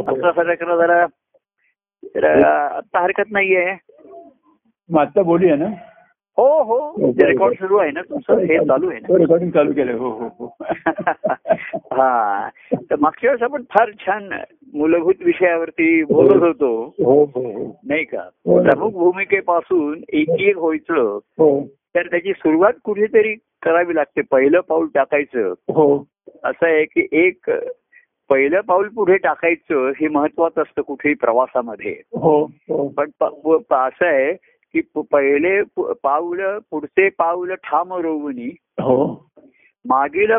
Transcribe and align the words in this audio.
हो, 0.00 0.16
असं 0.16 0.42
सगळं 0.42 0.76
जरा 0.76 1.06
जरा 2.14 2.56
आता 2.58 3.00
हरकत 3.00 3.30
नाहीये. 3.30 3.74
मग 4.90 5.00
आता 5.00 5.22
बोलूया 5.22 5.56
ना? 5.56 5.66
हो 6.38 6.62
हो. 6.62 6.94
बरं, 6.98 7.26
रेकॉर्ड. 7.26 7.54
सुरू 7.54 7.76
आहे 7.76 7.90
ना 7.90 8.00
तुमचं 8.02 8.38
हे 8.38 8.58
चालू 8.58 8.90
आहे 8.90 8.98
ना. 8.98 9.18
रेकॉर्डिंग 9.18 9.50
चालू 9.50 9.72
केलं 9.72 9.92
हो 9.92 10.10
हो 10.10 10.28
हो. 10.38 10.56
हा. 11.74 12.48
तर 12.74 12.96
मागच्या 13.00 13.30
वेळेस 13.30 13.42
आपण 13.42 13.62
फार 13.62 13.90
छान 14.00 14.28
मूलभूत 14.74 15.14
विषयावरती 15.24 16.02
बोलत 16.04 16.42
होतो. 16.42 16.94
हो 17.04 17.24
हो 17.24 17.52
हो. 17.52 17.80
नाही 17.84 18.04
का? 18.04 18.20
हो. 18.20 18.62
प्रमुख 18.62 18.90
भूमिकेपासून 18.90 20.00
एक 20.12 20.28
एक 20.40 20.56
व्हायचं. 20.56 21.02
हो. 21.16 21.66
तर 21.94 22.06
त्याची 22.06 22.32
सुरुवात 22.32 22.72
कुठेतरी 22.84 23.34
करावी 23.34 23.94
लागते. 23.94 24.20
पहिलं 24.30 24.60
पाऊल 24.60 24.86
टाकायचं. 24.94 25.48
हो. 25.50 26.06
असं 26.44 26.66
आहे 26.66 26.84
की 26.84 27.08
एक 27.12 27.50
पहिलं 28.30 28.60
पाऊल 28.60 28.88
पुढे 28.88 29.16
टाकायचं 29.16 29.88
हे 29.88 30.08
महत्वाचं 30.08 30.62
असतं 30.62 30.82
कुठेही 30.82 31.14
प्रवासामध्ये. 31.14 31.92
हो 31.92 32.44
हो. 32.44 32.88
पण 32.88 33.10
असं 33.74 34.06
आहे 34.06 34.32
की 34.74 34.80
पहिले 34.96 35.62
पाऊल 36.02 36.40
पुढचे 36.70 37.08
पाऊल 37.08 37.54
ठाम 37.54 37.92
रोवणी. 37.92 38.56
हो. 38.80 39.26
मागील 39.88 40.32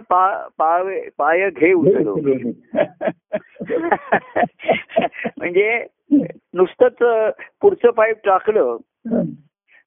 पाय 1.18 1.50
घे 1.50 1.74
उचलो 1.74 2.16
म्हणजे 5.38 5.86
नुसतंच 6.54 6.96
पुढचं 7.62 7.90
पाय 7.90 8.14
टाकलं. 8.14 8.78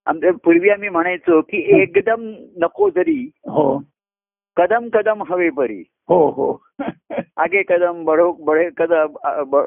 आमच्या 0.07 0.31
पूर्वी 0.45 0.71
आम्ही 0.71 0.89
म्हणायचो 0.89 1.41
की 1.41 1.83
एकदम 1.83 2.33
नको 2.57 2.91
जरी. 2.91 3.31
हो. 3.37 3.83
कदम 4.57 4.89
कदम 4.89 5.23
हवे 5.23 5.51
परी. 5.51 5.83
हो 6.09 6.31
हो. 6.31 6.63
आगे 7.37 7.63
कदम 7.63 8.05
बढो 8.05 8.33
बढे 8.33 8.69
कदम 8.77 9.07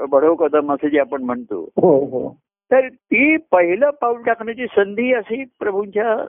बढो 0.09 0.35
कदम 0.35 0.73
असं 0.73 0.87
जे 0.87 0.99
आपण 0.99 1.23
म्हणतो. 1.23 1.69
हो 1.81 2.05
हो. 2.05 2.37
तर 2.71 2.88
ती 2.88 3.38
पहिलं 3.38 3.89
पाऊल 3.89 4.21
टाकण्याची 4.21 4.66
संधी 4.66 5.13
अशी 5.13 5.43
प्रभूंच्या 5.59 6.25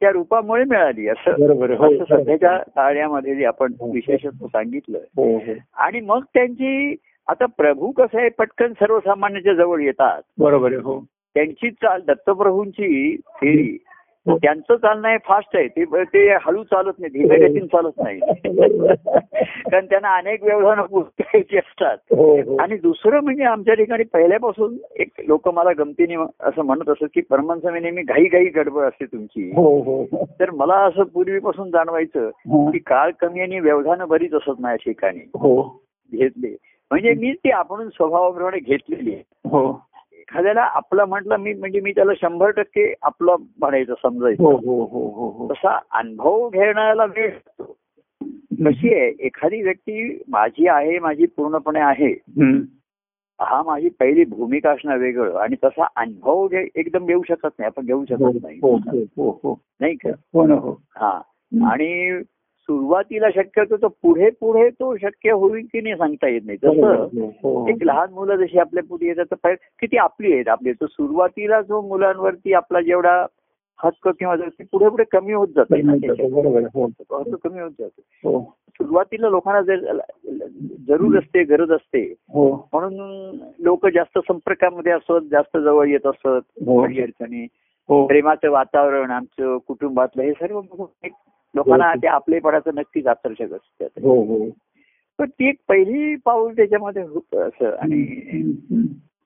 त्या 0.00 0.10
रूपामुळे 0.10 0.64
मिळाली. 0.64 1.08
असं. 1.08 1.30
हो, 1.76 1.94
असं 1.94 2.04
सध्याच्या 2.04 2.58
काळामध्ये 2.58 3.34
जे 3.34 3.44
आपण 3.44 3.72
विशेषत्व 3.92 4.46
सांगितलं. 4.46 4.98
हो 4.98 5.36
हो. 5.36 5.52
आणि 5.76 6.00
मग 6.00 6.22
त्यांची 6.34 6.96
आता 7.28 7.46
प्रभू 7.46 7.90
कसं 7.90 8.20
आहे 8.20 8.28
पटकन 8.28 8.72
सर्वसामान्याच्या 8.72 9.54
जवळ 9.54 9.80
येतात. 9.80 10.22
बरोबर 10.38 10.72
हो. 10.72 11.04
त्यांची 11.14 11.70
चाल 11.70 12.00
दत्तप्रभूंची 12.06 13.16
फेरी. 13.16 13.78
हो. 13.80 13.90
त्यांचं 14.28 14.76
चालणं 14.76 15.08
हे 15.08 15.16
फास्ट 15.24 15.56
आहे. 15.56 15.68
ते 15.68 16.04
ते 16.04 16.32
हळू 16.32 16.62
चालत 16.62 16.92
नाही. 16.98 17.10
धीम्यागतीन 17.12 17.66
चालत 17.66 17.92
नाही. 17.98 18.20
कारण 19.70 19.86
त्यांना 19.86 20.16
अनेक 20.16 20.42
व्यवधानं 20.42 20.82
पुस्तकायची 20.82 21.58
असतात. 21.58 21.96
हो 22.10 22.36
हो. 22.36 22.56
आणि 22.56 22.76
दुसरं 22.76 23.20
म्हणजे 23.20 23.44
आमच्या 23.44 23.74
ठिकाणी 23.74 24.04
पहिल्यापासून 24.04 24.76
एक 24.96 25.08
लोक 25.26 25.48
मला 25.48 25.70
गमतीने 25.78 26.14
असं 26.40 26.62
म्हणत 26.62 26.88
असत 26.88 27.04
की 27.14 27.20
परमांसमी 27.20 27.80
नेहमी 27.80 28.02
घाई 28.02 28.24
घाई 28.24 28.44
गडबड 28.44 28.84
असते 28.84 29.04
तुमची. 29.04 29.52
हो 29.56 29.80
हो. 29.80 30.26
तर 30.40 30.50
मला 30.50 30.74
असं 30.74 31.02
पूर्वीपासून 31.02 31.70
जाणवायचं 31.70 32.26
हो. 32.26 32.70
की 32.70 32.78
काळ 32.78 33.10
कमी 33.20 33.40
आणि 33.40 33.60
व्यवधानं 33.60 34.08
बरीच 34.08 34.34
असत 34.34 34.60
माझ्या 34.60 34.76
ठिकाणी. 34.76 35.18
हो. 35.18 35.80
घेतले 36.12 36.56
म्हणजे 36.90 37.14
मी 37.14 37.32
ती 37.32 37.50
आपण 37.50 37.88
स्वभावाप्रमाणे 37.88 38.58
घेतलेली 38.58 39.14
आहे. 39.14 39.22
एखाद्याला 40.28 40.62
आपलं 40.62 41.04
म्हटलं 41.04 41.36
मी 41.36 41.52
म्हणजे 41.54 41.80
मी 41.80 41.92
त्याला 41.92 42.12
शंभर 42.20 42.50
टक्के 42.50 42.94
आपलं 43.02 43.36
म्हणायचं 43.60 43.94
समजायचं. 44.02 44.42
हो 44.42 44.84
हो 44.84 45.30
हो 45.30 45.48
तसा 45.50 45.78
अनुभव 45.90 46.48
घेण्याला 46.48 47.04
वेळ 47.04 47.30
लागतो 47.30 47.76
कशी 48.64 48.94
आहे 48.94 49.12
एखादी 49.18 49.62
व्यक्ती 49.62 50.22
माझी 50.28 50.68
आहे 50.68 50.98
माझी 50.98 51.26
पूर्णपणे 51.26 51.80
आहे. 51.80 52.12
हा 53.40 53.62
माझी 53.62 53.88
पहिली 53.88 54.24
भूमिका 54.24 54.70
असणं 54.70 54.96
वेगळं 54.96 55.36
आणि 55.36 55.56
तसा 55.64 55.86
अनुभव 55.96 56.46
घे- 56.48 56.68
एकदम 56.74 57.06
घेऊ 57.06 57.22
शकत 57.28 57.48
नाही 57.58 57.66
आपण 57.66 57.86
घेऊ 57.86 58.04
शकत 58.04 58.42
नाही. 58.42 58.58
नाही 59.80 59.94
का? 59.94 60.10
हा 60.96 61.20
आणि 61.70 62.20
सुरुवातीला 62.64 63.30
शक्यतो 63.30 63.76
तो 63.76 63.88
पुढे 63.88 64.30
पुढे 64.30 64.70
तो 64.70 64.96
शक्य 64.96 65.30
होईल 65.30 65.66
की 65.72 65.80
नाही 65.80 65.94
सांगता 65.94 66.28
येत 66.28 66.40
नाही. 66.44 66.58
तसं 66.58 66.96
हो, 66.96 67.26
हो. 67.42 67.68
एक 67.68 67.82
लहान 67.82 68.12
मुलं 68.12 68.36
जशी 68.36 68.58
आपल्या 68.58 68.82
पुढे 68.88 69.06
येतात 69.06 69.34
तर 69.44 69.54
किती 69.54 69.96
आपली 69.96 70.32
आहेत 70.32 70.48
आपली 70.48 70.72
तर 70.72 70.86
सुरुवातीला 70.86 71.60
जो 71.60 71.80
मुलांवरती 71.80 72.52
आपला 72.52 72.80
जेवढा 72.80 73.26
हक्क 73.84 74.08
किंवा 74.08 74.36
जर 74.36 74.48
ते 74.48 74.64
पुढे 74.64 74.88
पुढे 74.88 75.04
कमी 75.04 75.32
होत 75.32 75.48
जाते. 75.48 75.80
हो. 75.80 76.90
कमी 77.44 77.60
होत 77.60 77.70
जातो. 77.80 78.02
हो. 78.24 78.56
सुरुवातीला 78.66 79.28
लोकांना 79.28 79.60
जर 79.60 79.98
जरूर 80.88 81.18
असते 81.18 81.42
गरज 81.44 81.72
असते 81.72 82.14
हो. 82.34 82.68
म्हणून 82.72 83.38
लोक 83.58 83.86
जास्त 83.86 84.18
संपर्कामध्ये 84.18 84.92
असत 84.92 85.28
जास्त 85.30 85.58
जवळ 85.58 85.88
येत 85.88 86.06
असत 86.06 86.26
हो. 86.66 86.82
अडी 86.82 87.02
अडचणी. 87.02 87.46
हो. 87.88 88.06
प्रेमाचं 88.06 88.50
वातावरण 88.50 89.10
आमचं 89.10 89.58
कुटुंबातलं 89.58 90.22
हे 90.22 90.32
सर्व 90.32 90.60
एक 91.04 91.12
लोकांना 91.54 91.88
हो. 91.88 92.02
ते 92.02 92.06
आपलेपणाचं 92.06 92.70
नक्कीच 92.74 93.06
आकर्षक 93.06 93.52
असतं 93.52 93.86
हो 94.02 94.22
हो 94.24 94.48
पण 95.18 95.28
ती 95.28 95.48
एक 95.48 95.56
पहिली 95.68 96.14
पाऊल 96.16 96.52
त्याच्यामध्ये 96.52 97.02
होत 97.02 97.34
असं 97.34 97.70
आणि. 97.70 98.02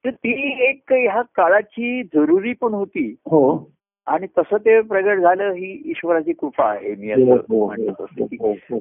तर 0.05 0.11
ती 0.11 0.33
एक 0.69 0.93
ह्या 0.93 1.22
काळाची 1.34 2.03
जरुरी 2.03 2.53
पण 2.53 2.75
होती 2.75 3.15
हो 3.27 3.71
आणि 4.06 4.27
तसं 4.38 4.56
ते 4.56 4.81
प्रगट 4.81 5.19
झालं 5.21 5.53
ही 5.53 5.83
ईश्वराची 5.84 6.33
कृपा 6.33 6.71
आहे 6.71 6.94
मी 6.94 7.11
असं 7.11 7.56
म्हणत 7.67 8.00
असते 8.00 8.78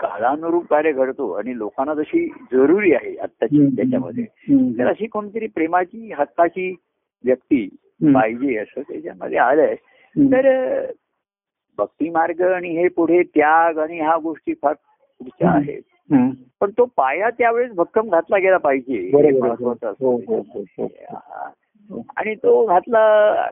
काळानुरूप 0.00 0.66
कार्य 0.66 0.92
घडतो 0.92 1.30
आणि 1.32 1.58
लोकांना 1.58 1.94
जशी 1.94 2.26
जरुरी 2.52 2.92
आहे 2.92 3.16
आत्ताची. 3.16 3.66
त्याच्यामध्ये. 3.76 4.24
तर 4.78 4.86
अशी 4.86 5.06
कोणतरी 5.06 5.46
प्रेमाची 5.46 6.12
हक्काची 6.18 6.74
व्यक्ती. 7.24 7.68
पाहिजे 8.02 8.56
असं 8.56 8.80
त्याच्यामध्ये 8.80 9.38
आलंय. 9.38 9.74
तर 10.16 10.46
भक्ती 11.78 12.10
मार्ग 12.10 12.42
आणि 12.42 12.68
हे 12.68 12.88
पुढे 12.88 13.22
त्याग 13.22 13.78
आणि 13.78 14.00
ह्या 14.00 14.16
गोष्टी 14.16 14.54
फार 14.62 14.72
पुढच्या. 14.72 15.50
आहेत. 15.50 15.82
पण 16.60 16.70
तो 16.70 16.84
पाया 16.84 17.30
त्यावेळेस 17.30 17.72
भक्कम 17.72 18.08
घातला 18.08 18.38
गेला 18.38 18.56
पाहिजे. 18.56 18.94
हे 18.94 19.30
हो, 19.30 20.16
हो. 20.16 22.02
आणि 22.16 22.34
तो 22.34 22.64
घातला 22.66 23.46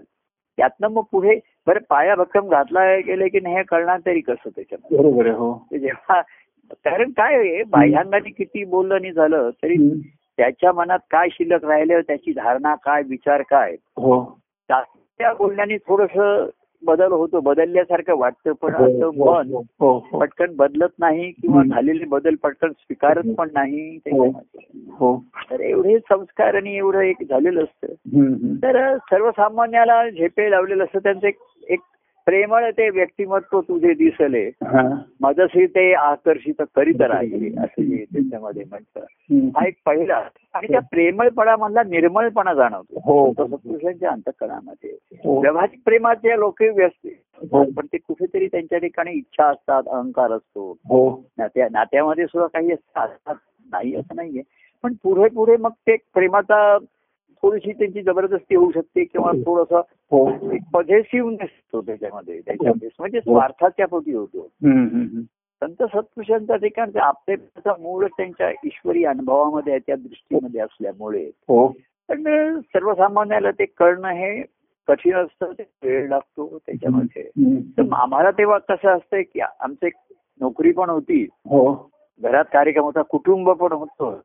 त्यातनं 0.59 0.89
मग 0.89 1.03
पुढे 1.13 1.39
बरं 1.67 1.81
पाया 1.89 2.15
भक्कम 2.15 2.49
घातला 2.49 2.97
गेले 2.97 3.29
की 3.29 3.41
नाही 3.41 3.57
हे 3.57 3.63
कळणार 3.63 3.99
तरी 4.07 4.21
कसं 4.21 4.49
त्याच्यामध्ये? 4.49 4.99
बरोबर 4.99 5.27
आहे 5.27 5.35
हो. 5.37 5.67
ते 5.71 5.79
जेव्हा 5.79 6.21
कारण 6.85 7.11
काय 7.11 7.35
आहे 7.35 7.63
बाह्यांगाने 7.63 8.31
किती 8.31 8.65
बोललं 8.65 9.01
नाही 9.01 9.13
झालं 9.13 9.51
तरी. 9.51 10.03
त्याच्या 10.39 10.73
मनात 10.73 10.99
काय 11.11 11.29
शिल्लक 11.33 11.65
राहिलं 11.65 12.01
त्याची 12.01 12.33
धारणा 12.33 12.75
काय 12.75 13.03
विचार 13.03 13.43
काय? 13.43 13.73
हो. 13.73 14.39
त्या 14.71 15.33
बोलण्याने 15.33 15.77
थोडस 15.77 16.19
बदल 16.87 17.13
होतो 17.13 17.41
बदलल्यासारखं 17.41 18.19
वाटतं 18.19 18.53
पण 18.53 18.75
हो, 18.75 18.85
असं 18.85 19.05
हो, 19.05 19.35
मन 19.35 19.53
हो. 19.81 19.99
पटकन 19.99 20.55
बदलत 20.57 20.93
नाही 20.99 21.31
किंवा. 21.31 21.63
झालेले 21.63 22.05
बदल 22.05 22.35
पटकन 22.35 22.73
स्वीकारत 22.73 23.35
पण 23.39 23.49
नाही 23.55 23.99
हो 24.91 25.17
तर 25.51 25.61
एवढे 25.61 25.99
संस्कार 25.99 26.55
आणि 26.55 26.77
एवढं 26.77 27.01
एक 27.01 27.23
झालेलं 27.31 27.63
असतं. 27.63 28.55
तर 28.57 28.97
सर्वसामान्याला 28.99 30.09
झेपे 30.11 30.51
लावलेलं 30.51 30.85
असतं 30.85 30.99
त्यांचं 30.99 31.27
एक 31.27 31.39
एक 31.69 31.81
प्रेमळ 32.27 32.71
ते 32.71 32.91
व्यक्तिमत्व 32.91 33.61
तुझे 33.61 33.95
दिसले. 33.95 34.43
हा. 34.49 35.03
मजसी 35.21 35.67
ते 35.67 35.93
आकर्षित 35.95 36.63
करीत 36.77 37.01
राहिले 37.01 37.49
असं 37.61 37.89
त्याच्यामध्ये 37.89 38.65
म्हणतं. 38.71 39.01
हा 39.59 39.67
एक 39.67 39.75
पहिला. 39.87 40.23
आणि 40.55 40.67
त्या 40.69 40.81
प्रेमळपणामधला 40.81 41.83
निर्मळपणा 41.83 42.55
जाणवतो. 42.55 43.01
हो. 43.05 43.33
सत्पुरुषांच्या 43.33 44.11
अंतकरणामध्ये 44.11 44.91
हो. 45.25 45.41
व्यावहारिक 45.41 45.81
प्रेमाचे 45.85 46.39
लोक 46.39 46.63
व्यस्त 46.63 47.09
हो. 47.53 47.65
पण 47.65 47.87
ते 47.87 47.99
कुठेतरी 47.99 48.47
त्यांच्या 48.47 48.79
ठिकाणी 48.79 49.11
इच्छा 49.11 49.45
असतात 49.45 49.83
अहंकार 49.87 50.33
असतो. 50.33 50.71
हो. 50.71 51.23
नात्या 51.39 51.69
नात्यामध्ये 51.71 52.27
सुद्धा 52.27 52.47
काही 52.47 52.73
असतात. 52.73 53.35
नाही 53.73 53.95
असं 53.95 54.17
नाहीये. 54.17 54.43
पण 54.83 54.93
पुढे 55.03 55.29
पुढे 55.35 55.57
मग 55.57 55.71
ते 55.71 55.97
प्रेमाचा 56.15 56.79
थोडीशी 57.43 57.73
त्यांची 57.73 58.03
जबरदस्ती 58.03 58.55
होऊ 58.55 58.71
शकते 58.71 59.05
किंवा 59.05 59.33
थोडस 59.33 59.75
हो. 60.11 60.31
पॉझिटिव्ह 60.73 61.31
नसतो 61.31 61.81
त्याच्यामध्ये 61.81 62.41
त्याच्यामध्ये 62.41 62.89
म्हणजे 62.99 63.21
स्वार्थाच्या 63.21 63.87
पोटी 63.87 64.13
होतो. 64.13 64.49
संत 65.63 65.83
सत्पुरुषांच्या 65.83 66.57
ठिकाणचा 66.57 67.05
आपलेपणाचा 67.05 67.83
मूळ 67.83 68.07
त्यांच्या 68.07 68.51
ईश्वरी 68.51 69.05
अनुभवामध्ये 69.05 69.73
आहे, 69.73 69.81
त्या 69.87 69.97
दृष्टीमध्ये 69.97 70.61
असल्यामुळे. 70.61 71.25
हो. 71.27 71.69
पण 72.09 72.23
सर्वसामान्याला 72.61 73.51
ते 73.51 73.65
कळणं 73.65 74.09
हे 74.09 74.43
कठीण 74.89 75.15
असतं 75.15 75.53
ते 75.53 75.65
वेळ 75.83 76.09
लागतो 76.09 76.59
त्याच्यामध्ये. 76.67 77.23
तर 77.79 77.83
आम्हाला 77.93 78.31
तेव्हा 78.31 78.59
कसं 78.59 78.89
असतंय 78.89 79.23
की 79.23 79.41
आमचं 79.61 79.87
नोकरी 80.41 80.73
पण 80.73 80.91
होती. 80.91 81.23
हो. 81.23 81.91
घरात 82.23 82.45
कार्यक्रम 82.53 82.85
होता 82.85 83.03
कुटुंब 83.03 83.51
पण 83.51 83.73
होतं. 83.73 84.19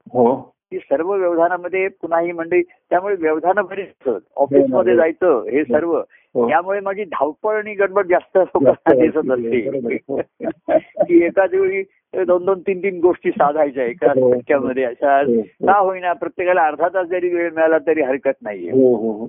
हो 0.71 0.77
ती 0.77 0.79
सर्व 0.79 1.13
व्यवधानामध्ये 1.13 1.87
पुन्हा 1.87 2.19
ही 2.19 2.31
मंडळी 2.31 2.61
त्यामुळे 2.61 3.15
व्यवधानं 3.15 3.61
बरीच 3.61 4.07
ऑफिसमध्ये 4.35 4.95
जायचं 4.95 5.43
हे 5.51 5.63
सर्व 5.63 6.01
हो. 6.35 6.47
त्यामुळे 6.49 6.79
माझी 6.79 7.03
धावपळ 7.03 7.55
आणि 7.55 7.73
गडबड 7.73 8.07
जास्त 8.07 8.37
दिसत. 8.37 9.31
असते 9.31 9.97
की 11.07 11.23
एकाच 11.25 11.53
वेळी 11.53 11.83
दोन 12.25 12.45
दोन 12.45 12.59
तीन 12.59 12.79
तीन 12.83 12.99
गोष्टी 12.99 13.31
साधायच्या 13.31 13.85
एका 13.85 14.11
हो. 14.11 14.33
टक्क्यामध्ये 14.33 14.83
अशा 14.83 15.17
हो, 15.21 15.33
हो. 15.33 15.67
का 15.67 15.77
होईना 15.79 16.13
प्रत्येकाला 16.13 16.61
अर्धा 16.61 16.87
तास 16.87 17.07
जरी 17.07 17.29
वेळ 17.29 17.51
मिळाला 17.53 17.77
तरी 17.77 18.01
हरकत 18.01 18.41
नाहीये 18.41 18.71
हो 18.71 18.95
हो 18.95 19.11
हो 19.11 19.27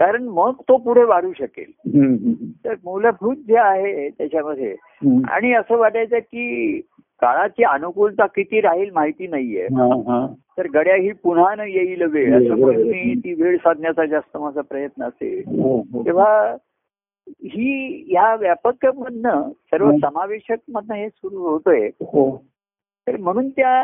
कारण 0.00 0.22
मग 0.22 0.52
तो 0.68 0.76
पुढे 0.76 1.02
वाढू 1.04 1.32
शकेल 1.38 1.70
तर 2.64 2.74
मूलभूत 2.84 3.36
जे 3.36 3.56
आहे 3.56 4.08
त्याच्यामध्ये. 4.08 4.74
आणि 5.28 5.52
असं 5.52 5.76
वाटायचं 5.76 6.18
की 6.18 6.80
काळाची 7.20 7.64
अनुकूलता 7.64 8.26
किती 8.26 8.60
राहील 8.60 8.90
माहिती 8.90 9.26
नाहीये. 9.26 9.66
तर 10.58 10.66
गड्या 10.74 10.94
ही 10.94 11.12
पुन्हा 11.12 11.54
न 11.54 11.60
येईल 11.60 12.02
वेळ. 12.02 12.36
असं 12.36 12.54
मी 12.64 13.14
ती 13.14 13.42
वेळ 13.42 13.56
साधण्याचा 13.56 14.06
जास्त 14.06 14.36
माझा 14.36 14.60
प्रयत्न 14.60 15.02
असेल. 15.02 15.42
हो, 15.46 15.80
हो. 15.92 16.06
तेव्हा 16.06 16.56
ही 17.28 18.02
ह्या 18.08 18.34
व्यापक 18.34 18.86
मधनं 18.86 19.50
सर्व. 19.50 19.90
समावेशक 19.90 20.56
मधनं 20.68 20.94
हे 20.94 21.08
सुरू 21.08 21.36
होतोय. 21.36 21.86
हो. 21.86 22.44
तर 23.06 23.16
म्हणून 23.16 23.48
त्या 23.48 23.82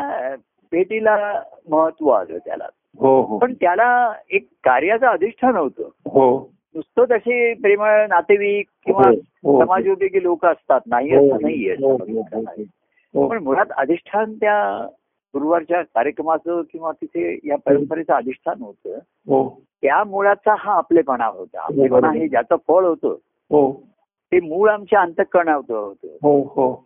भेटीला 0.71 1.41
महत्त्व 1.69 2.09
आलं 2.09 2.37
त्याला. 2.37 2.67
हो 2.99 3.37
पण 3.37 3.53
त्याला 3.53 4.13
एक 4.29 4.47
कार्याचं 4.63 5.05
अधिष्ठान 5.05 5.55
होतं. 5.55 5.83
हो. 6.05 6.51
नुसतं 6.75 7.03
तसे 7.05 7.53
प्रेमळ 7.53 8.07
नातेवाईक 8.07 8.65
किंवा. 8.85 9.03
समाजोपयोगी 9.65 10.23
लोक 10.23 10.45
असतात. 10.45 10.79
नाही 10.87 11.15
असं 11.15 11.37
नाहीये. 11.41 11.75
पण 13.15 13.43
मुळात 13.43 13.65
अधिष्ठान 13.77 14.33
त्या 14.33 14.87
गुरुवारच्या 15.33 15.81
कार्यक्रमाचं 15.81 16.61
किंवा 16.61 16.91
तिथे 16.91 17.39
या 17.43 17.55
परंपरेचं 17.55 18.13
अधिष्ठान 18.13 18.61
होतं. 18.61 18.95
हो. 19.27 19.61
त्या 19.81 20.03
मुळाचा 20.03 20.55
हा 20.59 20.73
आपलेपणा 20.73 21.25
होता. 21.25 21.61
आपलेपणा 21.61 21.99
बरोबर. 21.99 22.17
हे 22.17 22.27
ज्याचं 22.27 22.55
फळ 22.67 22.85
होतं 22.85 23.09
हो. 23.49 23.83
ते 24.31 24.39
मूळ 24.39 24.69
आमच्या 24.69 25.01
अंतकरणात 25.01 25.71
होतं. 25.71 26.07
हो 26.07 26.41
हो. 26.41 26.85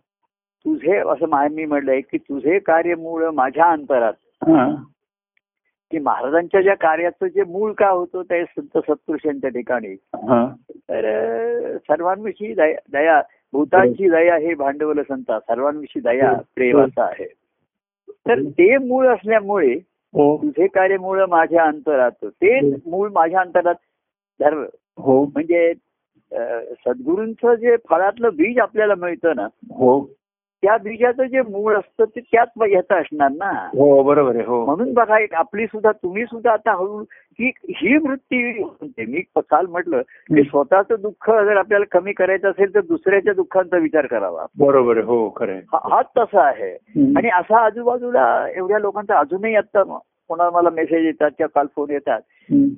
तुझे 0.64 0.96
असं 0.96 1.28
मा- 1.28 1.68
म्हटलंय 1.68 2.00
की 2.00 2.18
तुझे 2.18 2.58
कार्य 2.58 2.94
मूळ 2.94 3.28
माझ्या 3.28 3.64
अंतरात. 3.64 4.12
हा. 4.42 4.74
की 5.90 5.98
महाराजांच्या 5.98 6.62
ज्या 6.62 6.74
कार्याचं 6.74 7.26
जे 7.26 7.44
मूळ 7.44 7.72
काय 7.72 7.90
होतं 7.90 8.22
ते 8.22 8.44
संत 8.44 8.78
सत्पुरुषांच्या 8.78 9.50
ठिकाणी. 9.50 9.96
हा. 10.14 10.54
तर 10.70 11.76
सर्वांविषयी 11.76 12.54
दया 12.54 12.78
दया 12.92 13.22
भूतांची 13.52 14.08
दया 14.08 14.36
हे 14.36 14.54
भांडवल 14.54 15.00
संता 15.02 15.38
सर्वांविषयी 15.40 16.02
दया 16.02 16.32
प्रेम 16.54 16.80
असं 16.80 17.02
आहे. 17.02 17.26
तर 18.26 18.42
ते 18.50 18.76
मूळ 18.78 19.06
असल्यामुळे 19.08 19.72
हो. 20.14 20.36
तुझे 20.42 20.66
कार्य 20.66 20.96
मूळ 20.96 21.24
माझ्या 21.28 21.64
अंतरात 21.64 22.24
ते 22.24 22.58
मूळ 22.86 23.08
माझ्या 23.12 23.40
अंतरात 23.40 23.74
धर 24.40 24.54
हो. 24.98 25.22
म्हणजे 25.24 25.72
सद्गुरूंचं 26.86 27.54
जे 27.54 27.76
फळातलं 27.88 28.34
बीज 28.36 28.58
आपल्याला 28.58 28.94
मिळतं 28.94 29.36
ना 29.36 29.46
हो. 29.70 30.00
त्या 30.62 30.76
बीजाचं 30.76 31.24
जे 31.24 31.42
मूळ 31.42 31.76
असतं 31.76 32.04
ते 32.04 32.20
त्याच 32.20 32.48
ह्याचं 32.62 32.94
असणार 32.94 33.30
ना 33.30 33.50
हो 33.74 34.02
बरोबर 34.02 34.34
आहे 34.36 34.44
हो 34.44 34.64
म्हणून 34.66 34.92
बघा 34.92 35.18
एक 35.18 35.34
आपली 35.34 35.66
सुद्धा 35.66 35.92
तुम्ही 35.92 36.24
सुद्धा 36.24 36.52
आता 36.52 36.72
हळू 36.72 36.98
ही 37.38 37.50
ही 37.70 37.96
वृत्ती 37.96 38.42
म्हणते 38.62 39.04
मी 39.04 39.20
काल 39.36 39.66
म्हटलं 39.66 40.02
की 40.34 40.42
स्वतःचं 40.42 40.94
दुःख 41.02 41.30
जर 41.30 41.56
आपल्याला 41.56 41.84
कमी 41.90 42.12
करायचं 42.12 42.50
असेल 42.50 42.74
तर 42.74 42.80
दुसऱ्याच्या 42.80 43.32
दुःखांचा 43.32 43.76
विचार 43.76 44.06
करावा 44.06 44.46
बरोबर 44.58 44.96
आहे 44.96 45.06
हो 45.06 45.28
खरं. 45.36 45.58
हा- 45.72 45.88
हाच 45.92 46.06
तसा 46.18 46.42
आहे. 46.42 46.70
आणि 47.16 47.28
असा 47.28 47.64
आजूबाजूला 47.64 48.46
एवढ्या 48.56 48.78
लोकांचा 48.78 49.18
अजूनही 49.18 49.54
आता 49.54 49.82
कोणाला 49.82 50.50
मला 50.50 50.70
मेसेज 50.70 51.04
येतात 51.04 51.30
किंवा 51.30 51.48
काल 51.54 51.66
फोन 51.76 51.90
येतात. 51.90 52.20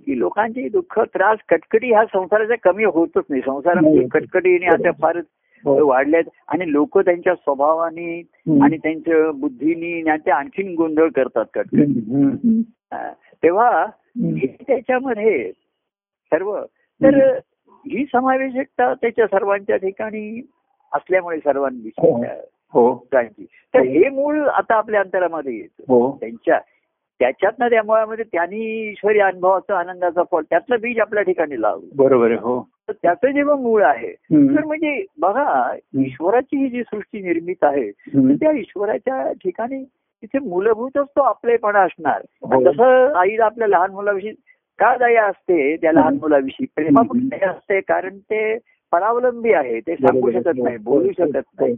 की 0.06 0.18
लोकांची 0.18 0.68
दुःख 0.68 0.98
त्रास 1.00 1.38
कटकटी 1.48 1.90
ह्या 1.92 2.04
संसाराच्या 2.04 2.56
कमी 2.62 2.84
होतच 2.84 3.24
नाही 3.30 3.42
संसारामध्ये. 3.46 4.06
कटकटी 4.10 4.54
आणि 4.54 4.66
आता 4.66 4.90
फारच 5.02 5.24
हो. 5.24 5.41
वाढल्यात 5.66 6.22
आणि 6.48 6.72
लोक 6.72 6.98
त्यांच्या 6.98 7.34
स्वभावाने. 7.34 8.22
आणि 8.62 8.76
त्यांच्या 8.76 9.32
बुद्धीनी 9.32 10.04
त्यांच्या 10.04 10.36
आणखीन 10.36 10.74
गोंधळ 10.74 11.08
करतात 11.08 11.44
कटकटी. 11.54 12.00
हा. 12.92 13.12
तेव्हा. 13.42 13.86
हे 14.24 14.46
त्याच्यामध्ये 14.46 15.52
सर्व 16.26 16.64
तर 16.72 17.38
ही 17.86 18.04
समावेशकता 18.04 18.94
त्याच्या 18.94 19.26
सर्वांच्या 19.26 19.76
ठिकाणी 19.76 20.50
असल्यामुळे 20.92 21.38
सर्वांविषयी 21.38 22.10
हो. 22.10 22.24
हो. 22.72 23.06
तर 23.74 23.80
हे 23.80 24.08
मूळ 24.08 24.40
आता 24.40 24.74
आपल्या 24.74 25.00
अंतरामध्ये 25.00 25.54
येतं. 25.54 25.82
हो. 25.88 26.16
त्यांच्या 26.20 26.60
त्याच्यातनं 27.18 27.70
त्या 27.70 27.82
मुळामध्ये 27.82 28.24
त्यांनी 28.32 28.90
ईश्वरी 28.90 29.18
अनुभवाचं 29.18 29.74
आनंदाचा 29.74 30.22
फळ 30.30 30.42
त्यातलं 30.50 30.76
बीज 30.80 30.98
आपल्या 30.98 31.22
ठिकाणी 31.22 31.62
लावलं. 31.62 31.86
बरोबर 31.96 32.32
हो. 32.32 32.68
तर 32.88 32.92
त्याचं 32.92 33.30
जेव्हा 33.30 33.56
मूळ 33.56 33.82
आहे. 33.84 34.12
तर 34.12 34.64
म्हणजे 34.64 35.04
बघा 35.18 35.74
ईश्वराची 35.98 36.56
ही 36.56 36.68
जी 36.68 36.82
सृष्टी 36.82 37.22
निर्मित 37.22 37.64
आहे. 37.64 37.90
त्या 38.34 38.52
ईश्वराच्या 38.52 39.32
ठिकाणी 39.32 39.84
तिथे 40.22 40.38
मूलभूतच 40.38 41.06
तो 41.16 41.20
आपलेपणा 41.20 41.80
असणार. 41.80 42.22
हो. 42.42 42.62
जसं 42.64 43.16
आईला 43.18 43.44
आपल्या 43.44 43.68
लहान 43.68 43.90
मुलाविषयी 43.90 44.32
का 44.78 44.96
दया 44.96 45.24
असते 45.26 45.76
त्या 45.76 45.92
लहान 45.92 46.14
मुलाविषयी? 46.14 46.66
प्रेमापूर्वी 46.76 47.28
दया 47.28 47.50
असते 47.50 47.80
कारण 47.80 48.18
ते 48.18 48.58
परावलंबी 48.92 49.52
आहे 49.52 49.80
ते 49.80 49.94
सांगू. 49.96 50.30
शकत 50.30 50.62
नाही 50.62 50.76
बोलू 50.76 51.12
शकत 51.12 51.60
नाही. 51.60 51.74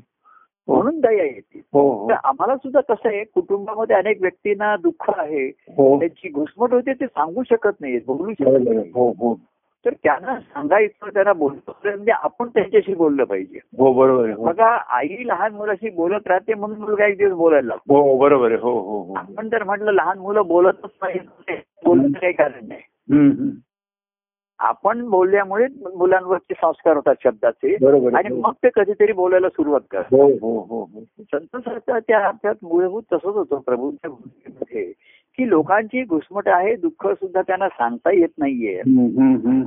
हो 0.68 0.74
म्हणून 0.74 1.00
दया 1.00 1.24
येते. 1.24 1.60
हो. 1.72 1.80
हो 1.80 2.08
तर 2.10 2.14
आम्हाला 2.24 2.56
सुद्धा 2.56 2.80
कसं 2.80 3.08
आहे 3.08 3.24
कुटुंबामध्ये 3.24 3.96
अनेक 3.96 4.20
व्यक्तींना 4.20 4.76
दुःख 4.76 5.10
आहे 5.18 5.46
हो. 5.48 5.98
त्यांची 5.98 6.28
घुसमट 6.28 6.72
होते 6.72 6.92
ते 6.92 7.06
सांगू 7.06 7.42
शकत 7.42 7.80
नाही 7.80 7.98
बोलू 8.06 8.32
शकत. 8.32 8.68
नाही 8.68 8.90
हो 8.94 9.10
हो. 9.10 9.34
तर 9.84 9.92
त्यांना 10.02 10.38
सांगायचं 10.40 11.08
त्यांना 11.08 11.32
बोलतो 11.32 11.76
म्हणजे 11.84 12.12
आपण 12.12 12.48
त्यांच्याशी 12.48 12.94
बोललं 12.94 13.24
पाहिजे. 13.24 13.58
हो 13.78 13.92
बरोबर 13.92 14.30
हो. 14.30 14.44
बघा 14.44 14.68
आई 14.96 15.26
लहान 15.26 15.52
मुलाशी 15.52 15.90
बोलत 15.90 16.26
राहते 16.26 16.54
म्हणून 16.54 16.78
मुलगा 16.78 17.06
एक 17.06 17.18
दिवस 17.18 17.32
बोलायला 17.32 17.66
लागतो. 17.66 18.02
हो 18.02 18.16
बरोबर 18.18 18.50
आहे 18.50 18.60
हो 18.60 18.72
हो 18.80 19.02
हो. 19.02 19.14
आपण 19.14 19.48
जर 19.48 19.62
म्हटलं 19.62 19.92
लहान 19.92 20.18
मुलं 20.18 20.46
बोलतच 20.46 20.90
नाही 21.02 21.18
बोलण्याचं 21.84 22.18
काही 22.18 22.32
कारण 22.32 22.68
नाही. 22.68 23.50
आपण 24.58 25.08
बोलल्यामुळे 25.08 25.66
मुलांवरचे 25.96 26.54
संस्कार 26.54 26.96
होतात 26.96 27.14
शब्दाचे. 27.24 27.76
बरोबर 27.80 28.14
आणि 28.14 28.28
आहे. 28.32 28.40
मग 28.40 28.52
ते 28.52 28.68
कधीतरी 28.74 29.12
बोलायला 29.12 29.48
सुरुवात 29.48 29.80
करतात. 29.90 30.12
हो 30.12 30.26
हो 30.28 30.58
हो 30.60 30.82
हो. 30.84 31.04
संत 31.32 31.90
त्या 31.90 32.18
आपल्यात 32.18 32.54
मूलभूत 32.62 33.02
तसंच 33.02 33.34
होतं 33.34 33.60
प्रभूंच्या 33.60 34.10
भूमिकेमध्ये 34.10 34.92
की 35.38 35.48
लोकांची 35.48 36.04
घुसमट 36.04 36.48
आहे 36.48 36.76
दुःख 36.76 37.06
सुद्धा 37.06 37.42
त्यांना 37.42 37.68
सांगता 37.68 38.10
येत 38.12 38.28
नाहीये. 38.38 38.78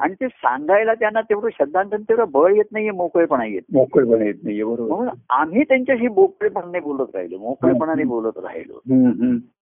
आणि 0.02 0.14
ते 0.14 0.28
सांगायला 0.28 0.94
त्यांना 0.94 1.22
तेवढं 1.22 1.50
शब्दांतर 1.60 1.98
तेवढं 1.98 2.25
बळ 2.31 2.54
येत 2.54 2.66
नाहीये 2.72 2.92
मोकळेपणा 2.92 3.46
येत 3.46 3.62
नाही. 3.69 3.81
मोकळेपणा 3.81 4.25
येत 4.25 4.36
नाहीये 4.44 4.64
बरोबर. 4.64 4.96
म्हणून 4.96 5.10
आम्ही 5.30 5.64
त्यांच्याशी 5.64 6.08
मोकळेपणाने 6.08 6.80
बोलत 6.80 7.16
राहिलो 7.16 7.38
मोकळेपणाने 7.38 8.04
बोलत 8.04 8.38
राहिलो. 8.38 8.81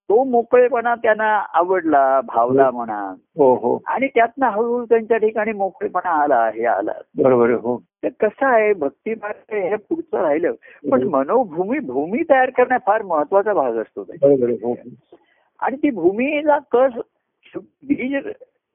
तो 0.09 0.23
मोकळेपणा 0.23 0.95
त्यांना 0.95 1.43
आवडला 1.53 2.21
भावला 2.21 2.71
म्हणा. 2.71 3.13
हो 3.37 3.55
हो. 3.55 3.79
आणि 3.87 4.07
त्यातनं 4.07 4.45
हळूहळू 4.45 4.85
त्यांच्या 4.85 5.17
ठिकाणी 5.17 5.53
मोकळेपणा 5.53 6.09
आला 6.09 6.49
हे 6.55 6.65
आला. 6.65 6.91
बरोबर 7.23 7.49
हो. 7.49 7.81
तर 8.03 8.09
कसं 8.19 8.45
आहे 8.45 8.73
भक्ती 8.73 9.13
मार्ग 9.13 9.55
हे 9.55 9.75
पुढचं 9.75 10.17
राहिलं. 10.21 10.51
पण 10.91 11.03
मनोभूमी 11.03 11.79
भूमी 11.79 12.23
तयार 12.29 12.49
करणं 12.49 12.77
फार 12.85 13.01
महत्त्वाचा 13.01 13.53
भाग 13.53 13.73
असतो. 13.73 14.03
हो 15.59 15.65
आणि 15.65 15.77
ती 15.77 15.89
भूमीला 15.89 16.57
कस 16.71 16.97
बीज 17.83 18.15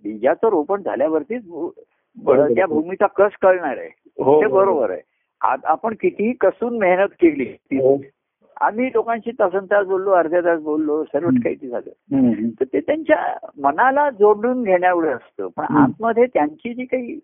बीजाचं 0.04 0.48
रोपण 0.48 0.82
झाल्यावरतीच. 0.82 1.42
त्या 2.54 2.66
भूमीचा 2.66 3.06
कस 3.06 3.32
कळणार 3.42 3.78
आहे 3.78 3.88
हो 4.24 4.40
ते 4.40 4.46
बरोबर 4.46 4.90
आहे 4.90 5.00
आज 5.40 5.60
आपण 5.64 5.94
कितीही 6.00 6.32
कसून 6.32 6.78
मेहनत 6.78 7.08
केली 7.20 7.78
हो. 7.78 7.96
आम्ही 8.60 8.86
लोकांशी 8.86 9.30
तासन 9.30 9.64
तास 9.64 9.86
बोललो 9.86 10.10
अर्ध्या 10.10 10.40
तास 10.40 10.60
बोललो 10.60 11.02
सर्व 11.04 11.28
काही 11.44 11.68
झालं. 11.68 12.48
तर 12.60 12.64
ते 12.64 12.80
त्यांच्या 12.80 13.48
मनाला 13.58 14.10
जोडून 14.10 14.62
घेण्याएवढं 14.62 15.14
असतं 15.16 15.48
पण 15.56 15.64
हं. 15.70 15.82
आतमध्ये 15.82 16.26
त्यांची 16.26 16.74
जी 16.74 16.84
काही 16.84 17.18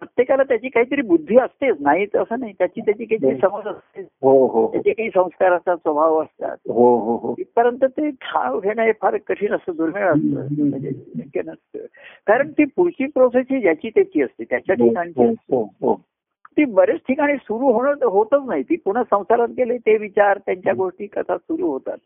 प्रत्येकाला 0.00 0.42
त्याची 0.42 0.68
काहीतरी 0.68 1.02
बुद्धी 1.02 1.36
असतेच 1.38 1.76
नाही 1.80 2.06
असं 2.14 2.40
नाही. 2.40 2.52
त्याची 2.52 2.80
त्याची 2.80 3.04
काहीतरी 3.04 3.40
समज 3.40 3.66
असते. 3.66 4.00
हो 4.22 4.46
हो 4.46 4.72
त्याचे 4.72 4.92
काही 4.92 5.08
संस्कार 5.08 5.52
असतात 5.52 5.76
स्वभाव 5.76 6.22
असतात. 6.22 6.56
हो 6.68 6.98
हो 6.98 7.16
हो. 7.16 7.34
इथपर्यंत 7.38 7.84
ते 7.84 8.10
ठाव 8.10 8.60
घेणं 8.60 8.82
हे 8.82 8.92
फार 8.92 9.16
कठीण 9.16 9.52
असतं 9.52 9.72
दुर्मिळ 9.76 10.04
असतं. 10.04 10.40
हं. 10.40 10.68
म्हणजे 10.68 10.90
शक्य 10.90 11.40
नसतं. 11.46 11.78
कारण 12.26 12.50
ती 12.50 12.64
पुढची 12.64 13.06
प्रोसेस 13.06 13.46
ही 13.50 13.60
ज्याची 13.60 13.90
त्याची 13.90 14.22
असते 14.22 14.44
त्याच्या 14.44 14.74
ठिकाणची 14.74 15.24
हो. 15.24 15.62
हो 15.62 15.62
हो. 15.62 16.00
ती 16.56 16.64
बरेच 16.64 16.96
ठिकाणी 16.96 17.36
सुरू 17.36 17.72
होणं 17.72 17.90
होतच 17.90 18.40
नाही. 18.46 18.62
ती 18.62 18.76
पुन्हा 18.76 19.02
संसारात 19.02 19.48
गेले 19.48 19.76
ते 19.78 19.96
विचार 19.96 20.38
त्यांच्या 20.38 20.72
गोष्टी 20.72 21.06
कथा 21.06 21.36
सुरू 21.36 21.66
होतात. 21.66 21.96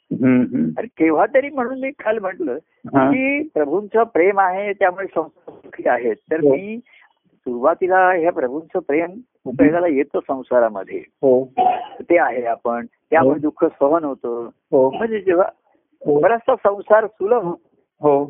आणि 0.79 0.87
केव्हा 0.87 1.27
तरी 1.35 1.51
म्हणून 1.51 1.81
मी 1.81 1.91
काल 1.91 2.19
म्हटलं 2.19 2.53
हा. 2.95 3.11
की 3.11 3.43
प्रभूंचं 3.43 4.03
प्रेम 4.03 4.41
आहे 4.41 4.73
त्यामुळे 4.73 5.07
संसार 5.07 5.55
सुखी 5.55 5.89
आहेत. 5.89 6.17
तर 6.31 6.41
हो. 6.41 6.53
मी 6.53 6.81
सुरुवातीला 7.41 8.13
ह्या 8.13 8.33
प्रभूंचं 8.33 8.79
प्रेम 8.79 9.11
उपयोगाला 9.45 9.87
येतं 9.87 10.19
संसारामध्ये. 10.29 10.99
हो. 10.99 11.45
ते 12.01 12.19
आहे 12.19 12.45
आपण. 12.45 12.87
त्यामुळे 13.11 13.39
हो. 13.39 13.51
दुःख 13.51 13.65
सहन 13.65 14.05
होतं. 14.05 14.49
हो. 14.73 14.91
म्हणजे 14.91 15.21
जेव्हा 15.21 15.49
बराचसा 16.07 16.55
संसार 16.57 17.07
सुलभ 17.07 17.43
हो. 18.01 18.25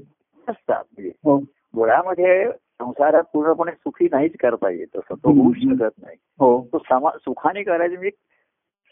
असतात. 0.49 0.85
म्हणजे 0.93 1.11
हो. 1.25 1.39
मुळामध्ये 1.75 2.51
संसारात 2.51 3.23
पूर्णपणे 3.33 3.73
सुखी 3.73 4.09
नाहीच 4.13 4.33
करता 4.41 4.71
येत. 4.71 4.87
असं 4.95 5.15
तो 5.15 5.43
होऊ 5.43 5.53
शकत 5.53 6.03
नाही. 6.03 6.17
हो. 6.39 6.67
तो 6.73 6.79
समा 6.79 7.11
सुखाने 7.11 7.63
करायचं 7.63 7.95
म्हणजे 7.95 8.11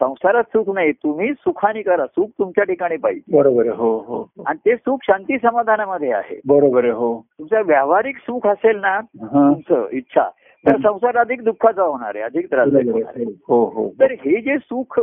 संसारात 0.00 0.44
सुख 0.44 0.68
नाही 0.74 0.92
तुम्ही 0.92 1.32
सुखाने 1.32 1.82
करा 1.82 2.06
सुख 2.06 2.28
तुमच्या 2.38 2.64
ठिकाणी 2.64 2.96
पाहिजे 2.96 3.36
बरोबर 3.36 3.66
आहे 3.66 3.76
हो 3.76 3.90
हो 3.98 4.16
हो. 4.18 4.42
आणि 4.46 4.58
ते 4.66 4.76
सुख 4.76 4.98
शांती 5.02 5.38
समाधानामध्ये 5.38 6.12
आहे 6.12 6.40
बरोबर 6.46 6.84
आहे 6.84 6.92
हो 6.92 7.14
तुमचं 7.38 7.62
व्यावहारिक 7.66 8.16
सुख 8.16 8.46
असेल 8.46 8.76
ना. 8.76 9.00
तुमचं 9.00 9.86
इच्छा 9.92 10.28
तर 10.64 10.76
संसार 10.76 11.16
अधिक 11.16 11.42
दुःखाचा 11.44 11.82
होणार 11.82 12.14
आहे 12.14 12.24
अधिक 12.24 12.50
त्रासदायक 12.50 12.84
बरोबर 12.86 12.98
होणार 12.98 13.12
आहे 13.16 13.24
आहे. 13.24 13.34
हो 13.48 13.64
हो 13.64 13.88
तर 14.00 14.12
हे 14.12 14.40
जे 14.40 14.56
सुख 14.58 15.00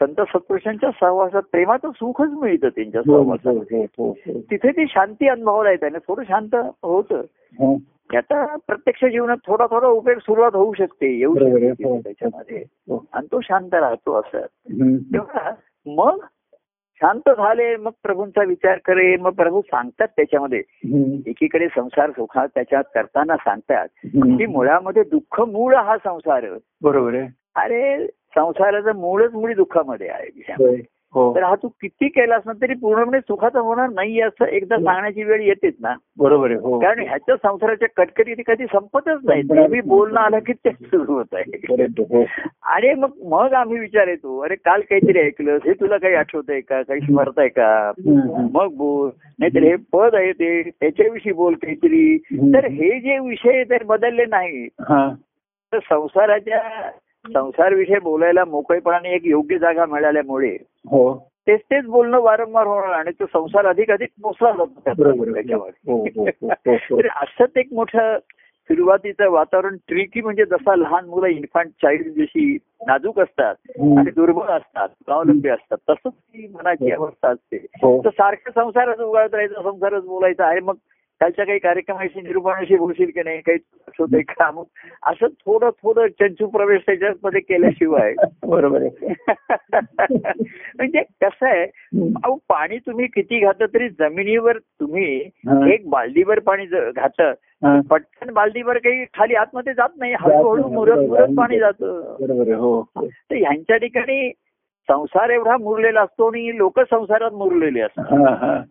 संत 0.00 0.20
सत्पुरुषांच्या 0.20 0.90
सहवासात 0.90 1.42
प्रेमाचं 1.52 1.90
सुखच 1.90 2.30
मिळतं 2.32 2.68
त्यांच्या 2.68 3.00
हो, 3.06 3.12
हो, 3.12 3.22
सहवासात 3.22 3.72
हो, 3.72 3.82
हो, 3.98 4.08
हो. 4.26 4.40
तिथे 4.40 4.70
ती 4.70 4.86
शांती 4.88 5.28
अनुभवायला 5.28 5.70
येते 5.70 5.86
आणि 5.86 5.98
थोडं 6.08 6.22
शांत 6.22 6.54
होतं. 6.82 7.22
त्याचा 8.10 8.56
प्रत्यक्ष 8.66 9.04
जीवनात 9.04 9.36
थोडा 9.46 9.66
थोडा 9.66 9.86
उपयोग 9.86 10.18
सुरुवात 10.18 10.54
होऊ 10.54 10.72
शकते 10.74 11.18
येऊ. 11.18 11.34
शकते 11.34 11.88
हो. 11.88 12.00
त्याच्यामध्ये 12.00 12.64
हो. 12.88 13.04
आणि 13.12 13.26
तो 13.32 13.40
शांत 13.40 13.74
राहतो 13.74 14.20
असं. 14.20 14.40
तेव्हा 14.98 15.54
मग 15.86 16.18
शांत 16.94 17.30
झाले 17.30 17.76
मग 17.76 17.90
प्रभूंचा 18.02 18.42
विचार 18.42 18.78
करेल 18.84 19.20
मग 19.20 19.30
प्रभू 19.30 19.60
सांगतात 19.60 20.08
त्याच्यामध्ये. 20.08 20.62
एकीकडे 21.26 21.68
संसार 21.68 22.10
सुखा 22.10 22.46
त्याच्यात 22.46 22.84
करताना 22.94 23.36
सांगतात. 23.36 23.88
की 24.04 24.46
मुळामध्ये 24.46 25.02
दुःख 25.02 25.40
मूळ 25.40 25.74
हा 25.74 25.96
संसार 25.96 26.44
बरोबर 26.82 27.14
आहे 27.14 27.28
अरे 27.56 28.06
संसाराचं 28.06 28.94
मूळच 28.94 29.34
मुळी 29.34 29.54
दुःखामध्ये 29.54 30.08
आहे 30.08 30.82
तर 31.14 31.42
हा 31.44 31.54
तू 31.54 31.68
किती 31.68 32.08
केलास 32.08 32.42
ना 32.46 32.52
तरी 32.52 32.74
पूर्णपणे 32.74 33.18
सुखाचा 33.20 33.60
होणार 33.60 33.88
नाही 33.88 34.20
असं 34.20 34.44
एकदा 34.46 34.76
हो. 34.76 34.84
सांगण्याची 34.84 35.24
वेळ 35.24 35.40
येतेच 35.40 35.74
ना 35.80 35.94
बरोबर 36.18 36.50
आहे 36.50 36.58
हो 36.58 36.78
कारण 36.80 37.02
ह्याच्या 37.02 37.36
संसाराच्या 37.36 37.88
कटकटी 37.96 38.34
ती 38.34 38.42
कधी 38.46 38.66
संपतच 38.66 39.18
नाही 39.24 39.42
नेहमी 39.42 39.68
नाही. 39.68 39.80
बोलणं 39.80 40.20
आलं 40.20 40.38
की 40.38 40.52
ते 40.52 40.70
सुरू 40.72 41.12
होत 41.12 41.34
आहे 41.34 41.94
हो. 42.14 42.24
आणि 42.62 42.94
मग 42.94 43.10
मग 43.24 43.52
आम्ही 43.52 43.78
विचार 43.78 44.08
येतो 44.08 44.38
अरे 44.38 44.54
काल 44.54 44.80
काहीतरी 44.80 45.18
ऐकलं 45.18 45.58
हे 45.66 45.72
तुला 45.72 45.96
काही 45.96 46.14
आठवतंय 46.14 46.60
का 46.60 46.82
काही 46.82 47.00
स्मरताय 47.00 47.48
का. 47.48 47.92
मग 48.52 48.74
बोल 48.76 49.10
नाहीतर 49.38 49.62
हे 49.62 49.74
पद 49.92 50.14
आहे 50.14 50.32
ते 50.32 50.62
त्याच्याविषयी 50.70 51.32
बोल 51.32 51.54
काहीतरी. 51.54 52.16
तर 52.54 52.66
हे 52.66 52.98
जे 53.00 53.18
विषय 53.18 53.62
तर 53.64 53.82
बदलले 53.84 54.24
नाही 54.24 54.66
हा 54.88 55.08
तर 55.72 55.78
संसाराच्या 55.78 56.90
संसार 57.24 57.74
विषय 57.74 57.98
बोलायला 57.98 58.44
मोकळेपणाने 58.44 59.14
एक 59.14 59.26
योग्य 59.26 59.58
जागा 59.58 59.86
मिळाल्यामुळे 59.86 60.48
हो 60.48 60.56
तेच 61.46 61.60
तेच 61.60 61.84
बोलणं 61.84 62.20
वारंवार 62.20 62.66
होणार 62.66 62.90
आणि 62.90 63.10
तो 63.10 63.26
संसार 63.26 63.66
अधिक 63.66 63.90
अधिक 63.90 64.08
पोचला 64.22 64.52
जातो 64.52 65.08
हो, 65.08 65.96
हो, 65.96 66.04
हो, 66.14 66.24
हो, 66.46 66.74
हो. 66.74 67.02
तर 67.02 67.06
असंच 67.06 67.50
एक 67.56 67.66
मोठं 67.72 68.18
सुरुवातीचं 68.70 69.30
वातावरण 69.30 69.76
ट्रिकी 69.88 70.20
म्हणजे 70.20 70.44
जसा 70.44 70.76
लहान 70.76 71.04
मुलं 71.04 71.26
इन्फंट 71.26 71.66
चाइल्ड 71.66 72.06
जशी 72.06 72.58
नाजूक 72.86 73.20
असतात. 73.20 73.54
आणि 73.98 74.10
दुर्बळ 74.10 74.46
असतात 74.46 74.88
स्वावलंबी 74.88 75.48
असतात 75.48 75.78
तसंच 75.90 76.12
ती 76.12 76.46
मनाची 76.46 76.90
अवस्था 76.92 77.28
असते 77.28 77.56
हो. 77.56 78.02
तर 78.04 78.10
सारखं 78.10 78.50
संसारच 78.54 78.98
उगाळत 79.00 79.34
राहायचं 79.34 79.62
संसारच 79.62 80.04
बोलायचं 80.04 80.44
आहे 80.44 80.60
मग 80.60 80.74
कालच्या 81.22 81.44
काही 81.44 81.58
कार्यक्रमाशी 81.58 82.20
निरूपणाशी 82.20 82.76
बोलशील 82.76 83.10
की 83.10 83.22
नाही 83.22 83.40
काही 83.40 83.58
होतंय 83.98 84.20
का 84.20 84.50
मग 84.50 84.64
असं 85.06 85.26
थोडं 85.26 85.70
थोडं 85.70 86.06
चंचू 86.06 86.46
प्रवेश 86.46 86.80
त्याच्यामध्ये 86.86 87.40
केल्याशिवाय 87.40 88.14
बरोबर 88.46 88.82
आहे 88.82 89.12
म्हणजे 90.76 91.02
कसं 91.02 91.46
आहे. 91.46 91.64
अहो 92.00 92.34
पाणी 92.48 92.78
तुम्ही 92.78 93.06
किती 93.06 93.38
घातलं 93.40 93.66
तरी 93.66 93.88
जमिनीवर 93.88 94.58
तुम्ही. 94.58 95.30
एक 95.72 95.88
बालदीवर 95.88 96.38
पाणी 96.38 96.66
घातलं. 96.66 97.80
पटकन 97.80 98.32
बालदीवर 98.32 98.78
काही 98.78 99.04
खाली 99.04 99.34
आतमध्ये 99.34 99.72
जात 99.72 99.88
नाही 99.98 100.14
हळूहळू. 100.20 100.68
मुरत. 100.68 101.08
मुरत 101.08 101.36
पाणी 101.36 101.58
जातं 101.58 102.16
हो 102.54 102.80
हो. 102.80 103.06
तर 103.06 103.36
ह्यांच्या 103.36 103.76
ठिकाणी 103.76 104.30
संसार 104.88 105.30
एवढा 105.30 105.56
मुरलेला 105.56 106.00
असतो 106.00 106.26
आणि 106.26 106.58
लोक 106.58 106.80
संसारात 106.80 107.30
मुरलेले 107.30 107.80
असतात 107.80 108.62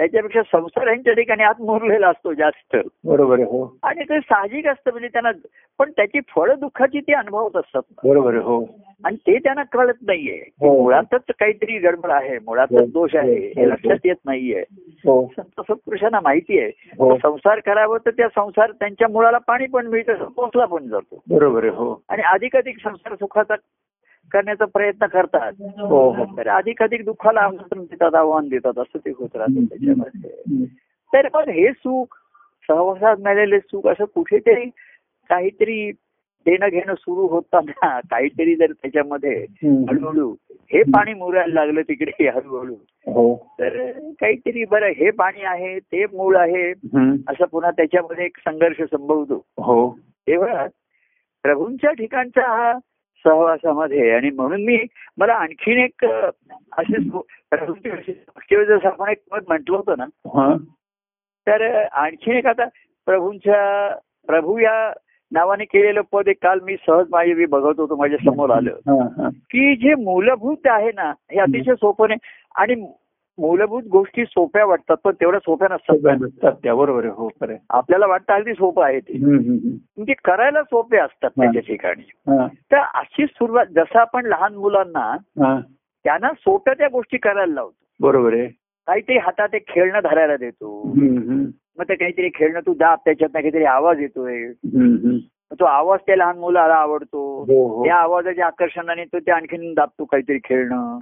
त्याच्यापेक्षा 0.00 0.42
संसार 0.42 0.86
ह्यांच्या 0.86 1.12
ठिकाणी 1.12 1.42
आत 1.42 1.54
मुरलेला 1.58 2.08
असतो 2.08 2.32
जास्त. 2.32 2.76
बरोबर 3.04 3.38
हो. 3.38 3.76
आणि 3.82 4.04
ते 4.04 4.20
साहजिक 4.20 4.66
असतं 4.66 4.90
म्हणजे 4.90 5.08
त्यांना 5.08 5.30
पण 5.78 5.90
त्याची 5.90 6.20
फळं 6.20 6.54
दुःखाची 6.60 7.00
ते 7.00 7.12
अनुभवत 7.12 7.56
असतात. 7.56 7.82
बरोबर 8.04 8.34
हो. 8.34 8.64
आणि 9.04 9.16
ते 9.16 9.38
त्यांना 9.38 9.62
कळत 9.62 9.94
नाहीये. 10.02 10.42
हो. 10.60 10.82
मुळातच 10.82 11.20
काहीतरी 11.28 11.78
गडबड 11.78 12.10
आहे 12.10 12.36
हो. 12.36 12.44
मुळातच 12.44 12.92
दोष 12.92 13.16
आहे 13.16 13.34
हो. 13.34 13.60
हे. 13.60 13.68
लक्षात 13.68 13.96
येत 14.04 14.16
नाहीये. 14.24 14.64
हो. 15.06 15.32
संत 15.36 15.60
सत्पुरुषांना 15.60 16.20
माहिती 16.20 16.58
आहे. 16.58 16.70
हो. 16.98 17.16
संसार 17.16 17.60
करावं 17.60 17.98
तर 18.06 18.10
त्या 18.10 18.28
संसार 18.28 18.70
त्यांच्या 18.70 19.08
मुळाला 19.08 19.38
पाणी 19.38 19.66
पण 19.66 19.86
मिळतं 19.86 20.14
पोचला 20.14 20.64
पण 20.64 20.88
जातो. 20.88 21.22
बरोबर 21.30 21.64
हो. 21.64 22.02
आणि 22.08 22.22
अधिक 22.22 22.56
अधिक 22.56 22.76
संसार 22.78 23.14
सुखाचा 23.14 23.54
करण्याचा 24.32 24.64
प्रयत्न 24.64 25.06
करतात. 25.06 25.52
हो 25.78 26.10
हो. 26.10 26.24
तर 26.36 26.48
अधिक 26.48 26.82
अधिक 26.82 27.04
दुःखाला 27.04 27.40
आमंत्रण 27.40 27.84
देतात 27.84 28.14
आव्हान 28.14 28.48
देतात 28.48 28.78
असं 28.78 28.98
ते 28.98 29.10
होत 29.10 29.36
राहतं 29.36 29.64
त्याच्यामध्ये. 29.64 30.64
तर 31.12 31.28
मग 31.34 31.48
हे 31.48 31.72
सुख 31.72 32.16
सहवासात 32.68 33.16
मिळालेले 33.16 33.58
सुख 33.60 33.86
असं 33.86 34.04
कुठेतरी 34.04 34.64
काहीतरी 35.30 35.90
देणं 36.46 36.68
घेणं 36.68 36.94
सुरू 36.94 37.26
होताना 37.26 38.00
काहीतरी 38.10 38.54
जर 38.56 38.72
त्याच्यामध्ये. 38.72 39.46
हळूहळू 39.62 40.34
हे 40.72 40.82
पाणी 40.82 41.14
मुरायला 41.14 41.54
लागलं 41.54 41.80
तिकडे 41.80 42.28
हळूहळू. 42.28 42.74
हो. 43.06 43.34
तर 43.58 43.90
काहीतरी 44.20 44.64
बरं 44.64 44.86
हे 44.86 45.10
पाणी 45.10 45.44
आहे 45.44 45.78
ते 45.78 46.04
मूळ 46.04 46.36
आहे. 46.36 46.70
असं 47.28 47.44
पुन्हा 47.44 47.70
त्याच्यामध्ये 47.70 48.24
एक 48.24 48.36
संघर्ष 48.38 48.82
संभवतो. 48.82 49.44
हो. 49.58 49.90
तेव्हा 50.26 50.66
प्रभूंच्या 51.42 51.92
ठिकाणचा 51.92 52.46
हा 52.46 52.72
सहवासामध्ये. 53.24 54.10
आणि 54.10 54.30
म्हणून 54.30 54.64
मी 54.64 54.78
मला 55.18 55.34
आणखीन 55.34 55.78
एक 55.78 56.04
असे 56.04 57.02
जसं 58.64 58.86
आपण 58.88 59.08
एक 59.08 59.22
पद 59.32 59.44
म्हटलं 59.48 59.76
होतं 59.76 59.94
ना 59.98 60.56
तर 61.46 61.84
आणखीन 61.84 62.36
एक 62.36 62.46
आता 62.46 62.64
प्रभूंच्या 63.06 63.94
प्रभू 64.26 64.58
या 64.58 64.92
नावाने 65.32 65.64
केलेलं 65.64 66.00
पद 66.12 66.28
एक 66.28 66.36
काल 66.42 66.58
मी 66.62 66.76
सहज 66.76 67.06
माझे 67.10 67.34
मी 67.34 67.46
बघत 67.46 67.80
होतो 67.80 67.96
माझ्यासमोर 67.96 68.50
आलं. 68.50 68.70
की 69.30 69.76
जे 69.76 69.94
मूलभूत 69.94 70.66
आहे 70.66 70.90
ना 70.94 71.12
हे 71.32 71.38
अतिशय 71.40 71.74
सोपं 71.74 72.08
नाही. 72.08 72.18
आणि 72.54 72.74
मूलभूत 73.40 73.82
गोष्टी 73.82 74.24
सोप्या 74.24 74.64
वाटतात 74.66 74.96
पण 75.04 75.12
तेवढ्या 75.12 75.40
सोप्या 75.40 75.68
नसतात. 75.70 76.52
त्या 76.62 76.74
बरोबर 76.74 77.06
हो. 77.06 77.28
आपल्याला 77.70 78.06
वाटतं 78.06 78.32
अगदी 78.32 78.52
सोपं 78.52 78.84
आहे 78.84 79.00
ते. 79.00 79.18
म्हणजे 79.24 80.14
करायला 80.24 80.62
सोपे 80.62 80.96
असतात 80.96 81.30
त्याच्या 81.30 81.62
ठिकाणी. 81.62 82.10
तर 82.72 82.78
अशी 82.94 83.26
सुरुवात 83.26 83.66
जसं 83.66 83.98
आपण 83.98 84.26
लहान 84.26 84.54
मुलांना. 84.54 85.16
त्यांना 86.04 86.28
सोप्या 86.38 86.74
त्या 86.74 86.88
गोष्टी 86.92 87.16
करायला 87.16 87.54
लावतो. 87.54 87.84
बरोबर 88.00 88.32
आहे. 88.32 88.46
काहीतरी 88.86 89.18
हातात 89.18 89.48
एक 89.54 89.68
खेळणं 89.68 90.00
धरायला 90.04 90.36
देतो. 90.36 90.92
मग 91.78 91.84
ते 91.88 91.94
काहीतरी 91.94 92.28
खेळणं 92.34 92.60
तू 92.60 92.74
दाब 92.74 92.98
त्याच्यात 93.04 93.30
काहीतरी 93.34 93.64
आवाज 93.64 94.00
येतोय. 94.00 94.46
तो 95.52 95.64
आवाज 95.64 95.98
त्या 96.06 96.16
लहान 96.16 96.38
मुलाला 96.38 96.74
आवडतो. 96.74 97.42
हो 97.42 97.66
हो. 97.66 97.84
त्या 97.84 97.96
आवाजाच्या 97.96 98.46
आकर्षणाने 98.46 99.04
तो 99.04 99.18
ते 99.18 99.30
आणखीन 99.30 99.74
दाबतो 99.74 100.04
काहीतरी 100.04 100.38
खेळणं. 100.44 100.98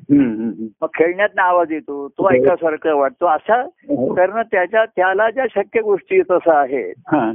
मग 0.82 0.88
खेळण्यात 0.94 1.38
आवाज 1.38 1.72
येतो. 1.72 2.08
तो 2.08 2.22
हो. 2.22 2.28
ऐकासारखं 2.28 2.94
वाटतो. 2.94 3.26
असा. 3.26 3.62
करणं 3.90 4.42
त्याच्या 4.42 4.84
त्याला 4.84 5.30
ज्या 5.30 5.44
शक्य 5.54 5.80
गोष्टी 5.80 6.22
तसं 6.22 6.54
आहे. 6.54 6.90
हा, 6.90 7.32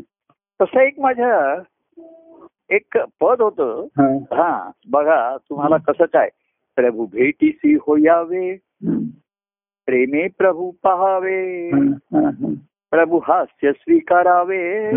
तसं 0.62 0.80
एक 0.80 1.00
माझ्या 1.00 1.62
एक 2.70 2.98
पद 3.22 3.42
होतं. 3.42 3.86
हा. 4.22 4.72
बघा 4.90 5.38
तुम्हाला 5.50 5.78
कसं 5.78 6.06
काय? 6.06 6.30
प्रभू 6.76 7.06
भेटीसी 7.06 7.74
होयावे. 7.74 8.56
प्रेमे 9.86 10.28
प्रभू 10.38 10.72
पहावे. 10.84 11.70
प्रभू 12.92 13.20
हास्य 13.24 13.72
स्वीकारावे. 13.72 14.92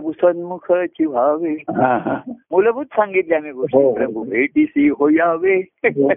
प्रभू 0.00 1.08
व्हावे 1.08 1.52
हा, 1.52 1.96
हा. 1.96 2.32
मूलभूत 2.50 2.84
सांगितल्या 2.84 3.38
आम्ही 3.38 3.50
हो, 3.50 3.60
गोष्टी 3.60 3.78
हो. 3.78 3.94
प्रभू 3.94 4.24
भेटीसी 4.24 4.88
होयावे 4.88 5.54
हो. 5.84 6.08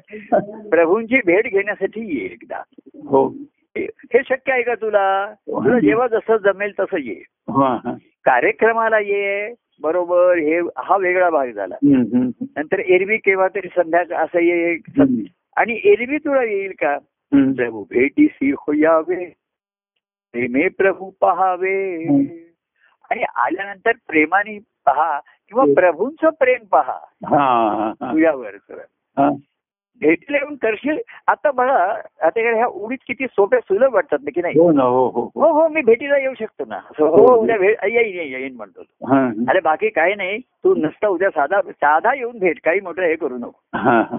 प्रभूंची 0.69 1.17
भेट 1.25 1.47
घेण्यासाठी 1.47 2.17
ये 2.17 2.25
एकदा 2.25 2.61
हो 3.09 3.27
हे 3.77 3.83
हे 3.83 4.19
शक्य 4.29 4.51
आहे 4.51 4.61
का 4.61 4.75
तुला 4.75 5.33
तुला 5.33 5.79
जेव्हा 5.79 6.07
जसं 6.07 6.37
जमेल 6.37 6.71
तसं 6.79 6.97
ये 6.97 7.23
हा, 7.49 7.79
हा. 7.85 7.93
कार्यक्रमाला 8.25 8.99
ये 8.99 9.53
बरोबर 9.81 10.37
हे 10.37 10.59
हा 10.59 10.97
वेगळा 10.97 11.29
भाग 11.29 11.47
झाला. 11.47 11.75
नंतर 11.83 12.79
एरवी 12.79 13.17
केव्हा 13.17 13.47
तरी 13.47 13.67
संध्याकाळ 13.67 14.17
असं 14.17 14.39
ये. 14.39 14.77
आणि 15.57 15.79
एरवी 15.83 16.17
तुला 16.17 16.43
येईल 16.43 16.71
का. 16.71 16.97
प्रभू 17.33 17.83
भेटीसी 17.83 18.51
होयावे 18.51 19.25
प्रेमे 20.31 20.67
प्रभू 20.67 21.11
पहावे. 21.21 22.05
आणि 23.11 23.23
आल्यानंतर 23.35 23.91
प्रेमाने 24.07 24.59
पहा 24.85 25.19
किंवा. 25.19 25.63
प्रभूंचं 25.75 26.29
प्रेम 26.29 26.65
पहा. 26.71 26.99
हा, 27.25 27.69
हा, 27.69 27.93
हा. 28.01 28.11
तुझ्यावर. 28.13 28.51
भेटीला 29.99 30.37
येऊन 30.37 30.55
करशील? 30.55 30.97
आता 31.27 31.51
बघा 31.51 31.99
आता 32.21 32.39
ह्या 32.39 32.67
उडीत 32.67 32.97
किती 33.07 33.25
सोप्या 33.27 33.59
सुलभ 33.59 33.93
वाटतात 33.93 34.17
ना 34.23 34.29
की 34.35 34.41
नाही? 34.41 34.59
हो 34.59 34.71
हो 34.89 35.07
हो 35.09 35.31
हो. 35.35 35.61
हो 35.61 35.67
मी 35.67 35.81
भेटीला 35.81 36.17
येऊ 36.17 36.33
शकतो 36.39 36.63
ना. 36.67 36.75
हो 36.99 37.35
उद्या 37.35 37.57
भेट 37.57 37.77
येईन 37.83 38.33
येईन 38.33 38.55
म्हणतो. 38.55 38.83
तो. 38.83 39.05
हा. 39.05 39.27
अरे 39.49 39.59
बाकी 39.59 39.89
काही 39.89 40.15
नाही 40.15 40.39
तू 40.39 40.75
नुसता 40.75 41.07
उद्या 41.07 41.29
साधा 41.29 41.61
साधा 41.61 42.13
येऊन 42.13 42.39
भेट 42.39 42.59
काही 42.63 42.79
मोठं 42.79 43.01
हे 43.01 43.15
करू 43.15 43.37
नको. 43.37 44.17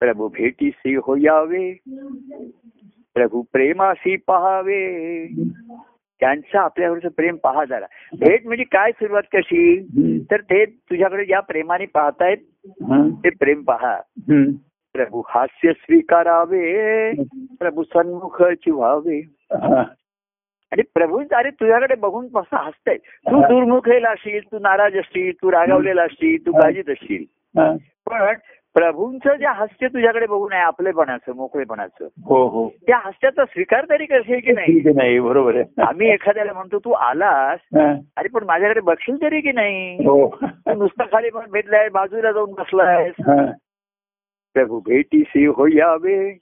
प्रभू 0.00 0.28
भेटीसी 0.28 0.94
हो 0.94 1.16
यावे 1.16 1.72
प्रभू 3.14 3.42
प्रेमासी 3.52 4.16
पहावे. 4.16 5.24
त्यांचं 6.20 6.58
आपल्यावरचं 6.58 7.08
प्रेम 7.08 7.36
पहा 7.36 7.64
जरा 7.64 7.86
भेट 8.18 8.46
म्हणजे 8.46 8.64
काय 8.64 8.90
सुरुवात 8.90 9.22
कशी. 9.32 9.80
तर 10.30 10.40
ते 10.40 10.64
तुझ्याकडे 10.64 11.24
ज्या 11.24 11.40
प्रेमाने 11.40 11.86
पाहतायत 11.86 12.36
हा. 12.66 13.08
ते 13.24 13.30
प्रेम 13.30 13.62
पहा. 13.62 14.00
प्रभू 14.94 15.22
हास्य 15.28 15.72
स्वीकारावे 15.72 17.12
प्रभू 17.60 17.82
सन्मुख 17.82 18.42
व्हावे. 18.68 19.20
आणि 20.72 20.82
प्रभू 20.94 21.22
अरे 21.32 21.50
तुझ्याकडे 21.50 21.94
बघून 21.94 22.28
कसं 22.28 22.56
हसताय 22.56 22.96
तू 22.96 23.40
दुर्मुखेला 23.40 24.10
असशील 24.10 24.40
तू 24.52 24.58
नाराज 24.58 24.96
असशील 24.96 25.32
तू 25.32 25.52
रागावलेला 25.52 26.02
असशील 26.02 26.46
तू 26.46 26.52
काळजीत 26.52 26.90
असशील. 26.90 27.24
पण 28.06 28.34
प्रभूंचं 28.74 29.36
जे 29.36 29.46
हास्य 29.46 29.88
तुझ्याकडे 29.88 30.26
बघून 30.26 30.52
आहे 30.52 30.62
आपलेपणाचं 30.62 31.36
मोकळेपणाचं 31.36 32.04
हो 32.24 32.46
हो. 32.48 32.68
त्या 32.86 32.96
हास्याचा 32.96 33.44
स्वीकार 33.44 33.84
तरी 33.90 34.06
करशील 34.06 34.40
की 34.44 34.52
नाही? 34.52 34.72
ठीक 34.72 34.96
नाही 34.96 35.18
बरोबर 35.20 35.56
आहे. 35.56 35.82
आम्ही 35.82 36.10
एखाद्याला 36.10 36.52
म्हणतो 36.52 36.78
तू 36.78 36.92
आलास. 36.92 37.58
अरे 38.16 38.28
पण 38.28 38.44
माझ्याकडे 38.44 38.80
बघशील 38.80 39.22
तरी 39.22 39.40
की 39.40 39.52
नाही? 39.52 39.94
हो. 39.94 40.28
तू 40.42 40.74
नुसतं 40.74 41.04
खाली 41.04 41.30
पण 41.30 41.50
भेटलाय 41.50 41.88
बाजूला 41.88 42.32
जाऊन 42.32 42.52
बसलाय. 42.52 43.10
प्रभू 44.54 44.80
भेटीसी 44.80 45.44
हो 45.46 45.66
यावे 45.66 46.32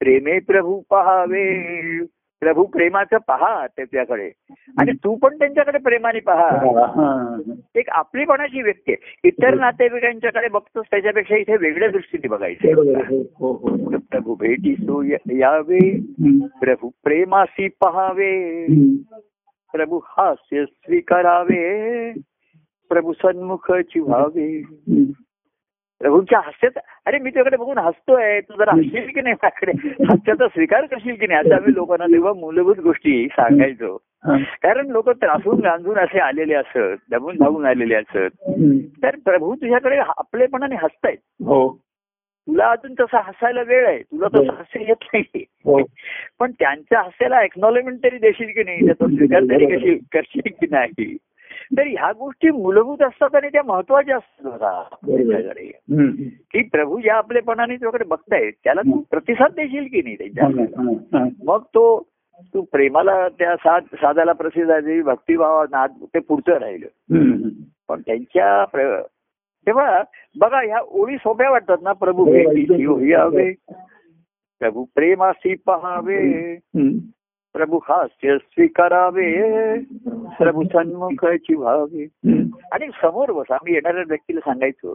प्रेमे 0.00 0.38
प्रभू 0.38 0.80
पहावे. 0.90 1.48
प्रभू 2.40 2.64
प्रेमाचं 2.64 3.16
पहा 3.16 3.66
त्याच्याकडे 3.66 4.30
आणि 4.78 4.92
तू 4.92 5.14
पण 5.16 5.38
त्यांच्याकडे 5.38 5.78
प्रेमाने 5.78 6.20
पहा. 6.20 7.40
एक 7.74 7.90
आपलीपणाची 7.90 8.62
व्यक्ती 8.62 8.92
आहे 8.92 9.20
इतर 9.24 9.54
नातेवाईकांच्याकडे 9.54 10.48
बघतोस 10.48 10.86
त्याच्यापेक्षा 10.90 11.36
इथे 11.36 11.56
वेगळ्या 11.56 11.88
दृष्टीने 11.88 12.28
बघायचं. 12.28 12.68
हो 13.36 13.52
हो. 13.52 13.76
प्रभू 13.98 14.34
भेटी 14.34 14.74
सो 14.74 15.02
यावे. 15.32 16.00
प्रभू 16.60 16.90
प्रेमासी 17.04 17.68
पहावे. 17.68 18.66
प्रभू 19.72 20.00
हास्य 20.04 20.64
स्वीकारावे 20.64 22.12
प्रभू 22.88 23.12
सन्मुख 23.12 23.70
व्हावे 23.96 24.62
प्रभूंच्या 26.00 26.38
हास्यात 26.38 26.78
अरे 27.06 27.18
मी 27.18 27.30
तुझ्याकडे 27.30 27.56
बघून 27.56 27.78
हसतोय 27.78 28.40
तू 28.40 28.54
जरा 28.58 28.70
हसशील 28.70 29.06
की 29.06 29.20
नाही 29.20 29.34
माझ्याकडे? 29.42 30.04
हास्याचा 30.04 30.48
स्वीकार 30.48 30.86
करशील 30.86 31.14
की 31.14 31.26
नाही? 31.26 31.40
असं 31.40 31.54
आम्ही 31.54 31.74
लोकांना 31.74 32.06
तेव्हा 32.06 32.32
मूलभूत 32.32 32.76
गोष्टी 32.76 33.28
सांगायचो. 33.28 33.98
हा. 34.24 34.36
कारण 34.36 34.86
लोक 34.86 35.10
त्रासून 35.10 35.60
गांजून 35.60 35.98
असे 35.98 36.18
आलेले 36.18 36.54
असत 36.54 36.96
दमून 37.10 37.36
धावून 37.36 37.66
आलेले 37.66 37.94
असत. 37.94 38.50
तर 39.02 39.16
प्रभू 39.24 39.54
तुझ्याकडे 39.54 39.96
आपलेपणाने 39.96 40.74
हसतायत. 40.74 41.16
हो. 41.44 41.80
तुला 42.48 42.70
अजून 42.70 42.94
तसं 43.00 43.18
हसायला 43.18 43.62
वेळ 43.62 43.86
आहे. 43.86 43.98
तुला 43.98 44.28
तसं 44.28 44.54
हास्य 44.54 44.80
येत 44.80 45.04
नाही 45.14 45.44
हो. 45.64 45.80
पण 46.40 46.50
त्यांच्या 46.50 47.00
हास्याला 47.00 47.42
एक्नॉलेजमेंट 47.42 48.04
तरी 48.04 48.18
देशील 48.18 48.48
की 48.48 48.62
नाही? 48.64 48.86
त्याचा 48.86 49.06
स्वीकार 49.06 49.40
तरी 49.40 49.66
करशील 49.66 49.98
करशील 50.12 50.50
की 50.60 50.66
नाही? 50.70 51.16
तर 51.78 51.86
ह्या 51.86 52.12
गोष्टी 52.12 52.50
मूलभूत 52.50 53.02
असतात 53.02 53.34
आणि 53.34 53.48
त्या 53.48 53.62
महत्त्वाच्या 53.62 54.16
असतात. 54.16 54.84
की 56.52 56.62
प्रभू 56.62 57.00
ज्या 57.00 57.14
आपलेपणाने 57.14 57.74
तुझ्याकडे 57.74 58.04
बघतायत 58.04 58.52
त्याला 58.64 58.80
तू 58.80 59.02
प्रतिसाद 59.10 59.50
देशील 59.50 59.84
की 59.84 60.02
नाही 60.02 60.14
हा, 60.14 60.24
त्यांच्या 60.24 60.62
हा, 60.82 61.18
हा. 61.18 61.28
मग 61.44 61.62
तो 61.62 62.08
तू 62.54 62.62
प्रेमाला 62.62 63.28
त्या 63.28 63.56
साध 63.56 63.82
साधाला 63.94 64.32
प्रतिसाद 64.32 64.84
भक्तिभावा 65.04 65.64
नाद 65.70 65.92
ते 66.14 66.18
पुढचं 66.18 66.52
राहिलं. 66.52 66.86
पण 67.88 68.00
त्यांच्या 68.00 68.64
तेव्हा 69.66 70.02
बघा 70.38 70.60
ह्या 70.60 70.80
ओळी 70.88 71.16
सोप्या 71.16 71.50
वाटतात 71.50 71.76
ना 71.82 71.92
प्रभू 71.92 72.24
हो, 72.24 73.38
प्रभू 74.60 74.84
प्रेमासी 74.94 75.54
पहावे. 75.54 76.54
प्रभू 77.54 77.76
हास्य 77.76 78.36
स्वीकारावे 78.38 79.78
प्रभू 80.38 80.62
सन्मुखाची 80.64 81.54
व्हावे. 81.54 82.06
आणि 82.72 82.86
समोर 83.02 83.32
बस 83.32 83.50
आम्ही 83.50 83.74
येणाऱ्या 83.74 84.02
व्यक्तीला 84.08 84.40
सांगायचो. 84.40 84.94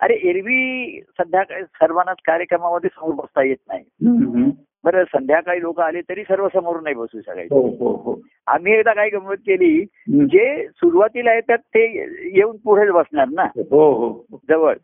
अरे 0.00 0.14
एरवी 0.14 1.00
संध्याकाळी 1.00 1.64
सर्वांनाच 1.64 2.16
कार्यक्रमामध्ये 2.26 2.90
समोर 2.94 3.14
बसता 3.14 3.42
येत 3.42 3.56
नाही. 3.68 3.84
बरं 4.84 5.04
संध्याकाळी 5.04 5.62
लोक 5.62 5.80
आले 5.80 6.00
तरी 6.00 6.22
सर्व 6.22 6.48
समोर 6.54 6.80
नाही 6.80 6.94
बसू 6.94 7.20
शकायचे. 7.20 7.54
हो 7.54 7.60
हो 7.60 7.96
हो. 7.96 8.20
आम्ही 8.46 8.72
एकदा 8.72 8.92
काय 8.92 9.08
गंमत 9.08 9.36
केली. 9.36 9.84
जे 10.24 10.66
सुरुवातीला 10.68 11.34
येतात 11.34 11.58
ते 11.58 11.86
येऊन 12.34 12.56
पुढेच 12.56 12.90
बसणार 12.90 13.28
ना? 13.28 13.42
हो 13.42 13.92
हो. 13.92 14.38
जवळ. 14.50 14.74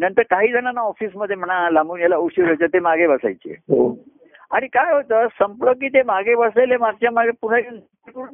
नंतर 0.00 0.22
काही 0.22 0.52
जणांना 0.52 0.80
ऑफिसमध्ये 0.80 1.36
म्हणा 1.36 1.70
लांबून 1.70 2.00
याला 2.00 2.16
उशीर 2.16 2.44
व्हायचा 2.44 2.66
ते 2.66 2.78
मागे 2.78 3.06
बसायचे. 3.06 3.56
आणि 4.50 4.66
काय 4.66 4.94
होतं 4.94 5.26
संपलं 5.38 5.72
की 5.72 5.88
ते 5.88 6.02
मागे 6.02 6.34
बसलेले 6.34 6.76
मागच्या 6.76 7.10
मागे 7.10 7.30
पुन्हा 7.30 7.58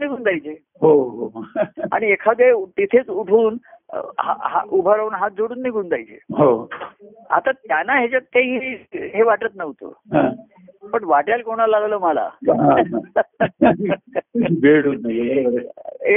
निघून 0.01 0.23
जायचे. 0.23 0.63
हो 0.81 1.03
हो. 1.03 1.45
आणि 1.93 2.11
एखादे 2.11 2.65
तिथेच 2.65 3.09
उठून 3.09 3.57
उभा 4.71 4.97
राहून 4.97 5.15
हात 5.15 5.31
जोडून 5.31 5.63
निघून 5.63 5.89
जायचे. 5.89 6.19
हो. 6.31 6.69
आता 7.31 7.51
त्यांना 7.53 7.93
ह्याच्यात 7.93 8.21
काही 8.21 8.57
हे 8.93 9.23
वाटत 9.23 9.57
नव्हतं. 9.57 10.31
पण 10.93 11.05
वाटायला 11.05 11.43
कोणाला 11.43 11.81
लागलं 11.81 11.99
मला? 11.99 12.29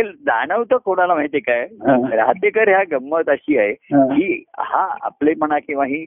जाणवतं 0.05 0.77
कोणाला 0.77 1.13
माहिती 1.13 1.39
काय. 1.39 1.67
राहतेकर 2.15 2.69
ह्या 2.69 2.83
गंमत 2.91 3.29
अशी 3.29 3.57
आहे. 3.57 3.73
की 3.91 4.43
हा 4.57 4.95
आपलेपणा 5.01 5.59
किंवा 5.59 5.85
ही 5.85 6.05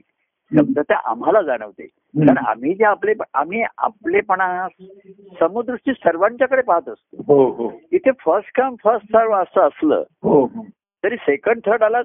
शब्दता 0.57 0.95
आम्हाला 1.05 1.41
जाणवते. 1.41 1.83
कारण 1.83 2.37
आम्ही 2.37 2.73
जे 2.73 2.83
आपले 2.83 3.13
आम्ही 3.33 3.63
आपलेपणा 3.77 4.67
समुदृष्टी 5.39 5.91
सर्वांच्याकडे 5.91 6.61
पाहत 6.61 6.89
असतो. 6.89 7.23
हो 7.27 7.49
हो. 7.49 7.71
इथे 7.91 8.11
फर्स्ट 8.11 8.59
कम 8.59 8.75
फर्स्ट 8.83 9.05
सर्व 9.05 9.33
असं 9.33 9.61
असलं 9.61 10.03
हो 10.23 10.47
तरी 11.03 11.15
सेकंड 11.15 11.59
थर्ड 11.65 11.83
आला 11.83 12.01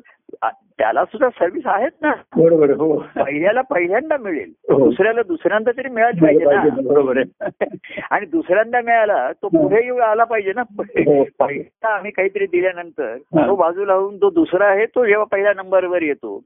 त्याला 0.78 1.04
सुद्धा 1.04 1.28
सर्व्हिस 1.28 1.66
आहेत 1.66 1.90
ना. 2.02 2.12
बरोबर 2.36 2.70
हो. 2.70 2.98
पहिल्याला 2.98 3.60
पहिल्यांदा 3.60 4.16
मिळेल. 4.16 4.52
दुसऱ्याला 4.70 5.22
दुसऱ्यांदा 5.22 5.70
तरी 5.76 5.88
मिळायला 5.88 6.22
पाहिजे 6.22 6.44
ना. 6.44 6.88
बरोबर 6.88 7.18
आहे. 7.18 7.40
आणि 8.10 8.26
दुसऱ्यांदा 8.26 8.80
मिळाला 8.80 9.32
तो 9.32 9.48
पुढे 9.48 9.84
येऊ 9.84 9.96
आला 9.96 10.24
पाहिजे 10.24 10.52
ना. 10.56 10.62
हो. 10.78 11.24
पहिला 11.38 11.94
आम्ही 11.94 12.10
काहीतरी 12.10 12.46
दिल्यानंतर. 12.46 13.16
तो 13.16 13.56
बाजूला 13.56 13.92
होऊन 13.92 14.16
तो 14.16 14.30
दुसरा 14.30 14.66
आहे 14.66 14.86
तो 14.86 15.06
जेव्हा 15.06 15.26
पहिल्या 15.32 15.52
नंबरवर 15.56 16.02
येतो. 16.02 16.42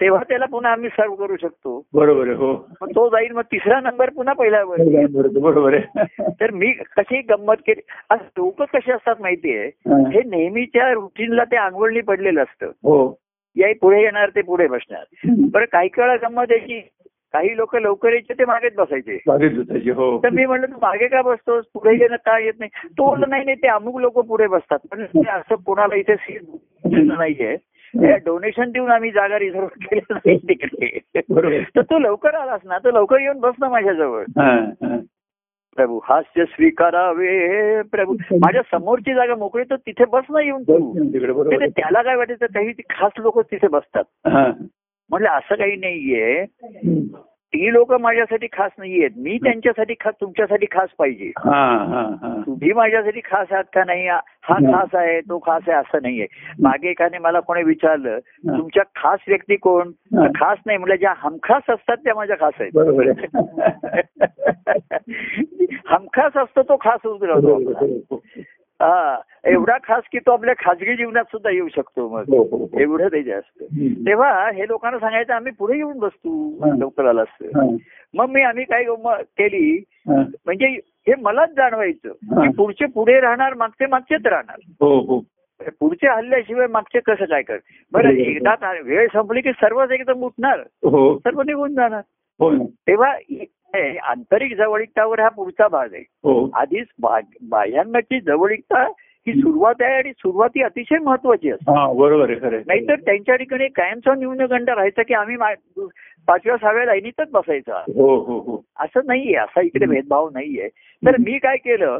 तेव्हा 0.00 0.22
त्याला 0.28 0.46
पुन्हा 0.46 0.72
आम्ही 0.72 0.88
सर्व 0.88 1.14
करू 1.14 1.36
शकतो. 1.36 1.86
बरोबर 1.94 2.28
हो. 2.28 2.68
तो 2.82 3.08
जाईल 3.08 3.32
मग 3.32 3.42
तिसरा 3.42 3.80
नंबर 3.80 4.10
पुन्हा 4.10 4.34
पहिल्यावर 4.34 4.80
येईल. 4.80 5.38
बरोबर 5.40 5.74
आहे. 5.74 6.04
तर 6.40 6.50
मी 6.50 6.72
कशी 6.72 7.20
गंमत 7.20 7.54
केली? 7.66 7.80
लोक 8.14 8.62
कसे 8.62 8.92
असतात 8.92 9.14
माहितीये 9.20 9.66
हा. 9.66 10.08
हे 10.08 10.22
नेहमीच्या 10.26 10.92
रुटीनला 10.92 11.44
ते 11.44 11.56
अंगवळणी 11.56 12.00
पडलेलं 12.00 12.42
असतं. 12.42 12.66
हो. 12.66 13.18
याही 13.56 13.74
पुढे 13.74 14.02
येणार 14.02 14.28
ते 14.28 14.42
पुढे 14.42 14.66
बसणार. 14.66 15.04
बरं 15.38 15.64
काही 15.72 15.88
काळ 15.88 16.16
गंमत 16.16 16.46
आहे 16.50 16.58
की 16.58 16.80
काही 17.32 17.56
लोक 17.56 17.76
लवकर 17.76 18.08
यायचे 18.08 18.34
ते 18.34 18.44
मागेच 18.44 18.74
बसायचे. 18.74 19.18
हो. 19.90 20.20
तर 20.24 20.30
मी 20.30 20.46
म्हणलं 20.46 20.66
तू 20.66 20.78
मागे 20.82 21.06
का 21.06 21.22
बसतोस? 21.22 21.64
पुढे 21.74 21.98
येणं 21.98 22.16
का 22.16 22.38
येत 22.38 22.52
नाही? 22.58 22.88
तो 22.88 23.16
नाही 23.16 23.44
नाही 23.44 23.56
ते 23.56 23.68
अमुक 23.68 24.00
लोक 24.00 24.18
पुढे 24.26 24.46
बसतात. 24.46 24.78
पण 24.90 25.04
ते 25.04 25.30
असं 25.30 25.54
कोणाला 25.54 25.94
इथे 25.94 26.14
सीट 26.16 26.42
नाहीये. 26.94 27.56
डोनेशन 27.94 28.70
देऊन 28.70 28.90
आम्ही 28.90 29.10
जागा 29.10 29.38
रिझर्व 29.38 29.66
केली 29.66 30.00
नाही 30.10 30.36
तिकडे. 30.48 30.98
तर 31.76 31.82
तू 31.82 31.98
लवकर 31.98 32.34
आलास 32.34 32.60
ना 32.64 32.78
तर 32.78 32.90
लवकर 32.92 33.20
येऊन 33.20 33.38
बस 33.38 33.54
ना 33.60 33.68
माझ्याजवळ. 33.68 34.24
प्रभू 35.76 36.00
हास्य 36.04 36.44
स्वीकारावे 36.44 37.82
प्रभू. 37.82 38.12
माझ्या 38.32 38.62
समोरची 38.62 39.14
जागा 39.14 39.34
मोकळी 39.34 39.64
तर 39.70 39.76
तिथे 39.76 40.04
बस 40.04 40.24
ना 40.30 40.40
येऊन 40.40 40.62
तू. 40.62 40.92
त्याला 41.68 42.02
काय 42.02 42.16
वाटायचं 42.16 42.46
काही 42.46 42.72
ती 42.72 42.82
खास 42.90 43.12
लोक 43.18 43.40
तिथे 43.40 43.68
बसतात. 43.68 44.04
हा. 44.26 44.52
म्हटलं 45.10 45.28
असं 45.28 45.54
काही 45.54 45.76
नाहीये. 45.76 46.44
ती 47.56 47.72
लोक 47.72 47.92
माझ्यासाठी 47.92 48.46
खास 48.52 48.70
नाहीयेत. 48.78 49.10
मी 49.16 49.38
त्यांच्यासाठी 49.38 49.94
खास 50.00 50.14
तुमच्यासाठी 50.20 50.66
खास 50.70 50.88
पाहिजे. 50.98 51.32
हा 51.38 51.84
हा 51.88 52.16
हा. 52.22 52.42
तुम्ही 52.46 52.72
माझ्यासाठी 52.72 53.20
खास 53.20 53.46
आहात 53.50 53.64
का 53.74 53.84
नाही? 53.84 54.08
हा 54.08 54.54
खास 54.54 54.94
आहे 54.94 55.20
तो 55.20 55.38
खास 55.38 55.62
आहे 55.68 55.78
असं 55.78 55.98
नाहीये. 56.02 56.26
मागे 56.62 56.88
एकाने 56.88 57.18
मला 57.18 57.40
कोणी 57.40 57.62
विचारलं 57.62 58.18
तुमच्या 58.48 58.82
खास 58.82 59.18
व्यक्ती 59.28 59.56
कोण? 59.56 59.90
खास 60.34 60.58
नाही 60.66 60.78
म्हटलं 60.78 60.96
ज्या 60.96 61.14
हमखास 61.16 61.62
असतात 61.68 61.96
त्या 61.96 62.14
माझ्या 62.14 62.36
खास 62.36 62.54
आहेत. 62.60 62.76
हमखास 65.86 66.36
असतो 66.36 66.62
तो 66.62 66.76
खास 66.76 67.06
उतरवतो 67.06 67.40
बरोबर 67.40 67.72
आहे. 67.82 68.00
हो, 68.10 68.16
हो. 68.16 68.20
हा. 68.82 69.16
एवढा 69.46 69.76
खास 69.84 70.02
की 70.12 70.18
तो 70.18 70.30
आपल्या 70.30 70.54
खाजगी 70.58 70.96
जीवनात 70.96 71.24
सुद्धा 71.24 71.50
येऊ 71.50 71.68
शकतो 71.68 72.08
मग. 72.08 72.20
हो 72.20 72.42
हो 72.42 72.56
हो. 72.56 72.80
एवढं 72.80 73.08
ते 73.08 73.22
जास्त. 73.22 73.62
हम्म. 73.62 74.06
तेव्हा 74.06 74.50
हे 74.50 74.68
लोकांना 74.68 74.98
सांगायचं 74.98 75.32
आम्ही 75.32 75.52
पुढे 75.52 75.76
येऊन 75.76 75.98
बसतो. 75.98 76.58
लवकर 76.76 77.06
आला 77.06 77.22
असतं. 77.22 77.76
मग 78.14 78.26
मी 78.28 78.42
आम्ही 78.42 78.64
काय 78.64 78.84
केली. 79.22 79.84
म्हणजे 80.08 80.66
हे 80.84 81.12
मलाच 81.22 81.50
जाणवायचं. 81.50 82.08
की 82.08 82.48
पुढचे 82.48 82.86
पुढे 82.86 83.20
राहणार 83.20 83.54
मागचे 83.54 83.86
मागचेच 83.86 84.26
राहणार. 84.26 84.56
हो 84.80 85.00
हो. 85.00 85.20
पुढचे 85.80 86.08
हल्ल्याशिवाय 86.08 86.66
मागचे 86.66 87.00
कसं 87.00 87.24
काय 87.24 87.42
कर? 87.42 87.56
बरं. 87.92 88.10
एकदा 88.10 88.72
वेळ 88.84 89.06
संपली 89.12 89.40
की 89.40 89.52
सर्वच 89.52 89.90
एकदम 89.90 90.22
उठणार. 90.22 90.60
हो. 90.66 91.18
सर्व 91.18 91.42
निघून 91.42 91.74
जाणार. 91.74 92.02
हो 92.40 92.66
तेव्हा 92.66 93.12
आंतरिक 94.02 94.56
जवळीकतावर 94.56 95.20
हा 95.20 95.28
पुढचा 95.28 95.68
भाग 95.68 95.94
आहे. 95.94 96.02
आधीच 96.54 96.86
बा- 97.00 97.48
बाह्यांगाची 97.48 98.20
जवळीकता 98.20 98.92
ही 99.26 99.40
सुरुवात 99.40 99.74
आहे 99.80 99.94
आणि 99.94 100.12
सुरुवात 100.12 100.48
ही 100.56 100.62
अतिशय 100.62 100.98
महत्वाची 100.98 101.50
असते. 101.50 101.72
हा 101.72 101.92
बरोबर 101.92 102.30
आहे. 102.30 102.62
नाहीतर 102.66 102.94
त्यांच्या 102.94 103.36
ठिकाणी 103.36 103.68
कायमचा 103.68 104.14
न्यूनगंड 104.14 104.70
राहायचा 104.70 105.02
की 105.02 105.14
आम्ही 105.14 105.36
पाचव्या 106.26 106.56
सहाव्या 106.56 106.84
लाईनीतच 106.84 107.30
बसायचा. 107.32 107.74
हो 107.74 108.20
हो 108.20 108.38
हो. 108.38 108.64
असं 108.80 109.00
नाहीये 109.06 109.34
असा 109.34 109.60
इकडे 109.60 109.86
भेदभाव 109.86 110.28
नाहीये. 110.28 110.68
तर 111.06 111.16
मी 111.16 111.38
काय 111.38 111.56
केलं? 111.56 111.98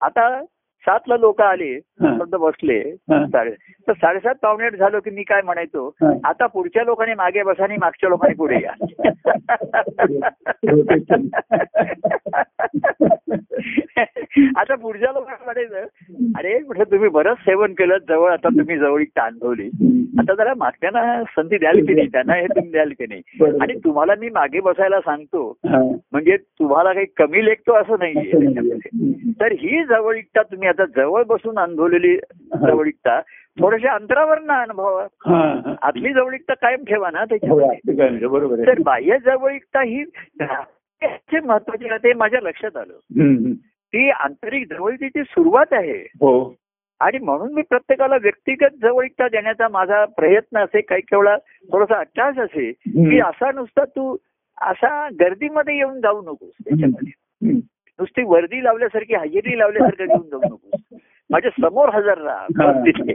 आता 0.00 0.42
सातला 0.86 1.16
लोक 1.16 1.40
आले 1.42 1.80
बसले. 2.38 2.96
साडे 3.10 3.50
तर 3.88 3.92
साडेसात 3.92 4.34
पावणे 4.42 4.70
झालो 4.70 5.00
की 5.00 5.10
मी 5.10 5.22
काय 5.22 5.42
म्हणायचो. 5.42 5.94
आता 6.24 6.46
पुढच्या 6.46 6.84
लोकांनी 6.84 7.14
मागे 7.14 7.42
बसा 7.42 7.64
आणि 7.64 7.76
मागच्या 7.80 8.08
लोकांनी 8.08 8.34
पुढे 8.34 8.56
या. 8.56 8.72
आता 14.56 14.74
पुढच्या 14.74 15.12
लोकांना 15.12 15.44
म्हणायचं 15.44 15.76
अरे 16.38 16.58
म्हटलं 16.58 16.84
तुम्ही 16.84 17.08
बरंच 17.08 17.36
सेवन 17.36 17.72
केलं 17.72 17.96
जवळ 18.08 18.32
आता 18.32 18.48
तुम्ही 18.48 18.78
जवळीक 18.78 19.18
अनुभवली 19.18 19.68
आता 20.18 20.34
जरा 20.34 20.52
मागच्यांना 20.56 21.22
संधी 21.24 21.58
द्याल 21.58 21.84
की 21.86 21.94
नाही 21.94 22.08
त्यांना 22.08 22.34
हे 22.34 22.46
तुम्ही 22.46 22.70
द्याल 22.70 22.88
की 22.88 23.06
नाही. 23.08 23.22
आणि 23.60 23.74
तुम्हाला 23.84 24.12
मी 24.20 24.28
मागे 24.28 24.60
बसायला 24.60 25.00
सांगतो. 25.00 25.58
म्हणजे 25.66 26.36
तुम्हाला 26.36 26.92
काही 26.92 27.06
कमी 27.16 27.44
लेखतो 27.44 27.72
असं. 27.72 27.94
नाहीये. 27.98 28.78
तर 29.40 29.52
ही 29.52 29.84
जवळीकता 29.84 30.42
तुम्ही 30.42 30.68
आता 30.78 31.00
जवळ 31.00 31.22
बसून 31.22 31.58
अनुभवलेली 31.58 32.16
जवळीकता 32.66 33.20
थोड्याशा 33.60 33.92
अंतरावर 33.94 34.40
ना 34.40 34.62
अनुभवा. 34.62 35.06
आतली 35.82 36.12
जवळीकता 36.12 36.54
कायम 36.54 36.84
ठेवा 36.84 37.10
ना 37.10 37.24
त्याच्यामध्ये. 37.24 37.92
नाही, 37.94 38.26
बरोबर 38.26 38.66
तर 38.66 38.82
बाह्य 38.84 39.18
जवळीकता 39.18 39.82
ही 39.82 40.04
महत्वाची 41.44 41.88
ते 42.04 42.12
माझ्या 42.12 42.40
लक्षात 42.42 42.76
आलं. 42.76 42.94
ती 43.68 44.10
आंतरिक 44.10 44.72
जवळीकीची 44.72 45.22
सुरुवात 45.22 45.72
आहे. 45.72 45.98
हो. 45.98 46.54
आणि 47.00 47.18
म्हणून 47.18 47.52
मी 47.52 47.62
प्रत्येकाला 47.62 48.16
व्यक्तिगत 48.22 48.76
जवळीकता 48.82 49.28
देण्याचा 49.28 49.68
माझा 49.68 50.04
प्रयत्न 50.04 50.58
असे 50.58 50.80
काही 50.80 51.00
केवढा 51.00 51.36
थोडासा 51.72 51.98
अट्टास 51.98 52.38
असे 52.38 52.72
की 52.86 53.20
असा 53.20 53.52
नुसता 53.52 53.84
तू 53.84 54.16
असा 54.60 55.08
गर्दीमध्ये 55.20 55.76
येऊन 55.76 56.00
जाऊ 56.00 56.22
नकोस 56.22 56.54
त्याच्यामध्ये. 56.64 57.50
नुसती 58.00 58.22
वर्दी 58.22 58.64
लावल्यासारखी 58.64 59.14
हजेरी 59.14 59.58
लावल्यासारखं 59.58 60.04
घेऊन 60.14 60.28
जाऊ 60.28 60.40
नकोस. 60.44 60.98
माझ्यासमोर 61.30 61.88
हजर 61.88 62.18
राहा 62.18 62.72
तिथे. 62.72 63.14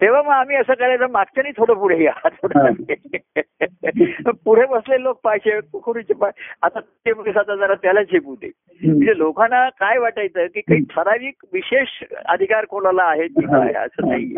तेव्हा 0.00 0.22
मग 0.22 0.30
आम्ही 0.30 0.56
असं 0.56 0.74
करायचं 0.74 1.06
मागच्यानी 1.10 1.50
थोडं 1.50 1.74
पुढे 1.74 2.04
या. 2.04 2.28
थोडं 2.28 2.72
पुढे. 4.44 4.66
बसले 4.66 5.02
लोक 5.02 5.20
पायचे 5.24 5.60
कुकुरीचे 5.60 6.14
पाय 6.14 6.30
आता 6.62 6.80
ते 6.80 7.10
आता 7.10 7.56
जरा 7.56 7.74
त्याला 7.74 8.02
झेपू 8.02 8.34
दे. 8.34 8.50
म्हणजे 8.86 9.18
लोकांना 9.18 9.68
काय 9.68 9.98
वाटायचं 9.98 10.46
की 10.46 10.60
काही 10.60 10.80
ठराविक 10.90 11.34
विशेष 11.52 12.04
अधिकार 12.24 12.64
कोणाला 12.64 13.02
आहेत 13.02 13.30
की 13.30 13.46
काय 13.46 13.72
असं 13.72 14.08
नाही 14.08 14.34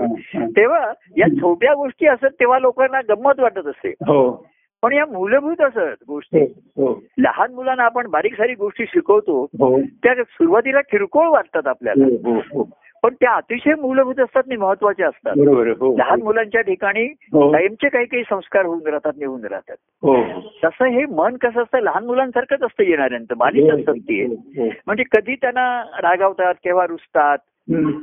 तेव्हा 0.56 0.92
या 1.16 1.26
छोट्या 1.28 1.74
गोष्टी 1.74 2.06
असत 2.06 2.40
तेव्हा 2.40 2.58
लोकांना 2.58 3.00
गंमत 3.00 3.40
वाटत 3.40 3.66
असते 3.66 3.88
हो. 3.88 4.46
पण 4.86 4.92
या 4.92 5.06
मूलभूत 5.06 5.60
असत 5.60 6.04
गोष्टी. 6.08 6.40
हो 6.76 7.02
लहान 7.18 7.54
मुलांना 7.54 7.82
आपण 7.82 8.06
बारीक 8.06 8.34
सारीक 8.34 8.58
गोष्टी 8.58 8.84
शिकवतो 8.88 9.42
हो. 9.44 9.80
त्या 9.80 10.14
सुरुवातीला 10.14 10.80
किरकोळ 10.80 11.28
वाटतात 11.28 11.66
आपल्याला. 11.66 12.04
हो 12.04 12.34
हो. 12.34 12.40
हो 12.58 12.68
पण 13.02 13.14
त्या 13.14 13.32
अतिशय 13.32 13.74
मूलभूत 13.74 14.20
असतात 14.20 14.42
आणि 14.46 14.56
महत्त्वाचे 14.56 15.04
असतात. 15.04 15.32
हो. 15.38 15.96
लहान 15.96 16.22
मुलांच्या 16.22 16.60
ठिकाणी 16.60 17.04
हो. 17.04 17.52
कायमचे 17.52 17.88
काही 17.88 18.06
काही 18.06 18.22
संस्कार 18.22 18.64
होऊन 18.66 18.86
राहतात 18.86 19.12
निघून 19.16 19.44
राहतात. 19.44 19.76
हो. 20.02 20.16
तसं 20.64 20.84
हे 20.84 21.06
मन 21.06 21.36
कसं 21.36 21.62
असतं? 21.62 21.78
लहान 21.78 22.04
मुलांसारखंच 22.06 22.62
असतं 22.62 22.82
येणाऱ्यांचं. 22.82 23.34
बालिश 23.36 23.70
असतात 23.70 23.94
ती. 23.94 24.34
हो. 24.58 24.64
म्हणजे 24.86 25.02
कधी 25.02 25.34
त्यांना 25.34 25.82
रागावतात 26.02 26.54
केव्हा 26.54 26.86
रुसतात. 26.86 27.38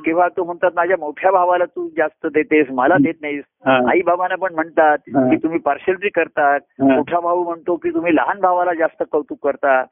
किंवा 0.06 0.28
तो 0.28 0.44
म्हणतात 0.44 0.72
माझ्या 0.76 0.98
मोठ्या 1.00 1.32
भावाला 1.32 1.66
तू 1.66 1.90
जास्त 1.98 2.28
देतेस 2.28 2.68
मला 2.72 2.96
देत 3.02 3.14
नाहीस. 3.22 3.44
आई 3.68 4.02
बाबांना 4.02 4.36
पण 4.36 4.54
म्हणतात. 4.54 4.98
की 5.08 5.36
तुम्ही 5.36 5.60
पार्शलिटी 5.60 6.10
करतात. 6.10 6.60
मोठा 6.80 7.20
भाऊ 7.20 7.44
म्हणतो 7.44 7.76
की 7.76 7.90
तुम्ही 7.90 8.16
लहान 8.16 8.40
भावाला 8.40 8.74
जास्त 8.74 9.04
कौतुक 9.12 9.48
करता. 9.48 9.84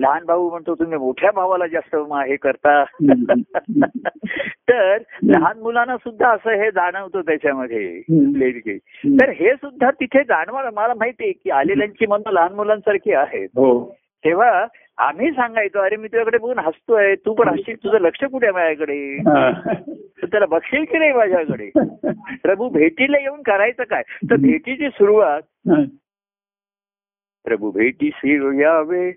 लहान 0.00 0.24
भाऊ 0.24 0.50
म्हणतो 0.50 0.74
तुम्ही 0.74 0.98
मोठ्या 0.98 1.30
भावाला 1.30 1.66
जास्त 1.66 1.96
हे 1.96 2.36
करता. 2.36 2.84
तर 4.70 4.98
लहान 5.22 5.58
मुलांना 5.58 5.96
सुद्धा 5.96 6.30
असं 6.30 6.50
हे 6.50 6.70
जाणवतं 6.70 7.20
त्याच्यामध्ये. 7.20 8.00
तर 9.20 9.28
हे 9.28 9.52
सुद्धा 9.54 9.90
तिथे 9.90 10.22
जाणवलं 10.22 10.70
मला 10.74 10.94
माहितीये 10.94 11.32
की 11.32 11.50
आलेल्यांची 11.50 12.06
मनं 12.06 12.30
लहान 12.30 12.52
मुलांसारखी 12.52 13.12
आहेत 13.12 13.48
हो 13.56 13.96
तेव्हा 14.24 14.66
आम्ही 14.98 15.30
सांगायचो 15.30 15.80
अरे 15.80 15.96
मी 15.96 16.08
तुझ्याकडे 16.08 16.38
बघून 16.38 16.58
हसतोय 16.58 17.14
तू 17.16 17.32
पण 17.34 17.48
हसशील 17.48 17.76
तुझं 17.84 17.98
लक्ष 18.00 18.22
कुठे 18.24 18.46
आहे 18.46 18.52
माझ्याकडे. 18.52 19.18
तर 20.16 20.26
त्याला 20.26 20.46
बघशील 20.46 20.84
की 20.84 20.98
नाही 20.98 21.12
माझ्याकडे 21.12 21.68
प्रभू 22.42 22.68
भेटीला 22.68 23.18
येऊन 23.18 23.42
करायचं 23.42 23.84
काय 23.84 24.02
तर 24.30 24.36
भेटीची 24.36 24.88
सुरुवात 24.88 25.42
हा. 25.70 25.82
प्रभू 27.44 27.70
भेटीसी 27.70 28.34
यावे 28.60 29.10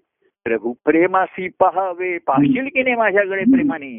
प्रभू 0.45 0.73
प्रेमासी 0.85 1.47
पहावे 1.59 2.17
पाहशील 2.27 2.67
की 2.67 2.83
नाही 2.83 2.95
माझ्याकडे 2.95 3.43
प्रेमाने. 3.53 3.97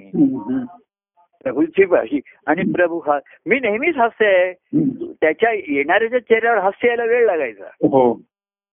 प्रभूची 1.45 1.85
भाषी 1.85 2.21
आणि 2.47 2.63
प्रभू 2.73 2.99
हा 3.07 3.19
मी 3.47 3.59
नेहमीच 3.61 3.97
हास्य 3.97 4.27
आहे 4.27 4.51
हम्म. 4.51 5.13
त्याच्या 5.21 5.53
येणाऱ्याच्या 5.53 6.19
चेहऱ्यावर 6.19 6.59
हास्य 6.59 6.89
यायला 6.89 7.05
वेळ 7.05 7.25
लागायचा 7.27 7.69
हो 7.89 8.13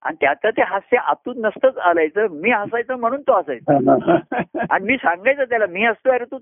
आणि 0.01 0.15
त्याचं 0.21 0.49
ते 0.49 0.61
हास्य 0.61 0.97
आतून 0.97 1.41
नसतंच 1.41 1.77
आलायचं. 1.77 2.27
मी 2.31 2.51
हसायचं 2.51 2.95
म्हणून 2.95 3.21
तो 3.21 3.37
हसायचा. 3.37 3.77
आणि 4.71 4.85
मी 4.85 4.97
सांगायचं 4.97 5.43
त्याला 5.43 5.65
मी 5.69 5.85
हसतोय 5.85 6.13
अरे 6.13 6.25
तू. 6.25 6.37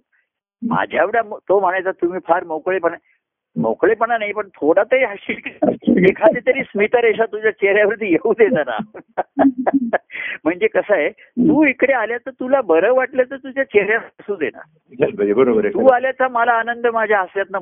माझ्या 0.61 1.01
एवढ्या 1.01 1.21
तो 1.49 1.59
म्हणायचा 1.59 1.91
तुम्ही 1.91 2.19
फार 2.27 2.43
मोकळेपणा 2.43 2.95
मोकळेपणा 3.55 4.17
नाही 4.17 4.31
पण 4.33 4.47
थोडा 4.47 4.83
तरी 4.83 5.03
हसशील 5.03 6.05
एखादी 6.09 6.39
तरी 6.39 6.63
स्मितरेषा 6.63 7.25
तुझ्या 7.25 7.51
चेहऱ्यावरती 7.51 8.11
येऊ 8.11 8.33
दे 8.33 8.49
जरा. 8.49 8.77
म्हणजे 10.43 10.67
कसं 10.67 10.93
आहे 10.93 11.09
तू 11.09 11.65
इकडे 11.65 11.93
आल्याचं 11.93 12.31
तुला 12.31 12.61
बरं 12.61 12.93
वाटलं 12.93 13.23
तर 13.23 13.35
तुझ्या 13.35 13.63
चेहऱ्यावर 13.63 14.05
हसू 14.05 14.35
दे 14.35 14.47
ना. 14.47 14.59
बरोबर 15.33 15.67
तू 15.67 15.87
आल्याचा 15.87 16.27
मला 16.27 16.51
आनंद 16.51 16.87
माझ्या 16.87 17.19
हास्यातनं 17.19 17.59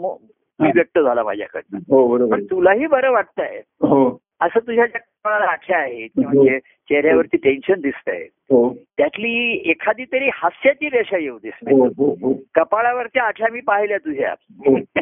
व्यक्त 0.60 1.00
झाला 1.00 1.24
माझ्याकडनं. 1.24 1.78
हो 1.78 2.36
तुलाही 2.38 2.88
बरं 2.88 3.12
वाटतंय. 3.12 3.62
हो. 3.82 4.20
असं 4.42 4.60
तुझ्या 4.60 4.86
ज्या 4.86 5.02
कोणाला 5.02 5.46
आठ्या 5.46 5.78
आहेत 5.78 6.10
म्हणजे 6.18 6.60
चेहऱ्यावरती 6.60 7.38
टेन्शन 7.38 7.82
दिसतंय. 7.82 8.24
हो. 8.24 8.74
त्यातली 8.98 9.62
एखादी 9.66 10.06
तरी 10.06 10.30
हास्याची 10.34 10.90
रेषा 10.90 11.18
येऊ 11.18 11.38
देस 11.38 11.54
हो 11.62 11.86
हो 11.86 12.14
हो. 12.14 12.34
कपाळावरच्या 12.56 13.24
आठ्या 13.24 13.48
मी 13.52 13.62
पाहिल्या 13.62 13.98
तुझ्या. 13.98 14.36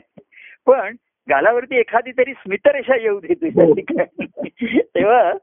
पण 0.66 0.96
गालावरती 1.30 1.76
एखादी 1.76 2.12
तरी 2.12 2.34
स्मितरेषा 2.34 2.96
येऊ 2.96 3.20
दे 3.20 3.34
तुझ्या. 3.34 3.66
तेव्हा 4.96 5.34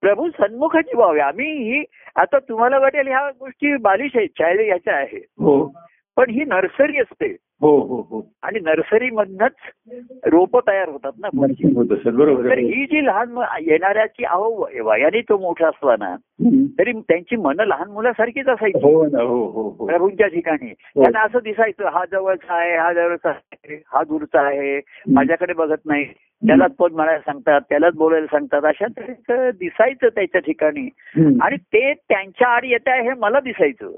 प्रभू 0.00 0.30
सन्मुखाची 0.30 0.96
व्हावे 0.96 1.20
आम्ही 1.20 1.52
ही 1.52 1.84
आता 2.16 2.38
तुम्हाला 2.38 2.78
वाटेल 2.78 3.08
ह्या 3.08 3.30
गोष्टी 3.30 3.76
बालिश 3.76 4.10
आहेत 4.16 4.28
चायले 4.28 4.66
याच्या 4.66 4.94
आहेत. 4.94 5.22
हो. 5.38 5.72
पण 6.16 6.30
ही 6.30 6.44
नर्सरी 6.44 6.98
असते. 6.98 7.36
हो 7.62 7.68
हो 7.80 8.00
हो. 8.10 8.20
आणि 8.42 8.60
नर्सरी 8.60 9.10
मधनच 9.10 9.52
रोप 10.24 10.56
तयार 10.68 10.88
होतात 10.88 11.12
ना 11.18 11.28
बरोबर 11.32 12.48
तर 12.50 12.58
ही 12.58 12.84
जी 12.84 13.04
लहान 13.06 13.38
येणाऱ्याची 13.60 14.24
अहो 14.24 14.50
वय- 14.54 14.80
वयाने 14.80 15.20
तो 15.20 15.38
मोठा 15.38 15.68
असला 15.68 15.94
ना 15.98 16.06
हम्म. 16.06 16.64
तरी 16.78 16.92
त्यांची 16.92 17.36
मनं 17.36 17.64
लहान 17.64 17.90
मुलासारखीच 17.90 18.48
असायची. 18.48 18.78
हो 18.82 19.04
हो 19.04 19.68
हो 19.70 19.86
प्रभूंच्या 19.86 20.26
ठिकाणी. 20.26 20.72
त्यांना 20.72 21.20
असं 21.20 21.38
दिसायचं 21.44 21.88
हा 21.88 22.04
जवळचा 22.12 22.54
आहे 22.54 22.76
हा 22.76 22.92
जवळचा 22.92 23.28
आहे 23.28 23.80
हा 23.92 24.02
दूरचा 24.02 24.46
आहे 24.46 24.80
माझ्याकडे 25.12 25.52
बघत 25.52 25.86
नाही. 25.86 26.04
त्यालाच 26.42 26.72
पद 26.78 26.92
म्हणायला 26.92 27.18
सांगतात 27.18 27.60
त्यालाच 27.68 27.94
बोलायला 27.94 28.26
सांगतात. 28.26 28.64
अशा 28.64 28.86
तऱ्हेचं 28.96 29.50
दिसायचं 29.58 30.08
त्याच्या 30.08 30.40
ठिकाणी. 30.40 30.88
आणि 31.42 31.56
ते 31.56 31.92
त्यांच्या 31.94 32.48
आड 32.48 32.64
येत 32.64 32.88
आहे 32.88 33.02
हे 33.02 33.12
मला 33.18 33.40
दिसायचं. 33.40 33.90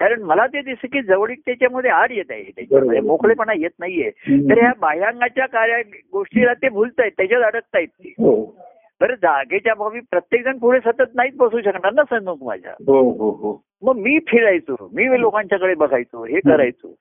कारण 0.00 0.22
मला 0.22 0.46
ते 0.46 0.60
दिसतं 0.62 0.88
की 0.92 1.02
जवळीक 1.02 1.38
त्याच्यामध्ये 1.46 1.90
आड 1.90 2.12
येत 2.12 2.30
आहे 2.30 2.49
त्याच्यामध्ये 2.56 3.00
बरोबर. 3.00 3.06
मोकळेपणा 3.06 3.52
येत 3.56 3.70
नाहीये. 3.80 4.10
तर 4.28 4.58
ह्या 4.58 4.72
बाह्यांगाच्या 4.80 5.46
कार्या 5.46 5.78
गोष्टीला 6.12 6.54
ते 6.54 6.68
भुलतायत 6.68 7.12
त्याच्यात 7.16 7.42
अडकतायत 7.42 7.88
ते. 7.88 8.08
हो. 8.08 8.56
बरं 9.00 9.14
जागेच्या 9.14 9.74
भावी 9.74 10.00
प्रत्येक 10.00 10.44
जण 10.44 10.58
पुढे 10.58 10.80
सतत 10.80 11.14
नाहीच 11.14 11.36
बसू 11.36 11.60
शकणार 11.60 11.92
ना 11.92 12.02
सन्मुख 12.02 12.36
माझ्या? 12.42 12.72
हो 12.72 13.10
हो 13.10 13.64
मग 13.82 13.96
मी 13.96 14.18
फिरायचो 14.18 14.90
मी 14.92 15.20
लोकांच्याकडे 15.20 15.74
बघायचो 15.74 16.24
हे 16.24 16.40
करायचो. 16.40 16.94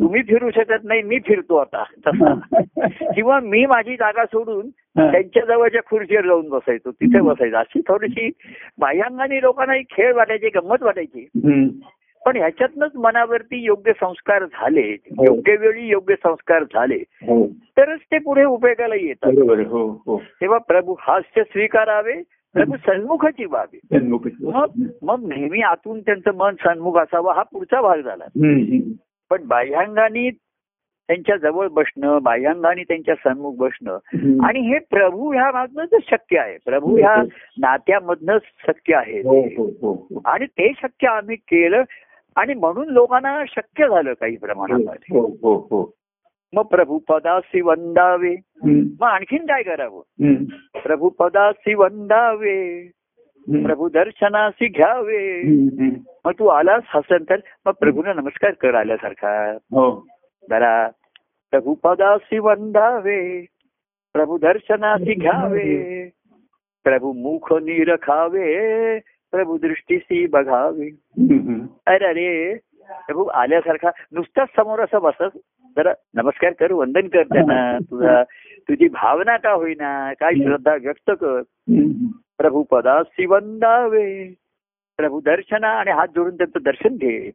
तुम्ही 0.00 0.22
फिरू 0.22 0.50
शकत 0.50 0.84
नाही 0.84 1.02
मी 1.02 1.18
फिरतो 1.18 1.56
आता. 1.56 1.84
तसा. 2.06 2.34
किंवा 3.14 3.40
मी 3.40 3.66
माझी 3.66 3.94
जागा 3.94 4.24
सोडून. 4.24 4.68
त्यांच्या 5.10 5.44
जवळच्या 5.44 5.80
खुर्चीवर 5.90 6.26
जाऊन 6.26 6.48
बसायचो 6.48 6.90
तिथे 6.90 7.20
बसायचो. 7.20 7.56
अशी 7.56 7.80
थोडीशी 7.80 8.30
बाह्यांगाने 8.78 9.42
लोकांना 9.42 9.74
ही 9.74 9.82
खेळ 9.82 10.14
वाटायची 10.14 10.48
गंमत 10.48 10.82
वाटायची. 10.82 11.28
पण 12.26 12.36
ह्याच्यातनच 12.36 12.90
मनावरती 12.94 13.62
योग्य 13.64 13.92
संस्कार 13.92 14.44
झाले 14.44 14.80
हो. 14.80 15.24
योग्य 15.24 15.56
वेळी 15.56 15.86
योग्य 15.88 16.14
संस्कार 16.14 16.64
झाले 16.64 16.96
हो 17.22 17.46
तरच 17.76 18.00
ते 18.12 18.18
पुढे 18.18 18.44
उपयोगाला 18.44 18.94
येतात. 18.94 19.38
हो 19.70 20.18
तेव्हा 20.40 20.58
प्रभू 20.58 20.94
हास्य 21.00 21.42
स्वीकारावे 21.42 22.22
प्रभू 22.54 22.76
सन्मुखाची 22.76 23.44
व्हावे 23.44 23.78
सन्मुख. 23.78 24.26
मग 25.02 25.28
नेहमी 25.28 25.62
आतून 25.62 26.00
त्यांचं 26.00 26.36
मन 26.36 26.54
सन्मुख 26.54 26.98
असावं 26.98 27.34
हा 27.34 27.42
पुढचा 27.42 27.80
भाग 27.80 28.00
झाला. 28.00 28.24
पण 29.30 29.46
बाह्यांगाने 29.46 30.30
त्यांच्या 31.08 31.36
जवळ 31.36 31.68
बसणं 31.68 32.18
बाह्यांगाने 32.22 32.82
त्यांच्या 32.82 33.14
सन्मुख 33.14 33.54
बसणं. 33.56 33.98
आणि 34.46 34.60
हे 34.60 34.78
प्रभू 34.90 35.32
ह्या 35.32 35.50
मागनंच 35.52 36.02
शक्य 36.10 36.38
आहे 36.38 36.56
प्रभू 36.64 36.96
ह्या 36.96 37.14
नात्यामधनच 37.58 38.42
शक्य 38.66 38.94
आहे. 38.94 39.20
आणि 40.24 40.46
ते 40.46 40.72
शक्य 40.82 41.08
आम्ही 41.08 41.36
केलं 41.36 41.82
आणि 42.36 42.54
म्हणून 42.54 42.88
लोकांना 42.88 43.44
शक्य 43.48 43.88
झालं 43.88 44.12
काही 44.12 44.36
प्रमाणामध्ये. 44.36 45.18
हो 45.18 45.26
हो 45.26 45.54
हो. 45.54 45.94
मग 46.52 46.62
प्रभू 46.62 46.98
पदासी 46.98 47.60
वंदावे. 47.60 48.36
मग 49.00 49.08
आणखीन 49.08 49.42
काय 49.42 49.62
करावं? 49.62 49.98
हम्म. 49.98 50.44
प्रभू 50.78 51.08
पदासी 51.08 51.74
वंदावे. 51.74 52.90
प्रभू 53.48 53.88
दर्शनासी 53.88 54.66
घ्यावे. 54.66 55.42
मग 56.24 56.32
तू 56.38 56.46
आलास 56.46 56.82
हसनंतर 56.86 57.36
मग 57.66 57.72
प्रभूला 57.72 58.12
नमस्कार 58.12 58.50
कर 58.50 58.74
आल्यासारखा. 58.74 59.52
जरा 60.50 60.88
प्रभू 61.50 61.74
पदासी 61.74 62.38
वंदावे 62.38 63.46
प्रभू 64.12 64.38
दर्शनासी 64.38 65.14
घ्यावे 65.14 66.10
प्रभू 66.84 67.12
मुख 67.12 67.52
निरखावे. 67.52 68.98
प्रभू 69.30 69.58
दृष्टीसी 69.58 70.26
बघावे. 70.26 70.88
अरे 71.86 72.04
अरे. 72.04 72.54
प्रभू 73.06 73.24
आल्यासारखा 73.24 73.90
नुसताच 74.12 74.48
समोर 74.56 74.80
असं 74.80 74.98
बसत. 75.02 75.38
जरा 75.76 75.92
नमस्कार 76.14 76.52
कर 76.52 76.72
वंदन 76.72 77.00
कर 77.00 77.22
त्यांना. 77.22 77.78
तुझा 77.78 78.22
तुझी 78.68 78.88
भावना 78.88 79.36
का 79.36 79.50
होईना? 79.50 80.12
काय 80.12 80.34
श्रद्धा 80.34 80.74
व्यक्त 80.74 81.10
कर. 81.20 81.42
प्रभू 82.38 82.62
पदासी 82.62 83.26
वंदावे. 83.26 84.34
प्रभू 84.96 85.20
दर्शना 85.20 85.68
आणि 85.68 85.90
हात 85.90 86.08
जोडून 86.08 86.36
त्यांचं 86.36 86.58
दर्शन 86.64 86.96
घे. 86.96 87.30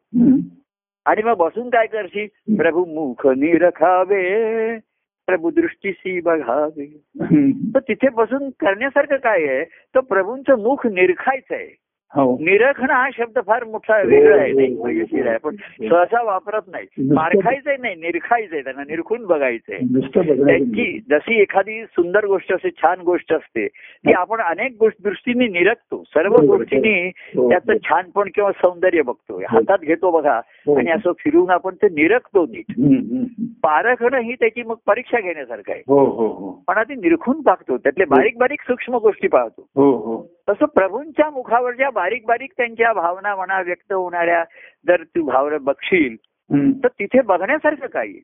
आणि 1.06 1.22
मग 1.24 1.34
बसून 1.34 1.70
काय 1.70 1.88
करशील? 1.88 2.56
प्रभू 2.58 2.86
मुख 2.86 3.28
निरखावे. 3.28 4.78
प्रभू 5.28 5.50
दृष्टीसी 5.50 6.22
बघावे. 6.22 6.86
तर 7.74 7.80
तिथे 7.80 8.10
बसून 8.10 8.50
करण्यासारखं 8.50 9.16
काय 9.16 9.48
आहे? 9.48 9.64
तर 9.64 10.00
प्रभूंचं 10.00 10.60
मुख 10.60 10.88
निरखायचं 10.88 11.56
आहे. 11.56 11.76
निरखणं 12.18 12.94
हा 12.94 13.10
शब्द 13.14 13.40
फार 13.48 13.64
मोठा 13.64 14.02
वेगळा 14.02 14.42
आहे 14.42 14.52
नाही 14.54 14.78
मजेशीर 14.84 15.28
आहे. 15.28 15.38
पण 15.38 15.56
सहसा 15.90 16.24
वापरत 16.24 16.62
नाही. 16.68 16.88
मारखायचंय 17.14 17.76
नाही 17.80 17.96
निरखायचंय 17.96 18.62
त्यांना 18.62 18.84
निरखून 18.84 19.26
बघायचंय. 19.26 19.78
त्यांची 20.46 21.00
जशी 21.10 21.42
एखादी 21.42 21.84
सुंदर 21.84 22.26
गोष्ट 22.26 22.54
असते 22.54 22.70
छान 22.70 23.02
गोष्ट 23.02 23.34
असते 23.34 23.68
ती 23.68 24.14
आपण 24.14 24.42
अनेक 24.42 24.76
गोष्ट 24.80 25.04
दृष्टीने 25.04 25.48
निरखतो. 25.48 26.04
सर्व 26.08 26.36
हो, 26.36 26.46
हो. 26.46 26.58
गोष्टींनी 26.58 27.08
हो. 27.08 27.50
त्याचं 27.50 27.74
छानपण 27.84 28.30
किंवा 28.36 28.52
सौंदर्य 28.52 29.02
बघतो. 29.02 29.42
हातात 29.50 29.78
घेतो 29.78 30.12
बघा 30.12 30.42
हो. 30.68 30.78
आणि 30.78 30.92
असं 30.92 31.12
फिरून 31.20 31.50
आपण 31.50 31.76
ते 31.76 31.88
निरखतो 31.88 32.46
नीट. 32.46 32.66
पारखणं 33.64 34.18
ही 34.18 34.34
त्याची 34.34 34.64
मग 34.64 34.76
परीक्षा 34.88 35.20
घेण्यासारखं 35.20 35.72
आहे. 35.72 35.82
हो 35.88 36.00
हो 36.00 36.28
हो. 36.28 36.64
पण 36.68 36.78
आधी 36.78 36.96
निरखून 36.96 37.42
पाहतो. 37.42 37.78
त्यातले 37.78 38.06
बारीक 38.06 38.38
बारीक 38.38 38.62
सूक्ष्म 38.62 38.96
गोष्टी 38.96 39.28
पाहतो. 39.28 39.68
हो 39.76 39.92
हो. 39.92 40.41
तसं 40.50 40.66
प्रभूंच्या 40.66 41.30
मुखावर 41.30 41.74
ज्या 41.74 41.90
बारीक 41.90 42.26
बारीक 42.26 42.54
त्यांच्या 42.58 42.94
भावना 42.94 43.36
म्हणा 43.36 43.62
व्यक्त 43.62 43.94
होणाऱ्या 43.94 44.44
जर 44.88 45.04
तू 45.04 45.26
भावना 45.26 45.58
बघशील 45.58 46.16
तर 46.52 46.88
तिथे 46.88 47.22
बघण्यासारखं 47.22 47.88
काही. 47.88 48.22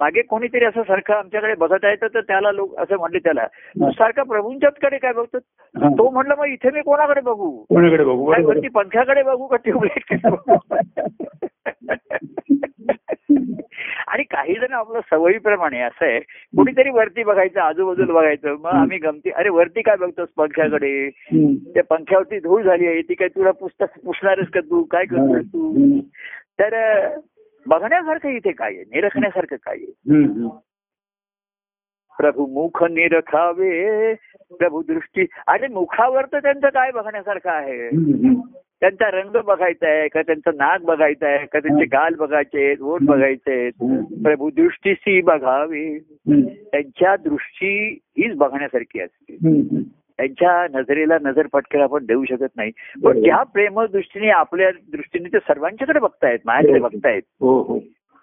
मागे 0.00 0.22
कोणीतरी 0.22 0.64
असं 0.64 0.82
सारखं 0.82 1.14
आमच्याकडे 1.14 1.54
बघत 1.54 1.84
आहे 1.84 1.96
तर 1.96 2.20
त्याला 2.20 2.52
लोक 2.52 2.78
असं 2.78 2.96
म्हणले 2.96 3.18
त्याला 3.18 3.46
सारखा 3.90 4.22
प्रभूंच्याच 4.22 4.74
कडे 4.82 4.98
काय 4.98 5.12
बघतो. 5.12 5.38
तो 5.74 6.10
म्हणलं 6.10 6.34
मग 6.38 6.46
इथे 6.46 6.70
मी 6.70 6.80
कोणाकडे 6.80 7.20
बघू? 7.20 7.64
कोणाकडे 7.64 8.04
बघू? 8.04 8.32
पंख्याकडे 8.74 9.22
बघू 9.22 9.46
का 9.46 9.56
ट्यूबलाईट 9.56 10.14
आणि 14.08 14.22
काही 14.22 14.54
जण 14.54 14.72
आपलं 14.72 15.00
सवयीप्रमाणे 15.10 15.80
असं 15.80 16.04
आहे 16.04 16.20
कुणीतरी 16.56 16.90
वरती 16.90 17.22
बघायचं 17.22 17.60
आजूबाजूला 17.60 18.12
बघायचं 18.12 18.56
मग 18.60 18.66
आम्ही 18.66 18.98
गमती 18.98 19.30
अरे 19.30 19.48
वरती 19.48 19.82
काय 19.82 19.96
बघतोस 19.96 20.28
पंख्याकडे. 20.36 21.10
त्या 21.74 21.82
पंख्यावरती 21.90 22.38
धूळ 22.38 22.62
झाली 22.62 22.86
आहे 22.86 23.02
ती 23.02 23.14
काय 23.14 23.28
तुला 23.28 23.50
पुस्तक 23.50 23.86
पुसणारच 24.04 24.48
का 24.48 24.60
तू? 24.60 24.82
काय 24.82 25.04
करतोस 25.04 25.46
तू. 25.46 26.00
तर 26.60 27.08
बघण्यासारखं 27.66 28.28
इथे 28.28 28.52
काय 28.52 28.74
आहे? 28.74 28.84
निरखण्यासारखं 28.94 29.56
काय 29.56 29.76
आहे. 29.76 29.92
प्रभू 32.18 32.46
मुख 32.46 32.84
निरखावे 32.84 34.14
प्रभू 34.58 34.82
दृष्टी. 34.82 35.26
अरे 35.46 35.68
मुखावर 35.68 36.24
तर 36.24 36.38
त्यांचं 36.38 36.68
काय 36.68 36.90
बघण्यासारखं 36.90 37.50
आहे. 37.50 37.88
त्यांचा 38.80 39.10
रंग 39.10 39.36
बघायचा 39.44 39.88
आहे 39.88 40.08
का? 40.08 40.22
त्यांचं 40.22 40.50
नाक 40.56 40.80
बघायचं 40.80 41.26
आहे 41.26 41.46
का? 41.46 41.58
त्यांचे 41.58 41.84
गाल 41.84 42.14
बघायचे 42.14 42.66
आहेत 42.66 42.82
ओठ 42.82 43.00
बघायचे 43.02 43.60
आहेत. 43.60 43.72
प्रभू 44.22 44.50
दृष्टीशी 44.50 45.20
बघावे. 45.20 45.98
त्यांच्या 46.72 47.16
दृष्टी 47.16 47.98
हीच 48.18 48.36
बघण्यासारखी 48.36 49.00
असते. 49.00 49.36
त्यांच्या 50.16 50.66
नजरेला 50.78 51.16
नजर 51.22 51.46
पटकन 51.52 51.80
आपण 51.80 52.04
देऊ 52.06 52.24
शकत 52.24 52.56
नाही. 52.56 52.70
पण 53.04 53.20
ज्या 53.22 53.42
प्रेम 53.42 53.80
दृष्टीने 53.80 54.28
आपल्या 54.30 54.70
दृष्टीने 54.70 55.28
ते 55.28 55.38
सर्वांच्याकडे 55.38 55.98
बघतायत 55.98 56.38
माझ्याकडे 56.44 56.80
बघतायत 56.80 57.22
हो 57.40 57.62
हो. 57.62 57.78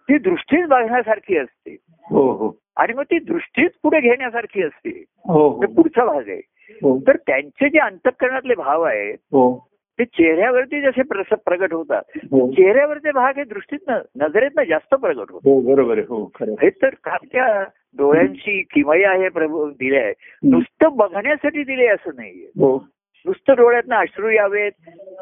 ती 0.09 0.17
दृष्टीच 0.17 0.67
बघण्यासारखी 0.67 1.37
असते. 1.37 1.77
हो 2.09 2.31
हो. 2.31 2.51
आणि 2.77 2.93
मग 2.93 3.03
ती 3.03 3.19
दृष्टीच 3.19 3.71
पुढे 3.83 3.99
घेण्यासारखी 3.99 4.63
असते. 4.63 5.03
हो 5.27 5.61
हे. 5.61 5.73
पुढचा 5.73 6.05
भाग 6.05 6.29
आहे. 6.29 6.41
हो. 6.73 6.99
तर 7.07 7.15
त्यांचे 7.15 7.69
जे 7.69 7.79
अंतकरणातले 7.79 8.55
भाव 8.55 8.81
आहेत 8.81 9.17
हो. 9.31 9.67
ते 9.99 10.05
चेहऱ्यावरती 10.05 10.81
जसे 10.81 11.01
प्रगट 11.33 11.73
होतात 11.73 12.01
हो. 12.17 12.51
चेहऱ्यावरचे 12.51 13.11
भाग 13.11 13.37
हे 13.37 13.43
दृष्टीतनं 13.43 13.99
नजरेतनं 14.19 14.63
जास्त 14.63 14.95
प्रगट 14.95 15.31
होतात. 15.31 15.39
हो 15.45 15.59
बरोबर 15.61 15.99
हो. 15.99 16.31
हे 16.41 16.69
तर 16.69 16.89
त्या 17.05 17.63
डोळ्यांची 17.97 18.61
किमया 18.61 19.13
हे 19.13 19.29
प्रभू 19.29 19.69
दिले 19.69 19.97
आहे. 19.97 20.13
नुसतं 20.43 20.89
बघण्यासाठी 20.95 21.63
दिले 21.63 21.87
असं 21.87 22.09
नाहीये. 22.15 22.47
हो. 22.47 22.87
नुसतं 23.25 23.53
डोळ्यातनं 23.57 23.95
अश्रू 23.95 24.29
यावेत. 24.29 24.71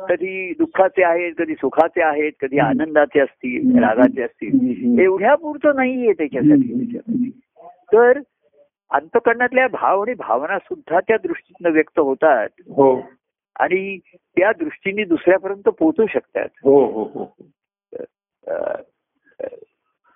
कधी 0.09 0.53
दुःखाचे 0.53 1.03
आहेत 1.03 1.33
कधी 1.37 1.53
सुखाचे 1.53 2.01
आहेत 2.01 2.31
कधी 2.41 2.59
आनंदाचे 2.59 3.19
असतील 3.19 3.83
रागाचे 3.83 4.21
असतील. 4.21 4.99
एवढ्या 4.99 5.35
पुरतं 5.35 5.75
नाहीये 5.75 6.13
त्याच्यासाठी. 6.13 7.29
तर 7.93 8.19
अंतकरणातल्या 8.91 9.67
भाव 9.67 10.01
आणि 10.01 10.13
भावना 10.13 10.59
सुद्धा 10.59 10.99
त्या 10.99 11.17
दृष्टीनं 11.17 11.71
व्यक्त 11.71 11.99
होतात. 11.99 12.49
हो. 12.59 13.01
आणि 13.59 13.97
त्या 14.15 14.51
दृष्टीने 14.51 15.03
दुसऱ्यापर्यंत 15.03 15.63
पोहोचू 15.63 16.05
शकतात. 16.09 16.47
हो 16.63 16.85
हो 16.85 17.03
हो. 17.03 17.35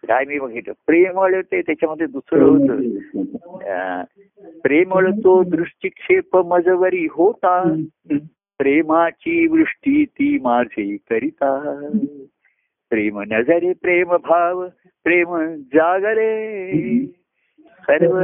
काय 0.07 0.25
मी 0.25 0.39
बघितलं? 0.39 0.73
प्रेमळ 0.87 1.41
ते 1.51 1.61
त्याच्यामध्ये 1.61 2.07
दुसरं 2.07 2.43
होतं. 2.43 2.81
अ, 3.65 4.03
प्रेमळ 4.63 5.11
तो 5.11 5.43
दृष्टिक्षेप 5.43 6.37
मजवरी 6.37 7.07
होता. 7.11 7.83
प्रेमाची 8.57 9.47
वृष्टी 9.47 10.05
ती 10.05 10.39
माझी 10.39 10.97
करिता. 11.09 11.79
प्रेम 12.89 13.19
नजरे 13.19 13.73
प्रेम 13.73 14.07
भाव 14.07 14.67
प्रेम 15.03 15.55
जागरे. 15.55 16.71
सर्व 17.81 18.19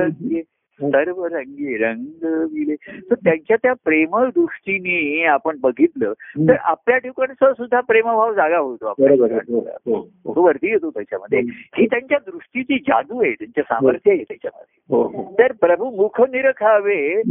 सर्व 0.81 1.25
रंगी 1.25 1.77
रंग 1.77 2.05
विले 2.23 2.75
तर 3.09 3.15
त्यांच्या 3.15 3.57
त्या 3.57 3.73
प्रेमळ 3.73 4.27
दृष्टीने 4.27 5.25
आपण 5.25 5.57
बघितलं 5.61 6.13
तर 6.49 6.55
आपल्या 6.63 6.97
ठिकाणचा 6.97 7.53
सुद्धा 7.53 7.79
प्रेमभाव 7.79 8.33
जागा 8.33 8.57
होतो 8.57 8.85
आपल्या. 8.85 9.15
हो. 9.49 9.59
हो, 9.59 10.33
हो. 10.33 10.41
वरती 10.41 10.67
येतो 10.67 10.89
त्याच्यामध्ये 10.89 11.39
ही 11.49 11.85
त्यांच्या 11.85 12.17
दृष्टीची 12.27 12.79
जादू 12.79 13.21
आहे 13.21 13.31
त्यांच्या 13.33 13.63
सामर्थ्य 13.63 14.11
आहे 14.11 14.23
त्याच्यामध्ये. 14.23 14.97
तर 15.37 15.51
प्रभू 15.51 15.89
मुख 15.89 16.21
निरखावे. 16.21 17.21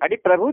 आणि 0.00 0.16
प्रभू 0.16 0.50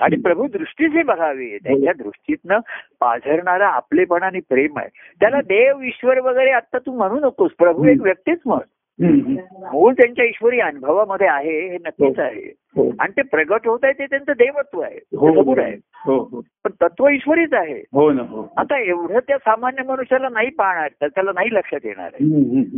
आणि 0.00 0.16
प्रभू 0.16 0.46
दृष्टीचे 0.46 1.02
बघावे 1.02 1.58
त्यांच्या 1.58 1.92
दृष्टीतनं 1.92 2.58
पाझरणारा 3.00 3.68
आपलेपणाने 3.68 4.38
प्रेम 4.48 4.78
आहे 4.78 4.88
त्याला 5.20 5.40
देव 5.40 5.82
ईश्वर 5.82 6.18
वगैरे 6.18 6.50
आता 6.50 6.78
तू 6.78 6.92
म्हणू 6.92 7.18
नकोस 7.20 7.50
प्रभू 7.58 7.84
एक 7.84 8.00
व्यक्तीच 8.00 8.38
म्हण. 8.46 8.58
मूळ 9.00 9.92
त्यांच्या 9.92 10.24
ईश्वरी 10.24 10.60
अनुभवामध्ये 10.60 11.26
आहे 11.26 11.68
हे 11.68 11.78
नक्कीच 11.86 12.18
आहे. 12.18 12.52
हो. 12.76 12.92
आणि 13.00 13.12
ते 13.16 13.22
प्रगट 13.22 13.66
होत 13.68 13.78
आहे 13.82 13.92
ते 13.92 14.06
त्यांचं 14.06 14.32
देवत्व 14.32 14.80
आहे. 14.80 14.98
हो 15.16 15.28
हो 15.42 16.18
हो 16.18 16.40
पण 16.64 16.70
तत्व 16.82 17.08
ईश्वरीच 17.08 17.52
आहे. 17.52 17.82
हो 17.92 18.12
ना 18.12 18.22
हो 18.22 18.52
आता 18.56 18.78
एवढं 18.78 19.18
त्या 19.18 19.38
सामान्य 19.38 19.82
मनुष्याला 19.82 20.28
नाही 20.28 20.50
पाहणार 20.50 20.88
तर 21.00 21.08
त्याला 21.08 21.30
नाही 21.34 21.48
लक्षात 21.52 21.80
येणार 21.84 22.10
आहे. 22.14 22.24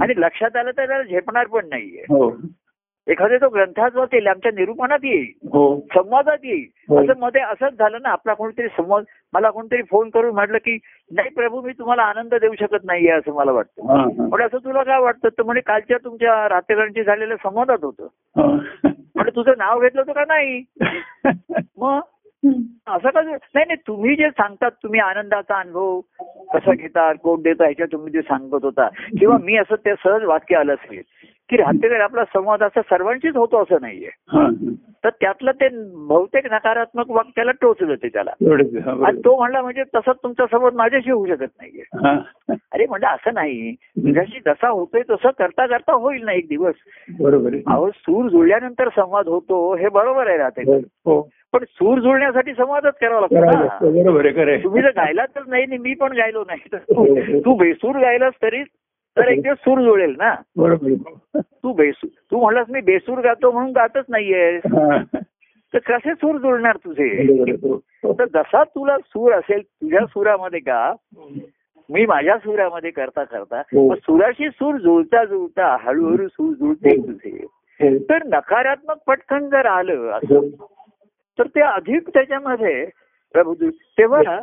आणि 0.01 0.15
लक्षात 0.17 0.57
आलं 0.57 0.71
तर 0.71 0.87
त्याला 0.87 1.03
झेपणार 1.03 1.47
पण 1.47 1.69
नाहीये. 1.69 2.03
हो. 2.09 2.31
एखाद्या 3.07 3.39
तो 3.39 3.49
ग्रंथात 3.49 3.91
वाचेल 3.95 4.27
आमच्या 4.27 4.53
निरूपणात 4.55 4.99
येईल. 5.05 5.49
हो. 5.53 5.81
संवादात 5.95 6.39
येईल. 6.45 6.65
हो. 6.89 6.99
असं 6.99 7.13
मध्ये 7.19 7.41
असंच 7.41 7.79
झालं 7.79 7.99
ना 8.03 8.09
आपला 8.09 8.35
कोणतरी 8.35 8.69
संवाद 8.69 9.05
मला 9.33 9.51
कोणतरी 9.51 9.83
फोन 9.83 10.11
करून 10.11 10.35
म्हटलं 10.35 10.59
की 10.59 10.79
नाही 11.11 11.29
प्रभू 11.29 11.61
मी 11.61 11.73
तुम्हाला 11.73 12.03
आनंद 12.03 12.35
देऊ 12.35 12.55
शकत 12.61 12.85
नाहीये 12.85 13.11
असं 13.11 13.33
मला 13.33 13.53
वाटतं. 13.53 14.29
पण 14.29 14.43
असं 14.43 14.59
तुला 14.59 14.83
काय 14.83 15.01
वाटतं? 15.01 15.29
तर 15.29 15.43
म्हणे 15.43 15.61
कालच्या 15.61 15.97
तुमच्या 16.05 16.49
रात्रीकरांची 16.49 17.03
झालेल्या 17.03 17.37
संवादात 17.37 17.85
होतं. 17.85 18.07
म्हणजे 18.37 19.37
तुझं 19.37 19.53
नाव 19.59 19.81
घेतलं 19.81 20.01
होतं 20.01 20.13
का 20.13 20.25
नाही? 20.29 20.63
मग? 21.79 22.01
असं 22.87 23.11
का 23.11 23.21
नाही 23.23 23.37
नाही 23.55 23.75
तुम्ही 23.75 24.17
जे 24.17 24.31
सांगतात 24.31 24.71
तुम्ही 24.71 25.01
आनंदाचा 25.01 25.59
अनुभव 25.61 26.01
कसा 26.55 26.73
घेता 26.73 27.13
कोण 27.13 27.43
देता 27.43 27.65
ह्याच्या 27.65 27.87
तुम्ही 27.93 28.13
जे 28.13 28.21
सांगत 28.21 28.65
होता. 28.65 28.89
किंवा 29.19 29.37
मी 29.43 29.57
असं 29.57 29.75
ते 29.75 29.95
सहज 29.95 30.25
वाक्य 30.25 30.57
आलं 30.57 30.75
असेल. 30.75 31.03
की 31.49 31.57
रात्रीकडे 31.57 31.99
आपला 31.99 32.25
संवाद 32.25 32.63
असा 32.63 32.81
सर्वांशीच 32.83 33.37
होतो 33.37 33.63
असं 33.63 33.77
नाहीये. 33.81 34.09
हा. 34.29 34.49
तर 35.05 35.09
त्यातलं 35.09 35.51
ते 35.51 35.69
बहुतेक 35.95 36.53
नकारात्मक 36.53 37.11
वाक्याला 37.11 37.51
टोचलं 37.61 37.95
ते 37.95 38.09
त्याला. 38.09 38.31
आणि. 39.07 39.21
तो 39.25 39.37
म्हणला 39.37 39.63
म्हणजे 39.63 39.83
तसंच 39.83 40.17
तुमचा 40.23 40.47
संवाद 40.47 40.75
माझ्याशी 40.75 41.11
होऊ 41.11 41.27
शकत 41.27 41.53
नाहीये. 41.63 41.83
हा. 41.95 42.19
अरे 42.73 42.87
म्हणजे 42.87 43.07
असं 43.07 43.35
नाही. 43.35 43.73
तुझ्याशी 43.75 44.39
जसा 44.47 44.69
होतोय 44.69 45.03
तसं 45.11 45.31
करता 45.39 45.67
करता 45.67 45.93
होईल 45.93 46.25
ना 46.25 46.33
एक 46.33 46.49
दिवस. 46.49 46.75
बरोबर 47.21 47.51
अहो 47.67 47.91
सूर 47.91 48.29
जुळल्यानंतर 48.29 48.89
संवाद 48.89 49.29
होतो 49.29 49.75
हे 49.75 49.89
बरोबर 49.89 50.27
आहे 50.29 50.39
राहते 50.39 50.63
हो, 50.63 50.79
हो. 50.79 51.29
पण 51.53 51.65
सूर 51.69 51.99
जुळण्यासाठी 51.99 52.53
संवादच 52.53 52.95
करावा 53.01 53.21
लागतो. 53.21 53.41
तुम्ही 54.65 54.83
जर 54.83 54.89
गायलाच 54.89 55.31
नाही 55.47 55.79
मी 55.79 55.95
पण 55.95 56.13
गायलो 56.13 56.45
नाही 56.47 56.61
तर 56.73 56.77
तू- 56.77 57.19
हो. 57.19 57.39
तू 57.41 57.55
बेसूर 57.55 57.97
गायलास 57.97 58.33
तरी 58.43 58.63
तर 59.17 59.29
एक 59.29 59.43
दिवस 59.43 59.59
सूर 59.59 59.81
जुळेल 59.83 60.15
ना 60.19 60.35
बरोबर. 60.57 61.41
तू 61.41 61.73
बेसूर 61.73 62.09
तू 62.31 62.41
म्हणलास 62.41 62.67
मी 62.71 62.81
बेसूर 62.81 63.19
गातो 63.21 63.51
म्हणून 63.53 63.71
गातच 63.73 64.05
नाहीये 64.09 64.57
हा. 64.67 64.99
तर 65.75 65.79
कसे 65.87 66.15
सूर 66.15 66.37
जुळणार 66.39 66.77
तुझे. 66.77 67.09
हो. 67.63 67.75
हो. 68.05 68.13
तर 68.13 68.25
जसा 68.35 68.63
तुला 68.65 68.97
सूर 68.99 69.33
असेल 69.33 69.61
तुझ्या 69.63 70.05
सुरामध्ये 70.07 70.61
का 70.61 70.93
मी 71.89 72.05
माझ्या 72.07 72.37
सुरामध्ये 72.39 72.91
करता 72.91 73.25
करता 73.25 73.61
हो. 73.73 73.95
सुराशी 73.95 74.49
सूर 74.51 74.77
जुळता 74.77 75.25
जुळता 75.25 75.77
हळूहळू 75.81 76.29
सूर 76.29 76.53
जुळते 76.55 76.97
तुझे 76.97 77.31
हो. 77.31 77.97
तर 78.11 78.27
नकारात्मक 78.27 78.99
पटकन 79.07 79.49
जर 79.49 79.67
आलं 79.67 80.11
असं 80.13 80.49
तर 81.39 81.47
ते 81.47 81.61
अधिक 81.61 82.09
त्याच्यामध्ये 82.09 82.85
प्रभू 83.35 83.55
तेव्हा 83.99 84.39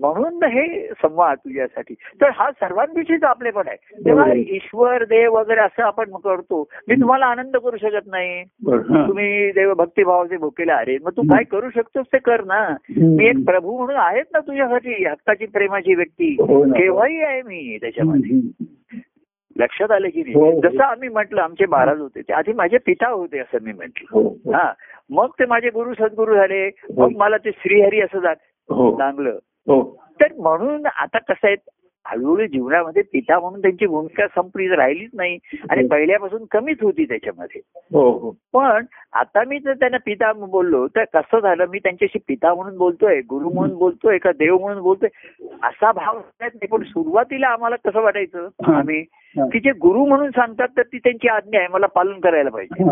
म्हणून 0.00 0.42
हे 0.44 0.66
संवाद 0.92 1.38
तुझ्यासाठी 1.38 1.94
तर 2.20 2.30
हा 2.34 2.50
सर्वांविषयीच 2.50 3.24
आपलेपण 3.24 3.68
आहे 3.68 4.02
तेव्हा. 4.06 4.32
ईश्वर 4.32 5.04
देव 5.04 5.36
वगैरे 5.38 5.60
असं 5.60 5.82
आपण 5.82 6.16
करतो 6.24 6.62
मी 6.88 6.94
तुम्हाला 6.94 7.26
आनंद 7.26 7.56
करू 7.56 7.76
शकत 7.76 8.06
नाही. 8.06 8.40
हा. 8.68 9.06
तुम्ही 9.08 9.50
देव 9.52 9.74
भक्तिभावाचे 9.74 10.36
भुकेले 10.36 10.72
अरे 10.72 10.98
मग 11.02 11.10
तू 11.10 11.22
काय 11.22 11.44
करू 11.44 11.70
शकतोस 11.70 12.06
ते 12.12 12.18
कर 12.18 12.44
ना 12.44 12.66
मी 12.90 13.26
एक 13.26 13.44
प्रभू 13.46 13.76
म्हणून 13.76 13.96
आहेत 13.96 14.24
ना 14.32 14.40
तुझ्यासाठी 14.40 15.04
हक्काची 15.04 15.46
प्रेमाची 15.46 15.94
व्यक्ती 15.94 16.34
हो 16.40 16.64
ना. 16.64 16.78
केव्हाही 16.78 17.22
आहे 17.22 17.42
मी 17.42 17.78
त्याच्यामध्ये. 17.80 18.40
लक्षात 19.56 19.90
आलं 19.90 20.08
की 20.08 20.20
हो, 20.20 20.40
नाही 20.44 20.54
हो. 20.54 20.60
जसं 20.60 20.82
आम्ही 20.82 21.08
म्हटलं 21.08 21.40
आमचे 21.42 21.66
महाराज 21.66 22.00
होते 22.00 22.20
ते 22.20 22.32
आधी 22.32 22.52
माझे 22.52 22.78
पिता 22.78 23.08
होते 23.08 23.38
असं 23.38 23.58
मी 23.62 23.72
म्हटलं 23.72 24.06
हो, 24.12 24.20
हो. 24.20 24.52
हा 24.52 24.72
मग 25.10 25.28
ते 25.38 25.46
माझे 25.46 25.68
गुरु 25.68 25.94
सद्गुरू 25.94 26.34
झाले 26.34 26.66
हो. 26.66 27.02
मग 27.02 27.16
मला 27.16 27.36
ते 27.36 27.50
श्रीहरी 27.50 28.00
असं 28.00 28.32
हो 28.68 28.96
लागलं 28.98 29.30
हो 29.30 29.38
तर 29.68 30.32
म्हणून 30.38 30.86
आता 30.86 31.18
कसं 31.18 31.46
आहे 31.46 31.56
हळूहळू 32.06 32.46
जीवनामध्ये 32.46 33.02
पिता 33.02 33.38
म्हणून 33.40 33.60
त्यांची 33.60 33.86
भूमिका 33.86 34.26
संपली 34.26 34.68
राहिलीच 34.68 35.10
नाही 35.14 35.38
आणि 35.70 35.82
हो. 35.82 35.88
पहिल्यापासून 35.88 36.44
कमीच 36.50 36.82
होती 36.82 37.04
त्याच्यामध्ये 37.04 37.60
हो 37.92 38.10
हो 38.18 38.30
पण 38.52 38.84
आता 39.12 39.44
मी 39.44 39.58
जर 39.58 39.72
त्यांना 39.72 39.96
पिता 39.96 40.32
बोललो 40.32 40.86
तर 40.88 41.04
कसं 41.04 41.38
झालं 41.40 41.64
मी 41.66 41.78
त्यांच्याशी 41.78 42.18
पिता 42.18 42.54
म्हणून 42.54 42.76
बोलतोय 42.76 43.20
गुरु 43.20 43.50
म्हणून 43.50 43.76
बोलतोय 43.78 44.18
का 44.18 44.32
देव 44.32 44.58
म्हणून 44.58 44.82
बोलतोय 44.82 45.08
असा 45.62 45.92
भाव 45.92 46.18
नाही 46.40 46.66
पण 46.66 46.82
सुरुवातीला 46.82 47.48
आम्हाला 47.48 47.76
कसं 47.76 48.00
वाटायचं 48.00 48.48
हा. 48.66 48.78
आम्ही 48.78 48.98
हा. 48.98 49.22
की 49.38 49.58
जे 49.58 49.70
गुरु 49.70 50.04
म्हणून 50.04 50.30
सांगतात 50.30 50.68
तर 50.76 50.82
ती 50.82 50.98
त्यांची 50.98 51.28
आज्ञा 51.28 51.60
आहे 51.60 51.68
मला 51.68 51.86
पालन 51.86 52.20
करायला 52.20 52.50
पाहिजे. 52.50 52.84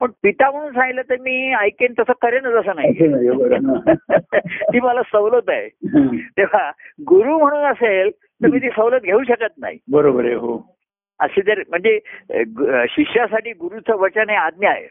पण 0.00 0.10
पिता 0.22 0.50
म्हणून 0.50 0.70
सांगितलं 0.72 1.02
तर 1.10 1.16
मी 1.20 1.52
ऐकेन 1.52 1.92
तसं 1.98 2.12
करेनच 2.22 2.54
असं 2.54 2.72
नाही. 2.76 2.92
ती 4.72 4.80
मला 4.80 5.02
सवलत 5.02 5.48
आहे. 5.48 5.68
तेव्हा 6.18 6.70
गुरु 7.00 7.38
म्हणून 7.38 7.64
असेल 7.64 8.10
तर 8.10 8.48
मी 8.48 8.58
ती 8.58 8.68
सवलत 8.68 9.00
घेऊ 9.00 9.22
शकत 9.22 9.54
नाही. 9.58 9.78
बरोबर 9.90 10.24
आहे 10.24 10.34
हो. 10.34 10.77
अशी 11.20 11.42
जर 11.42 11.62
म्हणजे 11.68 11.98
शिष्यासाठी 12.86 13.52
गुरुचं 13.52 13.96
वचन 13.96 14.30
हे 14.30 14.36
आज्ञा 14.36 14.70
आहे. 14.70 14.86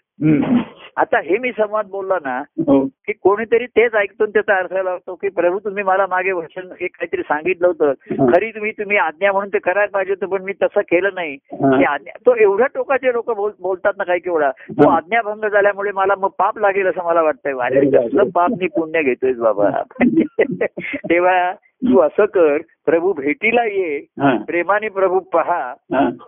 आता 0.97 1.19
हे 1.19 1.37
मी 1.37 1.51
संवाद 1.51 1.85
बोलला 1.85 2.15
ना 2.23 2.37
हो 2.67 2.79
की 3.07 3.13
कोणीतरी 3.13 3.65
तेच 3.67 3.95
ऐकतो 3.95 4.23
आणि 4.23 4.31
त्याचा 4.33 4.55
अर्थ 4.55 4.73
लावतो 4.75 5.15
की 5.15 5.29
प्रभू 5.29 5.59
तुम्ही 5.59 5.83
मला 5.83 6.05
मागे 6.09 6.31
वचन 6.31 6.71
एक 6.79 6.95
काहीतरी 6.95 7.21
सांगितलं 7.21 7.67
होतं 7.67 7.91
हा. 8.11 8.25
खरी 8.27 8.49
तुम्ही 8.51 8.71
तुम्ही 8.71 8.97
आज्ञा 8.97 9.31
म्हणून 9.31 9.49
ते 9.49 9.59
करायला 9.59 9.89
पाहिजे 9.93 10.11
होतं 10.11 10.27
पण 10.27 10.43
मी 10.43 10.53
तसं 10.63 10.81
केलं 10.81 11.09
नाही 11.15 11.33
हा. 11.53 11.77
ती 11.79 11.83
आज्ञा 11.83 12.17
तो 12.25 12.35
एवढ्या 12.35 12.67
टोकाचे 12.67 13.13
लोक 13.13 13.31
बोलतात 13.59 13.93
ना 13.97 14.03
काही 14.03 14.19
केवढा 14.19 14.49
तो 14.51 14.89
हा. 14.89 14.95
आज्ञाभंग 14.97 15.47
झाल्यामुळे 15.49 15.91
मला 15.91 16.15
मग 16.17 16.29
पाप 16.37 16.57
लागेल 16.59 16.87
असं 16.87 17.05
मला 17.05 17.21
वाटतंय. 17.21 17.89
कसलं 17.91 18.29
पाप 18.29 18.57
मी 18.59 18.67
पुण्य 18.67 19.01
घेतोय 19.03 19.33
बाबा 19.33 19.69
तेव्हा 21.09 21.51
तू 21.83 21.99
असं 21.99 22.25
कर 22.25 22.57
प्रभू 22.85 23.13
भेटीला 23.13 23.63
ये. 23.65 23.99
प्रेमाने 24.45 24.89
प्रभू 24.89 25.19
पहा. 25.19 25.73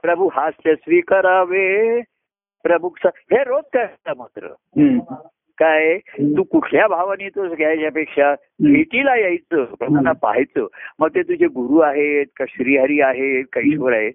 प्रभू 0.01 0.29
हास्य 0.33 0.75
स्वीकारावे 0.75 2.01
प्रभू 2.63 2.89
हे 3.05 3.43
रोज 3.43 3.63
काय 3.73 4.13
मात्र. 4.17 4.47
काय 5.59 5.97
तू 6.37 6.43
कुठल्या 6.43 6.87
भावाने 6.87 7.23
येतोस 7.23 7.51
घ्यायच्यापेक्षा 7.51 8.33
भेटीला 8.63 9.15
यायचं 9.15 9.63
प्रभूंना 9.63 10.11
पाहायचं 10.11 10.67
मग 10.99 11.07
ते 11.15 11.21
तुझे 11.21 11.47
गुरु 11.47 11.79
आहेत 11.79 12.25
का 12.37 12.45
श्रीहरी 12.49 13.01
आहेत 13.01 13.45
का 13.53 13.61
ईश्वर 13.63 13.93
आहेत. 13.93 14.13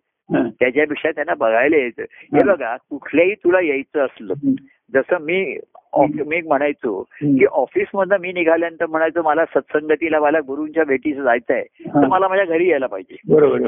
त्याच्यापेक्षा 0.60 1.10
त्यांना 1.10 1.34
बघायला 1.34 1.76
यायचं 1.76 2.02
हे. 2.02 2.42
बघा 2.42 2.76
कुठल्याही 2.90 3.34
तुला 3.34 3.60
यायचं 3.60 4.04
असलं. 4.04 4.34
जसं 4.94 5.20
मी 5.20 5.58
मी 5.98 6.40
म्हणायचो. 6.40 7.02
की 7.02 7.44
ऑफिस 7.46 7.86
मधनं 7.94 8.16
मी 8.20 8.32
निघाल्यानंतर 8.32 8.86
म्हणायचो 8.86 9.22
मला 9.22 9.44
सत्संगतीला 9.44 10.20
मला 10.20 10.40
गुरुंच्या 10.40 10.84
भेटीस 10.84 11.16
जायचं 11.16 11.54
आहे 11.54 11.62
तर. 11.62 12.06
मला 12.06 12.28
माझ्या 12.28 12.44
घरी 12.44 12.68
यायला 12.70 12.86
पाहिजे 12.86 13.16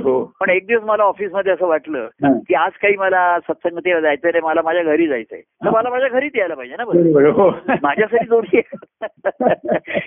हो 0.03 0.25
पण 0.41 0.51
एक 0.51 0.67
दिवस 0.67 0.83
मला 0.83 1.03
ऑफिसमध्ये 1.03 1.53
असं 1.53 1.67
वाटलं. 1.67 2.09
की 2.49 2.55
आज 2.55 2.73
काही 2.83 2.97
मला 2.97 3.39
सत्संगतीला 3.39 4.01
जायचं 4.01 4.29
नाही 4.29 4.45
मला 4.45 4.63
माझ्या 4.63 4.83
घरी 4.83 5.07
जायचंय 5.07 5.41
तर 5.41 5.71
मला 5.71 5.91
माझ्या 5.91 6.09
घरीच 6.09 6.33
यायला 6.37 6.55
पाहिजे 6.55 6.75
ना 6.79 6.85
हो 7.31 7.51
माझ्यासाठी 7.83 8.27
जोडी. 8.27 8.61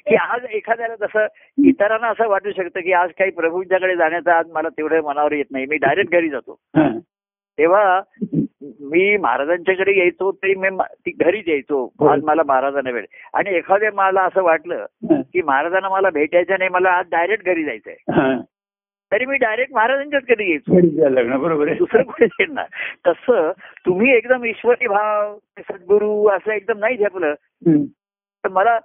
की 0.08 0.16
आज 0.16 0.46
एखाद्याला 0.52 0.96
जसं 0.96 1.26
इतरांना 1.66 2.08
असं 2.08 2.28
वाटू 2.28 2.52
शकतं 2.52 2.80
की 2.80 2.94
आज 2.94 3.10
काही 3.20 3.32
प्रभूंच्याकडे 3.32 3.96
जाण्याचा 3.96 4.38
आज 4.38 4.46
मला 4.52 4.70
तेवढं 4.70 5.02
मनावर 5.02 5.32
येत 5.32 5.46
नाही 5.52 5.66
मी 5.66 5.78
डायरेक्ट 5.78 6.12
घरी 6.12 6.30
जातो. 6.30 6.60
तेव्हा 7.60 8.02
मी 8.92 9.16
महाराजांच्याकडे 9.18 9.98
यायचो 9.98 10.32
तरी 10.34 10.54
मी 10.56 10.70
ती 11.06 11.12
घरीच 11.14 11.48
यायचो. 11.48 11.86
आज 12.10 12.24
मला 12.24 12.42
महाराजांना 12.48 12.92
भेट 12.92 13.06
आणि 13.34 13.56
एखाद्या 13.58 13.92
मला 13.96 14.22
असं 14.22 14.44
वाटलं 14.44 14.86
हा. 15.10 15.22
की 15.34 15.42
महाराजांना 15.42 15.90
मला 15.90 16.10
भेटायचं 16.10 16.56
नाही 16.60 16.70
मला 16.70 16.92
आज 16.92 17.06
डायरेक्ट 17.12 17.46
घरी 17.46 17.64
जायचंय. 17.64 17.96
हा. 18.12 18.38
तरी 19.12 19.26
मी 19.26 19.38
डायरेक्ट 19.38 19.74
महाराजांच्याच 19.74 20.24
घरी 20.24 20.50
यायचो. 20.50 20.76
घरी 20.76 20.90
जायला 20.90 21.14
लागणार 21.14 21.38
बरोबर 21.38 21.74
दुसरं 21.74 22.04
कुठे 22.04 22.26
येणार 22.40 22.66
तसं 23.08 23.52
तुम्ही 23.86 24.12
एकदम 24.16 24.46
ईश्वरी 24.46 24.88
भाव 24.88 25.38
सद्गुरू 25.60 26.28
असं 26.30 26.52
एकदम 26.52 26.80
नाही 26.80 26.98
झेपलं. 26.98 27.34
तर 28.44 28.50
मला 28.50 28.80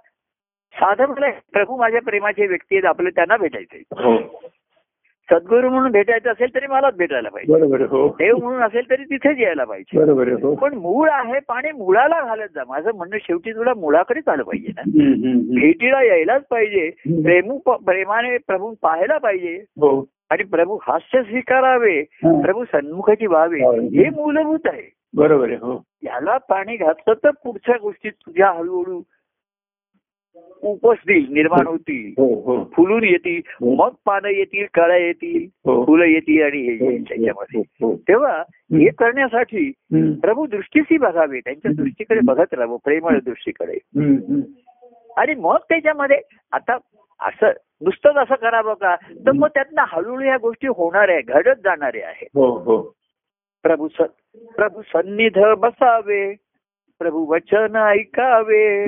साधं 0.75 1.09
मला 1.09 1.29
प्रभू 1.53 1.77
माझ्या 1.77 2.01
प्रेमाचे 2.01 2.47
व्यक्ती 2.47 2.75
आहेत 2.75 2.85
आपले 2.85 3.09
त्यांना 3.09 3.37
भेटायचे 3.37 3.77
हो. 3.93 4.15
सद्गुरू 5.31 5.69
म्हणून 5.69 5.91
भेटायचं 5.91 6.31
असेल 6.31 6.55
तरी 6.55 6.67
मलाच 6.67 6.95
भेटायला 6.95 7.29
पाहिजे. 7.29 7.83
हो. 7.83 8.07
देव 8.07 8.37
म्हणून 8.37 8.61
असेल 8.61 8.89
तरी 8.89 9.03
तिथेच 9.03 9.39
यायला 9.39 9.63
पाहिजे. 9.63 10.01
हो. 10.43 10.55
पण 10.55 10.73
मूळ 10.75 11.09
आहे 11.11 11.39
पाणी 11.39 11.71
मुळाला 11.71 12.21
घालत 12.25 12.49
जा. 12.55 12.63
माझं 12.67 12.91
म्हणणं 12.95 13.17
शेवटी 13.21 13.51
तुला 13.51 13.73
मुळाकडेच 13.73 14.27
आलं 14.27 14.43
पाहिजे 14.43 14.67
ना. 14.77 14.81
भेटीला 15.61 16.03
यायलाच 16.03 16.43
पाहिजे. 16.49 16.89
प्रेमू 17.07 17.57
प्रेमाने 17.57 18.37
प्रभू 18.37 18.73
पाहायला 18.81 19.17
पाहिजे. 19.17 19.55
हो. 19.55 20.05
आणि 20.29 20.43
प्रभू 20.43 20.77
हास्य 20.81 21.23
स्वीकारावे. 21.23 22.01
प्रभू 22.23 22.63
सन्मुखाची 22.65 23.25
व्हावे. 23.25 23.59
हो. 23.59 23.71
मूलभूत 24.21 24.59
आहे. 24.65 24.95
बरोबर 25.15 25.47
आहे 25.47 25.55
हो. 25.55 25.83
याला 26.03 26.37
पाणी 26.37 26.75
घातलं 26.75 27.13
तर 27.13 27.29
पुढच्या 27.29 27.75
गोष्टी 27.81 28.09
तुझ्या 28.09 28.51
हळूहळू 28.51 29.01
उपसतील 30.61 31.25
निर्माण 31.33 31.67
होतील 31.67 32.13
हो 32.17 32.25
हो 32.41 32.63
फुलून 32.75 33.03
येतील 33.03 33.41
हो. 33.61 33.75
मग 33.75 33.93
पानं 34.05 34.27
येतील 34.27 34.65
कळ्या 34.73 34.97
येतील. 34.97 35.45
फुलं 35.65 36.05
येतील 36.05 36.43
आणि 36.43 36.61
हे 36.61 36.73
येईल 36.85 37.03
त्याच्यामध्ये. 37.03 37.61
तेव्हा 37.93 38.37
हे 38.73 38.89
करण्यासाठी. 38.89 39.71
प्रभू 40.21 40.45
दृष्टीशी 40.45 40.97
बघावे 40.97 41.39
त्यांच्या. 41.39 41.71
दृष्टीकडे 41.71 42.19
बघत 42.23 42.53
राहावं 42.53 42.77
प्रेमळ 42.83 43.19
दृष्टीकडे. 43.25 43.77
आणि 45.17 45.33
मग 45.35 45.57
त्याच्यामध्ये 45.69 46.21
आता 46.51 46.77
असं 47.19 47.51
नुसतंच 47.81 48.15
असं 48.15 48.35
करावं 48.35 48.73
का 48.73 48.95
तर 49.25 49.31
मग 49.31 49.47
त्यातनं 49.47 49.83
हळूहळू 49.87 50.23
या 50.23 50.37
गोष्टी 50.37 50.67
होणार 50.67 51.09
आहे 51.09 51.21
घडत 51.21 51.61
जाणारे 51.63 52.01
आहे 52.01 52.27
हो 52.35 52.49
हो 52.57 52.81
प्रभू 53.63 53.87
स 53.87 54.01
प्रभू 54.55 54.81
सन्निध 54.81 55.37
बसावे 55.57 56.33
प्रभू 56.99 57.25
वचन 57.25 57.75
ऐकावे. 57.75 58.85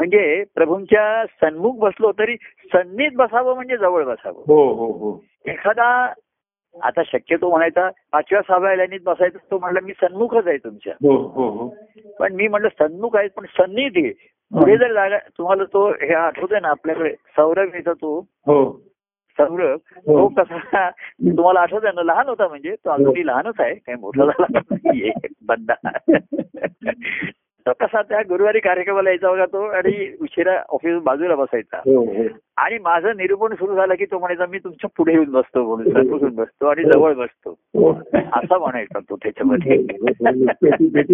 म्हणजे 0.00 0.44
प्रभूंच्या 0.54 1.26
सन्मुख 1.26 1.78
बसलो 1.78 2.12
तरी 2.12 2.36
सन्नीत 2.72 3.10
बसावं 3.16 3.54
म्हणजे 3.54 3.76
जवळ 3.76 4.04
बसावं. 4.04 4.42
हो 4.46 4.72
हो 4.72 4.92
हो. 4.92 5.22
एखादा 5.46 6.12
आता 6.82 7.02
शक्यतो 7.06 7.50
म्हणायचा 7.50 7.90
पाचव्या 8.12 8.42
सहाव्या 8.42 8.76
लाईनीत 8.76 9.00
बसायचं 9.04 9.38
तो 9.50 9.58
म्हणला 9.58 9.80
मी 9.82 9.92
सन्मुखच 9.92 10.46
आहे 10.46 10.56
तुमच्या. 10.56 10.92
हो 10.92 11.16
हो 11.16 11.48
हो. 11.48 11.68
पण 12.18 12.32
मी 12.32 12.48
म्हटलं 12.48 12.68
सन्मुख 12.68 13.16
आहे 13.16 13.28
पण 13.28 13.44
सन्निधी 13.46 14.10
पुढे 14.52 14.76
जर 14.76 14.92
जागा 14.92 15.18
तुम्हाला 15.18 15.64
तो 15.64 15.88
हे 15.90 16.14
आठवतोय 16.14 16.60
ना 16.60 16.68
आपल्याकडे 16.68 17.12
सौरभ 17.12 17.74
येतो 17.74 17.94
तो 17.94 18.18
हो. 18.46 18.72
सौरभ. 19.38 19.78
तो 19.96 20.28
कसा 20.28 20.90
तुम्हाला 20.90 21.60
आठवत 21.60 21.84
आहे 21.84 21.92
ना 21.94 22.02
लहान 22.02 22.28
होता 22.28 22.48
म्हणजे 22.48 22.74
तो 22.74 22.90
अगदी 22.90 23.26
लहानच 23.26 23.60
आहे 23.60 23.74
काही 23.74 23.98
मोठा 24.00 24.24
झाला 24.24 24.60
बंदा. 25.42 25.74
तो 27.68 27.72
कसा 27.86 28.02
त्या 28.02 28.20
गुरुवारी 28.20 28.60
कार्यक्रमाला 28.60 29.10
यायचा 29.10 29.30
बघा 29.30 29.46
तो 29.46 29.62
आणि 29.62 30.16
उशिरा 30.20 30.62
ऑफिस 30.68 31.02
बाजूला 31.02 31.34
बसायचा. 31.34 31.78
हो 31.78 32.04
हो. 32.04 32.22
आणि 32.56 32.78
माझं 32.78 33.16
निरूपण 33.16 33.54
सुरू 33.54 33.74
झालं 33.74 33.94
की 33.94 34.04
तो 34.04 34.18
म्हणायचा 34.18 34.46
मी 34.46 34.58
तुमच्यापुढे 34.58 35.12
येऊन 35.12 35.30
बसतो 35.30 35.76
म्हणून 35.76 36.34
बसतो 36.34 36.66
आणि 36.66 36.82
जवळ 36.84 37.14
बसतो. 37.14 37.50
हो. 37.50 37.92
असा 38.14 38.58
म्हणायचा 38.58 38.98
तो 38.98 39.16
त्याच्यामध्ये. 39.16 39.76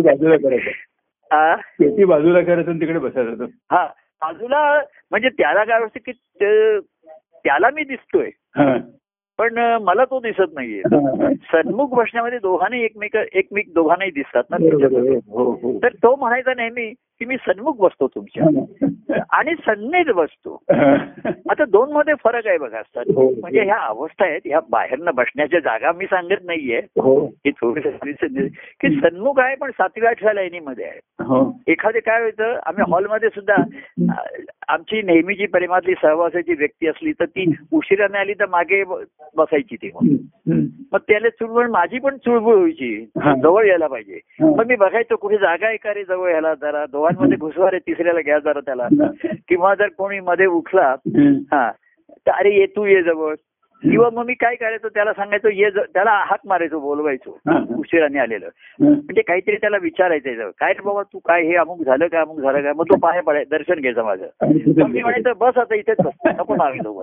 बाजूला 0.01 0.37
करायचं. 0.37 2.07
बाजूला 2.07 2.41
करायचं 2.41 2.73
तिकडे 2.73 2.99
बसायचं. 2.99 3.45
हा 3.45 3.87
बाजूला 4.21 4.81
म्हणजे 5.11 5.29
त्याला 5.29 5.65
काय 5.65 5.83
असतं 5.83 6.11
की 6.11 6.13
त्याला 7.45 7.71
मी 7.71 7.85
दिसतोय. 7.85 8.31
हा. 8.57 8.77
पण 9.39 9.59
मला 9.83 10.05
तो 10.05 10.19
दिसत 10.21 10.55
नाहीये. 10.55 10.83
सन्मुख 11.35 11.95
बसण्यामध्ये 11.95 12.39
दोघांनी 12.39 12.83
एकमेक 12.83 13.17
एकमेक 13.33 13.73
दोघांनाही 13.75 14.11
दिसतात 14.11 14.43
ना. 14.51 14.57
हो 15.29 15.51
हो 15.53 15.79
तर 15.83 15.89
तो 15.89 16.17
म्हणायचा 16.17 16.55
नेहमी 16.57 16.93
की 17.19 17.25
मी 17.25 17.37
सन्मुख 17.37 17.75
बसतो 17.79 18.07
तुमच्या. 18.07 18.45
आणि 19.31 19.55
सन्नीत 19.55 20.13
बसतो. 20.15 20.63
आता 21.51 21.65
दोन 21.65 21.93
मध्ये 21.93 22.15
फरक 22.25 22.47
आहे 22.47 22.59
बघा 22.59 22.79
असतात 22.79 23.05
हो. 23.15 23.31
म्हणजे 23.41 23.61
ह्या 23.61 23.77
अवस्था 23.77 24.25
आहेत 24.25 24.41
ह्या 24.45 24.61
बाहेरनं 24.71 25.11
बसण्याच्या 25.15 25.61
जागा 25.61 25.93
मी 25.93 26.05
सांगत 26.05 26.45
नाहीये. 26.45 26.79
हो. 26.79 27.27
की 27.27 27.51
थोडीशी 27.51 28.49
की 28.81 29.01
सन्मुख 29.01 29.41
आहे 29.41 29.57
पण 29.57 29.71
सातव्या 29.71 30.11
आठव्या 30.11 30.35
लाईनीमध्ये 30.35 30.85
आहे. 30.85 30.99
हो. 31.25 31.61
एखादे 31.67 32.01
काय 32.01 32.19
व्हायचं 32.19 32.61
आम्ही 32.67 32.85
हॉलमध्ये 32.93 33.29
सुद्धा 33.29 33.55
आमची 34.69 35.03
नेहमीची 35.03 35.47
प्रेमातली 35.47 35.95
सहवासाची 36.03 36.53
व्यक्ती 36.53 36.89
असली 36.89 37.13
तर 37.13 37.25
ती 37.25 37.53
उशिराने 37.73 38.19
आली 38.19 38.33
तर 38.33 38.47
मागे 38.47 38.85
बसायची 39.37 39.77
ती 39.77 39.91
मग. 39.95 40.17
त्याला 41.09 41.29
चुळबुळ 41.29 41.67
माझी 41.67 41.99
पण 41.99 42.17
चुळबुळ 42.17 42.55
व्हायची. 42.55 43.07
हा. 43.23 43.35
जवळ 43.43 43.67
यायला 43.67 43.87
पाहिजे. 43.87 44.21
हा. 44.27 44.51
मग 44.57 44.67
मी 44.67 44.77
बघायचो 44.77 45.17
कुठे 45.17 45.37
जागा 45.37 45.67
आहे 45.67 45.77
का 45.77 45.95
रे 45.95 46.05
जवळ 46.05 46.31
यायला 46.31 46.55
जरा 46.55 46.87
दोघांमध्ये 47.05 47.37
घुसवा 47.37 47.71
रे 47.71 47.79
तिसऱ्याला 47.79 48.21
घ्या 48.21 48.39
जरा 48.39 48.61
त्याला. 48.61 48.89
किंवा 49.49 49.75
जर 49.75 49.89
कोणी 49.99 50.21
मध्ये 50.21 50.47
उठला 50.47 50.91
हम्म. 50.91 51.39
हा 51.53 51.71
तर 52.27 52.31
अरे 52.31 52.57
ये 52.57 52.67
तू 52.67 52.87
ये 52.87 53.03
जवळ. 53.03 53.35
किंवा 53.83 54.09
मग 54.13 54.27
मी 54.27 54.35
काय 54.35 54.55
करायचो 54.55 54.89
त्याला 54.89 55.13
सांगायचो 55.13 55.49
ये 55.49 55.71
त्याला 55.71 56.11
हाक 56.11 56.39
मारायचो 56.47 56.81
बोलवायचो. 56.81 57.39
उशिराने 57.79 58.19
आलेलं. 58.19 58.49
म्हणजे 58.81 59.23
काहीतरी 59.23 59.57
त्याला 59.57 59.77
विचारायचं 59.77 60.51
काय 60.61 60.73
रे 60.73 60.81
बाबा 60.85 61.03
तू 61.03 61.19
काय 61.19 61.43
हे 61.43 61.57
अमुक 61.57 61.85
झालं 61.85 62.07
का 62.07 62.21
अमुक 62.21 62.41
झालं 62.41 62.63
का? 62.63 62.73
मग 62.77 62.85
तो 62.85 62.97
पाया 62.97 63.23
पडाय 63.23 63.45
दर्शन 63.51 63.81
घ्यायचं 63.81 64.05
माझं. 64.05 64.27
मग 64.79 64.89
मी 64.89 65.03
म्हणायचं 65.03 65.33
बस 65.39 65.59
आता 65.59 65.75
इथेच 65.75 65.97
बस. 66.05 66.33
नको 66.39 66.55
नावी 66.55 66.79
तो 66.79 67.03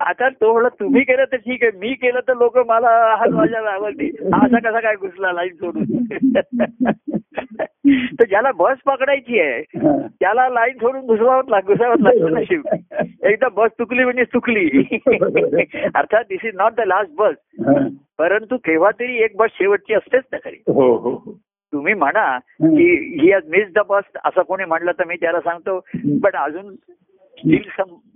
आता 0.00 0.28
तो 0.28 0.68
तुम्ही 0.68 1.02
केलं 1.02 1.24
तर 1.24 1.36
ठीक 1.36 1.62
आहे. 1.62 1.78
मी 1.78 1.94
केलं 1.94 2.20
तर 2.20 2.34
लोक 2.34 2.58
मला 2.58 3.16
हा 3.18 3.24
माझ्या 3.30 3.72
आवडते 3.72 4.04
हा 4.04 4.46
असा 4.46 4.58
कसा 4.58 4.80
काय 4.80 4.96
घुसला 4.96 5.32
लाईन 5.32 5.54
सोडून? 5.54 5.84
तर 8.20 8.24
ज्याला 8.28 8.52
बस 8.52 8.76
पकडायची 8.86 9.40
आहे. 9.40 9.62
त्याला 10.08 10.48
लाईन 10.48 10.76
सोडून 10.76 11.06
घुसवावं 11.06 11.42
लाग 11.48 11.60
घुसावं 11.66 11.94
लागतं 12.00 12.32
ना 12.32 12.42
शेवटी. 12.42 13.06
एकदा 13.32 13.48
बस 13.48 13.70
चुकली 13.70 14.04
म्हणजे 14.04 14.24
चुकली. 14.24 14.84
अर्थात 15.94 16.24
this 16.28 16.44
is 16.44 16.54
not 16.54 16.72
the 16.72 16.80
last 16.80 17.14
bus. 17.14 17.34
परंतु 18.18 18.56
केव्हा 18.56 18.90
तरी 18.90 19.22
एक 19.22 19.36
बस 19.36 19.50
शेवटची 19.54 19.94
असतेच 19.94 20.24
ना 20.32 20.38
खरी. 20.44 20.62
हो 20.66 20.96
हो 20.96 21.10
हो. 21.10 21.38
तुम्ही 21.72 21.94
म्हणा 21.94 22.38
की 22.62 23.18
he 23.20 23.32
has 23.32 23.42
miss 23.48 23.74
the 23.74 23.78
bus 23.88 24.02
असं 24.24 24.42
कोणी 24.42 24.64
म्हणलं 24.64 24.92
तर 24.92 25.04
मी 25.04 25.14
त्याला 25.14 25.40
सांगतो. 25.40 25.86
पण 26.24 26.30
अजून 26.34 26.74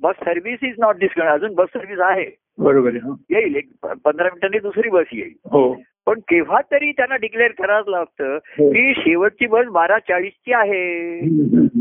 bus 0.02 0.14
service 0.24 0.58
is 0.62 0.74
not 0.78 0.96
discon 0.98 1.22
अजून 1.22 1.54
बस 1.54 1.66
सर्व्हिस 1.74 2.00
आहे. 2.00 2.36
बरोबर. 2.58 2.94
येईल. 3.30 3.56
एक 3.56 3.68
पंधरा 3.82 4.24
मिनिटांनी 4.24 4.58
दुसरी 4.58 4.88
बस 4.88 5.04
येईल. 5.12 5.32
हो. 5.44 5.76
पण 6.06 6.18
केव्हा 6.18 6.60
तरी 6.72 6.92
त्यांना 6.92 7.16
डिक्लेअर 7.16 7.50
करावं 7.50 7.90
लागतं 7.90 8.34
हो. 8.34 8.70
की 8.70 8.92
शेवटची 8.94 9.46
बस 9.46 9.66
बारा 9.66 9.98
चाळीसची 9.98 10.52
आहे. 10.52 11.20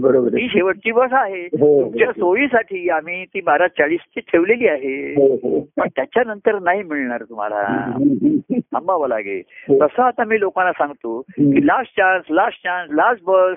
बरोबर 0.01 0.37
ही 0.37 0.47
शेवटची 0.49 0.91
बस 0.91 1.09
आहे. 1.11 1.45
हो. 1.45 1.81
तुमच्या 1.81 2.11
सोयीसाठी 2.11 2.89
आम्ही 2.89 3.25
ती 3.25 3.41
बारा 3.41 3.67
चाळीसची 3.67 4.19
ठेवलेली 4.19 4.67
आहे. 4.67 5.15
पण 5.77 5.87
त्याच्यानंतर 5.95 6.59
नाही 6.59 6.83
मिळणार 6.83 7.23
तुम्हाला. 7.23 7.91
थांबावं 8.51 9.07
लागेल. 9.07 9.41
तसं 9.81 10.03
आता 10.03 10.23
मी 10.23 10.39
लोकांना 10.39 10.71
सांगतो. 10.71 11.21
की 11.21 11.67
last 11.67 11.91
chance 11.91 12.25
last 12.31 12.59
chance 12.59 12.93
last 12.93 13.23
bus 13.23 13.55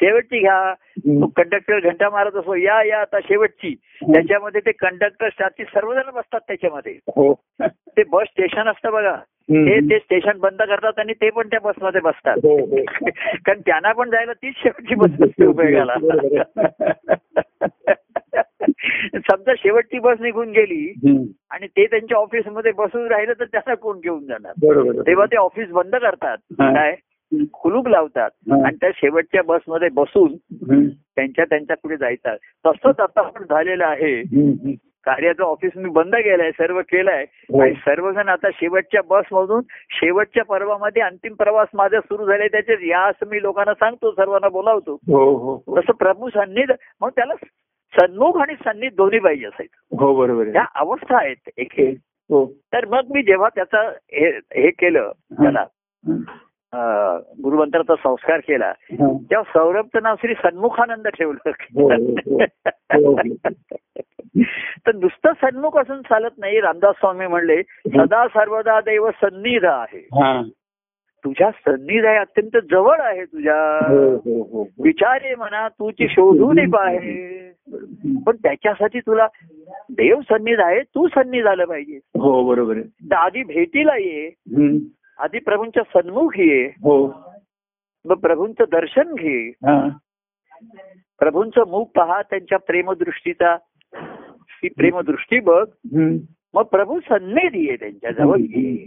शेवटची 0.00 0.38
घ्या. 0.40 0.74
कंडक्टर 1.06 1.80
घंटा 1.80 2.10
मारत 2.10 2.36
असो 2.36 2.54
या 2.54 2.82
या 2.82 3.00
आता 3.00 3.18
शेवटची. 3.20 3.74
त्याच्यामध्ये 4.02 4.60
ते 4.60 4.72
कंडक्टर 4.72 5.28
साथी 5.28 5.64
सर्वजण 5.64 6.10
बसतात 6.14 6.40
त्याच्यामध्ये. 6.40 6.92
हो. 6.92 7.34
ते 7.70 8.02
बस 8.02 8.22
स्टेशन 8.22 8.68
असतं 8.68 8.90
बघा. 8.90 9.16
ते 9.50 9.80
ते 9.80 9.98
स्टेशन 9.98 10.38
बंद 10.38 10.62
करतात 10.62 10.92
आणि 10.98 11.12
ते 11.12 11.30
पण 11.30 11.46
त्या 11.46 11.60
बसमध्ये 11.60 12.00
बसतात. 12.00 12.36
हो 12.36 12.64
हो. 12.64 12.76
कारण 13.46 13.60
त्यांना 13.60 13.92
पण 13.92 14.10
जायला 14.10 14.32
तीच 14.32 14.54
शेवटची 14.56 14.94
बस 14.94 15.10
असते 15.10 15.46
उपयोगाला. 15.46 15.94
समजा 19.14 19.52
शेवटची 19.58 19.98
बस 19.98 20.20
निघून 20.20 20.50
गेली. 20.50 20.94
आणि 21.50 21.66
ते 21.66 21.86
त्यांच्या 21.86 22.18
ऑफिसमध्ये 22.18 22.72
बसून 22.72 23.06
राहिलं 23.06 23.32
तर 23.40 23.44
त्यांना 23.44 23.74
कोण 23.74 24.00
घेऊन 24.00 24.26
जाणार. 24.26 24.52
तेव्हा 25.06 25.26
ते 25.26 25.36
ऑफिस 25.36 25.68
बंद 25.68 25.96
करतात. 25.96 26.36
काय? 26.52 26.96
कुलूप 27.52 27.88
लावतात. 27.88 28.30
आणि 28.64 28.76
त्या 28.76 28.90
शेवटच्या 28.94 29.42
बसमध्ये 29.42 29.88
बसून. 29.88 30.36
त्यांच्या 31.16 31.44
त्यांच्या 31.44 31.76
पुढे 31.76 31.96
जायचं. 31.96 32.36
तसंच 32.66 33.00
आता 33.00 33.22
पण 33.22 33.42
झालेलं 33.42 33.84
आहे. 33.84 34.22
कार्याचं 35.04 35.42
ऑफिस 35.42 35.72
मी 35.76 35.88
बंद 35.90 36.14
केलंय 36.14 36.50
सर्व 36.50 36.80
केलंय. 36.80 37.22
हो. 37.22 37.60
आणि 37.62 37.74
सर्वजण 37.74 38.28
आता 38.28 38.48
शेवटच्या 38.54 39.00
बसमधून 39.10 39.62
शेवटच्या 39.90 40.44
पर्वामध्ये 40.44 41.02
अंतिम 41.02 41.34
प्रवास 41.34 41.68
माझा 41.74 42.00
सुरू 42.00 42.26
झालाय 42.26 42.48
त्याच्यात 42.48 42.78
या 42.82 43.00
असं 43.00 43.26
मी 43.26 43.42
लोकांना 43.42 43.74
सांगतो 43.74 44.10
सर्वांना 44.10 44.48
बोलावतो. 44.48 44.94
हो 44.94 45.34
हो. 45.34 45.80
तसं 45.80 45.92
प्रभू 45.92 46.28
सन्निध 46.28 46.72
मग 47.00 47.08
त्याला 47.08 47.34
सन्मुख 47.92 48.40
आणि 48.40 48.54
सन्निध 48.54 48.92
दोन्ही 48.96 49.18
पाहिजे 49.18 49.46
असायचं. 49.46 49.96
हो 49.96 50.14
बरोबर 50.14 50.46
ह्या 50.46 50.64
अवस्था 50.74 51.16
आहेत 51.16 51.50
एक 51.56 51.80
तर 52.72 52.86
मग 52.86 53.00
मी 53.10 53.22
जेव्हा 53.22 53.48
त्याचा 53.48 53.88
हे 54.12 54.30
हे 54.54 54.70
केलं 54.70 55.10
त्याला 55.32 55.64
गुरुमंत्राचा 57.42 57.94
संस्कार 57.96 58.40
केला. 58.40 58.72
हा. 58.78 59.16
तेव्हा 59.30 59.42
सौरभचं 59.42 59.98
नाव 60.02 60.14
श्री 60.14 60.34
सन्मुखानंद 60.34 61.06
हो, 61.06 61.32
हो, 61.32 61.40
ठेवलं 61.40 61.50
हो. 62.94 63.20
तर 64.86 64.94
नुसतं 64.94 65.32
सन्मुख 65.32 65.76
असून 65.76 66.02
चालत 66.02 66.30
नाही 66.38 66.60
रामदास 66.60 66.94
स्वामी 66.94 67.26
म्हणले 67.26 67.62
सदा 67.62 68.28
सर्वदा 68.28 68.80
देव 68.80 69.10
सन्निध 69.10 69.64
आहे. 69.64 69.98
हा. 69.98 70.42
तुझ्या 71.24 71.50
सन्निध 71.50 72.04
आहे 72.04 72.16
अत्यंत 72.16 72.58
जवळ 72.70 73.00
आहे 73.00 73.24
तुझ्या. 73.24 73.86
हो 73.88 74.16
हो 74.16 74.42
हो 74.42 74.68
विचारे 74.84 75.34
म्हणा 75.34 75.68
तुझी 75.68 76.08
शोधून 76.08 76.74
आहे. 76.74 77.48
पण 78.26 78.36
त्याच्यासाठी 78.36 79.00
तुला 79.00 79.26
देव 79.90 80.20
सन्निध 80.20 80.60
आहे 80.60 80.80
तू 80.80 81.08
सन्निध 81.08 81.44
झालं 81.44 81.64
पाहिजे. 81.64 81.98
हो 82.04 82.48
बरोबर 82.48 82.76
आधी 83.12 83.42
भेटीला 83.42 83.96
ये. 83.96 84.30
आधी 85.18 85.38
प्रभूंच्या 85.38 85.82
सन्मुख 85.82 86.38
ये 86.38 86.64
हो 86.82 87.06
मग 88.04 88.18
प्रभूंचं 88.18 88.64
दर्शन 88.72 89.14
घे 89.14 89.48
हा. 89.48 89.88
प्रभूंचं 91.18 91.68
मुख 91.68 91.86
पहा 91.96 92.22
त्यांच्या 92.22 92.58
प्रेमदृष्टीचा 92.58 93.56
ती 94.62 94.68
प्रेमदृष्टी 94.68 95.40
बघ. 95.40 95.66
मग 96.54 96.62
प्रभू 96.62 97.00
सन्निधी 97.00 97.68
आहे 97.68 97.76
त्यांच्या 97.76 98.10
जवळ 98.10 98.38
ये. 98.40 98.84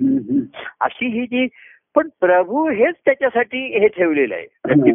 अशी 0.80 1.08
ही 1.08 1.26
जी 1.26 1.48
पण 1.96 2.08
प्रभू 2.22 2.68
हेच 2.70 2.96
त्याच्यासाठी 3.06 3.60
हे 3.80 3.88
ठेवलेलं 3.88 4.36
आहे 4.36 4.92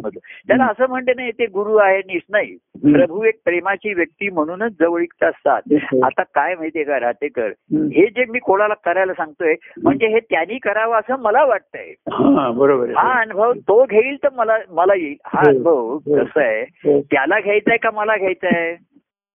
त्याला 0.47 0.65
असं 0.65 0.89
म्हणते 0.89 1.13
नाही 1.15 1.31
ते 1.31 1.45
गुरु 1.45 1.75
आहे 1.75 1.97
निश 1.97 2.21
नाही. 2.29 2.55
प्रभू 2.83 3.23
एक 3.23 3.39
प्रेमाची 3.45 3.93
व्यक्ती 3.93 4.29
म्हणूनच 4.29 4.71
जवळीक 4.79 5.23
असतात 5.23 5.73
आता 6.03 6.23
काय 6.35 6.55
माहितीये 6.55 6.85
का 6.85 6.99
राहतेकर 6.99 7.47
हे 7.93 8.05
जे 8.07 8.25
मी 8.29 8.39
कोणाला 8.39 8.73
करायला 8.85 9.13
सांगतोय 9.13 9.55
म्हणजे 9.83 10.07
हे 10.07 10.19
त्यांनी 10.19 10.57
करावं 10.57 10.95
असं 10.95 11.19
मला 11.19 11.43
वाटतंय. 11.45 11.93
हा 12.11 12.49
बरोबर 12.51 12.89
हा 12.89 13.09
आहे 13.11 13.21
अनुभव 13.21 13.53
तो 13.67 13.83
घेईल 13.85 14.15
तर 14.23 14.29
मला 14.35 14.57
मला 14.69 14.93
येईल. 14.95 15.15
हा 15.25 15.41
हो. 15.41 15.47
अनुभव 15.49 15.79
हो. 15.79 15.97
कसं 15.97 16.41
आहे 16.41 16.61
हो. 16.61 16.99
त्याला 17.01 17.39
घ्यायचंय 17.39 17.77
का 17.77 17.91
मला 17.91 18.17
घ्यायचंय? 18.17 18.75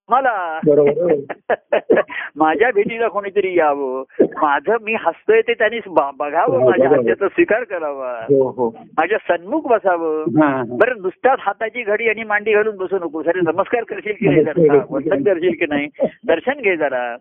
मला. 0.09 0.59
बरोबर 0.65 1.13
माझ्या 2.35 2.71
भेटीला 2.75 3.07
कोणीतरी 3.07 3.57
यावं. 3.57 4.03
माझं 4.41 4.77
मी 4.81 4.93
हसतोय 4.93 5.41
ते 5.41 5.53
त्यांनी 5.53 5.79
बघावं 5.87 6.57
हो, 6.57 6.69
माझ्या. 6.69 6.89
हास्याचा 6.89 7.27
स्वीकार 7.27 7.63
करावा. 7.63 8.11
हो 8.11 8.49
हो. 8.49 8.69
माझ्या 8.97 9.17
सन्मुख 9.17 9.67
बसावं. 9.67 10.21
हा 10.21 10.63
बरं 10.67 11.01
नुसत्याच 11.01 11.39
हाताची 11.41 11.83
घडी 11.83 12.09
आणि 12.09 12.23
मांडी 12.23 12.53
घालून 12.53 12.77
बसू 12.77 12.95
नको. 12.95 13.21
सर 13.23 13.35
नमस्कार 13.35 13.83
करशील 13.83 14.13
की 14.19 14.27
नाही 14.27 14.43
जरा? 14.43 14.85
वंदन 14.89 15.23
करशील 15.23 15.53
की 15.59 15.65
नाही? 15.69 15.87
दर्शन 16.27 16.61
घे 16.61 16.75
जरा. 16.77 17.15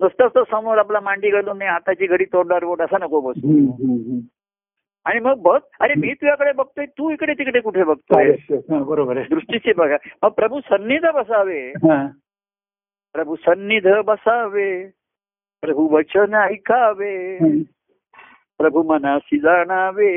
नुसतंच 0.00 0.30
तो 0.34 0.44
समोर 0.44 0.78
आपला 0.78 1.00
मांडी 1.00 1.30
घालून 1.30 1.58
नाही 1.58 1.70
हाताची 1.70 2.06
घडी 2.06 2.24
तोंडावर 2.24 2.64
बोट 2.64 2.82
असा 2.82 2.98
नको 3.00 3.20
बसू. 3.20 3.48
आणि 5.06 5.20
मग 5.20 5.34
बघ 5.42 5.60
अरे 5.80 5.94
मी 5.94 6.08
तुझ्याकडे 6.08 6.52
बघतोय 6.52 6.86
तू 6.86 7.10
इकडे 7.10 7.34
तिकडे 7.34 7.60
कुठे 7.60 7.84
बघतोय? 7.84 8.36
बरोबर 8.68 9.16
आहे. 9.16 9.26
दृष्टीचे 9.30 9.72
बघा. 9.72 9.96
मग 10.22 10.28
प्रभू 10.28 10.60
सन्निध 10.60 11.06
बसावे. 11.06 11.72
प्रभू 13.12 13.36
सन्निध 13.36 13.88
बसावे. 13.88 14.86
प्रभू 15.60 15.88
वचन 15.88 16.34
ऐकावे. 16.34 17.38
प्रभू 18.58 18.82
मनाशी 18.82 19.38
जाणावे. 19.38 20.10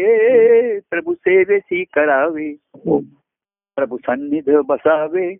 प्रभू 0.79 1.13
सेवेसी 1.13 1.83
करावे. 1.83 2.49
हो. 2.75 2.99
प्रभू 3.75 3.97
सन्निध 3.97 4.49
बसावे. 4.65 5.35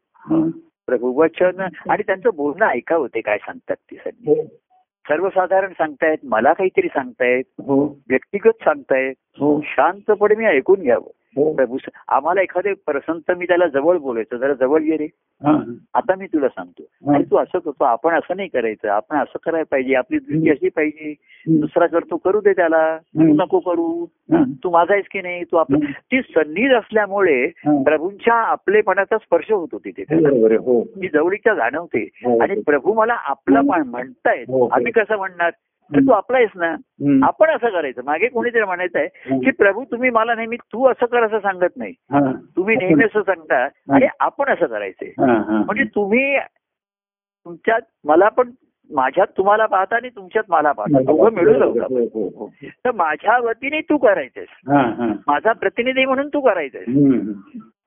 प्रभू 0.86 1.12
वचन. 1.12 1.68
आणि 1.90 2.04
त्यांचं 2.04 2.30
बोलणं 2.36 2.66
ऐकावं 2.66 3.08
ते 3.08 3.22
काय 3.22 3.38
सांगतात 3.38 3.76
ते 3.76 3.96
सन्निध. 3.96 4.40
हो. 4.40 4.69
सर्वसाधारण 5.10 5.70
सांगतायत 5.70 6.18
मला 6.24 6.54
काहीतरी 6.54 6.88
सांगतायत 6.88 7.44
हो. 7.60 8.00
व्यक्तिगत 8.10 8.64
सांगतायत 8.64 9.14
हो. 9.40 9.62
शांतपणे 9.64 10.36
मी 10.36 10.46
ऐकून 10.46 10.82
घ्यावं. 10.82 11.19
आम्हाला 11.38 12.42
एखादे 12.42 12.74
प्रसंत 12.86 13.32
मी 13.38 13.46
त्याला 13.46 13.68
जवळ 13.68 13.98
बोलायचं 13.98 14.38
जरा 14.38 14.54
जवळ 14.54 14.82
ये 14.84 14.98
रे 14.98 15.06
हा. 15.42 15.52
आता 15.94 16.16
मी 16.16 16.26
तुला 16.26 16.48
सांगतो 16.48 16.84
हा. 16.84 17.14
आणि 17.16 17.24
तू 17.32 17.38
असं 17.38 17.60
करतो 17.60 17.84
आपण 17.84 18.14
असं 18.14 18.36
नाही 18.36 18.48
करायचं 18.50 18.90
आपण 18.90 19.18
असं 19.18 19.38
करायला 19.46 19.66
पाहिजे 19.72 19.96
आपली 19.96 20.18
दृष्टी 20.20 20.50
अशी 20.50 20.70
पाहिजे. 20.70 21.14
दुसरा 21.48 21.88
करतो 21.88 22.18
करू 22.18 22.42
दे 22.42 22.54
त्याला 22.54 22.98
तू. 22.98 23.34
नको 23.34 23.60
करू 23.60 24.04
हा. 24.32 24.44
तू 24.64 24.70
माझा 24.70 24.94
आहेस 24.94 25.06
की 25.12 25.22
नाही 25.22 25.44
तू 25.44 25.58
हम्म. 25.58 25.86
ती 26.12 26.22
सन्नीध 26.22 26.74
असल्यामुळे 26.74 27.44
हा. 27.46 27.82
प्रभूंच्या 27.84 28.36
आपलेपणाचा 28.36 29.18
स्पर्श 29.18 29.52
होतो 29.52 29.78
तिथे 29.78 30.04
हो 30.58 30.84
ती 30.84 31.08
जवळीच्या 31.08 31.54
जाणवते 31.54 32.04
हो. 32.26 32.38
आणि 32.40 32.62
प्रभू 32.62 32.94
मला 32.94 33.14
आपला 33.14 33.62
पण 33.62 33.88
म्हणतायत 33.88 34.46
हो. 34.50 34.68
आम्ही 34.68 34.92
कसं 34.92 35.18
म्हणणार 35.18 35.50
तर 35.96 36.00
तू 36.00 36.12
आपला 36.12 36.38
आहेस 36.38 36.50
ना. 36.56 36.76
आपण 37.24 37.50
असं 37.50 37.70
करायचं 37.70 38.02
मागे 38.06 38.28
कोणीतरी 38.28 38.64
म्हणायचं 38.64 39.00
आहे. 39.00 39.08
की 39.40 39.52
प्रभू 39.52 39.84
तुम्ही 39.84 40.10
मला 40.10 40.36
नेहमी 40.36 40.56
तू 40.56 40.88
असं 40.88 41.06
कर 41.06 41.24
असं 41.24 41.40
सांगत 41.40 41.78
नाही. 41.78 41.94
तुम्ही 42.56 42.76
नेहमी 42.76 43.04
असं 43.04 43.22
सांगता 43.22 43.64
आणि 43.94 44.08
आपण 44.20 44.50
असं 44.50 44.66
करायचंय. 44.66 45.12
म्हणजे 45.66 45.84
तुम्ही 45.84 46.38
तुमच्यात 47.46 47.82
मला 48.04 48.30
पण 48.30 48.52
माझ्यात 48.92 49.28
तुम्हाला 49.38 49.66
पाहता 49.66 49.96
आणि 49.96 50.10
तुमच्यात 50.10 50.44
मला 50.50 50.72
पाहता 50.72 51.02
दोघं 51.02 51.32
मिळून. 51.32 51.62
हो, 51.64 52.04
हो, 52.04 52.30
हो. 52.38 52.48
तर 52.86 52.92
माझ्या 52.92 53.38
वतीने 53.38 53.82
तू 53.82 53.98
करायचंस 53.98 54.48
हा. 54.68 55.14
माझा 55.28 55.52
प्रतिनिधी 55.52 56.06
म्हणून 56.06 56.28
तू 56.28 56.42
करायचंस 56.42 56.84
हम्म. 56.88 57.32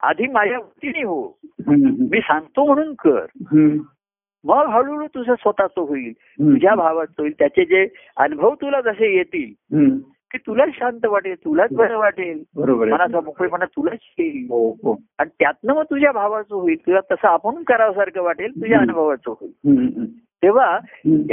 आधी 0.03 0.27
माझ्या 0.27 0.59
वतीने 0.59 1.03
हो. 1.03 1.39
मी 2.09 2.21
सांगतो 2.21 2.67
म्हणून 2.67 2.95
कर. 2.95 3.27
मग 4.45 4.67
हळूहळू 4.67 5.07
तुझं 5.07 5.35
स्वतःचं 5.35 5.81
होईल. 5.81 6.13
तुझ्या 6.53 6.75
भावाचं 6.75 7.15
होईल 7.19 7.33
त्याचे 7.39 7.65
जे 7.65 7.89
अनुभव 8.17 8.55
तुला 8.55 8.81
जसे 8.81 9.17
येतील. 9.17 9.53
की 10.31 10.39
तुला 10.39 10.65
शांत 10.75 11.07
वाटेल 11.07 11.35
तुलाच 11.35 11.73
बरं 11.73 11.99
वाटेल 11.99 12.43
मनाचा 12.93 13.21
मोकळेपणा 13.25 13.65
तुलाच 13.65 13.99
येईल 14.19 14.47
हो 14.51 14.71
हो 14.71 14.99
आणि 15.19 15.31
त्यातनं 15.41 15.75
मग 15.75 15.83
तुझ्या 15.83 16.13
भावाचं 16.13 16.55
होईल 16.55 16.77
तुला 16.87 17.01
तसं 17.01 17.29
आपण 17.29 17.63
करावसारखं 17.63 18.23
वाटेल 18.23 18.51
तुझ्या. 18.61 18.79
अनुभवाचं 18.79 19.31
होईल. 19.31 19.53
तेव्हा. 20.43 20.79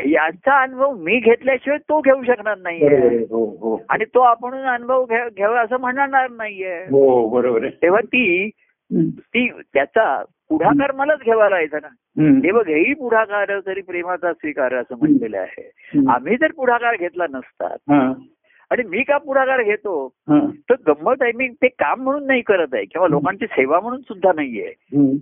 याचा 0.05 0.62
अनुभव 0.62 0.91
मी 0.91 1.20
घेतल्याशिवाय 1.20 1.78
तो 1.78 2.01
घेऊ 2.01 2.24
शकणार 2.24 2.57
नाहीये 2.57 3.18
हो 3.18 3.84
आणि 3.89 4.05
तो 4.05 4.20
आपण 4.20 4.53
अनुभव 4.53 5.05
घ्या- 5.05 5.30
घ्यावा 5.30 5.62
असं 5.62 5.78
म्हणणार 5.80 6.30
नाहीये 6.30 6.78
हो 6.78 7.70
तेव्हा 7.70 8.01
ती. 8.01 8.49
ती 8.93 9.49
त्याचा 9.73 10.23
पुढाकार 10.49 10.91
मलाच 10.91 11.19
घ्यावा 11.19 11.49
लागायचा 11.49 11.77
ना. 11.81 11.87
हम्म. 12.21 12.39
तेव्हा 12.39 12.63
घेई 12.63 12.93
पुढाकार 12.93 13.59
तरी 13.65 13.81
प्रेमाचा 13.81 14.33
स्वीकार 14.33 14.73
असं 14.73 14.95
म्हटलेलं 14.97 15.37
आहे. 15.37 15.71
आम्ही 16.09 16.37
जर 16.37 16.51
पुढाकार 16.51 16.95
घेतला 16.95 17.25
नसता 17.29 17.67
हा, 17.67 18.13
आणि 18.69 18.83
मी 18.83 19.03
का 19.03 19.17
पुढाकार 19.17 19.63
घेतो 19.63 20.05
हा. 20.29 20.39
तर 20.69 20.73
गंमत 20.87 21.21
आहे 21.21 21.31
मी 21.35 21.47
ते 21.47 21.67
काम 21.67 22.01
म्हणून 22.01 22.27
नाही 22.27 22.41
करत 22.41 22.67
आहे 22.73 22.85
किंवा 22.85 23.07
लोकांची 23.07 23.45
सेवा 23.45 23.79
म्हणून 23.79 24.01
सुद्धा 24.01 24.31
नाहीये. 24.35 24.73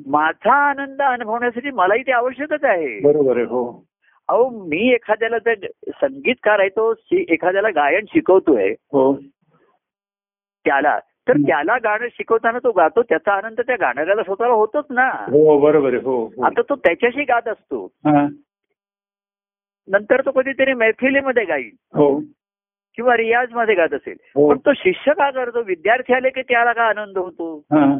माझा 0.08 0.54
आनंद 0.70 1.02
अनुभवण्यासाठी 1.02 1.72
मलाही 1.72 2.02
ते 2.02 2.12
आवश्यकच 2.12 2.64
आहे. 2.64 3.00
बरोबर 3.00 3.36
आहे 3.38 3.46
हो. 3.46 3.86
अहो 4.28 4.50
मी 4.68 4.94
एखाद्याला 4.94 5.38
जर 5.38 5.54
संगीतकार 5.88 6.60
आहे 6.60 6.70
तो 6.70 6.94
एखाद्याला 7.12 7.70
गायन 7.70 8.06
शिकवतोय. 8.14 8.72
हो. 8.72 9.14
त्याला 10.66 11.00
तर. 11.28 11.38
त्याला 11.38 11.78
गाणं 11.78 12.08
शिकवताना 12.12 12.60
तो 12.60 12.72
गातो 12.72 13.02
त्याचा 13.02 13.34
आनंद 13.34 13.62
त्या 13.62 13.76
गाणाऱ्याला 13.76 14.24
स्वतःला 14.24 14.54
होतोच 14.54 14.86
ना. 14.90 15.08
हो 15.10 15.60
बरोबर 15.60 15.94
हो 15.94 16.26
हो. 16.26 16.44
आता 16.44 16.62
तो 16.62 16.76
त्याच्याशी 16.76 17.24
गात 17.24 17.48
असतो. 17.48 17.86
हा, 17.86 18.28
नंतर 19.88 20.22
तो 20.22 20.32
कधीतरी 20.32 20.74
मैफिलीमध्ये 20.74 21.46
गाईल. 21.46 21.70
हो. 21.94 22.20
किंवा 22.96 23.18
रियाजमध्ये 23.18 23.76
गात 23.76 23.94
असेल. 23.94 24.16
पण 24.50 24.58
तो 24.58 24.74
शिष्य 24.74 25.14
का 25.14 25.32
करतो? 25.32 25.62
विद्यार्थी 25.62 26.14
आले 26.14 26.30
की 26.30 26.42
त्याला 26.42 26.74
का 26.74 26.84
आनंद 26.84 27.18
होतो? 27.18 27.58
हा. 27.58 28.00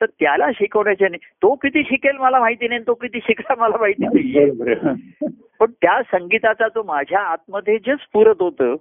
तर 0.00 0.06
त्याला 0.06 0.50
शिकवण्याच्या 0.54 1.08
नाही 1.08 1.26
तो 1.42 1.54
किती 1.54 1.82
शिकेल 1.84 2.16
मला 2.16 2.40
माहिती 2.40 2.68
नाही 2.68 2.80
तो 2.86 2.94
किती 2.94 3.18
शिकला 3.22 3.54
मला 3.58 3.76
माहिती 3.80 4.06
आहे. 4.06 4.50
पण 5.60 5.70
त्या 5.70 6.02
संगीताचा 6.02 6.68
तो 6.68 6.82
माझ्या 6.82 7.20
आतमध्ये 7.20 7.78
जे 7.78 7.94
स्फुरत 7.94 8.34
होतं. 8.40 8.74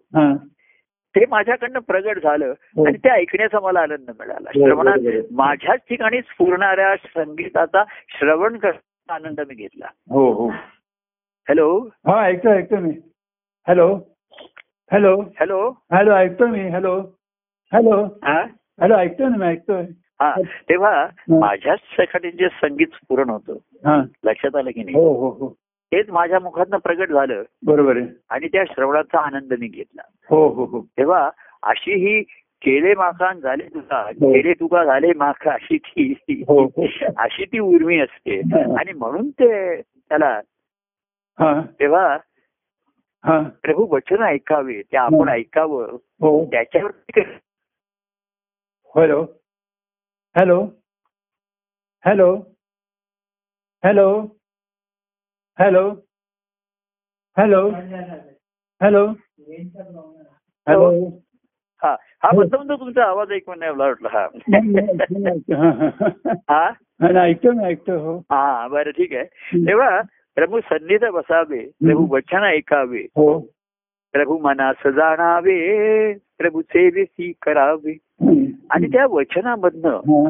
ते 1.19 1.25
माझ्याकडनं 1.29 1.79
प्रगट 1.79 2.23
झालं 2.23 2.53
हो. 2.77 2.85
आणि 2.85 2.97
ते 2.97 3.09
ऐकण्याचा 3.09 3.59
मला 3.59 3.79
आनंद 3.79 4.09
मिळाला. 4.19 4.49
हो, 4.55 4.65
श्रवणात. 4.65 4.97
माझ्याच 5.31 5.79
ठिकाणी 5.79 6.21
स्फुरणाऱ्या 6.21 6.95
संगीताचा 6.95 7.83
श्रवण 8.09 8.57
करण्याचा 8.57 9.13
आनंद 9.13 9.39
मी 9.39 9.55
घेतला. 9.55 9.85
हो 10.09 10.31
हो. 10.31 10.49
हॅलो? 11.47 11.79
हा 11.79 12.23
ऐकतो 12.23 12.49
ऐकतो 12.49 12.75
मी. 12.75 12.91
हॅलो? 13.67 13.99
हॅलो? 14.91 15.21
हॅलो? 15.21 15.69
हॅलो 15.93 16.11
ऐकतो 16.11 16.47
मी. 16.47 16.69
हॅलो? 16.69 16.99
हॅलो? 17.73 18.03
हा? 18.23 18.41
हॅलो 18.81 18.95
ऐकतोय 18.95 19.27
ना 19.27 19.37
मी 19.37 19.45
ऐकतोय. 19.45 19.83
हा. 20.21 20.41
तेव्हा 20.69 21.07
माझ्याच 21.29 21.79
ठिकाणी 21.79 22.31
जे 22.31 22.47
संगीत 22.47 22.87
स्फुरण 22.87 23.29
होतं 23.29 24.03
लक्षात 24.23 24.55
आलं 24.55 24.71
की 24.71 24.83
नाही? 24.83 24.95
हो 24.95 25.13
हो 25.13 25.29
हो. 25.29 25.53
तेच 25.91 26.09
माझ्या 26.09 26.39
मुखातनं 26.39 26.77
प्रगट 26.77 27.09
झालं. 27.09 27.43
बरोबर 27.65 27.97
आहे. 27.97 28.05
आणि 28.29 28.47
त्या 28.47 28.63
श्रवणाचा 28.63 29.19
आनंद 29.19 29.53
मी 29.59 29.67
घेतला. 29.67 30.01
हो 30.29 30.47
हो 30.49 30.65
हो. 30.65 30.81
तेव्हा 30.81 31.29
अशी 31.63 31.93
ही 31.93 32.23
केले 32.61 32.95
माखान 32.95 33.39
झाले 33.39 33.63
तुका 33.63 34.01
हो. 34.01 34.33
केले 34.33 34.53
तुका 34.53 34.83
झाले 34.85 35.13
माखा 35.15 35.51
अशी 35.51 35.77
ती 35.77 36.43
हो 36.47 36.63
हो. 36.65 36.85
अशी 37.17 37.45
ती 37.45 37.59
उर्मी 37.59 37.99
असते. 37.99 38.39
आणि 38.79 38.93
म्हणून 38.93 39.29
ते 39.29 39.81
त्याला 39.81 40.41
हा. 41.39 41.61
तेव्हा 41.79 42.17
प्रभू 43.39 43.95
वचन 43.95 44.23
ऐकावे 44.23 44.81
ते 44.81 44.97
आपण 44.97 45.29
ऐकावं. 45.29 45.85
हो. 46.21 46.45
त्याच्यावर 46.45 46.91
hello. 48.95 49.25
Hello. 50.37 50.67
Hello. 52.05 52.35
Hello. 53.83 54.36
Hello. 55.59 55.89
Hello. 57.37 57.69
Hello. 58.81 59.05
Hello. 60.67 60.89
हा 61.81 61.95
हा 62.23 62.31
म्हणतो 62.33 62.75
तुमचा 62.75 63.03
आवाज 63.03 63.31
ऐकून 63.31 63.59
नाही 63.59 63.71
मला 63.71 63.85
वाटलं 63.85 64.09
हा 64.09 64.21
हा. 66.49 66.69
हा? 67.01 67.23
ऐकतो 67.23 67.51
मी 67.51 67.63
ऐकतो 67.65 67.97
हो. 67.97 68.17
हा 68.31 68.67
बरं 68.67 68.91
ठीक 68.91 69.13
आहे. 69.13 69.23
तेव्हा 69.67 70.01
प्रभू 70.35 70.59
सन्निध 70.59 71.05
बसावे 71.05 71.59
प्रभू 71.59 72.07
वचन 72.15 72.43
ऐकावे. 72.43 73.01
हो. 73.15 73.39
प्रभू 74.13 74.37
मनास 74.37 74.87
जाणावे 74.87 76.13
प्रभू 76.37 76.61
सेवेसी 76.61 77.31
करावे. 77.41 77.97
आणि 78.71 78.87
त्या 78.87 79.05
वचनामधनं. 79.05 80.29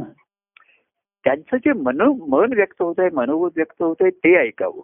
त्यांचं 1.26 1.58
जे 1.58 1.74
मन 1.74 2.02
मन 2.30 2.54
व्यक्त 2.54 2.82
होत 2.82 2.96
आहे 3.00 3.10
मनोगत 3.14 3.52
व्यक्त 3.56 3.82
होत 3.84 3.96
आहे 4.02 4.10
ते 4.10 4.36
ऐकावं. 4.36 4.82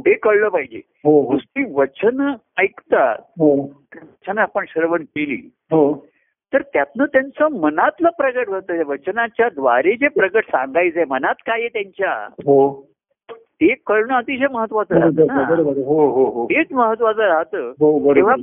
ते 0.00 0.14
कळलं 0.14 0.48
पाहिजे. 0.48 0.80
हो 1.04 1.22
हो. 1.22 1.32
नुसती 1.32 1.72
वचन 1.72 2.34
ऐकतात 2.58 3.16
हो. 3.20 3.62
वचन 3.96 4.38
आपण 4.38 4.64
श्रवण 4.68 5.02
केली. 5.02 5.50
हो. 5.70 6.06
तर 6.52 6.62
त्यातनं 6.62 7.04
त्यांचं 7.04 7.48
मनातलं 7.60 8.10
प्रगट 8.10 8.48
होतं. 8.48 8.82
वचनाच्या 8.84 9.48
द्वारे 9.48 9.92
जे 9.92 10.08
प्रगट 10.08 10.44
सांगायचंय 10.44 11.04
मनात 11.04 11.34
काय 11.38 11.60
आहे 11.60 11.68
त्यांच्या? 11.68 12.28
हो. 12.32 12.88
ते 13.30 13.74
कळणं 13.86 14.14
अतिशय 14.14 14.46
महत्वाचं 14.52 14.94
राहतं 14.94 15.62
हो 15.84 16.08
हो 16.10 16.24
हो. 16.24 16.44
हेच 16.44 16.66
महत्वाचं 16.70 17.22
राहतं. 17.22 17.70
हो 17.70 18.14
तेव्हा 18.14 18.34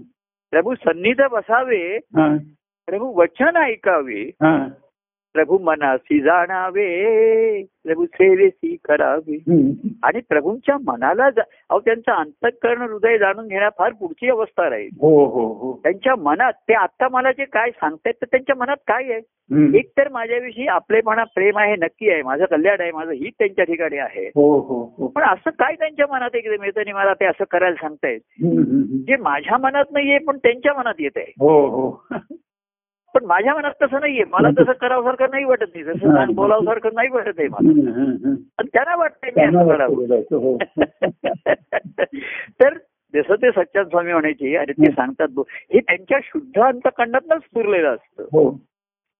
प्रभू 0.51 0.75
सन्निध 0.75 1.21
बसावे 1.31 1.95
हा. 1.95 2.37
प्रभू 2.87 3.05
वचन 3.05 3.57
ऐकावे 3.57 4.21
हा. 4.21 4.67
प्रभू 5.33 5.57
मनासी 5.57 6.21
जाणावे. 6.21 7.63
प्रभू 7.83 8.05
सेवेसी 8.05 8.75
करावे. 8.85 9.37
आणि 10.03 10.19
प्रभूंच्या 10.29 10.77
मनाला 10.77 11.25
अहो 11.25 11.79
त्यांचं 11.79 12.11
अंतःकरण 12.11 12.81
हृदय 12.81 13.17
जाणून 13.17 13.47
घेण्या 13.47 13.69
फार 13.69 13.91
पुढची 13.91 14.29
अवस्था 14.29 14.69
राहील. 14.69 14.89
हो 15.01 15.25
हो 15.25 15.53
हो. 15.53 15.79
त्यांच्या 15.83 16.15
मनात 16.15 16.53
ते 16.53 16.73
आता 16.73 17.07
मला 17.11 17.31
जे 17.31 17.45
काय 17.45 17.71
सांगतायत 17.71 18.13
तर 18.21 18.25
त्यांच्या 18.25 18.55
मनात 18.55 18.77
काय 18.87 19.11
आहे. 19.11 19.21
एक 19.77 19.91
तर 19.97 20.09
माझ्याविषयी 20.09 20.67
आपलेपणा 20.67 21.23
प्रेम 21.23 21.57
आहे 21.57 21.75
नक्की 21.75 22.09
आहे. 22.09 22.21
माझं 22.21 22.45
कल्याण 22.45 22.81
आहे 22.81 22.91
माझं 22.91 23.11
हित 23.11 23.31
त्यांच्या 23.39 23.65
ठिकाणी 23.65 23.97
आहे. 23.97 24.25
हो 24.25 24.59
हो 24.59 24.95
हो. 24.97 25.07
पण 25.07 25.23
असं 25.23 25.49
काय 25.49 25.75
त्यांच्या 25.75 26.05
मनात 26.11 26.35
एकदम 26.35 26.63
येतं 26.63 26.79
आणि 26.79 26.91
मला 26.91 27.13
ते 27.13 27.25
असं 27.25 27.43
करायला 27.51 27.75
सांगतायत. 27.75 28.19
जे 29.07 29.17
माझ्या 29.17 29.57
मनात 29.57 29.85
नाहीये 29.91 30.17
पण 30.17 30.37
त्यांच्या 30.37 30.73
मनात 30.73 30.93
येत 30.99 31.17
आहे 31.17 31.31
पण 33.19 33.25
माझ्या 33.25 33.55
मनात 33.55 33.71
तसं 33.81 33.99
नाहीये. 33.99 34.23
मला 34.29 34.49
तसं 34.59 34.71
करावसारखं 34.71 35.25
नाही 35.31 35.45
वाटत 35.45 35.65
नाही. 35.75 35.85
तसं 35.85 36.13
सांग- 36.15 36.35
बोलावसारखं 36.35 36.89
नाही 36.93 37.09
वाटत 37.09 37.39
आहे 37.39 37.47
मला. 37.47 37.71
पण 38.57 38.65
त्यांना 38.73 38.95
वाटतंय 38.95 39.47
हो. 40.19 40.57
तर 42.61 42.73
जसं 43.15 43.35
ते 43.35 43.51
सच्चान 43.51 43.83
स्वामी 43.83 44.13
म्हणायचे 44.13 44.55
आणि 44.55 44.71
ते 44.71 44.91
सांगतात 44.91 45.27
हे 45.49 45.79
त्यांच्या 45.79 46.19
शुद्ध 46.23 46.61
अंतकरणातच 46.61 47.37
स्फुरलेलं 47.41 47.95
असतं. 47.95 48.23
हो. 48.23 48.59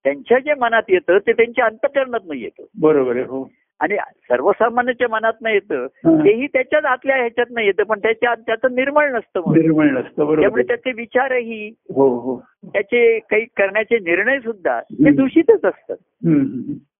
त्यांच्या 0.03 0.39
जे 0.39 0.53
मनात 0.53 0.83
येतं 0.89 1.17
ते 1.17 1.33
त्यांच्या 1.33 1.65
अंतकरणात 1.65 2.19
येतं. 2.35 2.63
बरोबर 2.79 3.15
आहे 3.15 3.25
हो. 3.25 3.43
आणि 3.79 3.95
सर्वसामान्याच्या 3.97 5.07
मनात 5.07 5.33
नाही 5.41 5.55
येतं. 5.55 5.87
तेही 6.05 6.47
त्याच्याच 6.47 6.85
आतल्या 6.85 7.15
ह्याच्यात 7.15 7.45
नाही 7.51 7.67
येतं 7.67 7.83
पण 7.83 7.99
त्याच्या 7.99 8.35
त्याचं 8.35 8.75
निर्मळ 8.75 9.11
नसतं 9.11 9.39
निर्मळ 9.39 9.85
नसतं 9.85 10.35
त्यामुळे. 10.39 10.63
त्याचे 10.63 10.91
विचारही 10.91 11.73
हो 11.95 12.19
हो 12.19 12.43
त्याचे 12.65 13.19
काही 13.19 13.45
करण्याचे 13.45 13.99
निर्णय 13.99 14.39
सुद्धा 14.39 14.79
ते. 14.79 15.11
दूषितच 15.11 15.65
असतात. 15.65 15.95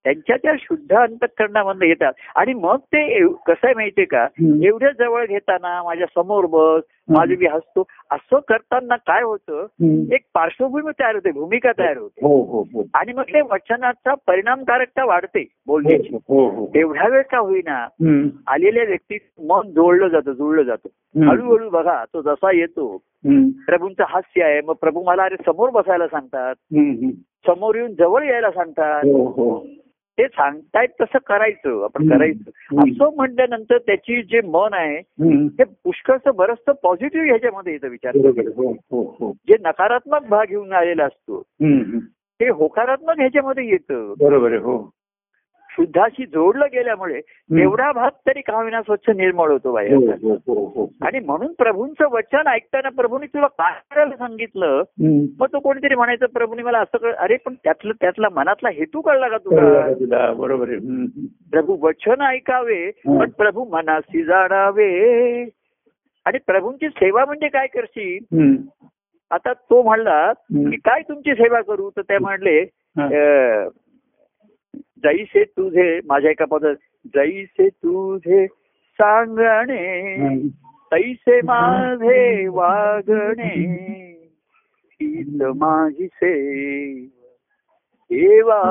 त्यांच्या 0.03 0.35
त्या 0.37 0.53
शुद्ध 0.59 0.95
अंतकरणामधनं 0.95 1.85
येतात. 1.85 2.13
आणि 2.35 2.53
मग 2.53 2.77
ते 2.77 3.27
कसं 3.27 3.65
आहे 3.65 3.73
माहितीये 3.73 4.05
का. 4.05 4.27
एवढ्या 4.63 4.91
जवळ 4.99 5.25
घेताना 5.25 5.83
माझ्यासमोर 5.83 6.45
बस 6.45 6.83
माझी 7.09 7.35
मी 7.35 7.45
हसतो. 7.45 7.83
असं 8.11 8.39
करताना 8.47 8.95
काय 8.95 9.21
होतं. 9.23 9.65
एक 10.11 10.21
पार्श्वभूमी 10.33 10.91
तयार 10.99 11.15
होते 11.15 11.31
भूमिका 11.31 11.71
तयार 11.79 11.97
होते. 11.97 12.27
हो 12.27 12.41
हो 12.43 12.61
हो. 12.73 12.83
आणि 12.93 13.13
मग 13.13 13.23
ते 13.23 13.41
वचनाचा 13.41 14.13
परिणामकारकता 14.27 15.05
वाढते 15.05 15.47
बोलण्याची. 15.67 16.15
हो 16.15 16.49
हो 16.49 16.65
तेवढ्या 16.67 17.07
वेळ 17.07 17.21
का 17.21 17.37
होईना. 17.37 17.87
आलेल्या 18.47 18.83
व्यक्ती 18.83 19.17
मन 19.39 19.71
जोडलं 19.71 20.07
जातं 20.07 20.31
जुळलं 20.31 20.61
जातं. 20.61 20.89
हळूहळू 21.29 21.69
बघा 21.69 22.03
तो 22.13 22.21
जसा 22.21 22.51
येतो. 22.55 22.97
प्रभूंचं 23.65 24.03
हास्य 24.07 24.43
आहे. 24.43 24.61
मग 24.61 24.73
प्रभू 24.73 25.03
मला 25.03 25.23
अरे 25.23 25.35
समोर 25.45 25.69
बसायला 25.69 26.07
सांगतात. 26.07 26.55
समोर 27.45 27.75
येऊन 27.75 27.93
जवळ 27.93 28.23
यायला 28.23 28.51
सांगतात. 28.51 29.05
हो 29.05 29.25
हो. 29.29 29.65
ते 30.19 30.27
सांगतायत 30.27 30.87
तसं 31.01 31.17
करायचं 31.27 31.83
आपण. 31.83 32.09
करायचं. 32.09 32.51
असं 32.79 33.15
म्हटल्यानंतर 33.15 33.77
त्याची 33.77 34.21
जे 34.21 34.41
मन 34.41 34.73
आहे. 34.73 35.01
ते 35.47 35.63
पुष्कळचं 35.63 36.35
बरंचसं 36.35 36.71
पॉझिटिव्ह 36.83 37.27
ह्याच्यामध्ये 37.27 37.73
येतं 37.73 37.87
विचार. 37.87 38.15
हो 38.15 38.71
हो 38.71 39.15
हो 39.19 39.31
जे 39.49 39.55
नकारात्मक 39.61 40.27
भाग 40.29 40.45
घेऊन 40.49 40.73
आलेला 40.73 41.05
असतो. 41.05 41.41
ते 42.39 42.49
होकारात्मक 42.49 43.19
ह्याच्यामध्ये 43.19 43.67
येतं 43.67 44.13
बरोबर 44.19 44.53
हो 44.53 44.77
शुद्धाशी 45.79 46.25
जोडलं 46.25 46.65
गेल्यामुळे. 46.71 47.19
एवढा 47.61 47.91
भाग 47.91 48.09
तरी 48.27 48.41
का 48.41 48.55
होईना 48.55 48.81
स्वच्छ 48.81 49.09
निर्मळ 49.09 49.51
होतो 49.51 49.71
बाहेर 49.73 49.93
हो 49.93 50.33
हो 50.33 50.65
हो 50.75 50.87
आणि 51.01 51.19
म्हणून 51.19 51.53
प्रभूंचं 51.53 52.09
वचन 52.11 52.47
ऐकताना 52.47 52.89
प्रभूंनी 52.89 53.27
तुला 53.27 53.47
काय 53.47 53.73
करायला 53.91 54.15
सांगितलं. 54.15 54.83
मग 55.39 55.45
तो 55.53 55.59
कोणीतरी 55.59 55.95
म्हणायचं 55.95 56.25
प्रभूंनी 56.25 56.63
मला 56.63 56.79
असं 56.79 56.97
कळ 56.97 57.13
अरे 57.13 57.37
पण 57.45 57.53
त्यातलं 57.53 57.93
त्यातला 58.01 58.27
मनातला 58.29 58.69
हेतू 58.69 59.01
कळला 59.01 59.27
का 59.27 59.37
तुला 59.37 60.31
बरोबर. 60.33 60.75
प्रभू 61.51 61.77
वचन 61.81 62.21
ऐकावे. 62.21 62.89
पण 63.05 63.29
प्रभू 63.29 63.65
मनासी 63.71 64.23
जाणावे 64.23 64.89
आणि 66.25 66.37
प्रभूंची 66.47 66.89
सेवा 66.89 67.25
म्हणजे 67.25 67.47
काय 67.47 67.67
करशील. 67.67 68.57
आता 69.31 69.53
तो 69.53 69.81
म्हणला. 69.83 70.31
की 70.33 70.75
काय 70.75 71.01
तुमची 71.01 71.33
सेवा 71.33 71.61
करू 71.61 71.89
तर 71.89 72.01
ते 72.01 72.17
म्हणले 72.17 72.63
जैसे 75.03 75.43
तुझे 75.43 75.99
माझ्या 76.05 76.31
एका 76.31 76.45
पदात 76.45 76.75
जैसे 77.05 77.69
तुझे 77.69 78.47
सांगणे 78.99 80.37
तैसे 80.91 81.41
माझे 81.41 82.47
वागणे 82.47 83.53
हीच 85.01 85.41
माझी 85.41 86.07
सेवा 86.07 87.11
देवा 88.11 88.61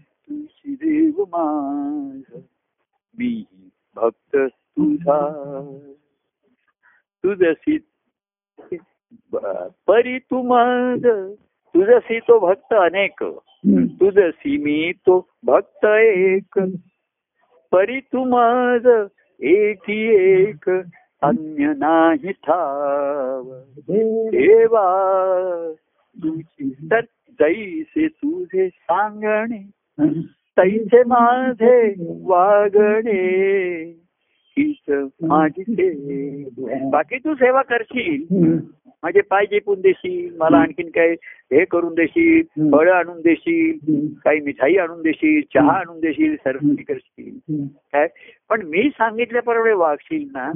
तुझी 0.00 0.74
देव 0.74 1.24
माझ 1.28 2.40
मी 3.18 3.44
भक्त 3.96 4.36
तुझा. 4.36 5.20
तुझसी 7.24 7.78
परी 9.86 10.18
तू 10.18 10.42
माझ 10.42 11.06
तुझसी 11.74 12.18
तो 12.20 12.38
भक्त 12.38 12.74
अनेक. 12.74 13.22
तुझसी 14.00 14.56
मी 14.58 14.92
तो 15.06 15.18
भक्त 15.44 15.84
एक 15.84 16.58
परी 17.72 18.00
तू 18.00 18.24
माझ 18.24 18.86
एकी 19.40 20.00
एक 20.22 20.68
अन्य 21.22 21.72
नाही 21.76 22.32
ठाव 22.32 23.44
देवा 23.90 24.86
तुझी 26.16 26.70
तर 26.90 27.00
जैसे 27.40 28.08
तुझे 28.08 28.68
सांगणे. 28.68 29.62
तैसे 30.56 31.02
माझे 31.06 31.94
वागणे 32.22 33.20
हीच 34.60 34.90
माझी 35.22 35.62
सेवा 35.62 36.88
बाकी 36.90 37.18
तू 37.18 37.34
सेवा 37.34 37.62
करशील. 37.62 38.24
माझे 39.02 39.20
पाय 39.20 39.46
चेपून 39.46 39.80
देशील 39.80 40.36
मला 40.36 40.56
आणखीन 40.56 40.88
काय 40.88 41.10
हे 41.52 41.64
करून 41.64 41.94
देशील. 41.94 42.42
फळं 42.72 42.92
आणून 42.92 43.20
देशील. 43.20 44.06
काही 44.24 44.40
मिठाई 44.40 44.76
आणून 44.76 45.02
देशील 45.02 45.40
चहा 45.54 45.72
आणून 45.72 46.00
देशील 46.00 46.36
सर्व 46.36 46.58
करशील. 46.88 47.64
काय 47.92 48.08
पण 48.50 48.62
मी 48.62 48.88
सांगितल्याप्रमाणे 48.88 49.72
वागशील 49.72 50.28
ना. 50.36 50.50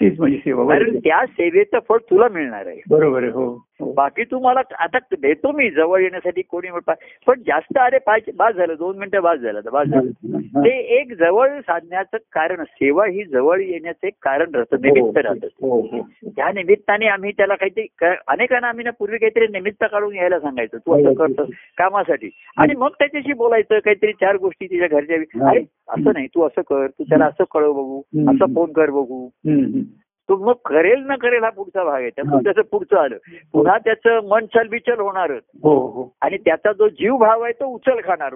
तीच 0.00 0.20
माझी 0.20 0.36
सेवा 0.36 0.64
कारण. 0.64 0.96
त्या 0.96 1.24
सेवेचं 1.26 1.78
फळ 1.88 1.98
तुला 2.10 2.28
मिळणार 2.28 2.66
आहे 2.66 2.80
बरोबर 2.90 3.22
आहे 3.22 3.32
हो. 3.32 3.66
बाकी 3.80 4.24
तुम्हाला 4.24 4.60
आता 4.78 4.98
देतो 5.12 5.50
मी 5.52 5.70
जवळ 5.70 6.00
येण्यासाठी 6.00 6.42
कोणी 6.42 6.70
म्हणता 6.70 6.92
पण 7.26 7.40
जास्त 7.40 7.78
अरे 7.78 7.98
पाच 7.98 8.22
बाद 8.36 8.56
झालं 8.56 8.74
दोन 8.78 8.98
मिनिटं 8.98 9.22
बाद 9.22 9.38
झालं 9.38 9.60
तर 9.60 9.70
बाद 9.70 9.86
झालं. 9.86 10.10
हा. 10.34 10.60
ते 10.60 10.78
एक 10.98 11.12
जवळ 11.12 11.60
साधण्याचं 11.60 12.16
कारण 12.32 12.62
सेवा 12.64 13.06
ही 13.06 13.24
जवळ 13.24 13.60
येण्याचं 13.60 14.06
एक 14.06 14.12
कारण 14.22 14.54
राहतं 14.54 14.76
निमित्त 14.82 15.18
राहतं. 15.18 15.46
हो 15.62 15.80
हो 15.80 16.00
त्या 16.28 16.50
निमित्ताने 16.52 17.06
आम्ही 17.06 17.32
त्याला 17.32 17.54
काहीतरी 17.54 17.86
अनेकांना 18.28 18.68
आम्ही 18.68 18.84
ना 18.84 18.90
पूर्वी 18.90 19.18
काहीतरी 19.18 19.46
निमित्त 19.46 19.84
काढून 19.84 20.14
यायला 20.14 20.40
सांगायचं 20.40 20.78
तू 20.78 20.94
असं 20.94 21.14
करतो 21.14 21.44
कामासाठी. 21.78 22.30
आणि 22.56 22.74
मग 22.74 22.88
त्याच्याशी 22.88 23.32
बोलायचं 23.32 23.78
काहीतरी 23.78 24.12
चार 24.12 24.36
गोष्टी 24.36 24.66
तिच्या 24.66 24.88
घरच्या 24.88 25.48
अरे 25.50 25.60
असं 25.88 26.12
नाही 26.12 26.26
तू 26.26 26.42
असं 26.42 26.60
कर 26.60 26.86
तू 26.86 27.04
त्याला 27.04 27.24
असं 27.24 27.44
कळव 27.54 27.72
बघू. 27.72 28.00
असं 28.30 28.54
फोन 28.54 28.72
कर 28.72 28.90
बघू. 28.90 29.28
तो 30.28 30.36
मग 30.36 30.52
करेल 30.64 31.02
न 31.06 31.14
करेल 31.14 31.44
हा 31.44 31.50
पुढचा 31.50 31.84
भाग 31.84 31.94
आहे. 31.94 32.10
त्यातून 32.10 32.34
हा. 32.34 32.40
त्याचं 32.40 32.62
पुढचं 32.62 32.96
आलं. 32.96 33.16
पुन्हा 33.52 33.78
त्याचं 33.78 34.20
मन 34.28 34.46
चलबिचल 34.46 35.00
होणारच. 35.00 35.42
हो 35.62 35.74
हो. 35.74 36.14
आणि 36.20 36.36
त्याचा 36.36 36.72
जो 36.72 36.88
जीव 36.88 37.16
भाव 37.16 37.42
आहे 37.42 37.52
तो 37.52 37.66
उचल 37.66 38.00
खाणार 38.04 38.34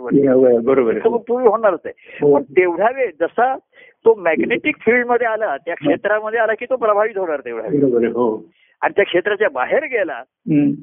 बरोबर 0.60 0.98
पूर्वी 0.98 1.48
होणारच 1.48 1.80
आहे. 1.84 2.18
हो. 2.22 2.34
पण 2.34 2.42
तेवढ्या 2.42 2.88
वेळ 2.96 3.10
जसा 3.20 3.56
तो 4.04 4.14
मॅग्नेटिक 4.14 4.76
फील्डमध्ये 4.78 5.26
आला 5.26 5.56
त्या 5.56 5.74
क्षेत्रामध्ये 5.74 6.38
आला 6.40 6.54
की 6.54 6.64
तो 6.64 6.76
प्रभावित 6.76 7.18
होणार 7.18 7.40
तेवढा 7.40 7.66
वेळ. 7.68 8.12
हो. 8.12 8.44
आणि 8.82 8.92
त्या 8.96 9.04
क्षेत्राच्या 9.04 9.48
बाहेर 9.52 9.84
गेला. 9.84 10.22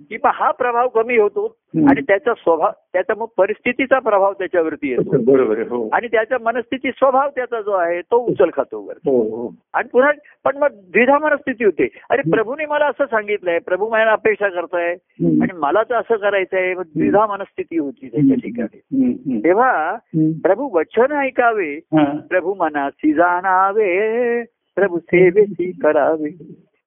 की 0.09 0.17
मग 0.23 0.31
हा 0.33 0.51
प्रभाव 0.51 0.87
कमी 0.87 1.17
होतो. 1.17 1.57
आणि 1.89 2.01
त्याचा 2.01 2.33
स्वभाव 2.33 2.71
त्याचा 2.93 3.13
मग 3.17 3.25
परिस्थितीचा 3.37 3.99
प्रभाव 3.99 4.33
त्याच्यावरती 4.33 4.89
येतो 4.89 5.17
बरोबर 5.31 5.59
हो 5.59 5.89
आणि 5.93 6.07
त्याचा 6.07 6.37
मनस्थिती 6.41 6.91
स्वभाव 6.91 7.29
त्याचा 7.35 7.61
जो 7.61 7.71
आहे 7.71 8.01
तो 8.01 8.17
उचल 8.17 8.49
खातो 8.53 8.79
वर 8.81 8.93
हो 9.05 9.21
हो 9.21 9.53
आणि 9.73 9.87
पुन्हा 9.93 10.11
पण 10.43 10.57
मग 10.57 10.67
द्विधा 10.67 11.17
मनस्थिती 11.17 11.65
होते 11.65 11.87
अरे 12.09 12.31
प्रभूने 12.31 12.65
मला 12.65 12.85
असं 12.85 13.05
सांगितलंय 13.05 13.59
प्रभू 13.59 13.89
मला 13.89 14.11
अपेक्षा 14.11 14.49
करताय. 14.49 14.91
आणि 15.25 15.57
मला 15.57 15.83
तर 15.83 15.95
असं 15.95 16.15
करायचंय 16.15 16.73
मग 16.73 16.83
द्विधा 16.83 17.25
मनस्थिती 17.25 17.77
होती 17.77 18.07
त्याच्या 18.07 18.35
ठिकाणी. 18.35 19.39
तेव्हा. 19.43 19.95
प्रभू 20.43 20.69
वचन 20.77 21.11
ऐकावे 21.11 21.73
हा. 21.73 22.05
प्रभू 22.29 22.53
मनासी 22.53 23.13
जाणावे 23.13 24.43
प्रभू 24.75 24.99
सेवेसी 24.99 25.71
करावे 25.71 26.29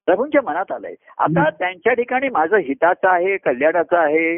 प्रभूंच्या 0.07 0.41
मनात 0.45 0.71
आलंय 0.71 0.93
आता 1.17 1.49
त्यांच्या 1.49 1.93
ठिकाणी 1.93 2.29
माझं 2.29 2.57
हिताचं 2.57 3.07
आहे 3.09 3.35
कल्याणाचं 3.37 3.97
आहे. 3.97 4.35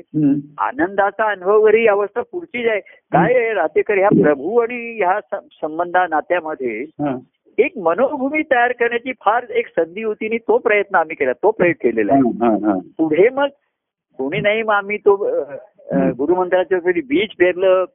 आनंदाचा 0.58 1.30
अनुभव 1.32 1.68
ही 1.68 1.86
अवस्था 1.88 2.22
पुढची 2.32 2.68
आहे 2.70 2.80
काय 2.80 3.34
आहे, 3.34 3.54
राहतेकर 3.54 3.98
ह्या 3.98 4.10
प्रभू 4.22 4.58
आणि 4.62 4.98
ह्या 4.98 5.20
संबंधा 5.62 6.06
नात्यामध्ये. 6.10 6.86
एक 7.58 7.78
मनोभूमी 7.78 8.42
तयार 8.52 8.72
करण्याची 8.72 9.12
फार 9.26 9.46
एक 9.50 9.68
संधी 9.68 10.04
होती 10.04 10.26
आणि 10.26 10.38
तो 10.38 10.58
प्रयत्न 10.58 10.96
आम्ही 10.96 11.16
केला 11.16 11.34
तो 11.34 11.52
प्रयत्न 11.52 11.90
केलेला 11.90 12.14
आहे. 12.14 12.80
पुढे 12.98 13.30
मग 13.30 13.48
कोणी 14.20 14.40
नाही 14.40 14.64
मग 14.64 14.74
आम्ही 14.74 14.98
तो 14.98 15.16
गुरुमंत्राच्या 16.18 16.80
बीज 16.86 17.36
पेरलं. 17.40 17.86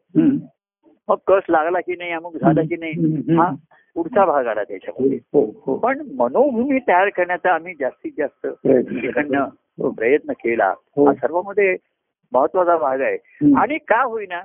मग 1.08 1.16
कस 1.26 1.50
लागला 1.50 1.80
की 1.80 1.96
नाही 1.98 2.12
अमुक 2.12 2.36
झालं 2.36 2.66
की 2.66 2.76
नाही. 2.76 2.92
हा 3.36 3.50
पुढचा 3.98 4.24
भाग 4.24 4.46
आला 4.46 4.62
त्याच्यामध्ये 4.64 5.18
हो 5.32 5.40
हो 5.66 5.76
पण 5.76 6.00
मनोभूमी 6.14 6.78
तयार 6.78 7.08
करण्याचा 7.08 7.52
आम्ही 7.54 7.74
जास्तीत 7.80 8.12
जास्त 8.18 8.46
प्रयत्न 8.46 8.98
केला. 8.98 9.08
इकडनं 9.08 9.44
हो. 9.78 9.90
प्रयत्न 9.90 10.32
केला 10.32 10.68
हो. 10.96 11.06
हा 11.06 11.14
सर्वांमध्ये 11.14 11.76
महत्त्वाचा 12.32 12.76
भाग 12.76 13.00
आहे. 13.00 13.16
आणि 13.56 13.78
का 13.78 14.02
होईना. 14.02 14.40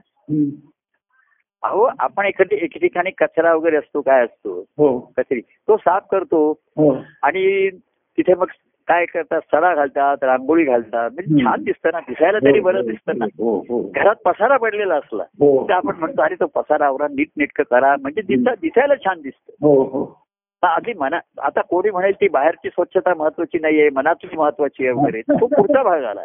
अहो 1.64 1.84
आपण 2.00 2.26
एखादी 2.26 2.56
एके 2.56 2.80
ठिकाणी 2.80 3.12
कचरा 3.12 3.54
वगैरे 3.56 3.78
असतो 3.78 4.02
काय 4.02 4.24
असतो 4.24 4.60
हो 4.78 4.88
कचरी 5.18 5.42
तो 5.68 5.78
साफ 5.78 6.08
करतो 6.12 6.40
हो 6.78 6.90
आणि 7.22 7.70
तिथे 8.18 8.34
मग 8.34 8.48
काय 8.88 9.06
करतात? 9.06 9.42
सडा 9.42 9.76
घालतात 9.76 10.24
रांगोळी 10.24 10.64
घालतात. 10.64 11.10
म्हणजे. 11.14 11.44
छान 11.44 11.64
दिसतं 11.64 11.90
ना 11.94 12.00
दिसायला 12.00 12.40
तरी 12.40 12.60
बरं 12.60 12.86
दिसतं 12.86 13.18
ना. 13.18 13.26
हो 13.26 13.58
हो. 13.70 13.92
घरात 13.96 14.16
पसारा 14.26 14.58
पडलेला 14.58 14.96
असला 14.96 15.24
हो. 15.24 15.68
तर 15.70 15.74
आपण 15.74 15.96
म्हणतो 15.96 16.22
अरे 16.22 16.36
तो 16.36 16.46
पसारा 16.46 16.86
आवरा 16.86 17.08
नीट 17.08 17.28
नेटकं 17.38 17.64
करा. 17.64 17.96
म्हणजे 18.02 18.22
दिसा 18.22 18.56
दिसायला 18.62 18.96
छान 18.96 19.22
दिसतं. 19.22 19.54
हो 19.62 19.84
हो. 19.84 20.24
आधी 20.64 20.94
मना 20.94 21.20
आता 21.42 21.62
कोणी 21.62 21.90
म्हणेल 21.90 22.14
ती 22.14 22.28
बाहेरची 22.28 22.70
स्वच्छता 22.70 23.14
महत्वाची 23.14 23.60
नाहीये 23.60 23.90
मनातली 23.90 24.36
महत्वाची 24.38 24.84
आहे 24.84 24.94
वगैरे. 24.94 25.22
तो 25.22 25.48
पुढचा 25.48 25.84
भाग 25.84 26.04
आला. 26.04 26.22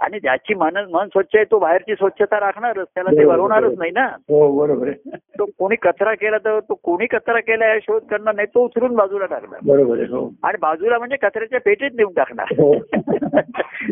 आणि 0.00 0.20
ज्याची 0.20 0.54
मन 0.54 0.76
मन 0.90 1.06
स्वच्छ 1.06 1.36
आहे 1.36 1.44
तो 1.44 1.58
बाहेरची 1.58 1.94
स्वच्छता 1.94 2.40
राखणारच. 2.40 2.86
त्याला 2.94 3.10
ते 3.10 3.24
बरोबर. 3.24 3.68
नाही 3.78 3.90
ना. 3.90 4.06
हो 4.06 4.58
बरोबर 4.58 4.90
तो 5.16 5.44
कोणी 5.44 5.76
कचरा 5.76 6.14
केला 6.14 6.38
तर 6.38 6.60
तो 6.60 6.74
कोणी 6.74 7.06
कचरा 7.06 7.40
केला 7.40 7.66
या 7.66 7.78
शोध 7.78 8.02
करणार 8.02 8.34
नाही 8.34 8.48
तो 8.54 8.64
उचलून 8.64 8.94
बाजूला 8.94 9.26
टाकणार. 9.26 9.60
बरोबर 9.64 9.98
हो. 9.98 10.32
आणि 10.42 10.58
बाजूला 10.60 10.98
म्हणजे 10.98 11.16
कचऱ्याच्या 11.16 11.60
पेटीत 11.60 11.90
नेऊन 11.94 12.12
टाकणार. 12.12 12.46
हो. 12.50 12.74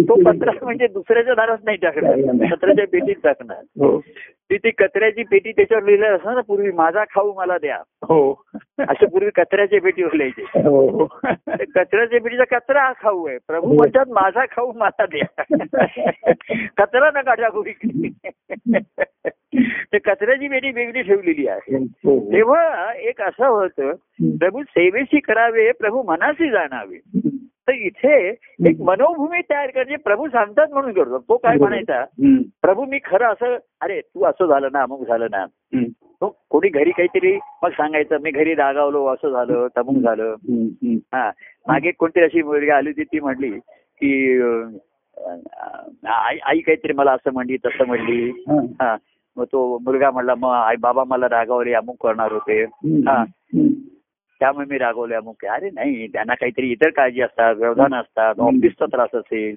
तो 0.09 0.15
कचरा 0.15 0.51
म्हणजे 0.63 0.87
दुसऱ्याच्या 0.87 1.35
दारात 1.35 1.59
नाही 1.65 1.77
टाकणार. 1.77 2.15
कचऱ्याच्या 2.55 2.87
पेटीत 2.93 3.17
टाकणार. 3.25 3.57
हो. 3.57 4.01
ती 4.51 4.57
ती 4.57 4.71
कचऱ्याची 4.71 5.23
पेटी 5.23 5.53
त्याच्यावर 5.53 5.85
लिहिलं 5.85 6.17
असं 6.17 6.35
ना 6.35 6.41
पूर्वी 6.41 6.73
माझा 6.73 7.05
खाऊ 7.05 7.33
मला 7.37 7.59
द्या. 7.59 7.77
हो. 8.03 8.45
असं 8.79 9.07
पूर्वी 9.07 9.31
कचऱ्याच्या 9.31 9.81
पेटीवर 9.81 10.13
लिहायचे. 10.13 10.63
हो. 10.69 10.91
हो 10.91 11.05
कचऱ्याच्या 11.75 12.21
पेटीचा 12.21 12.59
कचरा 12.59 12.83
हा 12.83 12.93
खाऊ 12.93 13.27
आहे. 13.27 13.39
प्रभू 13.47 13.75
म्हणतात 13.75 14.05
माझा 14.09 14.45
खाऊ 14.45 14.73
मला 14.73 15.07
द्या. 15.07 15.43
कचरा 16.77 17.11
नका 17.15 17.35
टाकू. 17.35 17.65
इकडे 17.67 18.09
ते 19.93 19.99
कचऱ्याची 19.99 20.49
पेटी 20.49 20.71
वेगळी 20.71 21.03
ठेवलेली 21.03 21.49
आहे. 21.49 21.77
हो. 21.77 22.33
तेव्हा 22.33 22.93
एक 22.95 23.23
असं 23.23 23.47
होतं 23.47 23.93
प्रभू 24.23 24.63
सेवेशी 24.63 25.21
करावे 25.21 25.73
प्रभू 25.73 26.03
मनाशी 26.03 26.51
जाणावे. 26.51 27.29
तर 27.69 27.73
इथे 27.73 28.29
एक 28.69 28.81
मनोभूमी 28.81 29.41
तयार 29.41 29.71
करायची 29.71 29.97
प्रभू 29.97 30.29
सांगतात 30.29 30.67
म्हणून 30.73 30.93
करतो. 30.93 31.19
तो 31.19 31.37
काय 31.37 31.57
म्हणायचा. 31.59 32.05
प्रभू 32.63 32.85
मी 32.85 32.99
खरं 33.05 33.27
असं 33.27 33.57
अरे 33.81 34.01
तू 34.01 34.25
असं 34.25 34.47
झालं 34.47 34.69
ना 34.73 34.83
अमुक 34.83 35.07
झालं 35.07 35.27
ना. 35.31 35.47
कोणी 36.51 36.69
घरी 36.69 36.91
काहीतरी 36.91 37.39
मग 37.63 37.71
सांगायचं 37.71 38.17
मी 38.23 38.31
घरी 38.31 38.55
रागावलो 38.55 39.07
असं 39.07 39.31
झालं 39.31 39.67
तमुक 39.77 39.97
झालं. 40.03 40.35
हा. 41.15 41.31
मागे 41.69 41.91
कोणती 41.91 42.21
अशी 42.21 42.43
मुलगी 42.43 42.71
आली 42.71 42.89
होती 42.89 43.05
ती 43.05 43.21
म्हणली 43.21 43.51
की 44.01 44.41
आई 46.07 46.39
आई 46.39 46.59
काहीतरी 46.59 46.93
मला 46.93 47.13
असं 47.13 47.33
म्हणली 47.33 47.57
तसं 47.57 47.87
म्हणली. 47.87 48.31
हा. 48.81 48.97
मग 49.37 49.45
तो 49.45 49.79
मुलगा 49.79 50.11
म्हणला 50.11 50.35
मग 50.35 50.51
आई 50.51 50.77
बाबा 50.81 51.05
मला 51.05 51.29
रागावले 51.29 51.73
अमुक 51.73 52.03
करणार 52.03 52.33
होते. 52.33 52.63
हा. 53.09 53.25
त्यामुळे 54.41 54.67
मी 54.71 54.79
रागवले 54.79 55.15
अमुक 55.15 55.45
अरे 55.45 55.71
नाही 55.71 56.07
त्यांना 56.07 56.35
काहीतरी 56.35 56.71
इतर 56.73 56.91
काळजी 56.91 57.21
असतात 57.21 57.55
व्यवधान 57.55 57.95
असतात. 57.95 58.35
ऑफिसचा 58.41 58.87
त्रास 58.87 59.15
असेल. 59.15 59.57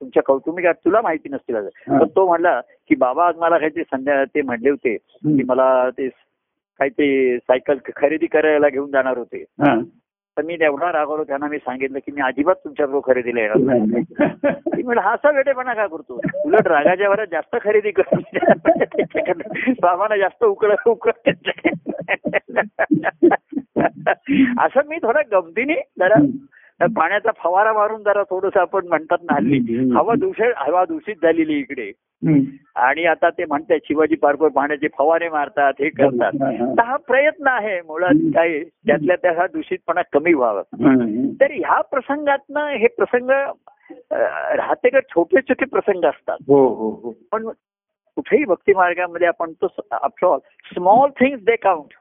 तुमच्या 0.00 0.22
कौटुंबिक 0.22 0.66
तुला 0.66 1.00
माहिती 1.00 1.28
नसतील. 1.28 1.56
पण 1.88 2.04
तो 2.04 2.26
म्हणला 2.26 2.60
की 2.88 2.94
बाबा 2.94 3.28
आज 3.28 3.34
मला 3.36 3.58
काहीतरी 3.58 3.82
संध्या 3.82 4.24
ते 4.24 4.42
म्हणले 4.42 4.70
होते 4.70 4.96
की 4.96 5.42
मला 5.42 5.90
ते 5.90 6.08
काहीतरी 6.80 7.38
सायकल 7.38 7.78
खरेदी 7.96 8.26
करायला 8.26 8.68
घेऊन 8.68 8.90
जाणार 8.90 9.18
होते. 9.18 9.44
तर 10.40 10.44
मी 10.44 10.56
एवढा 10.60 10.92
रागवलो 10.92 11.24
त्यांना 11.24 11.46
मी 11.46 11.58
सांगितलं 11.58 11.98
की 11.98 12.12
मी 12.12 12.20
अजिबात 12.20 12.54
तुमच्याबरोबर 12.54 13.12
खरेदीला 13.12 13.40
येणार 13.40 13.56
नाही 13.56 14.82
म्हणलं 14.82 15.00
हा 15.00 15.12
असा 15.12 15.30
वेटेपणा 15.30 15.74
का 15.74 15.86
करतो? 15.86 16.20
उलट 16.44 16.68
रागाच्या 16.68 17.08
वरात 17.08 17.26
जास्त 17.32 17.56
खरेदी 17.62 17.90
कर. 17.90 18.02
त्याच्याकडनं 18.12 19.72
बाबांना 19.82 20.16
जास्त 20.16 20.44
उकळ 20.44 20.74
उकळ. 20.86 21.10
असं 24.58 24.80
मी 24.86 24.96
थोडा 24.96 25.20
गमतीने 25.32 25.74
जरा 25.98 26.14
पाण्याचा 26.86 27.30
फवारा 27.38 27.72
मारून 27.72 28.02
जरा 28.02 28.22
थोडस 28.22 28.56
आपण 28.56 28.86
म्हणतात 28.88 29.18
ना 29.22 29.34
हल्ली. 29.34 29.90
हवा 29.94 30.14
दूषित 30.14 30.52
हवा 30.56 30.84
दूषित 30.84 31.14
झालेली 31.22 31.58
इकडे. 31.58 31.92
आणि 32.74 33.04
आता 33.04 33.30
ते 33.30 33.44
म्हणतात 33.44 33.78
शिवाजी 33.84 34.14
पार्कवर 34.14 34.48
पाण्याचे 34.48 34.88
फवारे 34.98 35.28
मारतात 35.28 35.72
हे 35.80 35.88
करतात. 35.88 36.32
तर 36.78 36.82
हा 36.82 36.96
प्रयत्न 36.96 37.46
आहे 37.46 37.80
मुळात 37.80 38.30
काय 38.34 38.60
त्यातल्या 38.60 39.16
त्या 39.16 39.32
हा 39.32 39.46
दूषितपणा 39.46 40.02
कमी 40.12 40.32
व्हावा. 40.32 40.62
तर 41.40 41.50
ह्या 41.50 41.80
प्रसंगातनं 41.80 42.66
हे 42.66 42.86
प्रसंग 42.86 43.30
राहते 44.56 44.88
का 44.88 45.00
छोटे 45.00 45.40
छोटे 45.40 45.64
प्रसंग 45.64 46.04
असतात 46.04 46.36
हो 46.48 46.68
हो 46.68 46.90
हो 46.90 47.14
पण 47.32 47.48
कुठेही 48.16 48.44
भक्ती 48.44 48.72
मार्गामध्ये 48.72 49.26
आपण 49.26 49.52
तो 49.64 50.38
स्मॉल 50.74 51.10
थिंग्स 51.10 51.42
दे 51.42 51.56
काउंट 51.56 51.92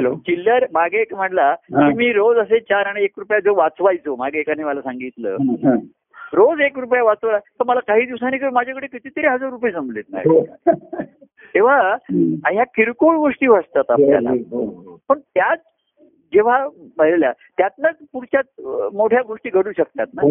चिल्लर 0.00 0.66
मागे 0.72 0.98
एक 0.98 1.14
म्हणला. 1.14 1.54
की 1.54 1.94
मी 1.94 2.12
रोज 2.12 2.36
असे 2.36 2.60
चार 2.60 2.86
आणि 2.86 3.04
एक 3.04 3.10
रुपया 3.18 3.38
जो 3.38 3.54
वाचवायचो 3.54 4.16
मागे 4.16 4.38
एकाने 4.38 4.64
मला 4.64 4.80
सांगितलं. 4.80 5.36
रोज 6.32 6.60
एक 6.60 6.78
रुपया 6.78 7.02
वाचवला 7.02 7.38
तर 7.38 7.64
मला 7.66 7.80
काही 7.80 8.06
दिवसांनी 8.06 8.50
माझ्याकडे 8.52 8.86
कितीतरी 8.86 9.26
हजार 9.26 9.50
रुपये 9.50 9.72
जमलेत 9.72 10.04
नाही 10.12 10.28
हो. 10.28 10.44
तेव्हा 11.54 11.92
हम्म. 11.92 12.48
ह्या 12.52 12.64
किरकोळ 12.64 13.16
गोष्टी 13.16 13.46
वाचतात 13.46 13.84
आपल्याला 13.88 14.30
हो, 14.30 14.64
हो. 14.64 15.00
पण 15.08 15.18
त्याच 15.18 15.58
जेव्हा 16.32 16.68
पाहिल्या 16.68 17.32
त्यातनंच 17.58 17.94
पुढच्या 18.12 18.40
मोठ्या 18.94 19.22
गोष्टी 19.22 19.50
घडू 19.50 19.72
शकतात 19.76 20.06
ना. 20.14 20.22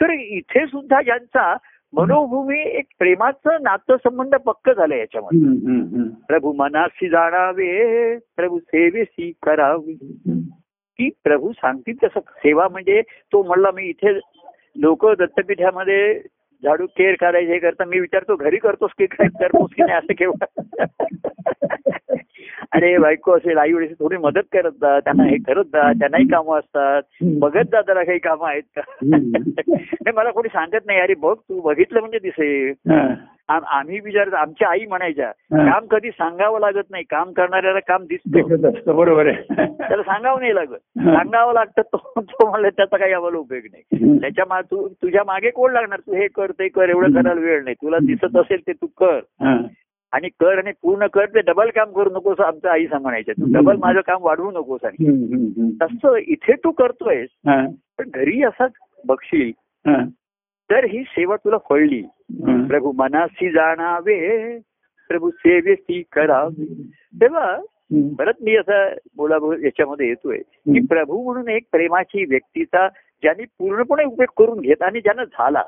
तर 0.00 0.10
इथे 0.10 0.66
सुद्धा 0.66 1.02
ज्यांचा 1.02 1.56
मनोभूमी 1.96 2.58
एक 2.78 2.84
प्रेमाचं 2.98 3.62
नातं 3.62 3.96
संबंध 3.96 4.34
पक्क 4.34 4.70
झालं 4.70 4.94
याच्यामध्ये. 4.94 6.02
प्रभू 6.28 6.52
मनाशी 6.52 7.08
जाणावे 7.08 8.16
प्रभू 8.36 8.58
सेवेशी 8.58 9.32
करावी. 9.42 9.94
की 10.98 11.10
प्रभू 11.24 11.52
सांगतील 11.52 11.94
तसं. 12.04 12.20
सेवा 12.20 12.68
म्हणजे 12.68 13.02
तो 13.32 13.42
म्हणला 13.42 13.70
मी 13.74 13.84
इथे 13.84 14.18
लोक 14.76 15.06
दत्तपीठामध्ये 15.18 16.20
झाडू 16.62 16.86
केअर 16.86 17.14
करायचे 17.20 17.58
करता 17.58 17.84
मी 17.84 18.00
विचारतो 18.00 18.36
घरी 18.36 18.56
करतोस 18.56 18.90
की 18.98 19.06
काय? 19.06 19.28
करतोस 19.40 19.70
की 19.76 19.82
नाही? 19.82 19.98
असं 19.98 20.14
केव्हा 20.14 20.84
अरे 22.76 22.98
बायको 22.98 23.36
असेल 23.36 23.58
आई 23.58 23.72
वडील 23.72 23.94
थोडी 23.94 24.16
मदत 24.16 24.40
करत 24.52 24.70
जा 24.70 25.00
त्यांना 25.00 25.24
हे 25.24 25.36
करत 25.36 25.64
जा 25.64 25.92
त्यांनाही 25.92 26.24
कामं 26.24 26.58
असतात. 26.58 27.02
बघत 27.38 27.68
जा 27.72 27.80
जरा 27.80 28.04
काही 28.04 28.18
कामं 28.18 28.48
आहेत 28.48 28.62
का? 28.76 28.80
नाही 30.04 30.12
मला 30.14 30.30
कोणी 30.30 30.48
सांगत 30.48 30.86
नाही 30.86 30.98
अरे 31.00 31.14
बघ 31.14 31.34
तू 31.36 31.60
बघितलं 31.60 32.00
म्हणजे 32.00 32.18
दिसेल. 32.18 32.90
आम- 33.48 33.64
आम्ही 33.64 34.00
विचारत 34.04 34.34
आमच्या 34.34 34.68
आई 34.68 34.84
म्हणायच्या. 34.88 35.32
काम 35.70 35.86
कधी 35.86 36.10
सांगावं 36.10 36.60
लागत 36.60 36.84
नाही 36.90 37.04
काम 37.04 37.32
करणाऱ्याला 37.32 37.78
काम 37.80 38.04
दिसतं. 38.04 38.38
बरोबर 38.96 39.26
आहे. 39.26 39.54
त्याला 39.88 40.02
सांगावं 40.02 40.40
नाही 40.40 40.54
लागत. 40.54 40.76
सांगावं 41.16 41.52
लागतं 41.52 41.82
तो 41.82 42.12
तो 42.20 42.50
म्हणलं 42.50 42.68
त्याचा 42.68 42.96
काही 42.96 43.12
आम्हाला 43.12 43.38
उपयोग 43.38 43.62
नाही. 43.72 43.82
त्याच्या 44.20 44.44
मा 44.48 44.60
तू 44.60 44.88
तुझ्या 44.88 45.22
मागे 45.26 45.50
कोण 45.50 45.72
लागणार? 45.72 45.98
तू 45.98 46.14
हे 46.14 46.26
कर 46.26 46.50
ते 46.50 46.68
कर 46.68 46.88
एवढं 46.88 47.08
करायला 47.22 47.40
वेळ 47.40 47.62
नाही. 47.62 47.76
तुला 47.82 47.96
दिसत 47.98 48.36
असेल 48.36 48.60
ते 48.66 48.72
तू 48.72 48.86
कर. 48.86 49.20
आणि 50.16 50.28
कर 50.28 50.58
आणि 50.58 50.72
पूर्ण 50.82 51.06
कर 51.06 51.26
ते 51.26 51.40
डबल 51.40 51.68
काम 51.68 51.92
करू 51.92 52.10
नकोस 52.10 52.40
आमचं 52.40 52.68
आई 52.68 52.86
म्हणायचं 53.00 53.32
तू 53.32 53.44
डबल 53.54 53.76
माझं 53.76 54.00
काम 54.00 54.24
वाढवू 54.24 54.50
नकोस 54.50 54.84
आणि. 54.84 55.04
तसं 55.82 56.16
इथे 56.16 56.52
तू 56.52 56.70
करतोयस. 56.70 57.28
पण 57.98 58.10
घरी 58.14 58.42
असाच 58.42 58.72
बघशील. 59.06 59.50
तर 60.70 60.84
ही 60.84 61.02
सेवा 61.02 61.36
तुला 61.36 61.56
फळली. 61.70 62.02
प्रभू 62.68 62.92
मनाशी 62.92 63.50
जाणावे 63.50 64.58
प्रभू 65.08 65.30
सेवेशी 65.30 66.02
करावे 66.12 66.64
तेव्हा. 67.20 67.56
परत 68.18 68.32
मी 68.40 68.56
असं 68.56 68.88
बोला 69.16 69.34
याच्यामध्ये 69.64 70.08
येतोय 70.08 70.38
की 70.38 70.78
प्रभू 70.86 71.22
म्हणून 71.22 71.48
एक 71.48 71.62
प्रेमाची 71.72 72.24
व्यक्तीचा 72.24 72.88
ज्यांनी 73.22 73.44
पूर्णपणे 73.44 74.04
उपयोग 74.04 74.44
करून 74.44 74.60
घेत 74.60 74.82
आणि 74.82 75.00
ज्यानं 75.00 75.24
झाला. 75.24 75.62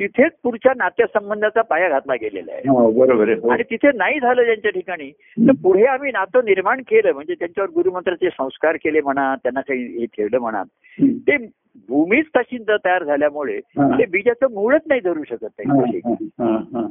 तिथेच 0.00 0.32
पुढच्या 0.42 0.72
नात्यासंबंधाचा 0.76 1.62
पाया 1.62 1.88
घातला 1.88 2.14
गेलेला 2.14 2.52
आहे 2.52 2.68
हो, 2.68 2.90
बरोबर 2.90 3.28
आहे 3.28 3.38
हो. 3.40 3.48
आणि 3.48 3.62
तिथे 3.62 3.90
नाही 3.94 4.20
झालं 4.20 4.44
ज्यांच्या 4.44 4.70
ठिकाणी 4.70 5.10
तर 5.38 5.52
पुढे 5.62 5.84
आम्ही 5.84 6.10
नातं 6.12 6.44
निर्माण 6.44 6.80
केलं 6.80 7.12
म्हणजे 7.12 7.34
त्यांच्यावर 7.34 7.70
गुरुमंत्राचे 7.70 8.28
संस्कार 8.30 8.76
केले 8.76 9.00
म्हणा 9.00 9.34
त्यांना 9.34 9.60
काही 9.60 9.84
हे 9.98 10.06
ठेवलं 10.06 10.38
म्हणा. 10.38 10.62
ते 10.98 11.36
भूमीच 11.88 12.26
तशी 12.36 12.58
तयार 12.68 13.04
झाल्यामुळे. 13.04 13.58
ते 13.78 14.04
बीजाचं 14.06 14.52
मूळच 14.54 14.82
नाही 14.86 15.00
धरू 15.00 15.22
शकत 15.24 15.44
हा, 15.44 15.48
त्यांच्याशी 15.48 16.00
हा, 16.38 16.44
हा, 16.44 16.56
हा. 16.74 16.86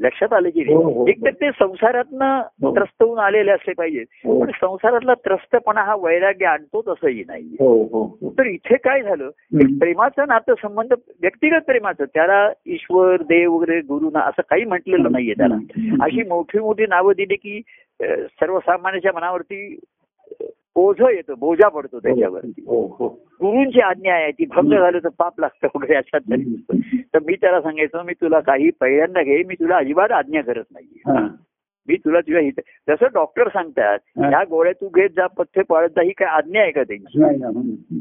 लक्षात 0.00 0.32
आलं 0.32 0.48
की 0.48 0.60
हो, 0.60 0.82
हो, 0.82 0.90
हो. 0.90 1.06
एक 1.08 1.24
तर 1.24 1.30
ते 1.30 1.50
संसारातनं 1.50 2.40
हो. 2.62 2.74
त्रस्त 2.74 3.02
होऊन 3.02 3.18
आलेले 3.18 3.50
असले 3.50 3.72
पाहिजेत. 3.72 4.06
हो. 4.24 4.40
पण 4.40 4.50
संसारातला 4.50 5.14
त्रस्तपणा 5.14 5.82
हा 5.82 5.94
वैराग्य 5.94 6.46
आणतो 6.46 6.82
तसंही 6.82 7.24
नाही 7.28 7.56
हो 7.60 7.82
हो 7.84 8.18
हो. 8.22 8.30
तर 8.38 8.46
इथे 8.46 8.76
काय 8.76 9.02
झालं? 9.02 9.30
प्रेमाचं 9.78 10.24
नातं 10.28 10.54
संबंध 10.54 10.92
व्यक्तिगत 11.22 11.66
प्रेमाचं 11.66 12.04
त्याला 12.04 12.50
ईश्वर 12.66 13.22
देव 13.22 13.52
वगैरे 13.54 13.80
गुरु 13.80 14.10
ना 14.10 14.20
असं 14.20 14.42
काही 14.50 14.64
म्हटलेलं 14.64 15.12
नाहीये 15.12 15.34
त्याला. 15.34 15.54
अशी 16.04 16.22
मोठी 16.22 16.58
मोठी 16.58 16.86
नावं 16.88 17.12
दिली 17.16 17.36
की 17.36 17.60
सर्वसामान्याच्या 18.40 19.12
मनावरती 19.14 19.78
ओझं 20.76 21.08
येतं 21.08 21.34
बोजा 21.38 21.68
पडतो 21.68 21.98
त्याच्यावरती 21.98 22.62
हो 22.66 22.80
हो 22.98 23.08
गुरूंची 23.40 23.80
आज्ञा 23.80 24.14
आहे 24.14 24.30
ती 24.30 24.44
भंग 24.46 24.72
झालं 24.72 24.98
तर 24.98 25.08
पाप 25.18 25.40
लागतं 25.40 25.66
वगैरे 25.74 25.94
अशात 25.94 26.20
तरी 26.30 26.54
तर 27.14 27.18
मी 27.18 27.34
त्याला 27.34 27.60
सांगायचो 27.60 28.02
मी 28.02 28.12
तुला 28.12 28.40
काही 28.40 28.70
पहिल्यांदा 28.70 29.22
घे 29.22 29.42
मी 29.42 29.54
तुला 29.54 29.76
अजिबात 29.76 30.10
आज्ञा 30.10 30.42
करत 30.42 30.64
नाही 30.72 30.86
हा. 31.06 31.26
मी 31.88 31.96
तुला 31.96 32.20
तुझ्या 32.20 32.40
हित 32.40 32.60
जसं 32.88 33.06
डॉक्टर 33.14 33.48
सांगतात 33.48 33.98
हा. 34.18 34.28
ह्या 34.28 34.42
गोळ्या 34.44 34.72
तू 34.72 34.88
घेत 34.88 35.10
जा 35.16 35.26
पथ्य 35.26 35.62
पाळत 35.62 35.88
जा 35.88 36.02
ही 36.02 36.10
काय 36.10 36.28
आज्ञा 36.28 36.62
आहे 36.62 36.70
का 36.70 36.82
त्यांची. 36.82 37.22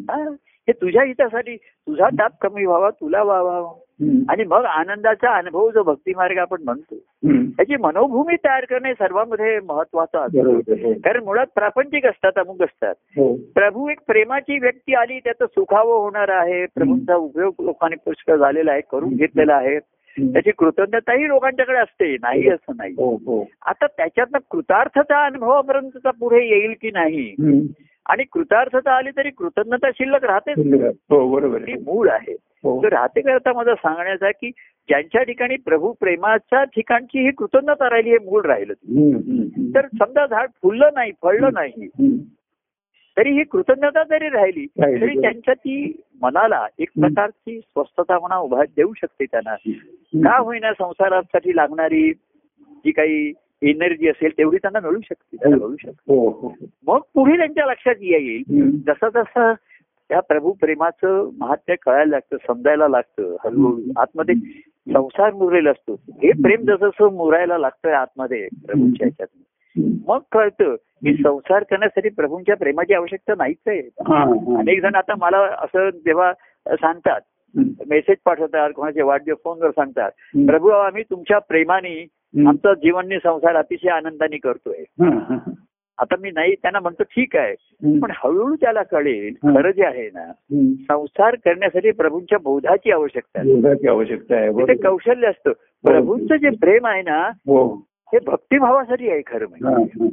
हा? 0.09 0.23
हे 0.67 0.71
तुझ्या 0.71 1.03
हितासाठी 1.03 1.55
तुझा 1.57 2.09
ताप 2.09 2.31
कमी 2.41 2.65
व्हावा 2.65 2.89
तुला 2.89 3.23
व्हावा. 3.23 3.59
आणि 4.29 4.43
मग 4.43 4.65
आनंदाचा 4.65 5.37
अनुभव 5.37 5.69
जो 5.71 5.83
भक्ती 5.83 6.13
मार्ग 6.15 6.37
आपण 6.37 6.61
म्हणतो. 6.63 6.95
त्याची 7.25 7.75
मनोभूमी 7.75 8.35
तयार 8.35 8.65
करणे 8.65 8.93
सर्वांमध्ये 8.93 9.59
महत्वाचं 9.59 10.19
असतं. 10.19 10.39
हो. 10.83 10.93
कारण 10.93 11.23
मुळात 11.23 11.45
प्रापंचिक 11.55 12.05
असतात 12.05 12.31
अमुक 12.37 12.61
असतात. 12.61 12.95
हो. 12.99 13.35
प्रभू 13.35 13.89
एक 13.89 13.99
प्रेमाची 14.07 14.59
व्यक्ती 14.59 14.93
आली 14.93 15.19
त्याचं 15.19 15.45
सुखावं 15.45 15.99
होणार 15.99 16.29
आहे. 16.29 16.65
प्रभूंचा 16.65 17.15
उपयोग 17.15 17.53
लोकांनी 17.59 17.95
पुष्कळ 18.05 18.35
झालेला 18.35 18.71
आहे 18.71 18.81
करून 18.91 19.15
घेतलेला 19.15 19.55
आहे. 19.55 19.79
त्याची 20.19 20.51
कृतज्ञताही 20.51 21.27
लोकांच्याकडे 21.27 21.77
असते 21.77 22.13
नाही 22.13 22.49
असं 22.49 22.73
नाही. 22.77 22.91
हो 22.93 23.15
हो. 23.15 23.45
आता 23.65 23.87
त्याच्यातनं 23.87 24.37
कृतार्थता 24.51 25.25
अनुभवापर्यंतचा 25.25 26.11
पुढे 26.11 26.45
येईल 26.45 26.73
की 26.81 26.91
नाही. 26.91 27.35
आणि 28.09 28.23
कृतार्थता 28.23 28.91
आली 28.91 29.09
तरी 29.17 29.29
कृतज्ञता 29.29 29.89
शिल्लक 29.91 30.23
राहतेच 30.23 30.57
हो 31.09 31.27
बरोबर 31.31 31.61
ती 31.61 31.73
मूळ 31.73 32.09
आहे 32.09 32.35
हो. 32.63 32.83
तर 32.83 32.87
राहते 32.87 33.21
करता 33.21 33.53
माझा 33.53 33.75
सांगण्याचा 33.75 34.31
की 34.31 34.49
ज्यांच्या 34.89 35.23
ठिकाणी 35.23 35.55
प्रभू 35.55 35.91
प्रेमाच्या 35.99 36.63
ठिकाणची 36.63 37.25
ही 37.25 37.31
कृतज्ञता 37.31 37.89
राहिली 37.89 38.09
हे 38.09 38.17
मूळ 38.17 38.41
राहिलं. 38.45 38.73
तर 39.75 39.87
समजा 39.87 40.25
झाड 40.25 40.49
फुललं 40.61 40.89
नाही 40.93 41.11
फळलं 41.23 41.49
नाही. 41.53 41.87
तरी 43.17 43.31
ही 43.31 43.43
कृतज्ञता 43.43 44.03
जरी 44.03 44.29
राहिली. 44.29 44.65
तरी 44.65 45.21
त्यांच्या 45.21 45.53
ती 45.53 46.01
मनाला 46.21 46.65
एक. 46.79 46.89
प्रकारची 47.01 47.59
स्वस्थता 47.59 48.19
म्हणा 48.19 48.37
उभा 48.37 48.63
देऊ 48.63 48.93
शकते 48.93 49.25
त्यांना. 49.25 49.55
का 50.15 50.37
होईना 50.37 50.71
संसारासाठी 50.73 51.55
लागणारी 51.55 52.13
जी 52.69 52.91
काही 52.91 53.31
एनर्जी 53.61 54.07
असेल 54.07 54.31
तेवढी 54.37 54.57
त्यांना 54.57 54.79
मिळू 54.79 54.99
शकते 55.01 55.37
त्यांना 55.37 55.57
मिळू 55.57 55.75
शकते 55.79 56.13
हो 56.13 56.29
हो 56.29 56.53
मग 56.87 56.99
पुढे 57.13 57.37
त्यांच्या 57.37 57.65
लक्षात 57.65 57.95
येईल. 57.99 58.43
जसं 58.87 59.07
जसं 59.15 59.53
त्या 60.09 60.19
प्रभू 60.19 60.51
प्रेमाचं 60.51 61.29
महात्म्य 61.37 61.75
कळायला 61.85 62.09
लागतं 62.09 62.37
समजायला 62.47 62.87
लागतं 62.87 63.35
हळूहळू 63.43 63.81
आतमध्ये 63.97 64.35
संसार 64.93 65.33
मुरलेला 65.33 65.69
असतो 65.69 65.93
हे 65.93 66.31
प्रेम 66.31 66.61
जसं 66.61 66.75
जसं 66.75 67.13
मुरायला 67.13 67.57
लागतं 67.57 67.89
आतमध्ये 67.89 68.47
प्रभूंच्या 68.65 69.07
ह्याच्यात. 69.07 69.43
मग 70.07 70.19
कळतं 70.31 70.75
की 70.75 71.13
संसार 71.13 71.63
करण्यासाठी 71.63 72.09
प्रभूंच्या 72.09 72.55
प्रेमाची 72.55 72.93
आवश्यकता 72.93 73.33
नाहीच 73.37 73.57
आहे 73.67 73.79
हा, 73.79 74.17
हा. 74.17 74.59
अनेक 74.59 74.81
जण 74.81 74.95
आता 74.95 75.13
मला 75.17 75.37
असं 75.37 75.89
जेव्हा 75.89 76.33
सांगतात. 76.67 77.21
मेसेज 77.89 78.17
पाठवतात 78.25 78.71
कोणाचे 78.75 79.01
वाढदिवस 79.01 79.37
फोनवर 79.43 79.69
सांगतात. 79.71 80.11
प्रभू 80.47 80.67
आम्ही 80.69 81.03
तुमच्या 81.03 81.39
प्रेमाने. 81.39 82.05
आमचा 82.47 82.73
जीवननी 82.73 83.17
संसार 83.17 83.55
अतिशय 83.55 83.89
आनंदाने 83.89 84.37
करतोय. 84.37 84.83
आता 85.97 86.15
मी 86.21 86.31
नाही 86.31 86.53
त्यांना 86.55 86.79
म्हणतो 86.79 87.03
ठीक 87.03 87.35
आहे. 87.35 87.53
पण 87.99 88.11
हळूहळू 88.15 88.55
त्याला 88.55 88.83
कळेल. 88.83 89.33
खरं 89.33 89.71
जे 89.71 89.85
आहे 89.85 90.09
ना. 90.13 90.31
संसार 90.89 91.35
करण्यासाठी 91.35 91.91
प्रभूंच्या 91.91 92.39
बोधाची 92.39 92.91
आवश्यकता 92.91 93.39
आहे 93.39 93.87
आवश्यकता 93.87 94.35
आहे 94.35 94.49
बरोबर. 94.49 94.73
कौशल्य 94.73 95.27
असतं 95.27 95.51
प्रभूंचं 95.83 96.35
जे 96.35 96.49
प्रेम 96.49 96.85
आहे 96.85 97.01
ना 97.01 97.21
हो 97.47 97.73
हे 98.13 98.19
भक्तिभावासाठी 98.25 99.09
आहे 99.09 99.21
खरं 99.27 99.45
म्हणजे. 99.49 100.07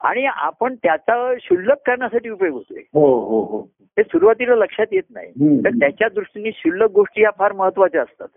आणि 0.00 0.24
आपण 0.26 0.74
त्याचा 0.74 1.34
शुल्लक 1.40 1.76
करण्यासाठी 1.86 2.28
उपयोग 2.30 2.54
होतोय. 2.54 2.82
हो 2.94 3.20
हो 3.20 3.40
हो. 3.42 3.70
हे 3.80 4.02
सुरुवातीला 4.02 4.54
लक्षात 4.54 4.86
येत 4.92 5.02
नाही. 5.10 5.58
तर 5.64 5.68
त्याच्या 5.68 6.08
दृष्टीने 6.14 6.50
शुल्लक 6.54 6.90
गोष्टी 6.90 7.20
ह्या 7.20 7.30
फार 7.38 7.52
महत्त्वाच्या 7.52 8.02
असतात. 8.02 8.28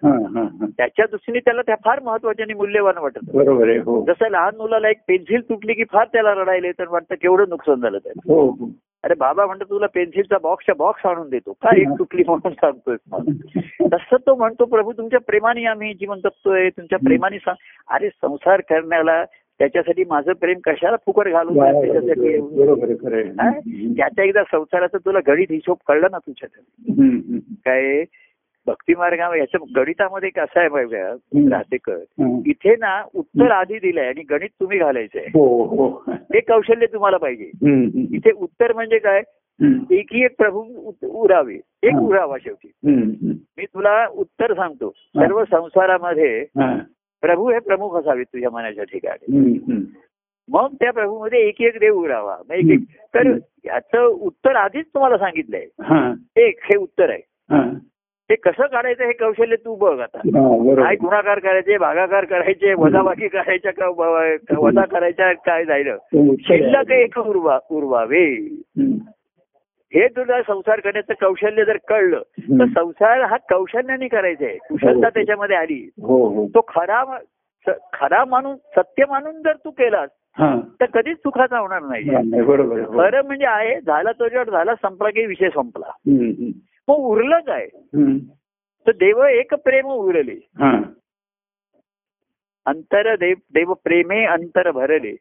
त्याच्या 0.78 1.06
दृष्टीने 1.12 1.40
त्याला 1.40 1.62
त्या 1.62 1.76
फार 1.86 2.00
महत्त्वाच्या 2.04 2.44
आणि 2.44 2.54
मूल्यवान 2.54 2.98
वाटत 2.98 3.20
बरोबर 3.34 3.70
आहे 3.70 3.78
हो. 3.78 4.04
जसं 4.06 4.30
लहान 4.30 4.56
मुलाला 4.58 4.90
एक 4.90 4.98
पेन्सिल 5.08 5.42
तुटली 5.50 5.74
की 5.74 5.84
फार 5.84 6.08
त्याला 6.14 6.34
रडायला 6.34 6.72
तर 6.72 6.88
वाटतं 6.88 7.16
केवढं 7.16 7.50
नुकसान 7.50 7.76
झालं 7.76 7.98
त्याला. 7.98 8.54
अरे 9.04 9.14
बाबा 9.14 9.46
म्हणतो 9.46 9.64
तुला 9.64 9.86
पेन्सिलचा 9.86 10.38
बॉक्सच्या 10.44 10.76
बॉक्स 10.78 11.06
आणून 11.06 11.30
देतो. 11.30 11.52
काय 11.52 11.82
एक 11.82 11.88
तुटली 12.00 12.24
म्हणून 12.28 12.54
सांगतोय. 12.54 12.96
तसं 13.94 14.16
तो 14.28 14.36
म्हणतो 14.36 14.66
प्रभू 14.66 14.92
तुमच्या 14.92 15.20
प्रेमाने 15.20 15.66
आम्ही 15.66 15.94
जीवन 15.94 16.18
जगतोय. 16.18 16.70
तुमच्या 16.70 17.00
प्रेमाने 17.00 17.38
सांग 17.38 17.56
अरे 17.96 18.10
संसार 18.10 18.62
करण्याला 18.62 19.24
त्याच्यासाठी 19.60 20.04
माझं 20.10 20.32
प्रेम 20.34 20.60
कशाला 20.64 20.96
फुकट 20.96 21.28
घालून 21.28 21.58
त्याच्यासाठी. 21.58 22.38
त्याच्या 23.98 24.26
एकदा 24.26 24.44
संसाराचा 24.44 24.98
तुला 24.98 25.20
गणित 25.28 25.48
हिशोब 25.50 25.78
कळला 25.88 26.08
ना 26.12 26.18
तुझ्या. 26.18 26.48
काय 27.66 28.04
भक्ती 28.68 28.94
मार्गावर 28.98 29.36
याच्या 29.36 29.60
गणितामध्ये 29.76 30.30
कसं 30.30 30.60
आहे 30.60 30.70
बघा. 30.70 31.16
राहतेकर. 31.50 31.98
इथे 32.46 32.76
ना 32.76 33.04
उत्तर 33.16 33.52
आधी 33.52 33.80
दिलंय 33.80 34.08
आणि 34.08 34.22
गणित 34.30 34.50
तुम्ही 34.60 34.78
घालायचंय 34.80 35.26
हो 35.34 35.64
हो 35.64 35.88
हे 36.10 36.40
कौशल्य 36.40 36.86
तुम्हाला 36.86 37.18
पाहिजे. 37.18 37.52
इथे 38.16 38.32
उत्तर 38.32 38.74
म्हणजे 38.74 38.98
काय. 38.98 39.22
एकही 39.92 40.24
एक 40.26 40.36
प्रभू 40.38 40.92
उरावे 41.04 41.60
एक. 41.84 41.96
उरावा 41.96 42.38
शेवटी. 42.38 42.72
मी 43.58 43.66
तुला 43.66 44.08
उत्तर 44.08 44.54
सांगतो 44.54 44.90
सर्व 44.90 45.44
संसारामध्ये. 45.44 46.46
प्रभू 47.24 47.52
हे 47.52 47.60
प्रमुख 47.60 47.96
असावेत 47.96 48.26
तुझ्या 48.26 48.50
मनाच्या 48.50 48.84
ठिकाणी. 48.84 49.38
मग 50.50 50.74
त्या 50.74 50.92
प्रभूमध्ये 50.92 51.40
एक 51.40 51.62
एक 51.62 51.80
देव 51.80 51.96
उरावा 51.96 52.38
मग 52.50 52.56
एक 52.56 52.70
एक 52.72 52.80
तर 53.16 53.38
याचं 53.66 54.06
उत्तर 54.06 54.56
आधीच 54.56 54.86
तुम्हाला 54.86 55.18
सांगितलंय. 55.18 55.66
एक 56.36 56.60
हे 56.64 56.78
उत्तर 56.78 57.10
आहे. 57.10 57.22
ते 58.30 58.36
कसं 58.36 58.66
काढायचं 58.66 59.04
हे 59.04 59.12
कौशल्य 59.12 59.56
तू 59.56 59.76
बघ 59.76 60.00
आता. 60.00 60.18
काय 60.84 60.96
गुणाकार 60.96 61.40
करायचे 61.40 61.78
भागाकार 61.78 62.26
करायचे 62.26 62.74
वजाबाकी 62.74 63.28
करायच्या 63.28 63.72
का 63.72 63.88
वजा 64.60 64.86
करायच्या 64.86 65.34
काय 65.34 65.66
जायलं. 65.66 65.98
शिल्लक 66.40 66.92
एक 66.92 67.20
उरवा 67.20 67.60
उरवावे. 67.72 68.26
हे 69.94 70.08
तुला 70.08 70.42
संसार 70.42 70.80
करण्याचं 70.80 71.14
कौशल्य 71.14 71.66
जर 71.66 71.78
कळलं 71.88 72.22
तर. 72.40 72.66
संसार 72.66 73.22
हा 73.22 73.38
कौशल्याने 73.50 74.08
करायचा 74.08 74.46
आहे 74.46 74.58
कुशलता 74.58 75.10
त्याच्यामध्ये 75.10 75.56
आली 75.56 75.90
हो 76.02 76.28
हो 76.28 76.48
तो 76.48 76.62
खरा 76.68 77.04
खरा 77.94 78.24
मानून 78.26 78.56
सत्य 78.56 79.06
मानून 79.10 79.42
जर 79.42 79.56
तू 79.56 79.72
केलास 79.72 80.10
हा 80.38 80.56
तर 80.82 80.86
कधीच 80.86 81.18
सुखाचा 81.18 81.60
होणार 81.60 81.82
नाही. 81.82 82.10
हो. 82.10 82.98
खरं 82.98 83.26
म्हणजे 83.26 83.46
आहे 83.46 83.80
झाला 83.82 84.12
तो 84.12 84.28
जर 84.28 84.50
झाला 84.50 84.76
संपला 84.76 85.10
की 85.10 85.26
विषय 85.26 85.50
संपला. 85.50 85.92
मग 86.88 86.96
उरलं 86.96 87.40
काय. 87.40 87.68
तर 88.86 88.92
देव 88.92 89.24
एक 89.24 89.54
प्रेम 89.54 89.88
उरले 89.88 90.40
हा. 90.60 90.72
अंतर 92.66 93.16
देव 93.16 93.36
देव 93.54 93.74
प्रेमे 93.74 94.24
अंतर 94.26 94.72
भरले. 94.72 95.14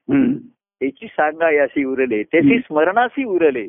त्याची 0.80 1.06
सांगायासी 1.06 1.84
उरले 1.84 2.22
त्याची 2.22 2.58
स्मरणासी 2.58 3.24
उरले 3.24 3.66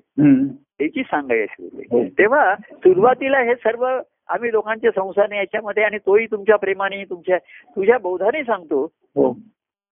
हम्म. 0.73 0.85
त्याची 0.85 1.03
सांगायासी 1.03 1.85
हो. 1.91 2.03
तेव्हा 2.17 2.53
सुरुवातीला 2.55 3.39
हे 3.39 3.55
सर्व 3.55 3.85
आम्ही 4.29 4.51
लोकांचे 4.51 4.89
संसार 4.95 5.31
याच्यामध्ये 5.31 5.83
आणि 5.83 5.97
तोही 5.97 6.25
तुमच्या 6.25 6.55
प्रेमाने 6.57 7.03
तुमच्या 7.03 7.37
तुझ्या 7.75 7.97
बोधाने 7.97 8.43
सांगतो 8.43 8.83
हो 9.15 9.31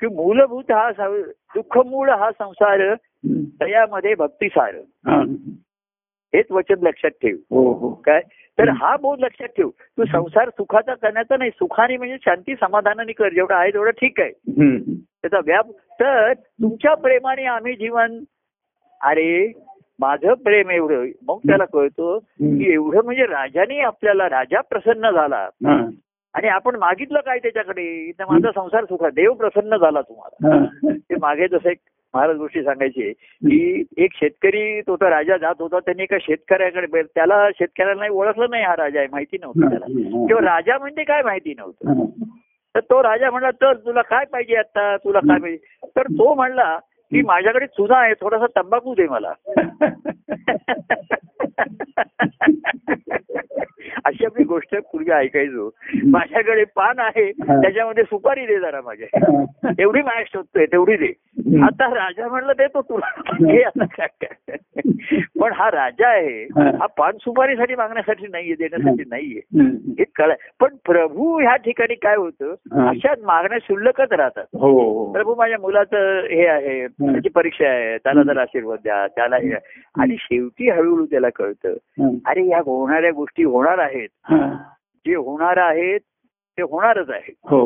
की 0.02 0.08
मूलभूत 0.08 0.72
हा 0.72 0.92
सं- 0.92 1.32
दुःखमूळ 1.56 2.10
हा 2.10 2.30
संसार 2.32 2.82
हम्म. 2.82 3.44
दयामध्ये 3.60 4.14
भक्तिसार 4.16 4.76
हा. 5.08 5.22
हेच 6.34 6.52
वचन 6.52 6.86
लक्षात 6.88 7.12
ठेव 7.22 7.36
हो 7.52 7.72
हो 7.74 7.90
काय 8.06 8.22
तर. 8.58 8.70
हा 8.70 8.96
बोध 8.98 9.20
लक्षात 9.20 9.48
ठेव 9.48 9.70
तू 9.70 10.06
संसार 10.06 10.50
सुखाचा 10.50 10.94
करण्याचा 10.94 11.38
नाही 11.38 11.50
सुखाने 11.52 11.98
म्हणजे 11.98 12.18
शांती 12.26 12.56
समाधानाने 12.56 13.12
कर 13.12 13.30
जेवढं 13.30 13.54
आहे 13.56 13.72
तेवढं 13.74 13.92
ठीक 13.92 14.20
आहे. 14.20 14.32
त्याचा 15.22 15.40
व्याप 15.46 15.72
तर 16.00 16.34
तुमच्या 16.34 16.94
प्रेमाने 16.96 17.46
आम्ही 17.46 17.74
जीवन 17.76 18.18
अरे 19.02 19.52
माझं 20.02 20.34
प्रेम 20.34 20.70
एवढं 20.70 21.06
मग 21.28 21.38
त्याला 21.38 21.66
कळतं 21.66 22.18
की 22.58 22.74
एवढं 22.74 23.04
म्हणजे 23.04 23.24
राजाने 23.24 23.80
आपल्याला 23.80 24.30
राजा 24.30 24.62
प्रसन्न 24.62 25.10
झाला. 25.12 25.47
आणि 26.34 26.47
आपण 26.47 26.76
मागितलं 26.76 27.20
काय 27.20 27.39
त्याच्याकडे? 27.39 28.12
तर 28.20 28.24
माझा 28.30 28.52
संसार 28.56 28.86
सुखा 28.86 29.10
देव 29.10 29.34
प्रसन्न 29.34 29.78
झाला 29.78 30.02
तुम्हाला. 30.02 30.66
ते 30.95 31.16
मागे 31.22 31.47
जसं 31.47 31.70
एक 31.70 31.78
महाराज 32.14 32.38
गोष्टी 32.38 32.64
सांगायची 32.64 33.12
की 33.12 33.84
एक 33.97 34.12
शेतकरी 34.14 34.82
तो 34.82 34.95
तर 34.95 35.10
राजा 35.10 35.38
जात 35.38 35.56
होता. 35.60 35.80
त्यांनी 35.80 36.04
एका 36.04 36.18
शेतकऱ्याकडे 36.22 37.02
त्याला 37.02 37.49
शेतकऱ्याला 37.49 38.08
ओळखलं 38.12 38.49
नाही 38.49 38.64
हा 38.64 38.76
राजा 38.76 38.99
आहे. 38.99 39.08
माहिती 39.12 39.38
नव्हतं 39.41 39.70
त्याला. 39.70 39.86
किंवा 40.28 40.56
राजा 40.56 40.78
म्हणजे 40.78 41.04
काय 41.04 41.22
माहिती 41.24 41.54
नव्हतं. 41.58 42.06
तर 42.76 42.80
तो 42.80 43.04
राजा 43.04 43.30
म्हणला 43.30 43.52
तर 43.52 43.74
तुला 43.74 44.02
काय 44.02 44.26
पाहिजे 44.26 44.56
आता? 44.56 44.97
तुला 44.97 45.20
काय 45.20 45.39
पाहिजे? 45.39 45.88
तर 45.95 46.02
तो 46.02 46.36
म्हणला 46.36 46.80
की 47.12 47.22
माझ्याकडे 47.22 47.66
चुना 47.66 47.97
आहे 47.97 48.14
थोडासा 48.14 48.45
तंबाखू 48.45 48.93
दे 48.93 49.07
मला. 49.07 49.34
अशी 54.05 54.26
आपली 54.26 54.43
गोष्ट 54.43 54.76
पूर्वी 54.76 55.12
ऐकायचो. 55.12 55.70
माझ्याकडे 56.05 56.64
पान 56.64 56.99
आहे 56.99 57.32
त्याच्यामध्ये 57.32 58.03
सुपारी 58.03 58.45
दे 58.45 58.59
जरा 58.59 58.82
माझ्या. 58.86 59.43
एवढी 59.80 60.01
मॅच 60.01 60.26
शोधतोय 60.28 60.66
तेवढी 60.66 60.95
दे. 60.97 61.14
आता 61.64 61.88
राजा 61.95 62.28
म्हणलं 62.28 62.53
देतो 62.57 62.82
तुला. 62.82 63.09
पण 65.39 65.51
हा 65.53 65.72
राजा 65.72 66.07
आहे 66.07 66.43
हा. 66.43 66.86
पान 66.86 67.12
सुपारीसाठी 67.18 67.76
मागण्यासाठी 67.76 68.28
नाहीये 68.28 68.53
देण्यासाठी 68.53 69.03
नाहीये. 69.09 69.41
हे 69.99 70.03
कळ 70.03 70.32
पण 70.59 70.76
प्रभू 70.86 71.39
ह्या 71.39 71.55
ठिकाणी 71.55 71.95
काय 71.95 72.16
होतं. 72.16 72.53
अशा 72.88 73.14
मागण्या 73.24 73.57
शुल्लकच 73.62 74.12
राहतात. 74.12 74.45
हो. 74.53 75.12
प्रभू 75.14 75.36
माझ्या 75.36 75.57
मुलाचं 75.59 76.20
हे 76.20 76.47
आहे 76.47 76.86
त्याची 77.02 77.30
परीक्षा 77.30 77.68
आहे. 77.70 77.97
त्याला 77.97 78.24
जर 78.24 78.38
आशीर्वाद 78.38 78.80
द्या. 78.84 79.08
त्याला 79.08 79.36
आणि 80.02 80.16
शेवटी 80.20 80.70
हळूहळू 80.70 81.06
त्याला 81.06 81.30
कळतं. 81.36 81.74
अरे 82.26 82.47
या 82.47 82.60
होणाऱ्या 82.60 83.12
गोष्टी 83.12 83.43
होणार 83.43 83.78
आहेत. 83.78 84.10
जे 85.06 85.16
होणार 85.16 85.58
आहेत 85.58 85.99
ते 86.58 86.62
होणारच 86.62 87.10
आहे 87.10 87.34
हो. 87.49 87.62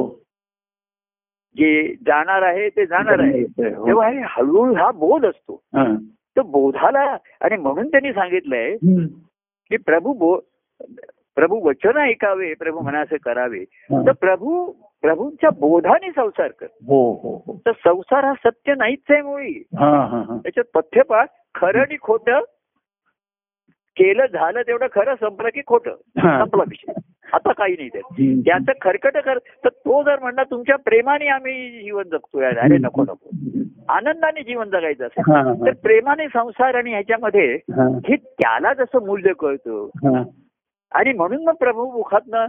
जे 1.58 1.96
जाणार 2.08 2.42
आहे 2.42 2.70
ते 2.70 2.86
जाणार 2.86 3.20
आहे. 3.20 3.42
हो. 3.42 3.86
तेव्हा 3.88 4.08
हे 4.10 4.22
हळूहळू 4.24 4.74
हा 4.74 4.92
बोध 4.92 5.26
असतो. 5.26 5.62
तर 6.38 6.42
बोधाला 6.42 7.18
आणि 7.42 7.58
म्हणून 7.58 7.88
त्यांनी 7.88 8.14
सांगितलंय. 8.14 8.76
की 9.70 9.78
प्रभू 9.78 10.14
बो 10.14 10.38
प्रभू 11.36 11.60
वचन 11.68 11.98
ऐकावे 11.98 12.54
प्रभू 12.54 12.80
मनाचे 12.80 13.18
करावे. 13.18 13.64
तर 13.92 14.12
प्रभू 14.12 14.72
प्रभूंच्या 15.06 15.50
बोधाने 15.50 16.10
संसार 16.12 16.48
कर. 16.48 16.66
हो 16.66 17.14
हो 17.14 17.44
हो. 17.48 17.62
तर 17.66 17.72
संसार 17.72 18.26
हा 18.26 18.34
सत्य 18.34 18.74
नाहीच 18.76 19.00
आहे 19.10 19.22
मुळी. 19.22 19.64
हा 19.78 20.06
हा 20.06 20.18
हा. 20.18 20.38
त्याच्यात 20.38 20.70
पथ्यपाठ 20.74 21.30
खरं 21.56 21.80
आणि 21.80 21.96
खोटं 22.02 22.40
केलं 23.98 24.26
झालं 24.26 24.62
तेवढं 24.62 24.88
खरं 24.96 25.16
संपलं 25.16 25.50
की 25.50 25.62
खोटं. 25.68 25.92
संपला 26.18 26.64
विषय. 26.68 26.92
आता 27.34 27.52
काही 27.54 27.74
नाही 27.74 27.90
त्यात. 27.90 28.14
त्याचं 28.46 28.72
खरकट 28.82 29.18
कर. 29.18 29.38
तर 29.38 29.70
तो 29.70 30.04
जर 30.04 30.20
म्हणला 30.20 30.44
तुमच्या 30.44 30.76
प्रेमाने 30.76 31.28
आम्ही 31.28 31.70
जीवन 31.84 32.04
जगतोय. 32.04 32.46
अरे 32.46 32.78
नको 32.78 33.04
नको. 33.04 33.30
आनंदाने 33.90 34.44
जीवन 34.44 34.70
जगायचं 34.70 35.06
असेल. 35.06 35.66
तर 35.66 35.74
प्रेमाने 35.74 36.28
संसार 36.28 36.76
आणि 36.76 36.92
ह्याच्यामध्ये 36.92 37.56
हा. 37.56 38.00
त्याला 38.16 38.74
जसं 38.74 39.06
मूल्य 39.06 39.34
कळतं. 39.40 39.90
आणि 40.92 41.14
म्हणून 41.14 41.44
मग 41.44 41.54
प्रभू 41.54 41.92
मुखातनं 41.92 42.46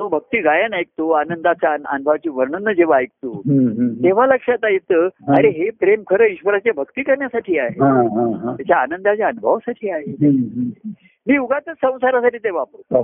तो 0.00 0.08
भक्ती 0.08 0.40
गायन 0.40 0.74
ऐकतो 0.74 1.10
आनंदाच्या 1.10 1.72
अन- 1.72 1.86
अनुभवाची 1.86 2.28
वर्णन 2.28 2.72
जेव्हा 2.72 2.98
ऐकतो. 2.98 3.42
तेव्हा 4.04 4.26
लक्षात 4.26 4.56
येतं 4.64 5.08
अरे 5.28 5.48
हे 5.48 5.70
प्रेम 5.70 6.02
खरं 6.10 6.24
ईश्वराची 6.24 6.70
भक्ती 6.70 7.02
करण्यासाठी 7.02 7.58
आहे. 7.58 7.74
त्याच्या 8.56 8.76
आनंदाच्या 8.76 9.26
अनुभवासाठी 9.26 9.90
आहे. 9.90 10.14
मी 11.26 11.38
उगाच 11.38 11.62
संसारासाठी 11.66 12.38
ते 12.38 12.50
वापरतो. 12.50 12.98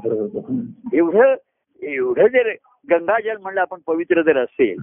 एवढं 0.92 1.34
एवढं 1.82 2.26
जर 2.26 2.48
गंगाजल 2.90 3.36
म्हणलं 3.42 3.60
आपण 3.60 3.78
पवित्र 3.86 4.22
जर 4.22 4.36
असेल. 4.36 4.76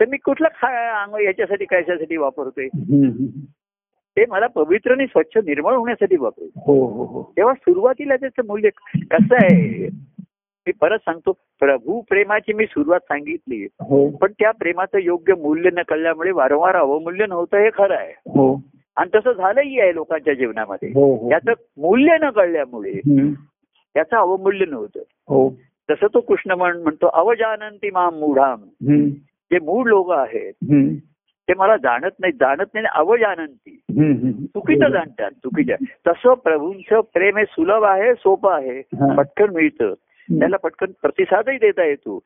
तर 0.00 0.04
मी 0.08 0.16
कुठलं 0.16 0.48
खा 0.48 1.02
अंग 1.02 1.24
याच्यासाठी 1.24 1.64
कशासाठी 1.64 2.16
वापरतोय. 2.16 2.66
ते 4.16 4.24
मला 4.28 4.46
पवित्र 4.46 4.90
आणि 4.90 5.06
स्वच्छ 5.06 5.36
निर्मळ 5.36 5.72
होण्यासाठी 5.74 6.16
वापरतो 6.16 6.60
हो 6.66 6.86
हो 6.86 7.04
हो 7.04 7.32
तेव्हा 7.36 7.54
सुरुवातीला 7.54 8.16
त्याचं 8.16 8.42
मूल्य 8.46 8.68
कसं 9.10 9.34
आहे 9.34 9.88
मी 10.66 10.72
परत 10.80 10.98
सांगतो 10.98 11.32
प्रभू 11.32 12.00
प्रेमाची 12.00 12.52
मी 12.52 12.66
सुरुवात 12.66 13.00
सांगितली. 13.00 13.64
हो. 13.64 14.10
पण 14.10 14.32
त्या 14.32 14.50
प्रेमाचं 14.50 14.98
योग्य 14.98 15.34
मूल्य 15.34 15.70
न 15.72 15.82
कळल्यामुळे 15.88 16.30
वारंवार 16.30 16.76
अवमूल्य 16.76 17.26
नव्हतं 17.26 17.58
हे 17.58 17.70
खरं 17.70 17.94
आहे. 17.94 18.12
हो. 18.26 18.62
आणि 18.96 19.10
तसं 19.14 19.32
झालंही 19.32 19.80
आहे 19.80 19.94
लोकांच्या 19.94 20.34
जीवनामध्ये. 20.34 20.88
हो 20.88 21.16
हो. 21.16 21.30
याचं 21.30 21.52
मूल्य 21.76 22.16
न 22.22 22.30
कळल्यामुळे 22.30 22.90
हं. 22.90 23.32
त्याचं 23.94 24.16
अवमूल्य 24.16 24.64
नव्हतं. 24.66 25.00
हो. 25.28 25.50
तसं 25.90 26.06
तो 26.14 26.20
कृष्ण 26.20 26.50
म्हण 26.50 26.76
म्हणतो 26.82 27.06
अवजानंती 27.06 27.90
माम 27.90 28.14
मूढाम. 28.14 28.60
जे 29.52 29.58
मूळ 29.58 29.88
लोक 29.88 30.10
आहेत. 30.10 30.52
ते 31.48 31.54
मला 31.54 31.76
जाणत 31.76 32.10
नाही 32.20 32.32
जाणत 32.32 32.74
नाही 32.74 32.86
अवजानंती. 32.94 33.80
चुकीचं 34.46 34.88
जाणतात 34.88 35.30
चुकीचं. 35.30 35.74
तसं 36.06 36.34
प्रभूंचं 36.34 37.00
प्रेम 37.00 37.36
हे 37.36 37.44
सुलभ 37.44 37.84
आहे 37.84 38.14
सोपं 38.14 38.52
आहे. 38.52 38.82
पटकन 39.16 39.50
मिळतं. 39.54 39.94
त्याला 40.38 40.56
पटकन 40.56 40.86
प्रतिसादही 41.02 41.56
देता 41.56 41.84
येतो. 41.84 42.18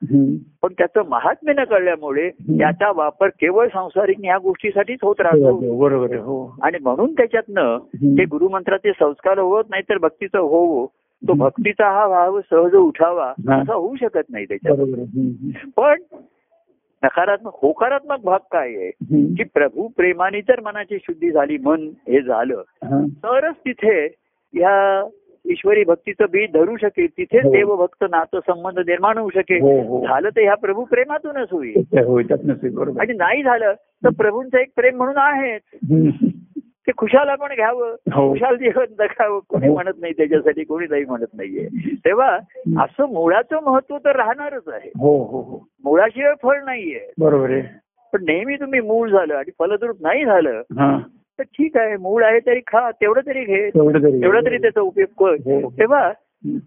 पण 0.62 0.72
त्याचं 0.78 1.02
महात्म्य 1.08 1.52
न 1.58 1.64
कळल्यामुळे 1.64 2.28
त्याचा 2.30 2.90
वापर 2.96 3.28
केवळ 3.28 3.66
सांसारिक 3.68 4.16
ह्या 4.24 4.38
गोष्टीसाठीच 4.38 4.98
होत 5.02 5.20
राहतो 5.20 5.76
बरोबर 5.76 6.16
हो 6.16 6.54
आणि 6.62 6.78
म्हणून 6.80 7.12
त्याच्यातनं 7.12 7.62
हं. 7.62 8.18
ते 8.18 8.24
गुरुमंत्राचे 8.24 8.92
संस्कार 8.92 9.38
होत 9.38 9.64
नाही 9.70 9.82
तर 9.82 9.98
भक्तीचं 9.98 10.38
होवो 10.38 10.86
तो 11.22 11.32
भक्तीचा 11.32 11.90
हा 11.90 12.06
भाव 12.08 12.40
सहज 12.40 12.74
उठावा. 12.74 13.28
असा 13.28 13.74
होऊ 13.74 13.96
शकत 13.96 14.30
नाही 14.30 14.44
त्याच्यात. 14.44 14.76
पण 15.76 16.02
नकारात्मक 17.02 17.52
होकारात्मक 17.62 18.20
भाग 18.24 18.38
काय 18.52 18.68
आहे. 18.68 18.90
की 19.34 19.44
प्रभू 19.54 19.88
प्रेमाने 19.96 20.40
जर 20.40 20.60
मनाची 20.60 20.98
शुद्धी 20.98 21.30
झाली 21.30 21.56
मन 21.58 21.88
हे 22.08 22.20
झालं. 22.20 22.62
तरच 23.08 23.54
तिथे 23.54 24.04
या 24.54 25.04
ईश्वरी 25.50 25.84
भक्तीचं 25.84 26.24
बीज 26.30 26.52
धरू 26.52 26.76
शकेल 26.76 27.06
तिथे 27.18 27.38
हो. 27.38 27.52
देवभक्त 27.52 28.04
नातं 28.10 28.40
संबंध 28.40 28.78
निर्माण 28.78 29.18
होऊ 29.18 29.30
शकेल. 29.34 29.60
हो 29.60 29.80
हो. 29.82 30.06
झालं 30.06 30.28
तर 30.28 30.40
ह्या 30.40 30.54
प्रभू 30.54 30.84
प्रेमातूनच 30.84 31.48
होईल. 31.52 31.82
आणि 33.00 33.12
नाही 33.12 33.42
झालं 33.42 33.72
तर 33.72 34.08
प्रभूंचं 34.08 34.58
एक 34.58 34.68
प्रेम 34.76 34.96
म्हणून 34.96 35.16
आहेच. 35.16 35.62
ते 36.58 36.92
खुशाल 36.96 37.28
आपण 37.28 37.54
घ्यावं. 37.54 37.94
खुशाल 38.10 38.56
जीवन 38.56 38.84
जगावं. 38.98 39.40
कोणी. 39.48 39.68
म्हणत 39.68 39.92
नाही 40.00 40.12
त्याच्यासाठी 40.12 40.64
कोणी 40.64 40.86
नाही 40.90 41.04
म्हणत 41.04 41.34
नाहीये. 41.34 41.68
तेव्हा 41.94 42.36
असं 42.82 43.12
मुळाचं 43.12 43.62
महत्त्व 43.62 43.98
तर 43.98 44.16
राहणारच 44.16 44.68
आहे. 44.68 44.90
मुळाशिवाय 45.84 46.32
फळ 46.42 46.60
नाहीये. 46.64 47.12
बरोबर 47.18 47.50
आहे. 47.50 47.62
पण 48.12 48.24
नेहमी 48.28 48.56
तुम्ही 48.56 48.80
मूळ 48.80 49.08
झालं 49.10 49.34
आणि 49.34 49.50
फलद्रूप 49.58 49.96
नाही 50.00 50.24
झालं 50.24 50.62
तर 51.38 51.42
ठीक 51.42 51.76
आहे 51.76 51.96
मूळ 51.96 52.24
आहे 52.24 52.38
तरी 52.46 52.60
खा 52.60 52.90
तेवढं 52.90 53.20
तरी 53.26 53.44
घे 53.44 53.68
तेवढं 53.68 54.44
तरी 54.46 54.58
त्याचा 54.58 54.80
उपयोग 54.80 55.08
कर 55.08 55.60
हो. 55.62 55.70
तेव्हा. 55.70 56.12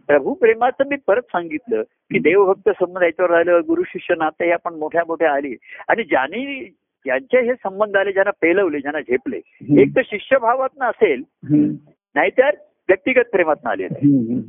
प्रभू 0.07 0.33
प्रेमाचं 0.33 0.83
मी 0.89 0.95
परत 1.07 1.21
सांगितलं 1.21 1.81
की 1.81 2.19
देवभक्त 2.19 2.69
संबंध 2.69 3.03
याच्यावर 3.03 3.31
राहिलं 3.31 3.61
गुरु 3.67 3.83
शिष्य 3.85 4.15
नाते 4.17 4.45
हे 4.45 4.51
आपण 4.51 4.73
मोठ्या 4.73 5.01
मोठ्या 5.07 5.31
आली 5.31 5.55
आणि 5.87 6.03
ज्यांनी 6.03 6.65
ज्यांचे 7.05 7.41
हे 7.41 7.53
संबंध 7.53 7.95
आले 7.95 8.11
ज्यांना 8.11 8.31
पेलवले 8.41 8.79
ज्यांना 8.79 9.01
झेपले. 9.01 9.37
एक 9.81 9.95
तर 9.95 10.01
शिष्यभावात 10.05 10.69
असेल. 10.81 11.23
नाहीतर 12.15 12.49
व्यक्तिगत 12.89 13.29
प्रेमात 13.31 13.55
हं. 13.65 14.39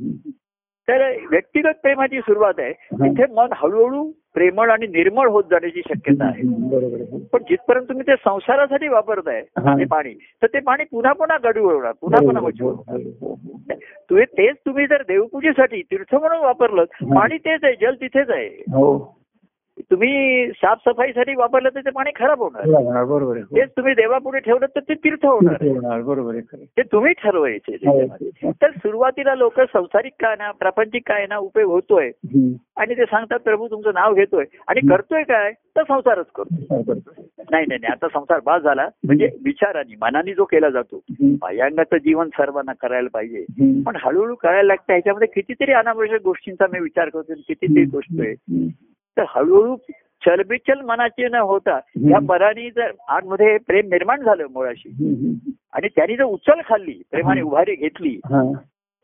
तर 0.89 1.11
व्यक्तिगत 1.31 1.79
प्रेमाची 1.81 2.19
सुरुवात 2.19 2.53
आहे 2.57 2.73
तिथे 2.73 3.23
मन 3.33 3.47
हळूहळू 3.53 4.11
प्रेमळ 4.35 4.69
आणि 4.69 4.87
निर्मळ 4.87 5.27
होत 5.27 5.43
जाण्याची 5.43 5.81
शक्यता 5.89 6.25
आहे 6.25 7.17
पण 7.33 7.43
जिथपर्यंत 7.49 7.85
तुम्ही 7.89 8.07
ते 8.07 8.15
संसारासाठी 8.15 8.87
वापरताय 8.87 9.41
हा. 9.59 9.77
ते 9.79 9.85
पाणी 9.85 10.13
तर 10.41 10.47
ते 10.47 10.59
पाणी 10.59 10.83
पुन्हा 10.83 11.13
पुन्हा 11.13 11.37
गडू 11.43 11.63
होणार 11.63 11.91
पुन्हा 12.01 12.21
पुन्हा. 12.21 12.97
तुम्ही 14.09 14.25
तेच 14.25 14.55
तुम्ही 14.65 14.85
जर 14.85 15.01
देवपूजेसाठी 15.01 15.81
तीर्थ 15.81 16.15
म्हणून 16.15 16.39
वापरलं. 16.39 16.83
पाणी 17.15 17.37
तेच 17.37 17.63
आहे 17.63 17.73
जल 17.81 17.95
तिथेच 17.95 18.29
आहे 18.29 18.47
हो 18.73 19.17
तुम्ही 19.81 20.47
साफसफाईसाठी 20.51 21.35
वापरलं 21.35 21.69
तर 21.69 21.79
ते 21.79 21.89
पाणी 21.89 22.11
खराब 22.15 22.41
होणार 22.41 22.67
होणार, 22.67 23.03
बरोबर 23.03 23.35
आहे 23.35 23.41
हो. 23.41 23.55
तेच 23.57 23.69
तुम्ही 23.69 23.93
देवापुढे 23.93 24.39
ठेवलं 24.39 24.65
तर 24.65 24.79
ते 24.79 24.93
तीर्थ 24.93 25.25
होणार 25.25 26.01
बरोबर 26.01 26.39
ते 26.77 26.81
तुम्ही 26.81 27.13
ठरवायचे. 27.13 27.75
हो. 27.87 28.51
तर 28.51 28.71
सुरुवातीला 28.71 29.35
लोक 29.35 29.59
संसारिक 29.61 30.13
काय 30.19 30.35
ना 30.35 30.51
प्रापंचिक 30.51 31.07
काय 31.07 31.25
ना 31.29 31.37
उपयोग 31.37 31.71
होतोय 31.71 32.07
हं. 32.07 32.51
आणि 32.77 32.95
ते 32.95 33.05
सांगतात 33.05 33.39
प्रभू 33.39 33.67
तुमचं 33.67 33.93
नाव 33.93 34.13
घेतोय 34.13 34.45
आणि 34.67 34.87
करतोय 34.89 35.23
काय 35.23 35.51
तर 35.77 35.83
संसारच 35.83 36.25
करतोय 36.35 36.65
बरोबर. 36.71 37.21
नाही 37.51 37.65
नाही 37.67 37.79
नाही 37.81 37.91
आता 37.91 38.07
संसार 38.07 38.39
बाज 38.45 38.61
झाला 38.61 38.87
म्हणजे 39.03 39.29
विचाराने 39.45 39.95
मनाने 40.01 40.33
जो 40.33 40.45
केला 40.45 40.69
जातो 40.69 40.97
हं. 41.11 41.33
बाह्यांगाचं 41.35 41.97
जीवन 41.97 42.29
सर्वांना 42.29 42.73
करायला 42.73 43.09
पाहिजे 43.13 43.45
हं. 43.61 43.81
पण 43.81 43.95
हळूहळू 44.03 44.35
करायला 44.35 44.67
लागतं 44.67 44.93
ह्याच्यामध्ये 44.93 45.27
कितीतरी 45.27 45.71
अनावश्यक 45.73 46.21
गोष्टींचा 46.21 46.65
मी 46.73 46.79
विचार 46.79 47.09
करतो 47.09 47.33
कितीतरी 47.47 47.85
गोष्ट 47.85 48.19
आहे 48.19 48.31
हं. 48.31 48.67
तर 49.17 49.23
हळूहळू 49.27 49.75
चलबिचल 50.25 50.81
मनाची 50.81 51.27
न 51.27 51.35
होता. 51.35 51.79
या 52.09 52.19
मनाने 52.19 52.69
जर 52.69 52.91
आतमध्ये 53.07 53.57
प्रेम 53.57 53.85
निर्माण 53.85 54.21
झालं 54.21 54.47
मुळाशी. 54.53 54.89
आणि 55.73 55.87
त्यांनी 55.87 56.15
जर 56.17 56.23
उचल 56.23 56.61
खाल्ली 56.65 57.01
प्रेमाने. 57.11 57.41
उभारी 57.41 57.75
घेतली. 57.75 58.19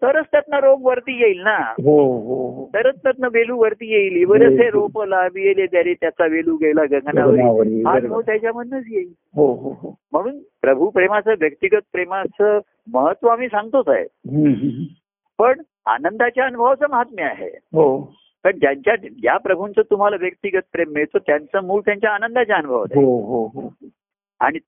तरच 0.01 0.25
त्यातनं 0.31 0.59
रोग 0.59 0.85
वरती 0.85 1.17
येईल 1.21 1.41
ना 1.41 1.55
हो 1.83 1.97
हो 2.03 2.35
हो 2.51 2.69
तरच 2.73 2.95
त्यातनं 3.03 3.27
वेलू 3.33 3.57
वरती 3.57 3.91
येईल 3.93 4.25
बरेचसे 4.25 4.63
हो. 4.63 4.69
रोप 4.71 5.01
लाभिले 5.03 5.65
त्याने 5.65 5.93
त्याचा 5.93 6.25
वेलू 6.25 6.55
गेला 6.55 6.83
गगनावरी 6.91 7.41
हा. 7.83 7.95
अनुभव 7.95 8.21
त्याच्यामधनच 8.21 8.83
येईल 8.91 9.11
हो 9.35 9.47
हो 9.53 9.71
हो 9.81 9.93
म्हणून 10.11 10.37
प्रभू 10.61 10.89
प्रेमाचं 10.89 11.33
व्यक्तिगत 11.39 11.81
प्रेमाचं 11.91 12.59
महत्त्व 12.93 13.27
आम्ही 13.27 13.47
सांगतोच 13.47 13.87
आहे. 13.87 14.05
पण 15.39 15.61
आनंदाच्या 15.85 16.45
अनुभवाचं 16.45 16.85
महात्म्य 16.91 17.23
आहे 17.23 17.49
पण 18.43 18.59
ज्यांच्या 18.59 18.95
ज्या 18.95 19.37
प्रभूंचं 19.37 19.81
तुम्हाला 19.81 20.17
व्यक्तिगत 20.19 20.67
प्रेम 20.73 20.89
मिळतं 20.89 21.17
त्यांचं 21.17 21.63
मूळ 21.63 21.81
त्यांच्या 21.85 22.11
आनंदाच्या 22.11 22.55
अनुभवात 22.55 22.87
आहे 22.91 23.05
हो 23.05 23.21
हो 23.21 23.45
हो 23.45 23.73
आणि 24.39 24.59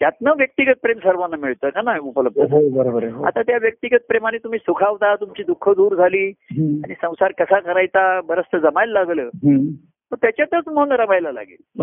त्यातनं 0.00 0.32
व्यक्तिगत 0.36 0.72
प्रेम 0.82 0.98
सर्वांना 0.98 1.36
मिळतं 1.36 1.68
का 1.68 1.82
ना 1.82 1.98
उपलब्ध. 1.98 2.54
आता 3.26 3.42
त्या 3.42 3.58
व्यक्तिगत 3.60 4.04
प्रेमाने 4.08 4.38
तुम्ही 4.38 4.58
सुखावता 4.58 5.14
तुमची 5.14 5.42
दुःख 5.42 5.68
दूर 5.68 5.94
झाली. 5.94 6.28
आणि 6.58 6.94
संसार 7.02 7.32
कसा 7.38 7.60
करायचा 7.60 8.20
बरंच 8.20 8.56
जमायला 8.60 8.92
लागलं 8.92 9.28
त्याच्यातच 10.22 10.68
मन 10.68 10.92
रमायला 10.92 11.32
लागेल. 11.32 11.82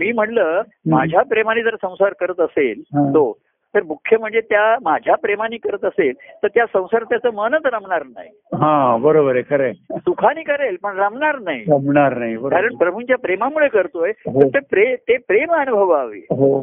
मी 0.00 0.12
म्हणलं 0.12 0.62
माझ्या 0.86 1.22
प्रेमाने 1.22 1.62
जर 1.62 1.76
संसार 1.82 2.12
करत 2.12 2.40
असेल. 2.40 2.80
तो 2.94 3.38
तर 3.74 3.82
मुख्य 3.82 4.16
म्हणजे 4.16 4.40
त्या 4.40 4.76
माझ्या 4.82 5.14
प्रेमाने 5.14 5.56
करत 5.56 5.84
असेल 5.84 6.12
तर 6.42 6.48
त्या 6.48 6.66
संसार 6.66 7.04
त्याचं 7.04 7.34
मनच 7.34 7.66
रमणार 7.66 8.02
नाही. 8.02 8.28
हा 8.54 8.96
बरोबर 8.96 9.34
आहे 9.34 9.42
खरं 9.50 9.64
आहे. 9.64 9.98
सुखाने 9.98 10.42
करेल 10.42 10.76
पण 10.82 10.98
रमणार 10.98 11.38
नाही. 11.38 11.64
जमणार 11.64 12.16
नाही 12.18 12.36
कारण 12.36 12.76
प्रभूंच्या 12.76 13.16
प्रेमामुळे 13.18 13.68
करतोय 13.68 14.10
हो. 14.10 14.42
तर 14.42 14.48
ते 14.48 14.58
प्रे 14.70 14.94
ते 14.96 15.16
प्रेम 15.16 15.54
अनुभवावे. 15.54 16.18
हो. 16.18 16.60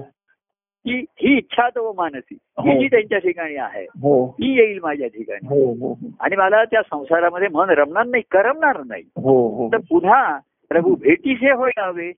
की 0.86 0.94
ही 1.22 1.38
इच्छा 1.38 1.68
तो 1.70 1.94
मानसी 1.98 2.36
ही 2.60 2.72
हो. 2.72 2.80
जी 2.80 2.88
त्यांच्या 2.88 3.18
ठिकाणी 3.18 3.56
आहे 3.56 3.84
हो. 3.84 4.28
ती 4.32 4.54
येईल 4.58 4.80
माझ्या 4.84 5.08
ठिकाणी. 5.08 5.94
आणि 6.20 6.36
मला 6.36 6.64
त्या 6.64 6.82
संसारामध्ये 6.82 7.48
मन 7.54 7.70
रमणार 7.70 8.06
नाही 8.06 8.24
करमणार 8.32 8.82
नाही. 8.88 9.04
हो 9.18 9.38
हो. 9.48 9.70
तर 9.74 9.78
पुन्हा 9.90 10.38
प्रभू 10.70 10.96
भेटीसे 10.96 11.52
होय 11.52 12.12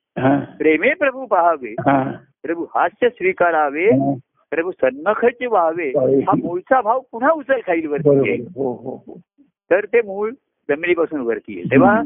प्रेमे 0.58 0.94
प्रभू 0.94 1.26
पहावे 1.26 1.74
प्रभू 2.44 2.66
हास्य 2.76 3.10
स्वीकारावे 3.10 3.90
प्रभू 4.52 4.72
सन्मुखचे 4.72 5.46
व्हावे. 5.46 5.90
हा 6.28 6.34
मूळचा 6.44 6.82
भाव 6.82 7.00
पुन्हा 7.12 7.32
उचल 7.32 7.60
खाईल 7.68 7.86
वरती 7.86 8.30
येईल. 8.30 8.46
हो 8.56 8.72
हो 8.74 9.04
हो 9.08 9.20
तर 9.72 9.86
ते 9.86 10.02
मूळ 10.02 10.32
जमिनीपासून 10.70 11.20
वरती 11.20 11.56
येईल 11.56 11.72
तेव्हा 11.72 12.02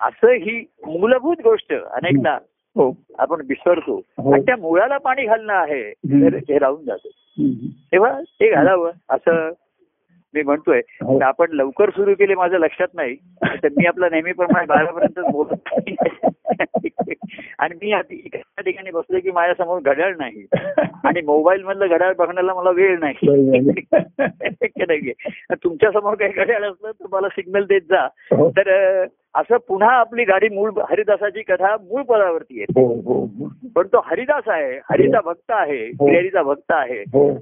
असं 0.00 0.28
ही 0.28 0.64
मूलभूत 0.86 1.36
गोष्ट 1.44 1.72
अनेकदा 1.72 2.38
हो 2.76 2.92
आपण 3.18 3.40
विसरतो. 3.48 4.00
आणि 4.18 4.42
त्या 4.42 4.56
मुळाला 4.56 4.98
पाणी 4.98 5.24
घालणं 5.26 5.52
आहे. 5.52 5.90
तर 5.92 6.34
हे 6.34 6.58
राहून 6.58 6.84
जातं. 6.84 7.08
तेव्हा 7.92 8.20
ते 8.20 8.50
घालावं 8.50 8.90
असं 9.08 9.50
मी 10.34 10.42
म्हणतोय 10.42 10.80
हो. 11.02 11.20
तर 11.20 11.24
आपण 11.24 11.46
लवकर 11.50 11.90
सुरू 11.90 12.14
केले 12.14 12.34
माझं 12.34 12.58
लक्षात 12.58 12.88
नाही. 12.94 13.16
तर 13.62 13.68
मी 13.76 13.86
आपला 13.86 14.08
नेहमीप्रमाणे 14.08 14.66
बारापर्यंत 14.66 15.32
बोलत. 15.32 15.80
आणि 17.58 17.74
मी 17.74 17.92
आधी 17.92 18.22
एका 18.26 18.60
ठिकाणी 18.60 18.90
बसलो 18.90 19.20
की 19.20 19.30
माझ्यासमोर 19.30 19.80
घड्याळ 19.80 20.14
नाही. 20.16 20.46
आणि 21.04 21.20
मोबाईल 21.20 21.62
मधलं 21.62 21.86
घड्याळ 21.86 22.12
बघण्याला 22.18 22.54
मला 22.54 22.70
वेळ 22.70 22.98
नाही. 22.98 23.28
तुमच्यासमोर 25.52 26.14
काही 26.14 26.32
घड्याळ 26.32 26.62
असलं 26.62 26.90
तर 26.90 27.06
मला 27.12 27.28
सिग्नल 27.28 27.64
देत 27.64 27.80
जा. 27.80 28.08
तर 28.32 29.04
असं 29.34 29.56
पुन्हा 29.68 29.90
आपली 29.90 30.24
गाडी 30.24 30.48
मूळ 30.48 30.70
हरिदासाची 30.90 31.42
कथा 31.42 31.76
मूळ 31.76 32.02
पदावरती 32.02 32.58
येते. 32.58 32.80
हो 32.80 32.94
हो 32.94 33.24
हो. 33.24 33.52
पण 33.76 33.86
तो 33.86 34.02
हरिदास 34.04 34.48
आहे 34.48 34.80
हरीचा 34.90 35.20
भक्त 35.20 35.50
आहे 35.50 35.86
हो. 35.86 36.04
गिर्यारीचा 36.04 36.42
भक्त 36.42 36.72
आहे. 36.72 36.98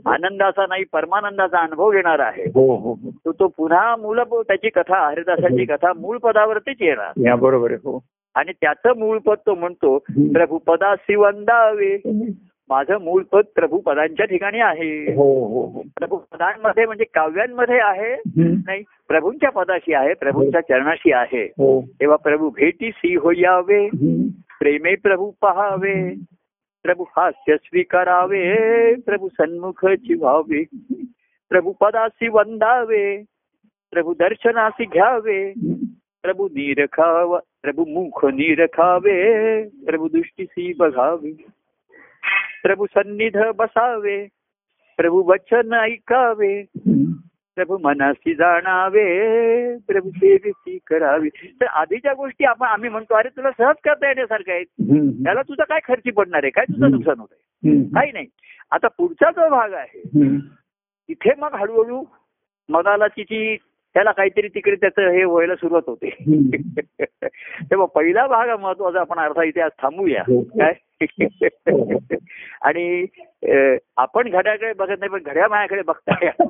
आनंदाचा 0.06 0.66
नाही 0.68 0.84
परमानंदाचा 0.92 1.58
अनुभव 1.58 1.90
घेणार 1.90 2.18
आहे. 2.18 2.44
तो 2.44 3.32
तो 3.32 3.46
पुन्हा 3.46 3.96
मूल 3.96 4.20
त्याची 4.20 4.68
कथा 4.68 5.10
हरिदासाची 5.10 5.64
कथा 5.64 5.92
मूळ 5.92 6.18
पदावरतीच 6.18 6.76
येणार. 6.80 7.34
बरोबर 7.34 7.70
आहे 7.70 7.98
आणि 8.34 8.52
त्याचं 8.60 8.98
मूळ 8.98 9.18
पद 9.18 9.34
तो 9.46 9.54
म्हणतो 9.54 9.96
हम्म. 9.96 10.32
प्रभू 10.32 10.58
पदासी 10.58 11.14
वंदावे 11.14 11.96
माझं 12.70 12.98
मूळ 13.00 13.22
पद 13.32 13.42
प्रभू 13.54 13.78
पदांच्या 13.78 14.26
ठिकाणी 14.26 14.58
आहे. 14.60 15.14
हो 15.14 15.44
हो 15.46 15.66
हो. 15.66 15.82
प्रभू 15.82 16.16
पदांमध्ये 16.16 16.86
म्हणजे 16.86 17.04
काव्यांमध्ये 17.04 17.78
आहे. 17.80 18.16
नाही 18.66 18.82
प्रभूंच्या 19.08 19.50
पदाशी 19.50 19.94
आहे 19.94 20.14
प्रभूंच्या 20.14 20.60
चरणाशी 20.60 21.12
आहे. 21.12 21.46
तेव्हा 22.00 22.16
प्रभू 22.16 22.50
भेटी 22.50 22.90
सी 22.90 23.14
होयावे. 23.14 23.88
प्रेमे 24.60 24.94
प्रभू 24.94 25.30
पहावे 25.42 26.14
प्रभू 26.82 27.04
हास्य 27.16 27.56
स्वीकारावे 27.56 28.94
प्रभू 28.94 29.28
सन्मुख 29.28 29.84
व्हावे 29.84 30.64
प्रभू 31.48 31.72
पदासी 31.72 32.28
वंदावे 32.28 33.22
प्रभू 33.90 34.14
दर्शनासी 34.14 34.84
घ्यावे 34.84 35.52
प्रभू 36.22 36.46
निरखावा 36.46 37.38
प्रभू 37.62 37.84
मुख 37.84 38.24
निरखावे 38.24 39.62
प्रभू 39.62 40.08
दृष्टीसी 40.08 40.72
बघावे. 40.78 41.44
प्रभू 42.64 42.86
सन्निध 42.86 43.36
बसावे 43.56 44.24
प्रभू 44.98 45.22
वचन 45.22 45.72
ऐकावे. 45.74 46.62
प्रभू 47.56 47.76
मनासी 47.78 48.34
जाणावे 48.34 49.04
प्रभू 49.88 50.10
सेवेसी 50.10 50.78
करावे 50.86 51.28
तर 51.60 51.66
आधीच्या 51.66 52.12
गोष्टी 52.14 52.44
आपण 52.44 52.66
आम्ही 52.66 52.90
म्हणतो 52.90 53.14
अरे 53.14 53.28
तुला 53.28 53.50
सहज 53.50 53.74
करता 53.84 54.06
येण्यासारखं 54.06 54.52
आहे 54.52 54.60
हम्म. 54.60 55.10
त्याला 55.24 55.42
तुझं 55.42 55.62
काय 55.62 55.80
खर्ची 55.84 56.10
पडणार 56.10 56.44
आहे 56.44 56.50
काय 56.50 56.64
तुझं. 56.64 56.90
नुकसान 56.90 57.18
होत 57.18 57.28
आहे. 57.32 57.82
काही 57.94 58.12
नाही 58.12 58.26
आता 58.72 58.88
पुढचा 58.88 59.30
जो 59.30 59.48
भाग 59.48 59.72
आहे. 59.72 60.02
तिथे 61.08 61.34
मग 61.38 61.54
हळूहळू 61.54 62.02
मनाला 62.68 63.06
तिची 63.06 63.56
त्याला 63.94 64.12
काहीतरी 64.12 64.48
तिकडे 64.48 64.74
त्याचं 64.76 65.08
हे 65.10 65.24
व्हायला 65.24 65.54
सुरुवात 65.54 65.82
होते. 65.86 66.10
तेव्हा 67.70 67.86
पहिला 67.86 68.26
भाग 68.26 68.48
महत्त्वाचा 68.60 69.00
आपण 69.00 69.18
अर्धा 69.18 69.44
इथे 69.44 69.60
आज 69.60 69.70
थांबूया 69.82 70.22
हो. 70.22 70.40
काय 70.42 70.72
आणि 72.62 73.06
आपण 73.96 74.30
घड्याकडे 74.30 74.72
बघत 74.72 74.94
नाही 74.98 75.08
पण 75.08 75.22
घड्या 75.22 75.48
माझ्याकडे 75.48 75.82
बघताय 75.82 76.30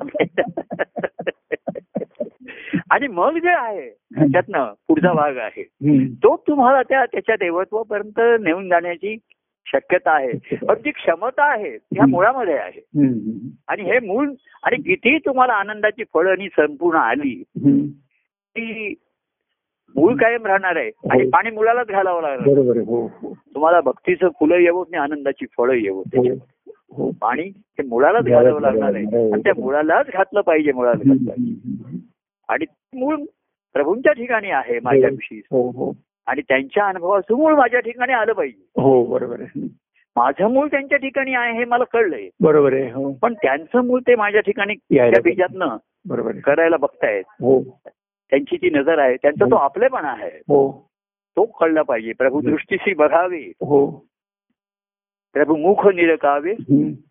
आणि 2.91 3.07
मग 3.07 3.37
जे 3.37 3.49
आहे 3.49 3.89
त्यातनं 4.31 4.73
पुढचा 4.87 5.13
भाग 5.13 5.37
आहे. 5.37 5.63
तो 6.07 6.43
तुम्हाला 6.47 6.81
त्या 6.81 7.05
त्याच्या 7.05 7.35
देवत्वापर्यंत 7.35 8.41
नेऊन 8.41 8.69
जाण्याची 8.69 9.17
शक्यता 9.65 10.11
आहे 10.11 10.55
पण 10.55 10.75
जी 10.75 10.91
क्षमता 10.91 11.51
आहे 11.51 11.69
ह्या 11.69 12.05
मुळामध्ये 12.05 12.57
आहे. 12.57 12.81
आणि 13.67 13.83
हे 13.83 13.99
मूळ 13.99 14.29
आणि 14.63 14.75
किती 14.75 15.17
तुम्हाला 15.17 15.53
आनंदाची 15.53 16.03
फळं 16.13 16.31
आणि 16.31 16.47
संपूर्ण 16.47 16.97
आली. 16.97 17.43
ती 18.55 18.93
मूळ 19.95 20.15
कायम 20.15 20.45
राहणार 20.45 20.75
आहे. 20.75 20.91
आणि 21.09 21.29
पाणी 21.29 21.49
मुळालाच 21.51 21.87
घालावं 21.87 22.21
लागणार. 22.21 22.77
हो 22.87 23.05
हो. 23.05 23.33
तुम्हाला 23.33 23.81
भक्तीचं 23.81 24.27
फुलं 24.29 24.55
येवो 24.55 24.81
आणि 24.81 24.97
आनंदाची 24.97 25.45
फळं 25.57 25.73
येवो 25.73 25.99
हो 25.99 26.23
हो. 26.93 27.11
पाणी 27.11 27.43
हे 27.43 27.83
मुळालाच 27.83 28.23
घालावं 28.23 28.61
लागणार 28.61 28.95
आहे. 28.95 29.31
आणि 29.31 29.41
त्या 29.41 29.53
मुळालाच 29.57 30.05
घातलं 30.13 30.41
पाहिजे 30.41 30.71
मुळाला 30.71 31.03
घातलं 31.05 31.29
पाहिजे. 31.29 31.51
हम्म. 31.51 31.97
आणि 32.49 32.65
मूळ 32.93 33.15
प्रभूंच्या 33.73 34.13
ठिकाणी 34.13 34.49
आहे 34.49 34.79
माझ्याविषयी. 34.83 35.41
हो 35.51 35.69
हो. 35.69 35.93
आणि 36.27 36.41
त्यांच्या 36.41 36.87
अनुभवाचं 36.87 37.35
मूळ 37.35 37.55
माझ्या 37.55 37.79
ठिकाणी 37.79 38.13
आलं 38.13 38.33
पाहिजे. 38.33 38.81
हो 38.81 39.05
बरोबर 39.05 39.41
आहे. 39.41 39.67
माझं 40.15 40.47
मूळ 40.47 40.67
त्यांच्या 40.67 40.97
ठिकाणी 40.97 41.33
आहे 41.33 41.53
हे 41.57 41.65
मला 41.65 41.83
कळलंय. 41.83 42.29
बरोबर 42.41 42.73
आहे 42.73 42.91
हो. 42.91 43.11
पण 43.13 43.33
त्यांचं 43.33 43.85
मूळ 43.85 43.99
ते 43.99 44.15
माझ्या 44.15 44.41
ठिकाणी 44.41 44.73
बीजातनं 45.23 45.77
बरोबर 46.09 46.31
करायला 46.43 46.77
बघतायत. 46.77 47.23
हो. 47.29 47.59
त्यांची 48.31 48.57
ती 48.57 48.69
नजर 48.69 48.99
आहे 48.99 49.15
त्यांचा 49.15 49.45
तो 49.45 49.55
आपलेपणा 49.55 50.07
आहे. 50.07 50.37
हो. 50.37 50.87
तो 51.35 51.45
कळला 51.45 51.81
पाहिजे. 51.81 52.13
प्रभू 52.13 52.41
दृष्टीशी 52.41 52.93
बघावे. 52.93 53.51
हो. 53.61 54.05
प्रभू 55.33 55.55
मुख 55.55 55.87
निरकावे. 55.87 56.53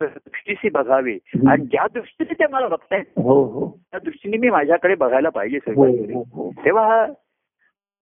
दृष्टीशी 0.01 0.69
बघावे. 0.69 1.19
आणि 1.49 1.67
ज्या 1.67 1.87
दृष्टीने 1.95 2.35
ते 2.35 2.45
मला 2.47 2.69
बघतायत 2.69 3.05
हो 3.17 3.45
हो. 3.45 3.79
त्या 3.91 4.01
दृष्टीने 4.05 4.37
मी 4.37 4.51
माझ्याकडे 4.51 4.95
बघायला 4.95 5.29
पाहिजे 5.29 5.59
हो 5.67 5.87
सगळं 5.87 6.15
हो 6.15 6.25
हो. 6.33 6.51
तेव्हा 6.65 6.87
हा 6.87 7.07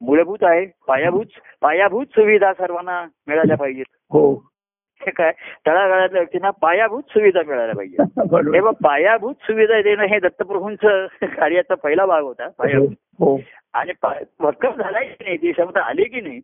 मूलभूत 0.00 0.38
आहे. 0.42 0.66
पायाभूत 0.86 1.26
पायाभूत 1.60 2.06
सुविधा 2.06 2.52
सर्वांना 2.52 3.04
मिळाल्या 3.26 3.56
पाहिजेत. 3.56 3.84
हो 4.10 4.34
हे. 4.34 4.57
काय 5.06 5.32
तळागाळातल्या 5.66 6.20
व्यक्तींना 6.20 6.50
पायाभूत 6.50 7.02
सुविधा 7.10 7.40
मिळाल्या 7.46 7.74
पाहिजे. 7.74 7.96
तेव्हा 8.54 8.70
पायाभूत 8.70 9.34
सुविधा 9.42 9.82
देणं 9.82 10.04
हे 10.04 10.18
दत्तप्रभूंचं 10.18 11.06
कार्याचा 11.22 11.74
पहिला 11.74 12.06
भाग 12.06 12.22
होता 12.22 12.48
पायाभूत. 12.48 12.88
हो 13.18 13.40
आणि 13.72 13.92
पा- 14.02 14.24
भक्कम 14.40 14.70
झाला 14.70 15.00
की 15.00 15.24
नाही 15.24 15.36
ती 15.36 15.52
क्षमता 15.52 15.80
आली 15.80 16.04
की 16.04 16.20
नाही. 16.20 16.40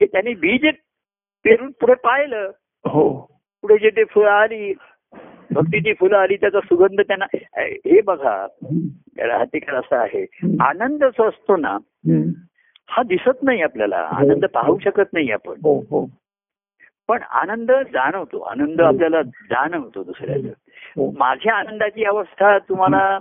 की 0.00 0.06
त्यांनी 0.06 0.34
बीज 0.34 0.66
पेरून 1.44 1.70
पुढे 1.70 1.94
पाहिलं. 1.94 2.50
हो. 2.84 3.30
पुढे 3.62 3.78
जे 3.78 3.90
ते 3.90 4.04
फुलं 4.04 4.30
आली 4.30 4.74
भक्तीची 5.50 5.92
फुलं 5.92 6.16
आली 6.16 6.36
त्याचा 6.36 6.60
सुगंध 6.60 7.00
त्यांना 7.00 7.26
हे 7.64 8.00
बघा. 8.00 8.46
राहतेकर 9.18 9.74
असं 9.74 9.96
आहे. 9.96 10.26
आनंद 10.60 11.04
जो 11.04 11.28
असतो 11.28 11.56
ना. 11.56 11.78
हा 12.90 13.02
दिसत 13.02 13.42
नाही 13.42 13.62
आपल्याला. 13.62 13.96
आनंद 13.96 14.44
पाहू 14.44 14.78
शकत 14.78 15.12
नाही 15.12 15.30
आपण. 15.30 15.54
हो 15.62 15.80
हो. 15.80 16.06
पण 17.08 17.22
आनंद 17.32 17.70
जाणवतो 17.92 18.38
आनंद 18.40 18.80
आपल्याला 18.80 19.22
जाणवतो 19.22 20.02
दुसऱ्याचा 20.02 20.48
हो. 20.96 21.10
माझ्या 21.18 21.54
आनंदाची 21.54 22.04
अवस्था 22.04 22.56
तुम्हाला 22.58 23.18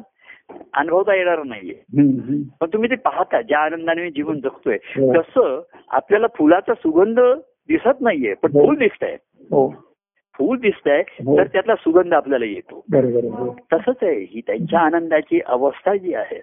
अनुभवता 0.73 1.15
येणार 1.15 1.41
नाहीये. 1.43 1.73
पण 2.61 2.67
तुम्ही 2.73 2.89
ते 2.89 2.95
पाहता 2.95 3.41
ज्या 3.41 3.59
आनंदाने 3.59 4.01
मी 4.01 4.09
जीवन 4.11 4.39
जगतोय 4.39 4.77
हो. 4.87 5.13
तसं 5.13 5.61
आपल्याला 5.89 6.27
फुलाचा 6.37 6.73
सुगंध 6.73 7.19
दिसत 7.19 8.01
नाहीये 8.01 8.33
पण 8.33 8.51
हो. 8.53 8.65
फुल 8.65 8.75
दिसतंय 8.75 9.15
हो 9.51 9.67
फुल 10.35 10.57
दिसतंय 10.57 11.01
हो. 11.19 11.37
तर 11.37 11.47
त्यातला 11.47 11.75
सुगंध 11.75 12.13
आपल्याला 12.13 12.45
येतो 12.45 12.83
बरोबर 12.89 13.23
आहे. 13.23 13.29
हो 13.29 13.55
तसंच 13.73 14.03
आहे 14.03 14.19
ही 14.21 14.41
त्यांच्या 14.47 14.79
आनंदाची 14.79 15.39
अवस्था 15.45 15.95
जी 15.95 16.13
आहे. 16.13 16.39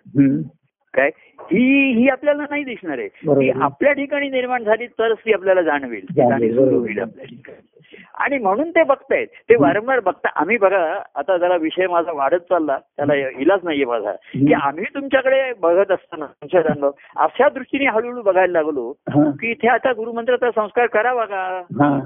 काय? 0.95 1.11
ही 1.41 1.93
ही 1.93 2.09
आपल्याला 2.09 2.45
नाही 2.51 2.65
दिसणार 2.65 2.99
आहे. 2.99 3.09
ती 3.09 3.51
आपल्या 3.51 3.93
ठिकाणी 3.93 4.29
निर्माण 4.29 4.65
झाली 4.65 4.87
तरच 4.87 5.19
ती 5.19 5.33
आपल्याला 5.33 5.63
जाणवेल. 5.63 6.07
होईल 6.21 7.01
आपल्या 7.01 7.25
ठिकाणी. 7.25 7.67
आणि 8.15 8.39
म्हणून 8.39 8.71
ते 8.71 8.83
बघतायत. 8.83 9.27
ते 9.27 9.55
वारंवार 9.57 10.01
बघता. 10.01 10.29
आम्ही 10.35 10.57
बघा 10.57 11.03
आता 11.15 11.37
जरा 11.37 11.57
विषय 11.57 11.87
माझा 11.87 12.13
वाढत 12.13 12.41
चालला. 12.49 12.79
त्याला 12.97 13.15
इलाज 13.15 13.61
नाहीये 13.65 13.85
माझा. 13.85 14.13
की 14.13 14.53
आम्ही 14.53 14.85
तुमच्याकडे 14.85 15.53
बघत 15.53 15.91
असताना 15.91 16.27
तुमच्या 16.27 16.61
अनुभव 16.61 16.91
अशा 17.17 17.49
दृष्टीने 17.49 17.87
हळूहळू 17.87 18.23
बघायला 18.23 18.53
लागलो 18.53 18.93
की 19.41 19.51
इथे 19.51 19.69
आता 19.69 19.93
गुरुमंत्राचा 19.93 20.51
संस्कार 20.51 20.87
करावा 20.87 21.25
का? 21.25 22.01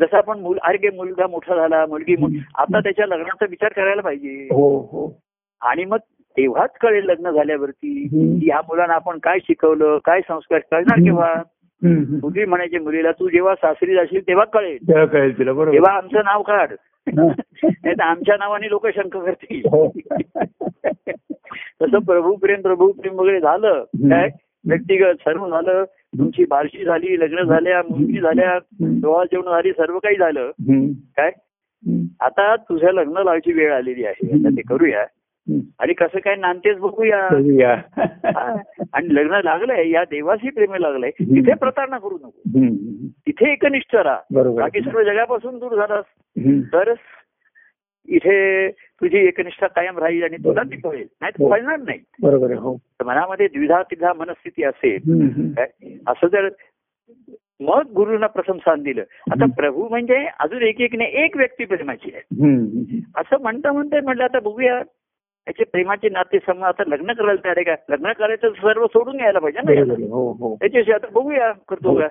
जसं 0.00 0.16
आपण 0.16 0.38
मुल 0.38 0.58
अरे 0.62 0.90
मुलगा 0.90 1.26
मोठा 1.26 1.56
झाला 1.56 1.86
मुलगी 1.86 2.14
आता 2.58 2.80
त्याच्या 2.80 3.06
लग्नाचा 3.06 3.46
विचार 3.50 3.72
करायला 3.72 4.02
पाहिजे. 4.02 4.48
हो 4.50 4.78
हो. 4.78 5.20
आणि 5.60 5.84
मग 5.84 5.98
तेव्हाच 6.36 6.70
कळेल 6.80 7.04
लग्न 7.04 7.30
झाल्यावरती. 7.30 8.06
की 8.08 8.46
ह्या 8.46 8.60
मुलांना 8.60 8.94
आपण 8.94 9.18
काय 9.18 9.38
शिकवलं 9.38 9.98
काय 10.04 10.20
संस्कार 10.20 10.58
कळणार. 10.58 10.98
केव्हा. 10.98 11.34
मुली 11.82 12.44
म्हणायचे 12.44 12.78
मुलीला 12.78 13.10
तू 13.10 13.28
जेव्हा 13.28 13.54
सासरी 13.54 13.94
जाशील 13.94 14.20
तेव्हा 14.26 14.44
कळेल 14.44 15.06
कळेल 15.06 15.38
तिला 15.38 15.52
बरोबर 15.52 15.72
तेव्हा 15.72 15.92
आमचं 15.92 16.24
नाव 16.24 16.42
काढ. 16.42 16.72
नाही 17.64 17.92
तर 17.92 18.02
आमच्या 18.02 18.36
नावाने 18.36 18.68
लोक 18.68 18.86
शंक 18.86 19.16
करतील 19.16 19.60
हो. 19.66 19.88
तसं 21.82 21.98
प्रभू 21.98 22.34
प्रेम 22.34 22.60
प्रभू 22.60 22.92
प्रेम 22.92 23.14
वगैरे 23.20 23.40
झालं. 23.40 23.82
काय 23.96 24.28
व्यक्तिगत 24.68 25.14
सर्व 25.20 25.48
झालं 25.48 25.84
तुमची 26.18 26.44
बारशी 26.44 26.84
झाली 26.84 27.20
लग्न 27.20 27.42
झाल्या 27.42 27.82
मुलगी 27.90 28.20
झाल्या. 28.20 28.58
डोळा 28.80 29.24
जेवण 29.24 29.44
झाली 29.44 29.72
सर्व 29.72 29.98
काही 29.98 30.16
झालं. 30.16 30.50
काय. 31.16 31.30
आता 32.20 32.56
तुझ्या 32.56 32.92
लग्न 32.92 33.12
लावायची 33.12 33.52
वेळ 33.52 33.72
आलेली 33.72 34.04
आहे 34.04 34.32
आता 34.32 34.48
ते 34.48 34.62
करूया. 34.62 35.04
आणि 35.78 35.92
कसं 35.92 36.18
काय 36.18 36.36
नांदतेच 36.36 36.78
बघूया. 36.78 37.18
आणि 38.92 39.14
लग्न 39.14 39.40
लागलंय 39.44 39.90
या 39.90 40.04
देवाशी 40.04 40.50
प्रेम 40.50 40.74
लागलंय. 40.74 41.10
तिथे 41.10 41.54
प्रतारणा 41.54 41.98
करू 41.98 42.18
नको. 42.24 42.40
तिथे 43.26 43.52
एकनिष्ठ 43.52 43.96
राहा. 43.96 44.18
बरोबर. 44.32 44.60
बाकी 44.62 44.80
सर्व 44.80 45.02
जगापासून 45.02 45.58
दूर 45.58 45.74
झालास. 45.76 46.04
तरच 46.72 46.98
इथे 48.08 48.68
तुझी 48.70 49.18
एकनिष्ठा 49.18 49.66
कायम 49.66 49.98
राहील 49.98 50.22
आणि 50.22 50.36
तुला 50.36 50.62
ती 50.62 50.76
कळेल 50.76 51.06
नाही 51.20 51.32
तर 51.32 51.42
हो. 51.44 51.50
कळणार 51.50 51.76
नाही. 51.76 51.98
बरोबर 52.22 52.52
हो. 52.52 52.76
तर 52.76 53.04
मनामध्ये 53.04 53.48
द्विधा 53.48 53.82
तिधा 53.82 54.12
मनस्थिती 54.12 54.64
असेल 54.64 54.96
असं 56.06 56.26
जर 56.26 56.48
मग 57.60 57.90
गुरुना 57.96 58.26
प्रथम 58.26 58.58
स्थान 58.58 58.82
दिलं. 58.82 59.02
आता 59.30 59.46
प्रभू 59.46 59.88
म्हणजे 59.88 60.26
अजून 60.38 60.62
एक 60.62 60.80
एक 60.80 60.94
नाही 60.96 61.10
एक 61.14 61.36
व्यक्ती 61.36 61.64
प्रेमाची 61.64 62.10
आहे. 62.14 62.22
असं 63.16 63.40
म्हणता 63.42 63.72
म्हणता 63.72 64.00
म्हटलं 64.02 64.24
आता 64.24 64.40
बघूया. 64.40 64.82
त्याचे 65.44 65.64
प्रेमाचे 65.64 66.08
नाते 66.08 66.38
सम 66.38 66.64
आता 66.64 66.82
लग्न 66.86 67.12
करायला 67.12 67.44
तयार 67.44 67.54
आहे 67.56 67.64
का? 67.64 67.74
लग्न 67.88 68.12
करायचं 68.12 68.50
सर्व 68.50 68.86
सोडून 68.86 69.16
घ्यायला 69.16 69.38
पाहिजे 69.38 69.60
ना 69.64 69.70
आहे. 69.72 70.08
हो 70.08 70.32
हो. 70.32 70.56
त्याच्याशी 70.60 70.92
आता 70.92 71.06
बघूया 71.12 71.52
करतो 71.68 71.94
का? 71.94 72.08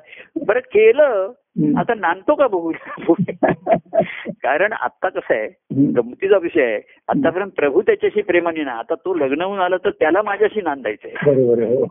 बरं 0.47 0.59
केलं. 0.59 1.31
आता 1.77 1.93
नांदतो 1.93 2.35
का 2.35 2.47
बघूया? 2.47 2.95
कारण 4.27 4.73
आता 4.73 5.09
कसं 5.09 5.33
आहे. 5.33 5.47
गमतीचा 5.95 6.37
विषय 6.37 6.63
आहे. 6.63 6.81
आतापर्यंत 7.07 7.51
प्रभू 7.51 7.81
त्याच्याशी 7.81 8.21
प्रेमाने 8.21 8.63
ना 8.63 8.71
आता 8.71 8.95
तो 8.95 9.13
लग्न 9.13 9.41
होऊन 9.41 9.59
आला 9.59 9.77
तर 9.77 9.89
त्याला 9.89 10.21
माझ्याशी 10.21 10.61
नांदायचंय. 10.61 11.11
हो. 11.11 11.85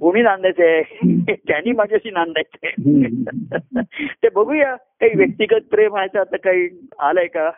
कोणी 0.00 0.22
नांदायचंय? 0.22 0.82
त्यांनी 1.34 1.72
माझ्याशी 1.72 2.10
नांदायचंय. 2.10 2.72
ते 4.22 4.28
बघूया 4.34 4.74
काही 4.74 5.16
व्यक्तिगत 5.16 5.70
प्रेम 5.70 5.96
आहे 5.96 6.08
तर 6.14 6.18
आता 6.18 6.36
काही 6.36 6.68
आलंय 6.98 7.26
का. 7.26 7.50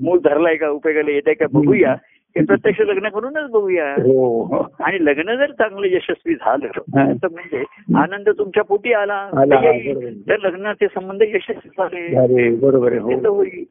मूल 0.00 0.18
धरलाय 0.18 0.56
का? 0.56 0.68
उपयोगाला 0.68 1.10
येत 1.10 1.22
आहे 1.26 1.34
का 1.34 1.46
बघूया. 1.52 1.96
हे 2.36 2.44
प्रत्यक्ष 2.44 2.80
लग्न 2.80 3.08
करूनच 3.08 3.50
बघूया 3.50 3.92
हो 3.92 4.42
हो. 4.44 4.66
आणि 4.80 5.04
लग्न 5.04 5.34
जर 5.34 5.50
चांगलं 5.50 5.86
यशस्वी 5.86 6.34
झालं. 6.34 6.66
तर 7.12 7.28
म्हणजे 7.28 7.62
आनंद 7.96 8.28
तुमच्या 8.28 8.64
पोटी 8.64 8.92
आला 8.92 9.28
तर 10.28 10.36
लग्नाचे 10.38 10.86
संबंध 10.86 11.22
यशस्वी 11.22 11.70
झाले 11.76 12.50
बरोबर 12.56 12.92
हो 12.92 13.34
होईल 13.34 13.64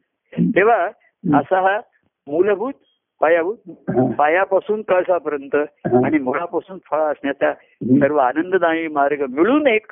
तेव्हा 0.56 0.84
असा 1.38 1.60
हा 1.60 1.80
मूलभूत 2.26 2.72
पायाभूत. 3.20 3.56
पायापासून 4.18 4.82
कळसापर्यंत. 4.82 5.56
आणि 6.04 6.18
मुळापासून 6.18 6.78
फळ 6.90 6.98
असण्याचा. 6.98 7.52
सर्व 8.00 8.16
आनंददायी 8.16 8.88
मार्ग 8.88 9.24
मिळून 9.28 9.66
एक. 9.66 9.86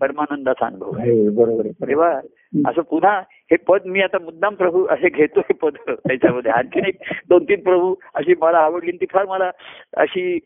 परमानंदाचा 0.00 0.66
अनुभव 0.66 0.90
आहे 0.98 1.28
बरोबर 1.28 1.66
तेव्हा 1.88 2.20
असं 2.68 2.82
पुन्हा 2.82 3.18
हे 3.50 3.56
पद 3.68 3.86
मी 3.86 4.00
आता 4.02 4.18
मुद्दाम 4.18 4.54
प्रभू 4.54 4.84
असे 4.86 5.08
घेतो 5.08 5.40
हे 5.40 5.54
पद 5.54 5.76
त्याच्यामध्ये. 5.88 6.52
आणखीन 6.52 6.84
एक 6.84 7.02
दोन 7.28 7.44
तीन 7.44 7.62
प्रभू 7.62 7.94
अशी 8.14 8.34
मला 8.40 8.58
आवडली 8.58 8.92
ती 8.92 9.06
फार 9.10 9.26
मला 9.26 9.50
अशी 9.96 10.38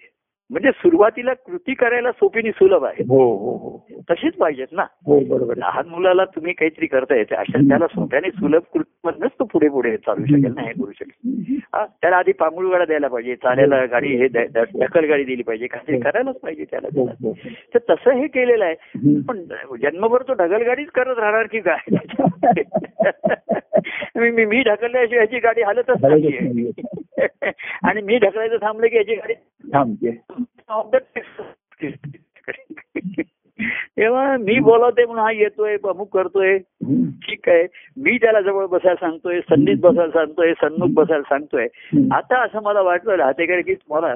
म्हणजे 0.51 0.71
सुरुवातीला 0.71 1.33
कृती 1.35 1.75
करायला 1.75 2.13
सोपी 2.13 2.39
आणि 2.39 2.51
सुलभ 2.51 2.85
आहे. 2.85 3.05
हो 3.09 3.37
हो 3.37 3.57
हो. 3.57 4.03
तशीच 4.11 4.35
पाहिजेत 4.35 4.67
ना. 4.73 4.83
हो 4.83 5.21
बरोबर. 5.21 5.57
लहान 5.57 5.89
मुलाला 5.89 6.25
तुम्ही 6.25 6.53
काहीतरी 6.53 6.87
करता 6.87 7.17
येते 7.17 7.35
अशा 7.35 7.59
त्याला 7.69 7.87
सोप्याने 7.87 8.31
सुलभ 8.31 8.61
कृतीमधनच 8.75 9.31
तो 9.39 9.45
पुढे 9.45 9.69
पुढे 9.69 9.97
चालू 9.97 10.25
शकेल 10.25 10.53
ना 10.55 10.63
हे 10.63 10.73
करू 10.73 10.93
शकेल. 10.93 11.59
त्याला 12.01 12.17
आधी 12.17 12.33
पांगुळ 12.33 12.71
गाडा 12.71 12.85
द्यायला 12.85 13.09
पाहिजे 13.09 13.35
चालायला 13.37 13.85
गाडी 13.85 14.17
हे 14.17 14.27
ढकल 14.55 15.05
गाडी 15.05 15.25
दिली 15.25 15.43
पाहिजे 15.43 15.67
काहीतरी 15.67 16.01
करायलाच 16.01 16.37
पाहिजे 16.37 16.65
त्याला. 16.65 17.13
तर 17.75 17.79
तसं 17.91 18.11
हे 18.11 18.27
केलेलं 18.27 18.65
आहे. 18.65 18.75
पण 19.21 19.45
जन्मभर 19.83 20.23
तो 20.23 20.33
ढकलगाडीच 20.33 20.89
करत 20.89 21.19
राहणार 21.19 21.47
की 21.47 21.61
काय? 21.61 21.79
मी 24.17 24.45
मी- 24.45 24.65
ढकलल्याशिवाय 24.65 25.21
याची 25.21 25.39
गाडी 25.39 25.63
हालतच 25.63 26.05
नाहीये. 26.05 26.71
आणि 27.83 28.03
मी 28.03 28.19
ढकलायचं 28.19 28.57
थांबलं 28.57 28.87
की 28.87 28.97
याची 28.97 29.15
गाडी 29.15 29.35
थांबते. 29.75 30.11
तेव्हा 33.97 34.37
मी 34.37 34.59
बोलवते 34.61 35.05
म्हणून 35.07 35.25
हा 35.25 35.33
येतोय 35.33 35.77
अमुक 35.85 36.15
करतोय. 36.15 36.59
ठीक 37.13 37.49
आहे. 37.49 37.67
मी 37.97 38.19
त्याला 38.19 38.41
जवळ 38.41 38.67
बसायला 38.67 38.95
सांगतोय 38.95 39.41
सन्नीत 39.41 39.77
बसायला 39.81 40.13
सांगतोय 40.13 40.53
सन्मुख 40.53 40.89
बसायला 40.95 41.23
सांगतोय. 41.23 41.69
आता 42.13 42.43
असं 42.43 42.63
मला 42.63 42.81
वाटलं 42.81 43.15
राहतेकडे 43.15 43.63
की 43.63 43.75
तुम्हाला 43.75 44.15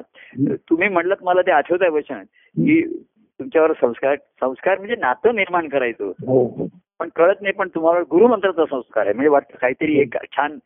तुम्ही 0.69 0.87
म्हणलं 0.89 1.15
मला 1.21 1.41
ते 1.41 1.51
आठवत 1.51 1.77
आहे 1.81 1.91
वचन 1.91 2.23
की 2.55 3.03
तुमच्यावर 3.39 3.71
संस्कार 3.71 4.15
संस्कार 4.15 4.77
म्हणजे 4.77 4.95
नातं 4.95 5.35
निर्माण 5.35 5.67
करायचं 5.67 6.05
होतं. 6.05 6.65
पण 6.99 7.09
कळत 7.15 7.41
नाही 7.41 7.53
पण 7.53 7.67
तुम्हाला 7.67 7.99
गुरुमंत्राचा 8.01 8.65
संस्कार 8.65 9.05
आहे 9.05 9.13
म्हणजे 9.13 9.29
वाटतं 9.29 9.57
काहीतरी 9.61 9.99
एक 9.99 10.15
छान 10.31 10.57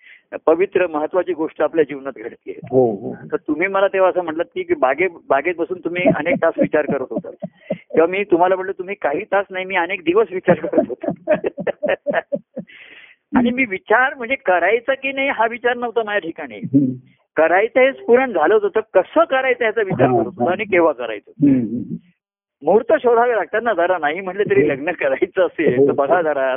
पवित्र 0.47 0.87
महत्वाची 0.87 1.33
गोष्ट 1.33 1.61
आपल्या 1.61 1.83
जीवनात 1.83 2.19
घडते 2.19 2.51
हो 2.51 2.85
हो 2.91 3.13
तर 3.31 3.37
तुम्ही 3.37 3.67
मला 3.67 3.87
तेव्हा 3.87 4.09
असं 4.09 4.23
म्हटलं 4.23 4.43
की 4.43 4.73
बागे 4.73 5.07
बागेत 5.29 5.55
बसून 5.57 5.79
तुम्ही 5.79 6.03
अनेक 6.15 6.35
तास 6.35 6.53
विचार 6.57 6.85
करत 6.85 7.05
होता 7.09 7.29
तेव्हा 7.73 8.07
मी 8.07 8.23
तुम्हाला 8.23 8.55
म्हटलं 8.55 8.71
तुम्ही 8.71 8.95
काही 8.95 9.23
तास 9.23 9.45
नाही 9.49 9.65
मी 9.65 9.75
अनेक 9.75 10.03
दिवस 10.03 10.27
विचार 10.31 10.65
करत 10.65 10.89
होतो 10.89 11.11
आणि 13.37 13.51
मी 13.51 13.65
विचार 13.65 14.13
म्हणजे 14.13 14.35
करायचं 14.35 14.93
की 14.93 15.11
नाही 15.11 15.29
हा 15.29 15.45
विचार 15.45 15.75
नव्हता 15.75 16.03
माझ्या 16.03 16.19
ठिकाणी. 16.19 16.59
करायचं 17.35 17.79
हे 17.79 17.91
स्फुरण 17.91 18.31
झालं 18.31 18.53
होतं 18.53 18.67
तर 18.75 18.79
कसं 18.93 19.23
करायचं 19.23 19.65
याचा 19.65 19.81
विचार 19.81 20.07
करत 20.07 20.25
होतो. 20.25 20.45
आणि 20.45 20.63
केव्हा 20.63 20.91
करायचं. 20.91 21.31
मुहूर्त 22.63 22.93
शोधावे 22.93 23.35
लागतात 23.35 23.61
ना 23.63 23.73
जरा 23.73 23.97
नाही 23.97 24.19
म्हटलं 24.21 24.43
तरी 24.43 24.67
लग्न 24.69 24.91
करायचं 24.91 25.45
असेल 25.45 25.88
तर 25.88 25.91
बघा 25.91 26.21
जरा. 26.21 26.55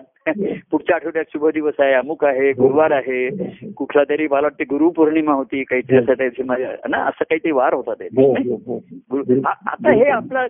पुढच्या 0.71 0.97
आठवड्यात 0.97 1.25
शुभ 1.29 1.49
दिवस 1.49 1.75
आहे 1.79 1.93
अमुक 1.93 2.25
आहे 2.25 2.53
गुरुवार 2.53 2.91
आहे. 2.91 3.29
कुठला 3.77 4.05
तरी 4.05 4.27
मला 4.31 4.41
वाटते 4.41 4.65
गुरुपौर्णिमा 4.65 5.33
होती 5.33 5.65
काहीतरी 5.65 5.97
असं 5.97 6.13
त्याची 6.13 6.43
ना 6.43 6.97
असं 6.97 7.25
काहीतरी 7.25 7.53
वार 7.53 7.75
होता 7.75 7.95
ते 7.95 8.05
हो 8.05 8.33
हो 8.33 8.57
हो. 8.67 9.35
आता 9.47 9.93
हे 9.93 10.09
आपलं 10.11 10.47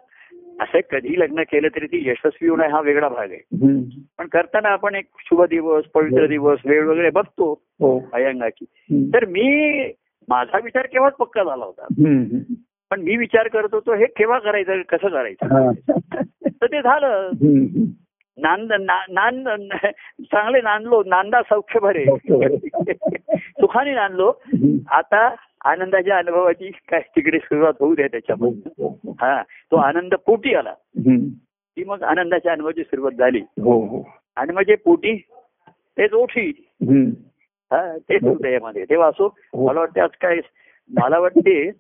असं 0.61 0.79
कधी 0.93 1.19
लग्न 1.21 1.43
केलं 1.43 1.69
तरी 1.69 1.87
ती 1.87 2.09
यशस्वी 2.09 2.49
होणं 2.49 2.69
हा 2.69 2.81
वेगळा 2.81 3.09
भाग 3.09 3.31
आहे. 3.31 3.41
पण 4.19 4.27
करताना 4.27 4.69
आपण 4.69 4.95
एक 4.95 5.07
शुभ 5.19 5.43
दिवस 5.43 5.85
पवित्र 5.85 6.27
दिवस 6.27 6.59
वेळ 6.65 6.85
वगैरे 6.85 7.11
बघतो 7.11 7.63
अयंगाची. 8.13 8.65
तर 9.15 9.25
मी 9.25 9.49
माझा 10.29 10.59
विचार 10.65 10.87
केव्हाच 10.87 11.13
पक्का 11.13 11.45
झाला 11.45 11.65
होता. 11.65 11.87
पण 12.95 13.01
मी 13.01 13.17
विचार 13.17 13.49
करत 13.49 13.69
होतो 13.73 13.95
हे 13.95 14.07
केव्हा 14.07 14.39
करायचं 14.39 14.83
कसं 14.83 15.09
करायचं 15.09 15.47
हा. 15.47 15.71
तर 16.47 16.67
ते 16.67 16.83
झालं. 16.83 17.31
नांद 18.39 18.73
ना- 18.81 19.13
नांद 19.13 19.49
चांगले 20.25 20.61
नांदलो 20.61 21.03
नांदा 21.07 21.43
सौख्य 21.43 21.81
भरे. 21.81 22.05
सुखाने 23.37 23.95
नांदलो. 23.95 24.33
आता 24.91 25.35
आनंदाच्या 25.65 26.19
अनुभवाची 26.19 26.71
काय 26.71 27.01
तिकडे 27.01 27.39
सुरुवात 27.39 27.73
होऊ 27.81 27.89
हो, 27.89 27.95
त्याच्यामध्ये 27.95 28.71
हो, 28.79 28.89
हो. 28.89 29.17
हा 29.21 29.43
तो 29.43 29.77
आनंद 29.77 30.15
पोटी 30.15 30.55
आला. 30.55 30.75
की 31.77 31.85
मग 31.85 32.03
आनंदाच्या 32.03 32.53
अनुभवाची 32.53 32.83
सुरुवात 32.83 33.13
झाली 33.13 33.41
हो 33.41 33.87
हो 33.87 34.09
आणि 34.37 34.53
म्हणजे 34.53 34.75
पोटी 34.75 35.17
तेच 35.71 36.13
ओठी. 36.13 36.71
हा 37.73 37.97
ते 37.97 38.17
हृदयामध्ये 38.17 38.85
तेव्हा 38.85 39.09
असो 39.09 39.37
हो. 39.55 39.69
मला 39.69 39.81
वाटतं 39.81 40.03
आज 40.03 40.11
काय 40.21 40.39
मला 40.91 41.19
वाटते 41.19 41.71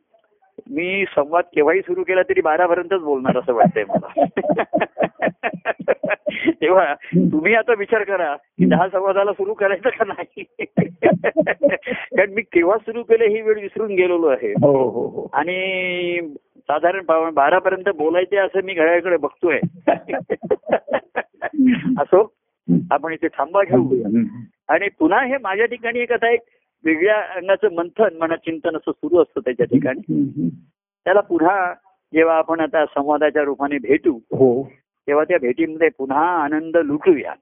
मी 0.70 1.04
संवाद 1.04 1.44
केव्हाही 1.54 1.80
सुरू 1.80 2.02
केला 2.02 2.22
तरी 2.22 2.40
बारापर्यंतच 2.40 3.00
बोलणार 3.00 3.38
असं 3.38 3.52
वाटतंय 3.52 3.84
मला. 3.88 4.24
तेव्हा 6.50 6.94
तुम्ही 7.16 7.54
आता 7.54 7.72
विचार 7.78 8.02
करा 8.02 8.36
की 8.36 8.64
दहा 8.64 8.88
संवादाला 8.88 9.32
सुरू 9.32 9.54
करायचं 9.54 9.88
का 9.88 10.04
नाही? 10.04 10.44
कारण 11.94 12.30
मी 12.30 12.42
केव्हा 12.42 12.78
सुरू 12.78 13.02
केलं 13.02 13.24
ही 13.24 13.40
वेळ 13.40 13.60
विसरून 13.60 13.90
गेलेलो 13.90 14.26
आहे. 14.26 14.50
हो 14.50 14.90
हो 14.90 15.08
हो. 15.08 15.28
आणि 15.32 16.20
साधारण 16.58 17.30
बारापर्यंत 17.34 17.96
बोलायचे 17.96 18.36
असं 18.36 18.64
मी 18.64 18.74
घड्याळकडे 18.74 19.16
बघतोय. 19.16 19.58
असो 21.98 22.34
आपण 22.90 23.12
इथे 23.12 23.28
थांबा 23.28 23.62
घेऊ. 23.62 24.02
आणि 24.68 24.88
पुन्हा 24.98 25.24
हे 25.24 25.34
माझ्या 25.42 25.66
ठिकाणी 25.66 25.98
एक 25.98 26.12
आता 26.12 26.30
एक 26.30 26.40
वेगळ्या 26.84 27.16
अंगाचं 27.36 27.74
मंथन 27.74 28.16
म्हणा 28.18 28.36
चिंतन 28.36 28.76
असं 28.76 28.90
सुरू 28.90 29.22
असतं 29.22 29.40
त्याच्या 29.40 29.66
ठिकाणी. 29.66 30.48
त्याला 31.06 31.20
पुन्हा 31.20 31.72
जेव्हा 32.12 32.36
आपण 32.36 32.60
आता 32.60 32.84
संवादाच्या 32.84 33.42
रूपाने 33.42 33.78
भेटू 33.78 34.18
हो 34.32 34.62
तेव्हा 35.08 35.24
त्या 35.24 35.38
भेटीमध्ये 35.38 35.88
पुन्हा 35.98 36.24
आनंद 36.42 36.76
लुटूया 36.76 37.32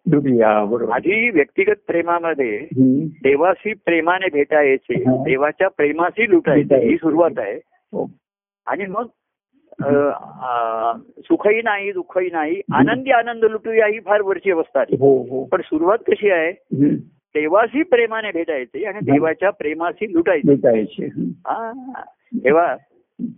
बरोबर 0.65 0.93
आधी 0.95 1.29
व्यक्तिगत 1.31 1.83
प्रेमामध्ये. 1.87 2.59
देवाशी 3.23 3.73
प्रेमाने 3.87 4.29
भेटायचे. 4.33 4.95
देवाच्या 5.25 5.69
प्रेमाशी 5.69 6.31
लुटायचे 6.31 6.79
ही 6.89 6.97
सुरुवात 6.97 7.39
आहे 7.39 7.55
हो. 7.57 8.07
आणि 8.67 8.87
मग 8.87 9.07
सुखही 11.29 11.61
नाही 11.63 11.93
दुःखही 11.93 12.29
नाही 12.33 12.61
आनंदी 12.75 13.11
आनंद 13.11 13.45
लुटूया 13.45 13.87
ही 13.87 14.01
फार 14.01 14.23
वरची 14.23 14.51
अवस्था 14.51 14.81
आहे 14.81 14.97
हो 15.01 15.17
हो 15.31 15.45
पण 15.53 15.61
सुरुवात 15.61 15.99
कशी 16.09 16.31
आहे. 16.31 16.51
देवाशी 17.35 17.83
प्रेमाने 17.83 18.31
भेटायचे 18.31 18.85
आणि 18.85 18.99
देवाच्या 18.99 19.51
प्रेमाशी 19.51 20.13
लुटायचे. 20.13 20.49
हा. 21.31 21.73
तेव्हा 22.37 22.77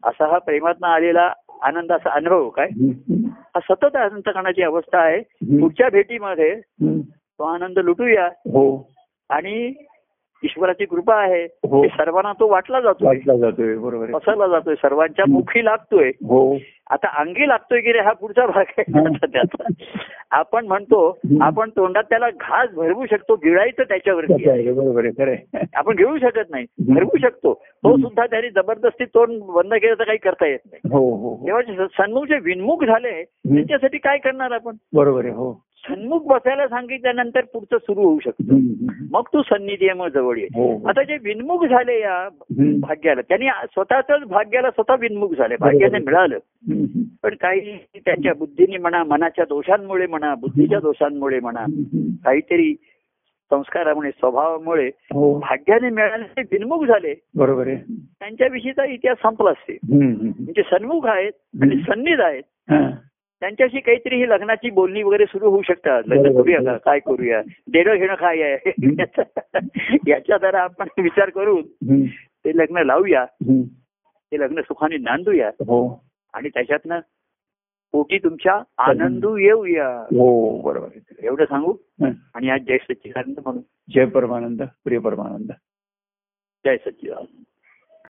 असा 0.05 0.27
हा 0.27 0.39
प्रेमातनं 0.39 0.87
आलेला 0.87 1.33
आनंदाचा 1.63 2.11
अनुभव 2.11 2.49
काय. 2.49 2.69
हा 3.29 3.61
सतत 3.61 3.97
अंतकरणाची 3.97 4.63
अवस्था 4.63 4.99
आहे. 4.99 5.21
पुढच्या 5.61 5.89
भेटीमध्ये. 5.89 6.61
तो 7.11 7.45
आनंद 7.45 7.79
लुटूया 7.79 8.27
हो 8.27 8.93
आणि 9.29 9.73
ईश्वराची 10.45 10.85
कृपा 10.85 11.15
आहे. 11.15 11.45
हो. 11.45 11.89
सर्वांना 11.89 12.33
तो 12.33 12.49
वाटला 12.49 12.81
जातोय. 12.81 13.07
वाटला 13.09 13.37
जातोय 13.37 13.77
बरोबर. 13.77 14.07
पसरला 14.07 14.47
जातोय. 14.47 14.75
सर्वांच्या 14.75 15.25
मुखी 15.29 15.65
लागतोय. 15.65 16.09
हो. 16.09 16.59
आता 16.91 17.09
अंगी 17.19 17.49
लागतोय 17.49 17.81
की 17.81 17.93
रे 17.93 18.01
हा 18.01 18.13
पुढचा 18.13 18.47
भाग 18.47 18.65
आहे. 18.79 18.93
त्याचा 19.33 19.65
आपण 20.31 20.67
म्हणतो. 20.67 21.19
आपण 21.41 21.71
तोंडात 21.71 22.05
त्याला 22.05 22.31
घास 22.31 22.71
भरवू 22.71 23.07
शकतो 23.11 23.35
गिळायचं 23.35 23.83
त्याच्यावरती 23.83 24.73
बरोबर. 24.73 25.35
आपण 25.75 25.97
घेऊ 25.97 26.19
शकत 26.19 26.51
नाही. 26.51 26.67
भरवू 26.95 27.19
शकतो. 27.19 27.55
तो. 27.55 27.97
सुद्धा 27.97 28.27
त्याने 28.27 28.51
जबरदस्ती 28.51 29.05
तोंड 29.05 29.43
बंद 29.43 29.75
केलं 29.75 29.95
तर 29.95 30.05
काही 30.05 30.19
करता 30.19 30.47
येत 30.47 30.59
नाही. 30.67 30.81
हो. 30.85 31.41
तेव्हा 31.47 31.63
जे 31.63 31.77
सन्मुख 31.77 32.25
जे 32.25 32.39
विन्मुख 32.39 32.85
झाले 32.85 33.23
त्यांच्यासाठी 33.25 33.99
काय 33.99 34.19
करणार 34.19 34.51
आपण? 34.53 34.75
बरोबर 34.95 35.25
आहे 35.25 35.35
हो. 35.35 35.65
सन्मुख 35.89 36.21
बसायला 36.27 36.67
सांगितल्यानंतर 36.69 37.41
पुढचं 37.41 37.79
सुरू 37.79 38.01
होऊ 38.01 38.19
शकतं. 38.19 38.61
मग 39.11 39.23
तू 39.33 39.43
सन्निधी 39.43 39.89
आहे 39.89 39.99
मग 39.99 40.09
जवळ 40.09 40.39
ये 40.39 40.47
हो 40.55 40.77
हो. 40.77 40.89
आता 40.89 41.03
जे 41.03 41.17
विन्मुख 41.23 41.65
झाले 41.67 42.01
या. 42.01 42.29
भाग्याला 42.81 43.21
त्यांनी 43.21 43.47
स्वतःच 43.73 44.05
भाग्याला 44.29 44.71
स्वतः 44.71 44.95
विन्मुख 45.01 45.35
झाले 45.39 45.57
भाग्याने 45.61 45.99
मिळालं. 45.99 46.39
पण 47.23 47.35
काही 47.35 47.79
त्यांच्या 47.97 48.33
बुद्धीने 48.35 48.77
म्हणा 48.77 49.05
मनाच्या 49.05 49.45
दोषांमुळे 49.45 50.07
म्हणा 50.07 50.35
बुद्धीच्या 50.35 50.81
दोषांमुळे 50.81 51.41
म्हणा. 51.41 51.65
काहीतरी 52.25 52.75
संस्कारामुळे 53.51 54.11
स्वभावामुळे 54.11 54.87
हो 54.87 55.39
भाग्याने 55.39 55.91
मिळाले 55.91 56.43
विन्मुख 56.53 56.85
झाले 56.85 57.15
बरोबर 57.37 57.67
आहे 57.67 57.77
त्यांच्याविषयीचा 58.21 58.85
इतिहास 58.85 59.17
संपला 59.23 59.51
असते. 59.51 59.79
म्हणजे 59.93 60.63
सन्मुख 60.63 61.07
आहेत 61.07 61.63
आणि 61.63 61.77
सन्निध 61.77 62.21
आहेत. 62.21 62.43
त्यांच्याशी 63.45 63.81
काहीतरी 63.81 64.17
ही 64.17 64.29
लग्नाची 64.29 64.71
बोलणी 64.71 65.03
वगैरे 65.03 65.25
सुरू 65.25 65.51
होऊ 65.51 65.63
शकतात. 65.63 66.03
लग्न. 66.07 66.23
करूया 66.23 66.59
का? 66.63 66.77
काय 66.77 66.99
करूया? 66.99 67.43
देणं 67.73 67.95
घेणं 67.95 68.15
काय 68.15 68.43
आहे? 68.43 68.71
याच्या 70.09 70.37
जरा 70.37 70.61
आपण 70.61 70.89
विचार 70.99 71.31
करून. 71.31 71.63
ते 72.45 72.57
लग्न 72.57 72.79
लावूया. 72.79 73.25
ते 74.09 74.41
लग्न 74.41 74.61
सुखाने 74.61 74.97
नांदूया. 74.97 75.49
हो. 75.49 76.05
आणि 76.35 76.49
त्याच्यातनं 76.49 77.01
पोटी 77.93 78.19
तुमच्या 78.19 78.63
आनंदू 78.79 79.37
येऊया. 79.37 79.89
हो. 79.89 80.61
बरोबर 80.61 80.89
एवढं 81.23 81.45
सांगू. 81.45 81.75
आणि 82.35 82.51
आज 82.51 82.61
जय 82.61 82.77
सच्चिदानंद 82.77 83.41
म्हणून. 83.45 83.63
जय 83.95 84.05
परमानंद. 84.05 84.63
प्रिय 84.85 84.99
परमानंद. 84.99 85.51
जय 86.65 86.77
सच्चिदानंद. 86.77 87.43